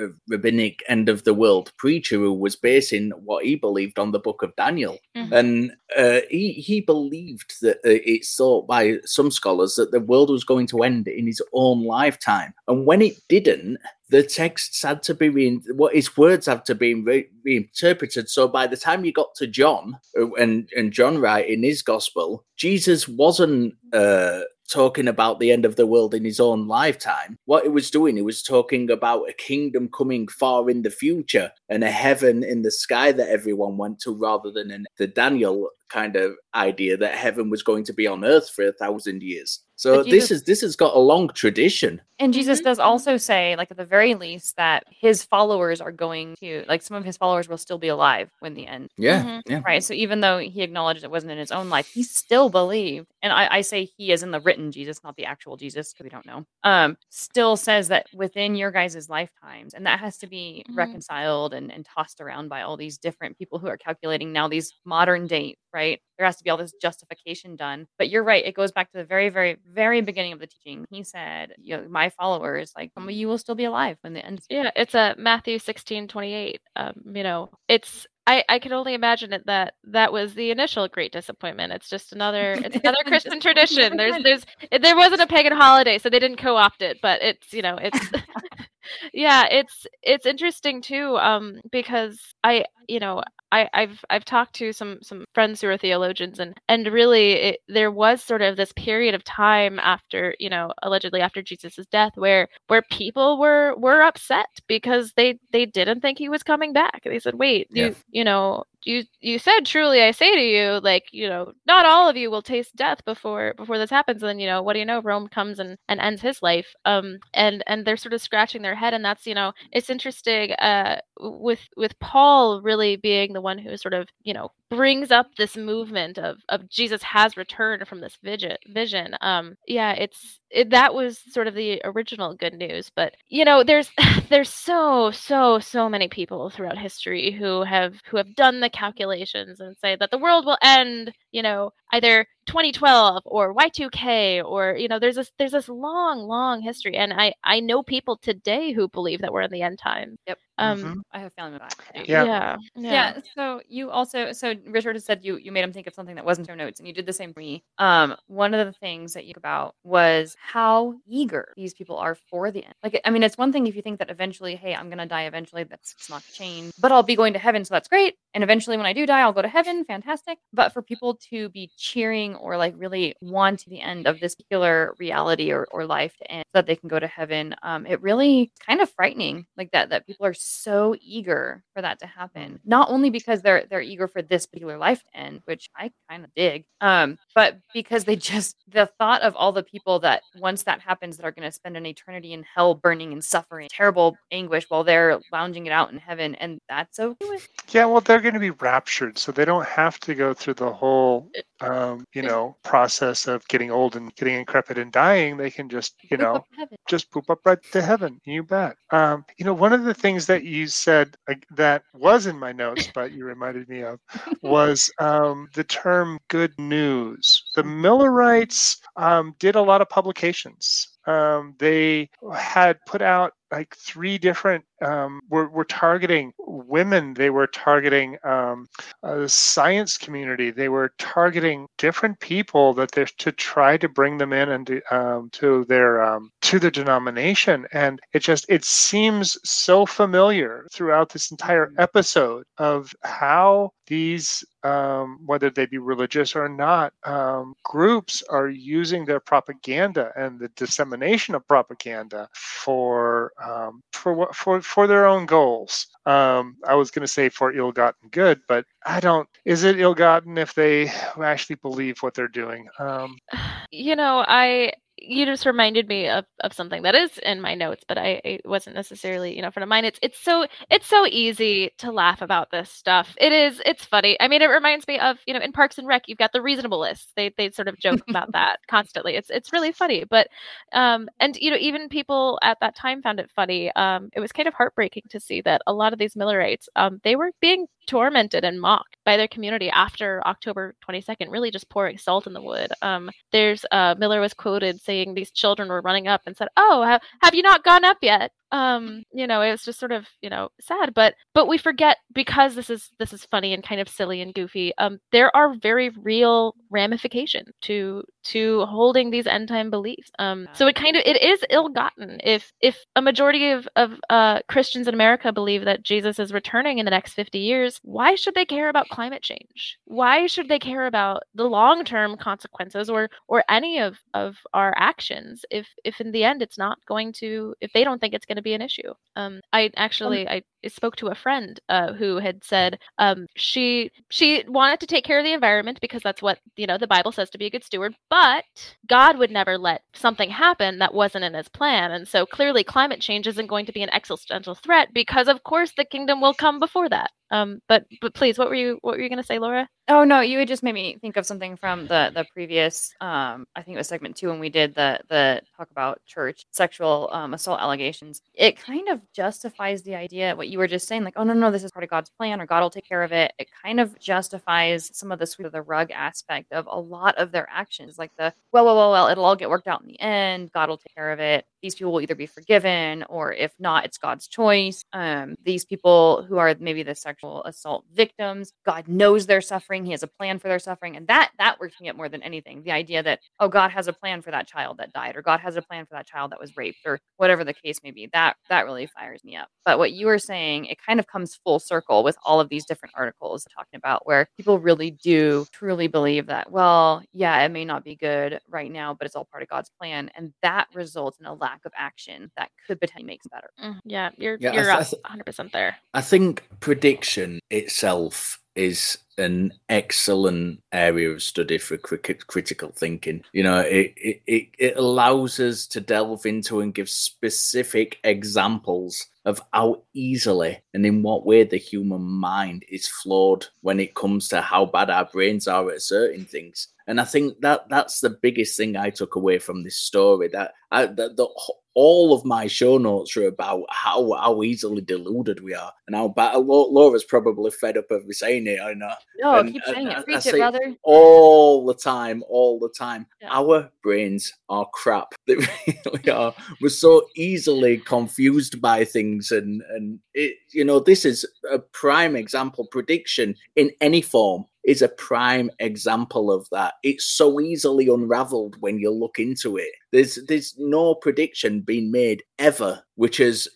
a 0.00 0.08
rabbinic 0.28 0.82
end 0.88 1.08
of 1.08 1.22
the 1.24 1.32
world 1.32 1.72
preacher 1.78 2.16
who 2.16 2.32
was 2.34 2.56
basing 2.56 3.10
what 3.24 3.44
he 3.44 3.54
believed 3.54 3.98
on 3.98 4.10
the 4.12 4.18
book 4.18 4.42
of 4.42 4.54
Daniel, 4.56 4.98
Mhm. 5.16 5.32
and 5.32 5.72
uh, 5.96 6.20
he 6.30 6.52
he 6.52 6.80
believed 6.80 7.54
that 7.62 7.78
uh, 7.78 8.02
it's 8.14 8.36
thought 8.36 8.66
by 8.66 8.98
some 9.04 9.30
scholars 9.30 9.76
that 9.76 9.92
the 9.92 10.00
world 10.00 10.30
was 10.30 10.44
going 10.44 10.66
to 10.68 10.82
end 10.82 11.08
in 11.08 11.26
his 11.26 11.40
own 11.52 11.84
lifetime, 11.84 12.52
and 12.66 12.84
when 12.86 13.00
it 13.02 13.16
didn't. 13.28 13.78
The 14.10 14.22
texts 14.22 14.82
had 14.82 15.02
to 15.04 15.14
be 15.14 15.28
re- 15.28 15.60
what 15.74 15.94
his 15.94 16.16
words 16.16 16.46
had 16.46 16.64
to 16.66 16.74
be 16.74 16.94
re- 16.94 17.28
reinterpreted. 17.44 18.28
So 18.30 18.48
by 18.48 18.66
the 18.66 18.76
time 18.76 19.04
you 19.04 19.12
got 19.12 19.34
to 19.36 19.46
John 19.46 19.98
uh, 20.18 20.32
and 20.34 20.68
and 20.76 20.92
John 20.92 21.18
write 21.18 21.48
in 21.48 21.62
his 21.62 21.82
gospel, 21.82 22.44
Jesus 22.56 23.06
wasn't 23.06 23.74
uh, 23.92 24.42
talking 24.70 25.08
about 25.08 25.40
the 25.40 25.50
end 25.50 25.64
of 25.64 25.76
the 25.76 25.86
world 25.86 26.14
in 26.14 26.24
his 26.24 26.40
own 26.40 26.68
lifetime. 26.68 27.38
What 27.46 27.64
he 27.64 27.68
was 27.68 27.90
doing, 27.90 28.16
he 28.16 28.22
was 28.22 28.42
talking 28.42 28.90
about 28.90 29.28
a 29.28 29.32
kingdom 29.32 29.88
coming 29.96 30.28
far 30.28 30.68
in 30.70 30.82
the 30.82 30.90
future 30.90 31.50
and 31.68 31.82
a 31.82 31.90
heaven 31.90 32.44
in 32.44 32.62
the 32.62 32.70
sky 32.70 33.12
that 33.12 33.28
everyone 33.28 33.76
went 33.76 33.98
to, 34.00 34.14
rather 34.14 34.50
than 34.50 34.70
in 34.70 34.86
the 34.96 35.06
Daniel 35.06 35.70
kind 35.88 36.16
of 36.16 36.34
idea 36.54 36.98
that 36.98 37.14
heaven 37.14 37.48
was 37.48 37.62
going 37.62 37.82
to 37.82 37.94
be 37.94 38.06
on 38.06 38.22
earth 38.22 38.50
for 38.50 38.66
a 38.66 38.72
thousand 38.72 39.22
years. 39.22 39.60
So 39.76 39.98
But 39.98 40.10
this 40.10 40.30
is 40.30 40.42
this 40.42 40.60
has 40.60 40.74
got 40.76 40.94
a 40.94 40.98
long 40.98 41.28
tradition. 41.28 42.00
And 42.18 42.32
Mm-hmm. 42.32 42.38
Jesus 42.40 42.60
does 42.60 42.80
also 42.80 43.16
say, 43.16 43.54
like 43.56 43.70
at 43.70 43.76
the 43.76 43.84
very 43.86 44.14
least, 44.16 44.56
that 44.56 44.82
his 44.90 45.24
followers 45.24 45.80
are 45.80 45.92
going 45.92 46.34
to, 46.40 46.64
like, 46.66 46.82
some 46.82 46.96
of 46.96 47.04
his 47.04 47.16
followers 47.16 47.48
will 47.48 47.58
still 47.58 47.78
be 47.78 47.86
alive 47.86 48.28
when 48.40 48.54
the 48.54 48.66
end. 48.66 48.90
Yeah, 48.98 49.22
Mhm. 49.22 49.42
yeah. 49.46 49.62
Right. 49.64 49.84
So 49.84 49.94
even 49.94 50.20
though 50.20 50.38
he 50.38 50.62
acknowledged 50.62 51.04
it 51.04 51.12
wasn't 51.12 51.30
in 51.30 51.38
his 51.38 51.52
own 51.52 51.70
life, 51.70 51.86
he 51.86 52.02
still 52.02 52.50
believed, 52.50 53.06
and 53.22 53.32
I, 53.32 53.58
I 53.58 53.60
say 53.60 53.84
he 53.96 54.10
is 54.10 54.24
in 54.24 54.32
the 54.32 54.40
written 54.40 54.57
Jesus, 54.70 55.02
not 55.04 55.16
the 55.16 55.24
actual 55.24 55.56
Jesus, 55.56 55.92
because 55.92 56.04
we 56.04 56.10
don't 56.10 56.26
know. 56.26 56.44
Um, 56.64 56.96
still 57.10 57.56
says 57.56 57.88
that 57.88 58.06
within 58.14 58.54
your 58.56 58.70
guys' 58.70 59.08
lifetimes, 59.08 59.74
and 59.74 59.86
that 59.86 60.00
has 60.00 60.18
to 60.18 60.26
be 60.26 60.64
Mhm. 60.68 60.76
reconciled 60.76 61.54
and, 61.54 61.72
and 61.72 61.84
tossed 61.86 62.20
around 62.20 62.48
by 62.48 62.62
all 62.62 62.76
these 62.76 62.98
different 62.98 63.38
people 63.38 63.58
who 63.58 63.68
are 63.68 63.76
calculating 63.76 64.32
now 64.32 64.48
these 64.48 64.72
modern 64.84 65.26
dates, 65.26 65.60
right? 65.72 66.00
There 66.18 66.26
has 66.26 66.36
to 66.38 66.44
be 66.44 66.50
all 66.50 66.56
this 66.56 66.72
justification 66.82 67.54
done. 67.56 67.86
But 67.98 68.08
you're 68.08 68.24
right, 68.24 68.44
it 68.44 68.54
goes 68.54 68.72
back 68.72 68.90
to 68.90 68.98
the 68.98 69.04
very, 69.04 69.28
very, 69.28 69.56
very 69.72 70.00
beginning 70.00 70.32
of 70.32 70.40
the 70.40 70.48
teaching. 70.48 70.84
He 70.90 71.04
said, 71.04 71.54
you 71.58 71.76
know, 71.76 71.86
my 71.88 72.10
followers, 72.10 72.72
like 72.76 72.90
some 72.94 73.08
of 73.08 73.14
you 73.14 73.28
will 73.28 73.38
still 73.38 73.54
be 73.54 73.64
alive 73.64 73.98
when 74.00 74.14
the 74.14 74.24
end. 74.24 74.40
Yeah, 74.50 74.70
it's 74.74 74.94
a 74.94 75.14
Matthew 75.16 75.58
sixteen 75.58 76.08
twenty 76.08 76.34
eight. 76.34 76.60
Um, 76.76 76.94
you 77.14 77.22
know, 77.22 77.50
it's 77.68 78.06
I, 78.28 78.44
I 78.46 78.58
can 78.58 78.74
only 78.74 78.92
imagine 78.92 79.32
it 79.32 79.46
that 79.46 79.74
that 79.84 80.12
was 80.12 80.34
the 80.34 80.50
initial 80.50 80.86
great 80.86 81.12
disappointment. 81.12 81.72
It's 81.72 81.88
just 81.88 82.12
another 82.12 82.52
it's 82.62 82.76
another 82.84 83.02
Christian 83.06 83.40
tradition. 83.40 83.96
There's 83.96 84.22
there's 84.22 84.44
there 84.82 84.96
wasn't 84.96 85.22
a 85.22 85.26
pagan 85.26 85.52
holiday, 85.52 85.96
so 85.96 86.10
they 86.10 86.18
didn't 86.18 86.36
co-opt 86.36 86.82
it, 86.82 86.98
but 87.00 87.22
it's 87.22 87.54
you 87.54 87.62
know 87.62 87.78
it's 87.80 87.98
yeah 89.14 89.46
it's 89.50 89.86
it's 90.02 90.26
interesting 90.26 90.80
too 90.82 91.16
um 91.18 91.60
because 91.70 92.34
i 92.44 92.64
you 92.88 93.00
know 93.00 93.22
I, 93.50 93.68
I've 93.72 94.04
I've 94.10 94.24
talked 94.24 94.54
to 94.56 94.72
some 94.72 94.98
some 95.02 95.24
friends 95.32 95.60
who 95.60 95.68
are 95.68 95.76
theologians 95.76 96.38
and 96.38 96.54
and 96.68 96.86
really 96.88 97.32
it, 97.32 97.60
there 97.68 97.90
was 97.90 98.22
sort 98.22 98.42
of 98.42 98.56
this 98.56 98.72
period 98.72 99.14
of 99.14 99.24
time 99.24 99.78
after 99.78 100.34
you 100.38 100.50
know 100.50 100.72
allegedly 100.82 101.20
after 101.20 101.42
Jesus's 101.42 101.86
death 101.86 102.12
where 102.16 102.48
where 102.66 102.82
people 102.90 103.38
were 103.38 103.74
were 103.76 104.02
upset 104.02 104.48
because 104.66 105.12
they 105.16 105.38
they 105.52 105.64
didn't 105.66 106.00
think 106.00 106.18
he 106.18 106.28
was 106.28 106.42
coming 106.42 106.72
back. 106.72 107.02
They 107.04 107.18
said, 107.18 107.34
"Wait, 107.34 107.68
you 107.70 107.96
you 108.10 108.24
know 108.24 108.64
you 108.84 109.04
you 109.20 109.38
said 109.38 109.60
truly 109.66 110.02
I 110.02 110.10
say 110.12 110.34
to 110.34 110.40
you 110.42 110.80
like 110.82 111.04
you 111.12 111.28
know 111.28 111.52
not 111.66 111.86
all 111.86 112.08
of 112.08 112.16
you 112.16 112.30
will 112.30 112.42
taste 112.42 112.76
death 112.76 113.04
before 113.04 113.54
before 113.56 113.78
this 113.78 113.90
happens." 113.90 114.22
And 114.22 114.30
then 114.30 114.38
you 114.38 114.46
know 114.46 114.62
what 114.62 114.74
do 114.74 114.78
you 114.80 114.84
know 114.86 115.00
Rome 115.02 115.28
comes 115.28 115.58
and 115.58 115.76
and 115.88 116.00
ends 116.00 116.22
his 116.22 116.42
life. 116.42 116.74
Um 116.84 117.18
and 117.34 117.62
and 117.66 117.84
they're 117.86 117.96
sort 117.96 118.12
of 118.14 118.22
scratching 118.22 118.62
their 118.62 118.74
head 118.76 118.94
and 118.94 119.04
that's 119.04 119.26
you 119.26 119.34
know 119.34 119.52
it's 119.72 119.90
interesting 119.90 120.52
uh 120.54 121.00
with 121.20 121.60
with 121.76 121.98
Paul 122.00 122.60
really 122.62 122.96
being 122.96 123.32
the 123.32 123.40
one 123.40 123.58
who 123.58 123.76
sort 123.76 123.94
of 123.94 124.08
you 124.22 124.34
know 124.34 124.50
brings 124.70 125.10
up 125.10 125.34
this 125.36 125.56
movement 125.56 126.18
of 126.18 126.38
of 126.48 126.68
Jesus 126.68 127.02
has 127.02 127.36
returned 127.36 127.88
from 127.88 128.00
this 128.00 128.18
vision 128.22 128.56
vision 128.66 129.14
um 129.20 129.56
yeah 129.66 129.92
it's 129.92 130.40
it, 130.50 130.70
that 130.70 130.94
was 130.94 131.20
sort 131.30 131.46
of 131.46 131.54
the 131.54 131.80
original 131.84 132.34
good 132.34 132.54
news 132.54 132.90
but 132.94 133.14
you 133.28 133.44
know 133.44 133.64
there's 133.64 133.90
there's 134.28 134.50
so 134.50 135.10
so 135.10 135.58
so 135.58 135.88
many 135.88 136.08
people 136.08 136.50
throughout 136.50 136.78
history 136.78 137.30
who 137.30 137.62
have 137.62 137.94
who 138.10 138.16
have 138.16 138.34
done 138.34 138.60
the 138.60 138.70
calculations 138.70 139.60
and 139.60 139.76
say 139.78 139.96
that 139.96 140.10
the 140.10 140.18
world 140.18 140.44
will 140.44 140.58
end 140.62 141.12
you 141.32 141.42
know 141.42 141.70
either 141.92 142.26
2012 142.46 143.22
or 143.26 143.54
Y2K 143.54 144.42
or 144.44 144.74
you 144.76 144.88
know 144.88 144.98
there's 144.98 145.16
this 145.16 145.30
there's 145.38 145.52
this 145.52 145.68
long 145.68 146.20
long 146.20 146.62
history 146.62 146.96
and 146.96 147.12
I 147.12 147.34
I 147.44 147.60
know 147.60 147.82
people 147.82 148.16
today 148.16 148.72
who 148.72 148.88
believe 148.88 149.20
that 149.20 149.32
we're 149.32 149.42
in 149.42 149.50
the 149.50 149.60
end 149.62 149.78
time 149.78 150.16
Yep. 150.26 150.38
um 150.56 151.02
I 151.12 151.18
have 151.20 151.32
found 151.34 151.54
that. 151.54 151.74
Yeah. 151.94 152.24
yeah. 152.24 152.56
Yeah. 152.74 152.92
Yeah. 152.92 153.20
So 153.34 153.60
you 153.68 153.90
also, 153.90 154.32
so 154.32 154.54
Richard 154.66 154.96
has 154.96 155.04
said 155.04 155.24
you 155.24 155.36
you 155.36 155.52
made 155.52 155.62
him 155.62 155.72
think 155.72 155.86
of 155.86 155.94
something 155.94 156.14
that 156.16 156.24
wasn't 156.24 156.48
in 156.48 156.56
your 156.56 156.64
notes, 156.64 156.80
and 156.80 156.86
you 156.88 156.94
did 156.94 157.06
the 157.06 157.12
same 157.12 157.32
for 157.32 157.40
me. 157.40 157.62
Um, 157.78 158.16
one 158.26 158.54
of 158.54 158.66
the 158.66 158.72
things 158.72 159.12
that 159.14 159.24
you 159.26 159.34
about 159.36 159.74
was 159.84 160.36
how 160.40 160.94
eager 161.06 161.52
these 161.56 161.74
people 161.74 161.96
are 161.96 162.14
for 162.14 162.50
the 162.50 162.64
end. 162.64 162.74
Like, 162.82 163.00
I 163.04 163.10
mean, 163.10 163.22
it's 163.22 163.38
one 163.38 163.52
thing 163.52 163.66
if 163.66 163.76
you 163.76 163.82
think 163.82 163.98
that 163.98 164.10
eventually, 164.10 164.56
hey, 164.56 164.74
I'm 164.74 164.88
gonna 164.90 165.06
die 165.06 165.24
eventually. 165.24 165.64
That's 165.64 165.92
it's 165.92 166.10
not 166.10 166.22
change, 166.32 166.72
but 166.80 166.92
I'll 166.92 167.02
be 167.02 167.16
going 167.16 167.32
to 167.34 167.38
heaven, 167.38 167.64
so 167.64 167.74
that's 167.74 167.88
great. 167.88 168.16
And 168.34 168.42
eventually, 168.44 168.76
when 168.76 168.86
I 168.86 168.92
do 168.92 169.06
die, 169.06 169.20
I'll 169.20 169.32
go 169.32 169.42
to 169.42 169.48
heaven. 169.48 169.84
Fantastic. 169.84 170.38
But 170.52 170.72
for 170.72 170.82
people 170.82 171.14
to 171.30 171.48
be 171.50 171.70
cheering 171.78 172.34
or 172.34 172.56
like 172.56 172.74
really 172.76 173.14
want 173.20 173.60
to 173.60 173.70
the 173.70 173.80
end 173.80 174.06
of 174.06 174.20
this 174.20 174.34
particular 174.34 174.94
reality 174.98 175.52
or, 175.52 175.66
or 175.70 175.86
life 175.86 176.16
to 176.16 176.30
end 176.30 176.44
so 176.48 176.58
that 176.58 176.66
they 176.66 176.76
can 176.76 176.88
go 176.88 176.98
to 176.98 177.06
heaven. 177.06 177.54
Um, 177.62 177.86
it 177.86 178.02
really 178.02 178.52
kind 178.66 178.80
of 178.80 178.90
frightening 178.90 179.46
like 179.56 179.70
that 179.72 179.90
that 179.90 180.06
people 180.06 180.26
are 180.26 180.34
so 180.34 180.94
eager 181.00 181.62
for 181.74 181.82
that 181.82 182.00
to 182.00 182.06
happen. 182.06 182.60
Not 182.64 182.90
only 182.90 183.10
because 183.10 183.42
they're 183.42 183.64
they're 183.70 183.80
eager 183.80 184.08
for 184.08 184.22
this 184.22 184.46
particular 184.46 184.78
life 184.78 185.02
to 185.04 185.16
end, 185.16 185.40
which 185.44 185.70
I 185.76 185.90
kind 186.10 186.24
of 186.24 186.34
dig, 186.34 186.64
um, 186.80 187.18
but 187.34 187.58
because 187.72 188.04
they 188.04 188.16
just 188.28 188.56
the 188.68 188.86
thought 188.98 189.22
of 189.22 189.34
all 189.36 189.52
the 189.52 189.62
people 189.62 190.00
that 190.00 190.22
once 190.36 190.64
that 190.64 190.80
happens 190.80 191.16
that 191.16 191.24
are 191.24 191.32
going 191.32 191.48
to 191.48 191.52
spend 191.52 191.76
an 191.76 191.86
eternity 191.86 192.32
in 192.32 192.44
hell, 192.54 192.74
burning 192.74 193.12
and 193.12 193.24
suffering, 193.24 193.68
terrible 193.70 194.16
anguish 194.30 194.66
while 194.68 194.84
they're 194.84 195.20
lounging 195.32 195.66
it 195.66 195.72
out 195.72 195.92
in 195.92 195.98
heaven, 195.98 196.34
and 196.36 196.60
that's 196.68 196.98
okay 196.98 197.28
with 197.28 197.48
Yeah, 197.70 197.86
well, 197.86 198.00
they're 198.00 198.20
going 198.20 198.34
to 198.34 198.40
be 198.40 198.50
raptured, 198.50 199.18
so 199.18 199.32
they 199.32 199.44
don't 199.44 199.66
have 199.66 199.98
to 200.00 200.14
go 200.14 200.34
through 200.34 200.54
the 200.54 200.72
whole, 200.72 201.30
um, 201.60 202.04
you 202.14 202.22
know, 202.22 202.56
process 202.62 203.26
of 203.26 203.46
getting 203.48 203.70
old 203.70 203.96
and 203.96 204.14
getting 204.16 204.38
decrepit 204.38 204.78
and 204.78 204.92
dying. 204.92 205.36
They 205.36 205.50
can 205.50 205.68
just, 205.68 205.94
you 206.10 206.16
Poop 206.16 206.20
know, 206.20 206.34
up 206.34 206.44
to 206.50 206.56
heaven. 206.56 206.78
just 206.88 207.10
poop 207.10 207.30
up 207.30 207.40
right 207.44 207.58
to 207.72 207.82
heaven. 207.82 208.20
You 208.24 208.42
bet. 208.42 208.76
Um, 208.90 209.24
you 209.38 209.44
know, 209.44 209.54
one 209.54 209.72
of 209.72 209.84
the 209.84 209.94
things 209.94 210.26
that 210.26 210.44
you 210.44 210.66
said 210.68 211.16
uh, 211.28 211.34
that 211.56 211.82
was 211.94 212.26
in 212.26 212.38
my 212.38 212.52
notes, 212.52 212.88
but 212.94 213.12
you 213.12 213.24
reminded 213.24 213.68
me 213.68 213.82
of, 213.82 214.00
was 214.42 214.90
um, 214.98 215.48
the 215.54 215.64
term 215.64 216.18
"good 216.28 216.52
news." 216.58 217.42
The 217.54 217.64
Millerites 217.64 218.78
um, 218.96 219.34
did 219.38 219.54
a 219.56 219.62
lot 219.62 219.80
of 219.82 219.88
publications. 219.88 220.98
Um, 221.06 221.54
they 221.58 222.10
had 222.34 222.78
put 222.86 223.02
out 223.02 223.32
like 223.50 223.74
three 223.76 224.18
different 224.18 224.64
um, 224.82 225.20
were, 225.28 225.48
were 225.48 225.64
targeting 225.64 226.32
women. 226.38 227.14
They 227.14 227.30
were 227.30 227.46
targeting 227.46 228.18
um, 228.24 228.66
uh, 229.02 229.16
the 229.18 229.28
science 229.28 229.96
community. 229.96 230.50
They 230.50 230.68
were 230.68 230.92
targeting 230.98 231.66
different 231.78 232.20
people 232.20 232.74
that 232.74 232.92
they're 232.92 233.06
to 233.18 233.32
try 233.32 233.76
to 233.76 233.88
bring 233.88 234.18
them 234.18 234.32
in 234.32 234.50
and 234.50 234.66
to, 234.66 234.96
um, 234.96 235.30
to 235.32 235.64
their 235.66 236.02
um, 236.02 236.30
to 236.42 236.58
their 236.58 236.70
denomination. 236.70 237.66
And 237.72 238.00
it 238.12 238.20
just 238.20 238.46
it 238.48 238.64
seems 238.64 239.38
so 239.44 239.86
familiar 239.86 240.66
throughout 240.72 241.10
this 241.10 241.30
entire 241.30 241.72
episode 241.78 242.44
of 242.58 242.94
how 243.02 243.72
these 243.86 244.44
um, 244.64 245.18
whether 245.24 245.50
they 245.50 245.66
be 245.66 245.78
religious 245.78 246.34
or 246.36 246.48
not 246.48 246.92
um, 247.04 247.54
groups 247.64 248.22
are 248.28 248.48
using 248.48 249.04
their 249.04 249.20
propaganda 249.20 250.12
and 250.16 250.38
the 250.38 250.48
dissemination 250.56 251.34
of 251.34 251.46
propaganda 251.46 252.28
for 252.34 253.32
um, 253.42 253.82
for 253.92 254.12
what 254.12 254.34
for 254.34 254.60
for 254.68 254.86
their 254.86 255.06
own 255.06 255.24
goals. 255.24 255.86
Um, 256.04 256.56
I 256.66 256.74
was 256.74 256.90
going 256.90 257.02
to 257.02 257.12
say 257.12 257.30
for 257.30 257.52
ill-gotten 257.54 258.10
good, 258.10 258.42
but 258.48 258.66
I 258.84 259.00
don't. 259.00 259.26
Is 259.46 259.64
it 259.64 259.80
ill-gotten 259.80 260.36
if 260.36 260.54
they 260.54 260.88
actually 261.22 261.56
believe 261.56 261.98
what 262.00 262.14
they're 262.14 262.28
doing? 262.28 262.68
Um, 262.78 263.16
You 263.70 263.96
know, 263.96 264.24
I 264.26 264.72
you 265.02 265.26
just 265.26 265.46
reminded 265.46 265.88
me 265.88 266.08
of, 266.08 266.24
of 266.40 266.52
something 266.52 266.82
that 266.82 266.94
is 266.94 267.18
in 267.18 267.40
my 267.40 267.54
notes, 267.54 267.84
but 267.86 267.98
I 267.98 268.20
it 268.24 268.42
wasn't 268.44 268.76
necessarily 268.76 269.34
you 269.36 269.42
know 269.42 269.50
front 269.50 269.62
of 269.64 269.68
mind. 269.68 269.86
It's 269.86 269.98
it's 270.02 270.18
so 270.18 270.46
it's 270.70 270.86
so 270.86 271.06
easy 271.06 271.70
to 271.78 271.92
laugh 271.92 272.22
about 272.22 272.50
this 272.50 272.70
stuff. 272.70 273.14
It 273.20 273.32
is 273.32 273.60
it's 273.66 273.84
funny. 273.84 274.16
I 274.20 274.28
mean, 274.28 274.42
it 274.42 274.46
reminds 274.46 274.86
me 274.86 274.98
of 274.98 275.18
you 275.26 275.34
know 275.34 275.40
in 275.40 275.52
Parks 275.52 275.78
and 275.78 275.86
Rec, 275.86 276.08
you've 276.08 276.18
got 276.18 276.32
the 276.32 276.40
reasonabilists. 276.40 277.06
They 277.16 277.32
they 277.36 277.50
sort 277.50 277.68
of 277.68 277.78
joke 277.80 278.00
about 278.08 278.32
that 278.32 278.58
constantly. 278.68 279.16
It's 279.16 279.30
it's 279.30 279.52
really 279.52 279.72
funny. 279.72 280.04
But 280.08 280.28
um 280.72 281.08
and 281.20 281.36
you 281.36 281.50
know 281.50 281.56
even 281.58 281.88
people 281.88 282.38
at 282.42 282.58
that 282.60 282.74
time 282.76 283.02
found 283.02 283.20
it 283.20 283.30
funny. 283.34 283.72
Um, 283.76 284.10
it 284.14 284.20
was 284.20 284.32
kind 284.32 284.48
of 284.48 284.54
heartbreaking 284.54 285.04
to 285.10 285.20
see 285.20 285.40
that 285.42 285.62
a 285.66 285.72
lot 285.72 285.92
of 285.92 285.98
these 285.98 286.16
Millerites 286.16 286.68
um 286.76 287.00
they 287.04 287.16
were 287.16 287.30
being 287.40 287.66
tormented 287.88 288.44
and 288.44 288.60
mocked 288.60 288.96
by 289.04 289.16
their 289.16 289.26
community 289.28 289.70
after 289.70 290.22
October 290.26 290.76
22nd, 290.88 291.30
really 291.30 291.50
just 291.50 291.68
pouring 291.70 291.98
salt 291.98 292.26
in 292.28 292.32
the 292.34 292.42
wood. 292.42 292.70
Um, 292.82 293.10
there's 293.32 293.64
uh, 293.72 293.96
Miller 293.98 294.20
was 294.20 294.34
quoted 294.34 294.80
saying 294.80 295.14
these 295.14 295.32
children 295.32 295.68
were 295.68 295.80
running 295.80 296.06
up 296.06 296.22
and 296.26 296.36
said, 296.36 296.48
"Oh, 296.56 296.82
have, 296.82 297.02
have 297.22 297.34
you 297.34 297.42
not 297.42 297.64
gone 297.64 297.84
up 297.84 297.98
yet?" 298.02 298.30
Um, 298.52 299.04
you 299.12 299.26
know, 299.26 299.42
it 299.42 299.50
was 299.50 299.62
just 299.62 299.78
sort 299.78 299.92
of 299.92 300.06
you 300.22 300.30
know 300.30 300.48
sad, 300.60 300.94
but 300.94 301.14
but 301.34 301.48
we 301.48 301.58
forget 301.58 301.98
because 302.14 302.54
this 302.54 302.70
is 302.70 302.90
this 302.98 303.12
is 303.12 303.24
funny 303.26 303.52
and 303.52 303.62
kind 303.62 303.80
of 303.80 303.88
silly 303.88 304.20
and 304.20 304.34
goofy. 304.34 304.72
Um, 304.78 304.98
there 305.12 305.34
are 305.36 305.54
very 305.54 305.90
real 305.90 306.54
ramifications 306.70 307.48
to 307.62 308.04
to 308.24 308.64
holding 308.66 309.10
these 309.10 309.26
end 309.26 309.48
time 309.48 309.70
beliefs. 309.70 310.10
Um, 310.18 310.48
so 310.52 310.66
it 310.66 310.76
kind 310.76 310.96
of 310.96 311.02
it 311.04 311.20
is 311.22 311.44
ill 311.50 311.68
gotten 311.68 312.20
if 312.24 312.52
if 312.60 312.84
a 312.96 313.02
majority 313.02 313.50
of 313.50 313.68
of 313.76 313.92
uh, 314.10 314.40
Christians 314.48 314.88
in 314.88 314.94
America 314.94 315.32
believe 315.32 315.64
that 315.64 315.82
Jesus 315.82 316.18
is 316.18 316.32
returning 316.32 316.78
in 316.78 316.84
the 316.84 316.90
next 316.90 317.14
50 317.14 317.38
years, 317.38 317.80
why 317.82 318.14
should 318.14 318.34
they 318.34 318.44
care 318.44 318.68
about 318.68 318.88
climate 318.88 319.22
change? 319.22 319.78
Why 319.84 320.26
should 320.26 320.48
they 320.48 320.58
care 320.58 320.86
about 320.86 321.22
the 321.34 321.44
long 321.44 321.84
term 321.84 322.16
consequences 322.16 322.88
or 322.90 323.08
or 323.28 323.44
any 323.48 323.78
of 323.78 323.98
of 324.14 324.36
our 324.54 324.74
actions 324.76 325.44
if 325.50 325.68
if 325.84 326.00
in 326.00 326.12
the 326.12 326.24
end 326.24 326.42
it's 326.42 326.58
not 326.58 326.78
going 326.86 327.12
to 327.14 327.54
if 327.60 327.72
they 327.72 327.84
don't 327.84 328.00
think 328.00 328.14
it's 328.14 328.26
going 328.26 328.37
to 328.38 328.42
be 328.42 328.54
an 328.54 328.62
issue? 328.62 328.94
Um, 329.16 329.40
I 329.52 329.70
actually 329.76 330.28
I 330.28 330.42
spoke 330.66 330.96
to 330.96 331.08
a 331.08 331.14
friend 331.14 331.60
uh, 331.68 331.92
who 331.92 332.18
had 332.18 332.42
said 332.42 332.78
um, 332.98 333.26
she 333.36 333.90
she 334.10 334.44
wanted 334.48 334.80
to 334.80 334.86
take 334.86 335.04
care 335.04 335.18
of 335.18 335.24
the 335.24 335.32
environment 335.32 335.78
because 335.80 336.02
that's 336.02 336.22
what 336.22 336.38
you 336.56 336.66
know 336.66 336.78
the 336.78 336.86
Bible 336.86 337.12
says 337.12 337.30
to 337.30 337.38
be 337.38 337.46
a 337.46 337.50
good 337.50 337.64
steward, 337.64 337.94
but 338.10 338.44
God 338.86 339.18
would 339.18 339.30
never 339.30 339.58
let 339.58 339.82
something 339.94 340.30
happen 340.30 340.78
that 340.78 340.94
wasn't 340.94 341.24
in 341.24 341.34
His 341.34 341.48
plan, 341.48 341.92
and 341.92 342.06
so 342.08 342.26
clearly 342.26 342.64
climate 342.64 343.00
change 343.00 343.26
isn't 343.26 343.46
going 343.46 343.66
to 343.66 343.72
be 343.72 343.82
an 343.82 343.90
existential 343.90 344.54
threat 344.54 344.88
because 344.92 345.28
of 345.28 345.44
course 345.44 345.72
the 345.76 345.84
kingdom 345.84 346.20
will 346.20 346.34
come 346.34 346.58
before 346.58 346.88
that. 346.88 347.10
Um, 347.30 347.60
but 347.68 347.84
but 348.00 348.14
please, 348.14 348.38
what 348.38 348.48
were 348.48 348.54
you 348.54 348.78
what 348.82 348.96
were 348.96 349.02
you 349.02 349.08
going 349.08 349.20
to 349.20 349.26
say, 349.26 349.38
Laura? 349.38 349.68
Oh 349.88 350.04
no, 350.04 350.20
you 350.20 350.38
had 350.38 350.48
just 350.48 350.62
made 350.62 350.74
me 350.74 350.96
think 351.00 351.16
of 351.16 351.26
something 351.26 351.56
from 351.56 351.86
the 351.86 352.10
the 352.14 352.24
previous 352.32 352.94
um 353.00 353.46
I 353.54 353.62
think 353.62 353.74
it 353.74 353.78
was 353.78 353.88
segment 353.88 354.16
2 354.16 354.28
when 354.28 354.40
we 354.40 354.48
did 354.48 354.74
the 354.74 355.00
the 355.08 355.42
talk 355.56 355.70
about 355.70 356.00
church 356.06 356.46
sexual 356.50 357.08
um, 357.12 357.34
assault 357.34 357.60
allegations. 357.60 358.22
It 358.34 358.58
kind 358.58 358.88
of 358.88 359.00
justifies 359.12 359.82
the 359.82 359.94
idea 359.94 360.36
what 360.36 360.47
you 360.48 360.58
were 360.58 360.66
just 360.66 360.88
saying 360.88 361.04
like 361.04 361.14
oh 361.16 361.24
no 361.24 361.32
no 361.32 361.50
this 361.50 361.64
is 361.64 361.70
part 361.70 361.84
of 361.84 361.90
God's 361.90 362.10
plan 362.10 362.40
or 362.40 362.46
God 362.46 362.60
will 362.60 362.70
take 362.70 362.88
care 362.88 363.02
of 363.02 363.12
it. 363.12 363.32
It 363.38 363.48
kind 363.62 363.80
of 363.80 363.98
justifies 363.98 364.90
some 364.96 365.12
of 365.12 365.18
the 365.18 365.26
sweep 365.26 365.46
of 365.46 365.52
the 365.52 365.62
rug 365.62 365.90
aspect 365.90 366.52
of 366.52 366.66
a 366.70 366.80
lot 366.80 367.16
of 367.18 367.32
their 367.32 367.48
actions 367.50 367.98
like 367.98 368.12
the 368.18 368.32
well 368.52 368.64
well 368.64 368.76
well 368.76 368.92
well 368.92 369.08
it'll 369.08 369.24
all 369.24 369.36
get 369.36 369.50
worked 369.50 369.68
out 369.68 369.82
in 369.82 369.88
the 369.88 370.00
end. 370.00 370.52
God 370.52 370.68
will 370.68 370.78
take 370.78 370.94
care 370.94 371.12
of 371.12 371.20
it. 371.20 371.44
These 371.62 371.74
people 371.74 371.92
will 371.92 372.00
either 372.00 372.14
be 372.14 372.26
forgiven 372.26 373.04
or 373.08 373.32
if 373.32 373.52
not 373.58 373.84
it's 373.84 373.98
God's 373.98 374.28
choice. 374.28 374.84
Um 374.92 375.36
these 375.44 375.64
people 375.64 376.24
who 376.28 376.38
are 376.38 376.54
maybe 376.58 376.82
the 376.82 376.94
sexual 376.94 377.44
assault 377.44 377.84
victims, 377.92 378.52
God 378.64 378.88
knows 378.88 379.26
their 379.26 379.40
suffering. 379.40 379.84
He 379.84 379.92
has 379.92 380.02
a 380.02 380.06
plan 380.06 380.38
for 380.38 380.48
their 380.48 380.58
suffering. 380.58 380.96
And 380.96 381.06
that 381.08 381.30
that 381.38 381.58
works 381.60 381.80
me 381.80 381.88
up 381.88 381.96
more 381.96 382.08
than 382.08 382.22
anything. 382.22 382.62
The 382.62 382.72
idea 382.72 383.02
that, 383.02 383.20
oh, 383.40 383.48
God 383.48 383.70
has 383.70 383.88
a 383.88 383.92
plan 383.92 384.22
for 384.22 384.30
that 384.30 384.46
child 384.46 384.78
that 384.78 384.92
died, 384.92 385.16
or 385.16 385.22
God 385.22 385.40
has 385.40 385.56
a 385.56 385.62
plan 385.62 385.86
for 385.86 385.94
that 385.94 386.06
child 386.06 386.32
that 386.32 386.40
was 386.40 386.56
raped, 386.56 386.78
or 386.84 387.00
whatever 387.16 387.44
the 387.44 387.54
case 387.54 387.80
may 387.82 387.90
be. 387.90 388.08
That 388.12 388.36
that 388.48 388.64
really 388.64 388.86
fires 388.86 389.22
me 389.24 389.36
up. 389.36 389.48
But 389.64 389.78
what 389.78 389.92
you 389.92 390.06
were 390.06 390.18
saying, 390.18 390.66
it 390.66 390.78
kind 390.84 390.98
of 390.98 391.06
comes 391.06 391.38
full 391.44 391.58
circle 391.58 392.02
with 392.02 392.16
all 392.24 392.40
of 392.40 392.48
these 392.48 392.64
different 392.64 392.94
articles 392.96 393.46
talking 393.54 393.76
about 393.76 394.06
where 394.06 394.28
people 394.36 394.58
really 394.58 394.90
do 394.90 395.46
truly 395.52 395.88
believe 395.88 396.26
that, 396.26 396.50
well, 396.50 397.02
yeah, 397.12 397.42
it 397.44 397.50
may 397.50 397.64
not 397.64 397.84
be 397.84 397.96
good 397.96 398.40
right 398.48 398.70
now, 398.70 398.94
but 398.94 399.06
it's 399.06 399.16
all 399.16 399.28
part 399.30 399.42
of 399.42 399.48
God's 399.48 399.70
plan. 399.78 400.10
And 400.16 400.32
that 400.42 400.68
results 400.74 401.18
in 401.20 401.26
a 401.26 401.34
lack 401.48 401.64
of 401.64 401.72
action 401.76 402.30
that 402.36 402.50
could 402.66 402.80
potentially 402.80 403.06
make 403.06 403.20
it 403.24 403.30
better. 403.30 403.50
Mm, 403.62 403.80
yeah, 403.84 404.10
you're 404.16 404.36
Yeah, 404.40 404.52
you're 404.52 404.64
th- 404.64 404.76
I 404.76 404.80
up 404.80 405.24
th- 405.24 405.24
100% 405.26 405.52
there. 405.52 405.76
I 405.94 406.00
think 406.00 406.42
prediction 406.60 407.40
itself 407.50 408.38
is 408.54 408.98
an 409.18 409.52
excellent 409.68 410.60
area 410.72 411.10
of 411.10 411.22
study 411.22 411.58
for 411.58 411.76
crit- 411.76 412.26
critical 412.26 412.72
thinking. 412.74 413.22
You 413.32 413.44
know, 413.44 413.60
it, 413.60 413.94
it, 413.96 414.22
it, 414.26 414.48
it 414.58 414.76
allows 414.76 415.38
us 415.38 415.66
to 415.68 415.80
delve 415.80 416.26
into 416.26 416.60
and 416.60 416.74
give 416.74 416.90
specific 416.90 417.98
examples 418.02 419.06
of 419.24 419.40
how 419.52 419.82
easily 419.94 420.60
and 420.74 420.84
in 420.84 421.02
what 421.02 421.26
way 421.26 421.44
the 421.44 421.56
human 421.56 422.02
mind 422.02 422.64
is 422.68 422.88
flawed 422.88 423.46
when 423.60 423.78
it 423.78 423.94
comes 423.94 424.28
to 424.28 424.40
how 424.40 424.66
bad 424.66 424.90
our 424.90 425.04
brains 425.04 425.46
are 425.46 425.70
at 425.70 425.82
certain 425.82 426.24
things. 426.24 426.68
And 426.88 426.98
I 427.00 427.04
think 427.04 427.40
that 427.42 427.68
that's 427.68 428.00
the 428.00 428.10
biggest 428.10 428.56
thing 428.56 428.74
I 428.74 428.88
took 428.88 429.14
away 429.14 429.38
from 429.38 429.62
this 429.62 429.76
story. 429.76 430.28
That, 430.28 430.54
I, 430.72 430.86
that 430.86 431.18
the, 431.18 431.28
all 431.74 432.14
of 432.14 432.24
my 432.24 432.46
show 432.46 432.78
notes 432.78 433.14
are 433.18 433.26
about 433.26 433.64
how 433.68 434.10
how 434.14 434.42
easily 434.42 434.80
deluded 434.80 435.44
we 435.44 435.54
are, 435.54 435.70
and 435.86 435.94
how 435.94 436.08
bad. 436.08 436.36
Laura's 436.38 437.04
probably 437.04 437.50
fed 437.50 437.76
up 437.76 437.90
of 437.90 438.06
me 438.06 438.14
saying 438.14 438.46
it. 438.46 438.58
I 438.58 438.72
know. 438.72 438.90
No, 439.20 439.38
And- 439.38 439.52
keep 439.52 439.62
saying 439.66 439.88
I 439.88 440.00
it. 440.00 440.04
Preach 440.06 440.26
it, 440.26 440.36
brother. 440.38 440.74
All 440.82 441.66
the 441.66 441.74
time, 441.74 442.24
all 442.26 442.58
the 442.58 442.70
time. 442.70 443.06
Our 443.30 443.70
brains 443.82 444.32
are 444.48 444.66
crap. 444.72 445.12
They 445.26 445.36
really 445.36 446.10
are. 446.10 446.34
We're 446.62 446.70
so 446.70 447.06
easily 447.14 447.76
confused 447.76 448.62
by 448.62 448.86
things, 448.86 449.30
and 449.30 449.62
and 449.68 450.00
it. 450.14 450.36
You 450.52 450.64
know, 450.64 450.80
this 450.80 451.04
is 451.04 451.26
a 451.52 451.58
prime 451.58 452.16
example. 452.16 452.66
Prediction 452.70 453.36
in 453.56 453.70
any 453.82 454.00
form 454.00 454.46
is 454.68 454.82
a 454.82 454.88
prime 454.88 455.50
example 455.60 456.30
of 456.30 456.46
that. 456.52 456.74
It's 456.82 457.06
so 457.06 457.40
easily 457.40 457.88
unraveled 457.88 458.56
when 458.60 458.78
you 458.78 458.90
look 458.90 459.18
into 459.18 459.56
it. 459.56 459.70
There's 459.92 460.18
there's 460.28 460.54
no 460.58 460.94
prediction 460.94 461.62
being 461.62 461.90
made 461.90 462.22
ever 462.38 462.82
which 462.96 463.16
has 463.16 463.48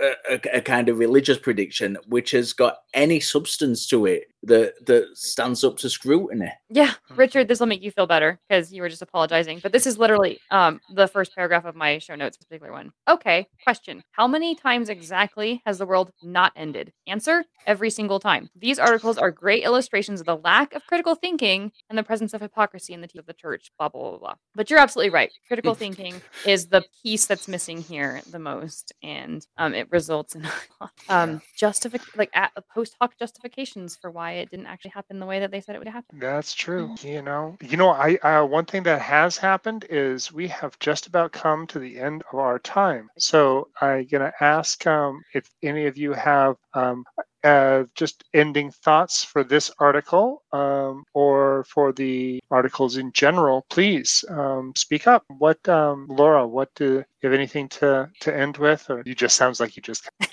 a, 0.00 0.12
a, 0.30 0.40
a 0.54 0.60
kind 0.60 0.88
of 0.88 0.98
religious 0.98 1.38
prediction 1.38 1.96
which 2.06 2.30
has 2.32 2.52
got 2.52 2.78
any 2.94 3.20
substance 3.20 3.86
to 3.88 4.06
it 4.06 4.24
that 4.42 4.86
that 4.86 5.08
stands 5.14 5.64
up 5.64 5.76
to 5.78 5.90
scrutiny. 5.90 6.52
Yeah, 6.70 6.94
Richard, 7.16 7.48
this 7.48 7.60
will 7.60 7.66
make 7.66 7.82
you 7.82 7.90
feel 7.90 8.06
better 8.06 8.38
because 8.48 8.72
you 8.72 8.82
were 8.82 8.88
just 8.88 9.02
apologizing. 9.02 9.60
But 9.62 9.72
this 9.72 9.86
is 9.86 9.98
literally 9.98 10.38
um, 10.50 10.80
the 10.94 11.08
first 11.08 11.34
paragraph 11.34 11.64
of 11.64 11.74
my 11.74 11.98
show 11.98 12.14
notes, 12.14 12.36
particular 12.36 12.72
one. 12.72 12.92
Okay, 13.08 13.48
question. 13.64 14.02
How 14.12 14.28
many 14.28 14.54
times 14.54 14.88
exactly 14.88 15.62
has 15.66 15.78
the 15.78 15.86
world 15.86 16.12
not 16.22 16.52
ended? 16.54 16.92
Answer 17.06 17.44
every 17.66 17.90
single 17.90 18.20
time. 18.20 18.48
These 18.56 18.78
articles 18.78 19.18
are 19.18 19.30
great 19.30 19.64
illustrations 19.64 20.20
of 20.20 20.26
the 20.26 20.36
lack 20.36 20.74
of 20.74 20.86
critical 20.86 21.14
thinking 21.14 21.72
and 21.88 21.98
the 21.98 22.02
presence 22.02 22.32
of 22.32 22.40
hypocrisy 22.40 22.94
in 22.94 23.00
the 23.00 23.08
teeth 23.08 23.20
of 23.20 23.26
the 23.26 23.32
church, 23.32 23.70
blah, 23.78 23.88
blah, 23.88 24.10
blah, 24.10 24.18
blah. 24.18 24.34
But 24.54 24.70
you're 24.70 24.78
absolutely 24.78 25.10
right. 25.10 25.32
Critical 25.48 25.74
thinking 25.76 26.20
is 26.46 26.68
the 26.68 26.84
piece 27.02 27.26
that's 27.26 27.48
missing 27.48 27.82
here 27.82 28.20
the 28.30 28.38
most. 28.38 28.92
And 29.02 29.46
um, 29.56 29.74
it 29.74 29.88
results 29.90 30.34
in 30.34 30.46
um, 31.08 31.40
justific- 31.58 32.16
like 32.16 32.30
at, 32.34 32.52
post 32.72 32.96
hoc 33.00 33.18
justifications 33.18 33.96
for 33.96 34.10
why 34.10 34.32
it 34.32 34.50
didn't 34.50 34.66
actually 34.66 34.92
happen 34.92 35.18
the 35.18 35.26
way 35.26 35.40
that 35.40 35.50
they 35.50 35.60
said 35.60 35.74
it 35.74 35.78
would 35.78 35.88
happen. 35.88 36.18
That's 36.18 36.54
true. 36.54 36.94
You 37.02 37.22
know, 37.22 37.56
you 37.60 37.76
know, 37.76 37.90
I 37.90 38.16
uh, 38.16 38.44
one 38.44 38.64
thing 38.66 38.82
that 38.84 39.00
has 39.00 39.36
happened 39.36 39.86
is 39.90 40.32
we 40.32 40.48
have 40.48 40.78
just 40.78 41.06
about 41.06 41.32
come 41.32 41.66
to 41.68 41.78
the 41.78 41.98
end 41.98 42.22
of 42.32 42.38
our 42.38 42.58
time. 42.58 43.08
So 43.18 43.68
I'm 43.80 44.06
gonna 44.06 44.32
ask 44.40 44.86
um, 44.86 45.22
if 45.34 45.48
any 45.62 45.86
of 45.86 45.96
you 45.96 46.12
have 46.12 46.56
um, 46.74 47.04
uh, 47.44 47.84
just 47.94 48.24
ending 48.34 48.70
thoughts 48.70 49.24
for 49.24 49.44
this 49.44 49.70
article 49.78 50.42
um, 50.52 51.04
or 51.14 51.64
for 51.64 51.92
the 51.92 52.40
articles 52.50 52.96
in 52.96 53.12
general, 53.12 53.64
please 53.70 54.24
um, 54.28 54.72
speak 54.76 55.06
up. 55.06 55.24
What, 55.28 55.66
um, 55.68 56.06
Laura? 56.08 56.46
What 56.46 56.70
do 56.74 57.04
you 57.22 57.28
have 57.28 57.32
anything 57.32 57.68
to 57.68 58.10
to 58.20 58.36
end 58.36 58.56
with, 58.56 58.88
or 58.90 59.02
you 59.06 59.14
just 59.14 59.36
sounds 59.36 59.60
like 59.60 59.76
you 59.76 59.82
just? 59.82 60.08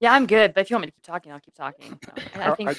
yeah, 0.00 0.12
I'm 0.12 0.26
good. 0.26 0.54
But 0.54 0.62
if 0.62 0.70
you 0.70 0.74
want 0.76 0.82
me 0.82 0.86
to 0.88 0.92
keep 0.92 1.04
talking, 1.04 1.32
I'll 1.32 1.40
keep 1.40 1.54
talking. 1.54 1.98
So, 2.04 2.12
I, 2.40 2.50
I 2.50 2.54
think. 2.54 2.70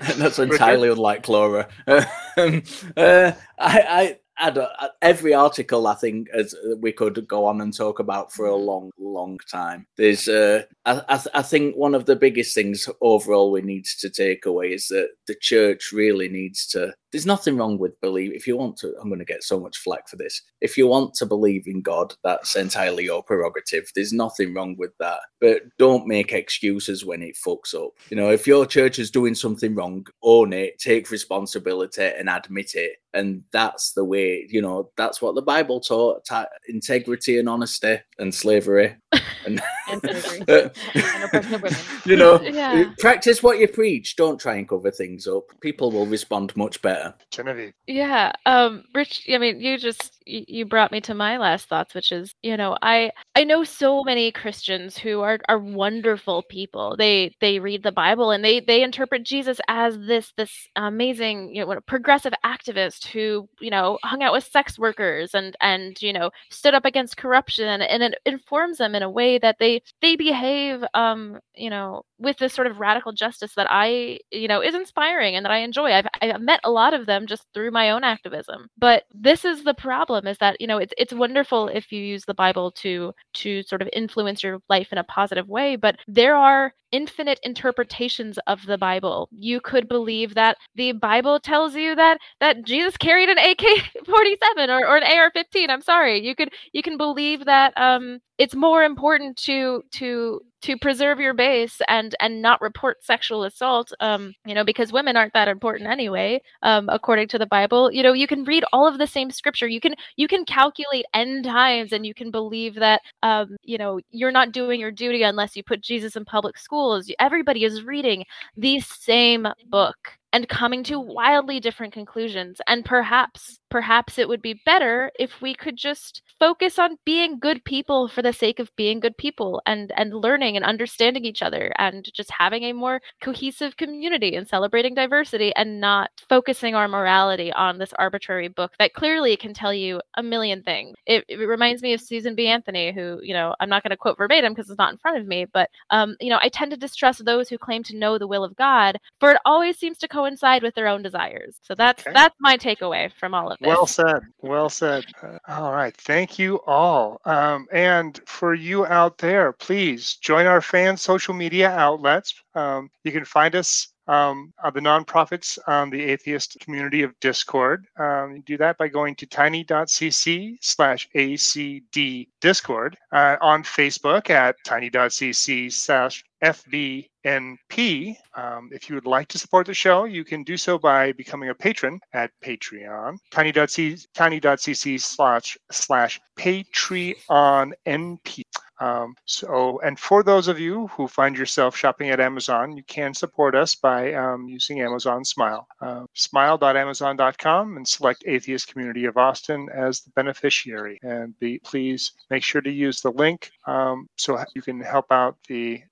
That's 0.16 0.38
entirely 0.38 0.88
unlike 0.88 1.28
Laura. 1.28 1.68
um, 1.86 2.62
uh, 2.96 3.32
I, 3.58 3.80
I, 3.88 4.18
I 4.40 4.50
don't, 4.50 4.70
uh, 4.78 4.88
every 5.02 5.34
article 5.34 5.86
I 5.86 5.94
think 5.94 6.28
as 6.30 6.54
uh, 6.54 6.76
we 6.80 6.92
could 6.92 7.26
go 7.28 7.44
on 7.46 7.60
and 7.60 7.76
talk 7.76 7.98
about 7.98 8.32
for 8.32 8.46
a 8.46 8.50
mm-hmm. 8.50 8.66
long, 8.66 8.90
long 8.98 9.38
time. 9.50 9.86
There's, 9.96 10.28
uh, 10.28 10.62
I, 10.86 11.02
I, 11.08 11.20
I, 11.34 11.42
think 11.42 11.76
one 11.76 11.94
of 11.94 12.06
the 12.06 12.16
biggest 12.16 12.54
things 12.54 12.88
overall 13.00 13.52
we 13.52 13.60
need 13.60 13.84
to 14.00 14.10
take 14.10 14.46
away 14.46 14.72
is 14.72 14.88
that 14.88 15.10
the 15.26 15.36
church 15.40 15.92
really 15.92 16.28
needs 16.28 16.66
to. 16.68 16.94
There's 17.12 17.26
nothing 17.26 17.56
wrong 17.56 17.78
with 17.78 18.00
believe. 18.00 18.32
If 18.32 18.46
you 18.46 18.56
want 18.56 18.76
to, 18.78 18.94
I'm 19.00 19.08
going 19.08 19.18
to 19.18 19.24
get 19.24 19.42
so 19.42 19.58
much 19.58 19.78
flack 19.78 20.08
for 20.08 20.16
this. 20.16 20.42
If 20.60 20.76
you 20.76 20.86
want 20.86 21.14
to 21.14 21.26
believe 21.26 21.66
in 21.66 21.82
God, 21.82 22.14
that's 22.22 22.56
entirely 22.56 23.04
your 23.04 23.22
prerogative. 23.22 23.90
There's 23.94 24.12
nothing 24.12 24.54
wrong 24.54 24.76
with 24.78 24.92
that. 24.98 25.20
But 25.40 25.62
don't 25.78 26.06
make 26.06 26.32
excuses 26.32 27.04
when 27.04 27.22
it 27.22 27.36
fucks 27.36 27.74
up. 27.74 27.92
You 28.10 28.16
know, 28.16 28.30
if 28.30 28.46
your 28.46 28.66
church 28.66 28.98
is 28.98 29.10
doing 29.10 29.34
something 29.34 29.74
wrong, 29.74 30.06
own 30.22 30.52
it, 30.52 30.78
take 30.78 31.10
responsibility, 31.10 32.04
and 32.04 32.28
admit 32.28 32.74
it. 32.74 32.96
And 33.12 33.42
that's 33.52 33.92
the 33.92 34.04
way. 34.04 34.46
You 34.48 34.62
know, 34.62 34.90
that's 34.96 35.20
what 35.20 35.34
the 35.34 35.42
Bible 35.42 35.80
taught: 35.80 36.28
integrity 36.68 37.38
and 37.38 37.48
honesty 37.48 37.98
and 38.20 38.34
slavery. 38.34 38.96
And, 39.46 39.60
and 39.88 40.02
slavery. 40.02 40.70
and 40.94 41.24
oppression 41.24 41.54
of 41.54 41.62
women. 41.62 41.78
You 42.04 42.16
know, 42.16 42.40
Yeah. 42.42 42.92
practice 42.98 43.42
what 43.42 43.58
you 43.58 43.68
preach. 43.68 44.14
Don't 44.16 44.38
try 44.38 44.56
and 44.56 44.68
cover 44.68 44.90
things 44.90 45.26
up. 45.26 45.44
People 45.60 45.90
will 45.90 46.06
respond 46.06 46.54
much 46.56 46.80
better. 46.82 47.14
Genevieve. 47.30 47.72
Yeah, 47.86 48.32
um, 48.46 48.84
Rich. 48.94 49.26
I 49.32 49.38
mean, 49.38 49.60
you 49.60 49.78
just 49.78 50.22
you, 50.26 50.44
you 50.46 50.64
brought 50.66 50.92
me 50.92 51.00
to 51.02 51.14
my 51.14 51.38
last 51.38 51.68
thoughts, 51.68 51.94
which 51.94 52.12
is, 52.12 52.34
you 52.42 52.56
know, 52.56 52.76
I 52.82 53.10
I 53.34 53.44
know 53.44 53.64
so 53.64 54.04
many 54.04 54.30
Christians 54.30 54.96
who 54.98 55.20
are 55.22 55.38
are 55.48 55.58
wonderful 55.58 56.42
people. 56.42 56.94
They 56.98 57.34
they 57.40 57.58
read 57.58 57.82
the 57.82 57.92
Bible 57.92 58.30
and 58.30 58.44
they 58.44 58.60
they 58.60 58.82
interpret 58.82 59.24
Jesus 59.24 59.58
as 59.68 59.98
this 59.98 60.32
this 60.36 60.68
amazing, 60.76 61.54
you 61.56 61.64
know, 61.64 61.80
progressive 61.86 62.34
activist 62.44 63.06
who 63.06 63.48
you 63.60 63.70
know 63.70 63.98
hung 64.04 64.22
out 64.22 64.32
with 64.34 64.44
sex 64.44 64.78
workers 64.78 65.34
and 65.34 65.56
and 65.60 66.00
you 66.02 66.12
know 66.12 66.30
stood 66.50 66.74
up 66.74 66.84
against 66.84 67.16
corruption, 67.16 67.80
and 67.80 68.09
informs 68.26 68.78
them 68.78 68.94
in 68.94 69.02
a 69.02 69.10
way 69.10 69.38
that 69.38 69.56
they 69.58 69.82
they 70.02 70.16
behave, 70.16 70.84
um, 70.94 71.40
you 71.54 71.70
know, 71.70 72.02
with 72.20 72.38
this 72.38 72.52
sort 72.52 72.66
of 72.66 72.78
radical 72.78 73.12
justice 73.12 73.54
that 73.54 73.66
I, 73.70 74.18
you 74.30 74.48
know, 74.48 74.60
is 74.62 74.74
inspiring 74.74 75.34
and 75.36 75.44
that 75.44 75.52
I 75.52 75.58
enjoy. 75.58 75.92
I've 75.92 76.06
I've 76.20 76.40
met 76.40 76.60
a 76.64 76.70
lot 76.70 76.94
of 76.94 77.06
them 77.06 77.26
just 77.26 77.46
through 77.54 77.70
my 77.70 77.90
own 77.90 78.04
activism. 78.04 78.68
But 78.78 79.04
this 79.12 79.44
is 79.44 79.64
the 79.64 79.74
problem 79.74 80.26
is 80.26 80.38
that, 80.38 80.60
you 80.60 80.66
know, 80.66 80.78
it's 80.78 80.92
it's 80.98 81.12
wonderful 81.12 81.68
if 81.68 81.90
you 81.90 82.02
use 82.02 82.24
the 82.24 82.34
Bible 82.34 82.70
to 82.72 83.12
to 83.34 83.62
sort 83.62 83.82
of 83.82 83.88
influence 83.92 84.42
your 84.42 84.60
life 84.68 84.88
in 84.92 84.98
a 84.98 85.04
positive 85.04 85.48
way, 85.48 85.76
but 85.76 85.96
there 86.06 86.36
are 86.36 86.72
infinite 86.92 87.38
interpretations 87.42 88.38
of 88.46 88.66
the 88.66 88.78
Bible. 88.78 89.28
You 89.32 89.60
could 89.60 89.88
believe 89.88 90.34
that 90.34 90.56
the 90.74 90.92
Bible 90.92 91.38
tells 91.40 91.74
you 91.74 91.94
that 91.94 92.18
that 92.40 92.64
Jesus 92.64 92.96
carried 92.96 93.28
an 93.28 93.38
AK-47 93.38 94.68
or, 94.68 94.86
or 94.86 94.96
an 94.96 95.04
AR-15. 95.04 95.70
I'm 95.70 95.82
sorry. 95.82 96.24
You 96.26 96.34
could 96.34 96.52
you 96.72 96.82
can 96.82 96.96
believe 96.96 97.44
that 97.44 97.72
um 97.76 98.20
it's 98.40 98.56
more 98.56 98.82
important 98.82 99.36
to 99.36 99.82
to 99.92 100.40
to 100.62 100.76
preserve 100.78 101.20
your 101.20 101.34
base 101.34 101.80
and 101.88 102.14
and 102.20 102.40
not 102.40 102.60
report 102.62 103.04
sexual 103.04 103.44
assault 103.44 103.92
um 104.00 104.32
you 104.46 104.54
know 104.54 104.64
because 104.64 104.92
women 104.92 105.14
aren't 105.14 105.34
that 105.34 105.46
important 105.46 105.90
anyway 105.90 106.40
um 106.62 106.88
according 106.88 107.28
to 107.28 107.38
the 107.38 107.46
bible. 107.46 107.92
You 107.92 108.02
know 108.02 108.14
you 108.14 108.26
can 108.26 108.44
read 108.44 108.64
all 108.72 108.88
of 108.88 108.96
the 108.96 109.06
same 109.06 109.30
scripture. 109.30 109.68
You 109.68 109.80
can 109.80 109.94
you 110.16 110.26
can 110.26 110.46
calculate 110.46 111.04
end 111.12 111.44
times 111.44 111.92
and 111.92 112.06
you 112.06 112.14
can 112.14 112.30
believe 112.30 112.74
that 112.76 113.02
um 113.22 113.56
you 113.62 113.76
know 113.76 114.00
you're 114.10 114.32
not 114.32 114.52
doing 114.52 114.80
your 114.80 114.90
duty 114.90 115.22
unless 115.22 115.54
you 115.54 115.62
put 115.62 115.82
jesus 115.82 116.16
in 116.16 116.24
public 116.24 116.56
schools. 116.58 117.10
Everybody 117.20 117.64
is 117.64 117.84
reading 117.84 118.24
the 118.56 118.80
same 118.80 119.46
book 119.68 119.98
and 120.32 120.48
coming 120.48 120.82
to 120.84 121.00
wildly 121.00 121.60
different 121.60 121.92
conclusions 121.92 122.60
and 122.66 122.84
perhaps 122.84 123.60
perhaps 123.70 124.18
it 124.18 124.28
would 124.28 124.42
be 124.42 124.60
better 124.66 125.10
if 125.18 125.40
we 125.40 125.54
could 125.54 125.76
just 125.76 126.22
focus 126.38 126.78
on 126.78 126.98
being 127.04 127.38
good 127.38 127.64
people 127.64 128.08
for 128.08 128.22
the 128.22 128.32
sake 128.32 128.58
of 128.58 128.74
being 128.76 129.00
good 129.00 129.16
people 129.16 129.62
and 129.66 129.92
and 129.96 130.12
learning 130.12 130.56
and 130.56 130.64
understanding 130.64 131.24
each 131.24 131.42
other 131.42 131.72
and 131.78 132.08
just 132.14 132.30
having 132.30 132.64
a 132.64 132.72
more 132.72 133.00
cohesive 133.22 133.76
community 133.76 134.34
and 134.34 134.48
celebrating 134.48 134.94
diversity 134.94 135.52
and 135.56 135.80
not 135.80 136.10
focusing 136.28 136.74
our 136.74 136.88
morality 136.88 137.52
on 137.52 137.78
this 137.78 137.92
arbitrary 137.94 138.48
book 138.48 138.72
that 138.78 138.94
clearly 138.94 139.36
can 139.36 139.54
tell 139.54 139.72
you 139.72 140.00
a 140.16 140.22
million 140.22 140.62
things. 140.62 140.96
It, 141.06 141.24
it 141.28 141.36
reminds 141.36 141.82
me 141.82 141.92
of 141.94 142.00
susan 142.00 142.34
b. 142.34 142.48
Anthony 142.48 142.92
who 142.92 143.20
you 143.22 143.32
know 143.32 143.54
i'm 143.60 143.68
not 143.68 143.82
going 143.82 143.90
to 143.90 143.96
quote 143.96 144.18
verbatim 144.18 144.52
because 144.52 144.68
it's 144.68 144.78
not 144.78 144.92
in 144.92 144.98
front 144.98 145.18
of 145.18 145.26
me 145.26 145.46
but 145.52 145.70
um, 145.90 146.16
you 146.20 146.30
know 146.30 146.38
i 146.42 146.48
tend 146.48 146.70
to 146.72 146.76
distrust 146.76 147.24
those 147.24 147.48
who 147.48 147.58
claim 147.58 147.82
to 147.84 147.96
know 147.96 148.18
the 148.18 148.26
will 148.26 148.44
of 148.44 148.56
god 148.56 148.98
for 149.20 149.32
it 149.32 149.40
always 149.44 149.78
seems 149.78 149.98
to 149.98 150.08
coincide 150.20 150.62
with 150.62 150.74
their 150.74 150.88
own 150.88 151.02
desires 151.02 151.58
so 151.62 151.74
that's 151.74 152.04
that's 152.12 152.36
my 152.40 152.56
takeaway 152.56 153.10
from 153.18 153.34
all 153.34 153.50
of 153.50 153.58
this 153.58 153.66
Well 153.66 153.86
said. 153.86 154.22
Well 154.40 154.68
said. 154.68 155.04
Uh, 155.22 155.38
all 155.48 155.72
right. 155.72 155.96
Thank 155.96 156.38
you 156.38 156.60
all. 156.66 157.20
Um, 157.24 157.66
and 157.72 158.20
for 158.26 158.54
you 158.54 158.86
out 158.86 159.18
there, 159.18 159.52
please 159.52 160.16
join 160.16 160.46
our 160.46 160.60
fan 160.60 160.96
social 160.96 161.34
media 161.34 161.70
outlets. 161.70 162.34
Um, 162.54 162.90
you 163.04 163.12
can 163.12 163.24
find 163.24 163.54
us 163.54 163.88
um, 164.08 164.52
the 164.74 164.80
Non-Prophets 164.80 165.58
on 165.68 165.90
the 165.90 166.02
atheist 166.02 166.56
community 166.60 167.02
of 167.02 167.18
Discord. 167.20 167.86
Um, 167.96 168.36
you 168.36 168.42
do 168.42 168.56
that 168.56 168.76
by 168.76 168.88
going 168.88 169.14
to 169.16 169.26
tiny.cc 169.26 170.56
slash 170.60 171.08
ACD 171.14 172.26
Discord, 172.40 172.96
uh, 173.12 173.36
on 173.40 173.62
Facebook 173.62 174.28
at 174.30 174.56
tiny.cc 174.64 175.72
slash 175.72 176.24
FBNP. 176.42 178.14
Um, 178.36 178.70
if 178.72 178.88
you 178.88 178.94
would 178.94 179.06
like 179.06 179.28
to 179.28 179.38
support 179.38 179.66
the 179.66 179.74
show, 179.74 180.04
you 180.04 180.24
can 180.24 180.42
do 180.42 180.56
so 180.56 180.78
by 180.78 181.12
becoming 181.12 181.50
a 181.50 181.54
patron 181.54 182.00
at 182.12 182.30
Patreon, 182.44 183.16
tiny.cc, 183.30 184.06
tiny.cc 184.14 185.00
slash 185.00 185.58
slash 185.70 186.20
Patreon 186.38 187.72
NP. 187.86 188.42
Um, 188.80 189.14
so, 189.26 189.78
and 189.84 189.98
for 189.98 190.22
those 190.22 190.48
of 190.48 190.58
you 190.58 190.86
who 190.88 191.06
find 191.06 191.36
yourself 191.36 191.76
shopping 191.76 192.08
at 192.08 192.18
Amazon, 192.18 192.76
you 192.76 192.82
can 192.84 193.12
support 193.12 193.54
us 193.54 193.74
by 193.74 194.14
um, 194.14 194.48
using 194.48 194.80
Amazon 194.80 195.22
Smile. 195.24 195.66
Uh, 195.82 196.04
smile.amazon.com 196.14 197.76
and 197.76 197.86
select 197.86 198.24
Atheist 198.26 198.68
Community 198.68 199.04
of 199.04 199.18
Austin 199.18 199.68
as 199.74 200.00
the 200.00 200.10
beneficiary. 200.16 200.98
And 201.02 201.34
please 201.62 202.12
make 202.30 202.42
sure 202.42 202.62
to 202.62 202.70
use 202.70 203.02
the 203.02 203.12
link 203.12 203.50
um, 203.66 204.08
so 204.16 204.42
you 204.54 204.62
can 204.62 204.80
help 204.80 205.12
out 205.12 205.36
the 205.46 205.82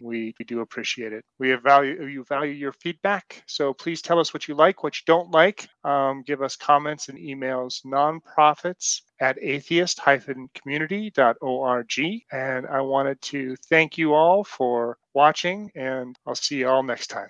We, 0.00 0.34
we 0.38 0.44
do 0.44 0.60
appreciate 0.60 1.12
it. 1.12 1.24
We 1.38 1.52
value 1.54 2.06
you 2.06 2.24
value 2.24 2.52
your 2.52 2.72
feedback, 2.72 3.42
so 3.46 3.72
please 3.72 4.02
tell 4.02 4.18
us 4.18 4.34
what 4.34 4.48
you 4.48 4.54
like, 4.54 4.82
what 4.82 4.96
you 4.96 5.02
don't 5.06 5.30
like. 5.30 5.68
Um, 5.84 6.22
give 6.26 6.42
us 6.42 6.56
comments 6.56 7.08
and 7.08 7.18
emails. 7.18 7.84
Non-Prophets 7.84 9.02
at 9.20 9.38
atheist-community.org. 9.40 12.22
And 12.32 12.66
I 12.66 12.80
wanted 12.80 13.22
to 13.22 13.54
thank 13.68 13.98
you 13.98 14.14
all 14.14 14.44
for 14.44 14.96
watching, 15.14 15.70
and 15.74 16.16
I'll 16.26 16.34
see 16.34 16.58
you 16.58 16.68
all 16.68 16.82
next 16.82 17.06
time. 17.08 17.28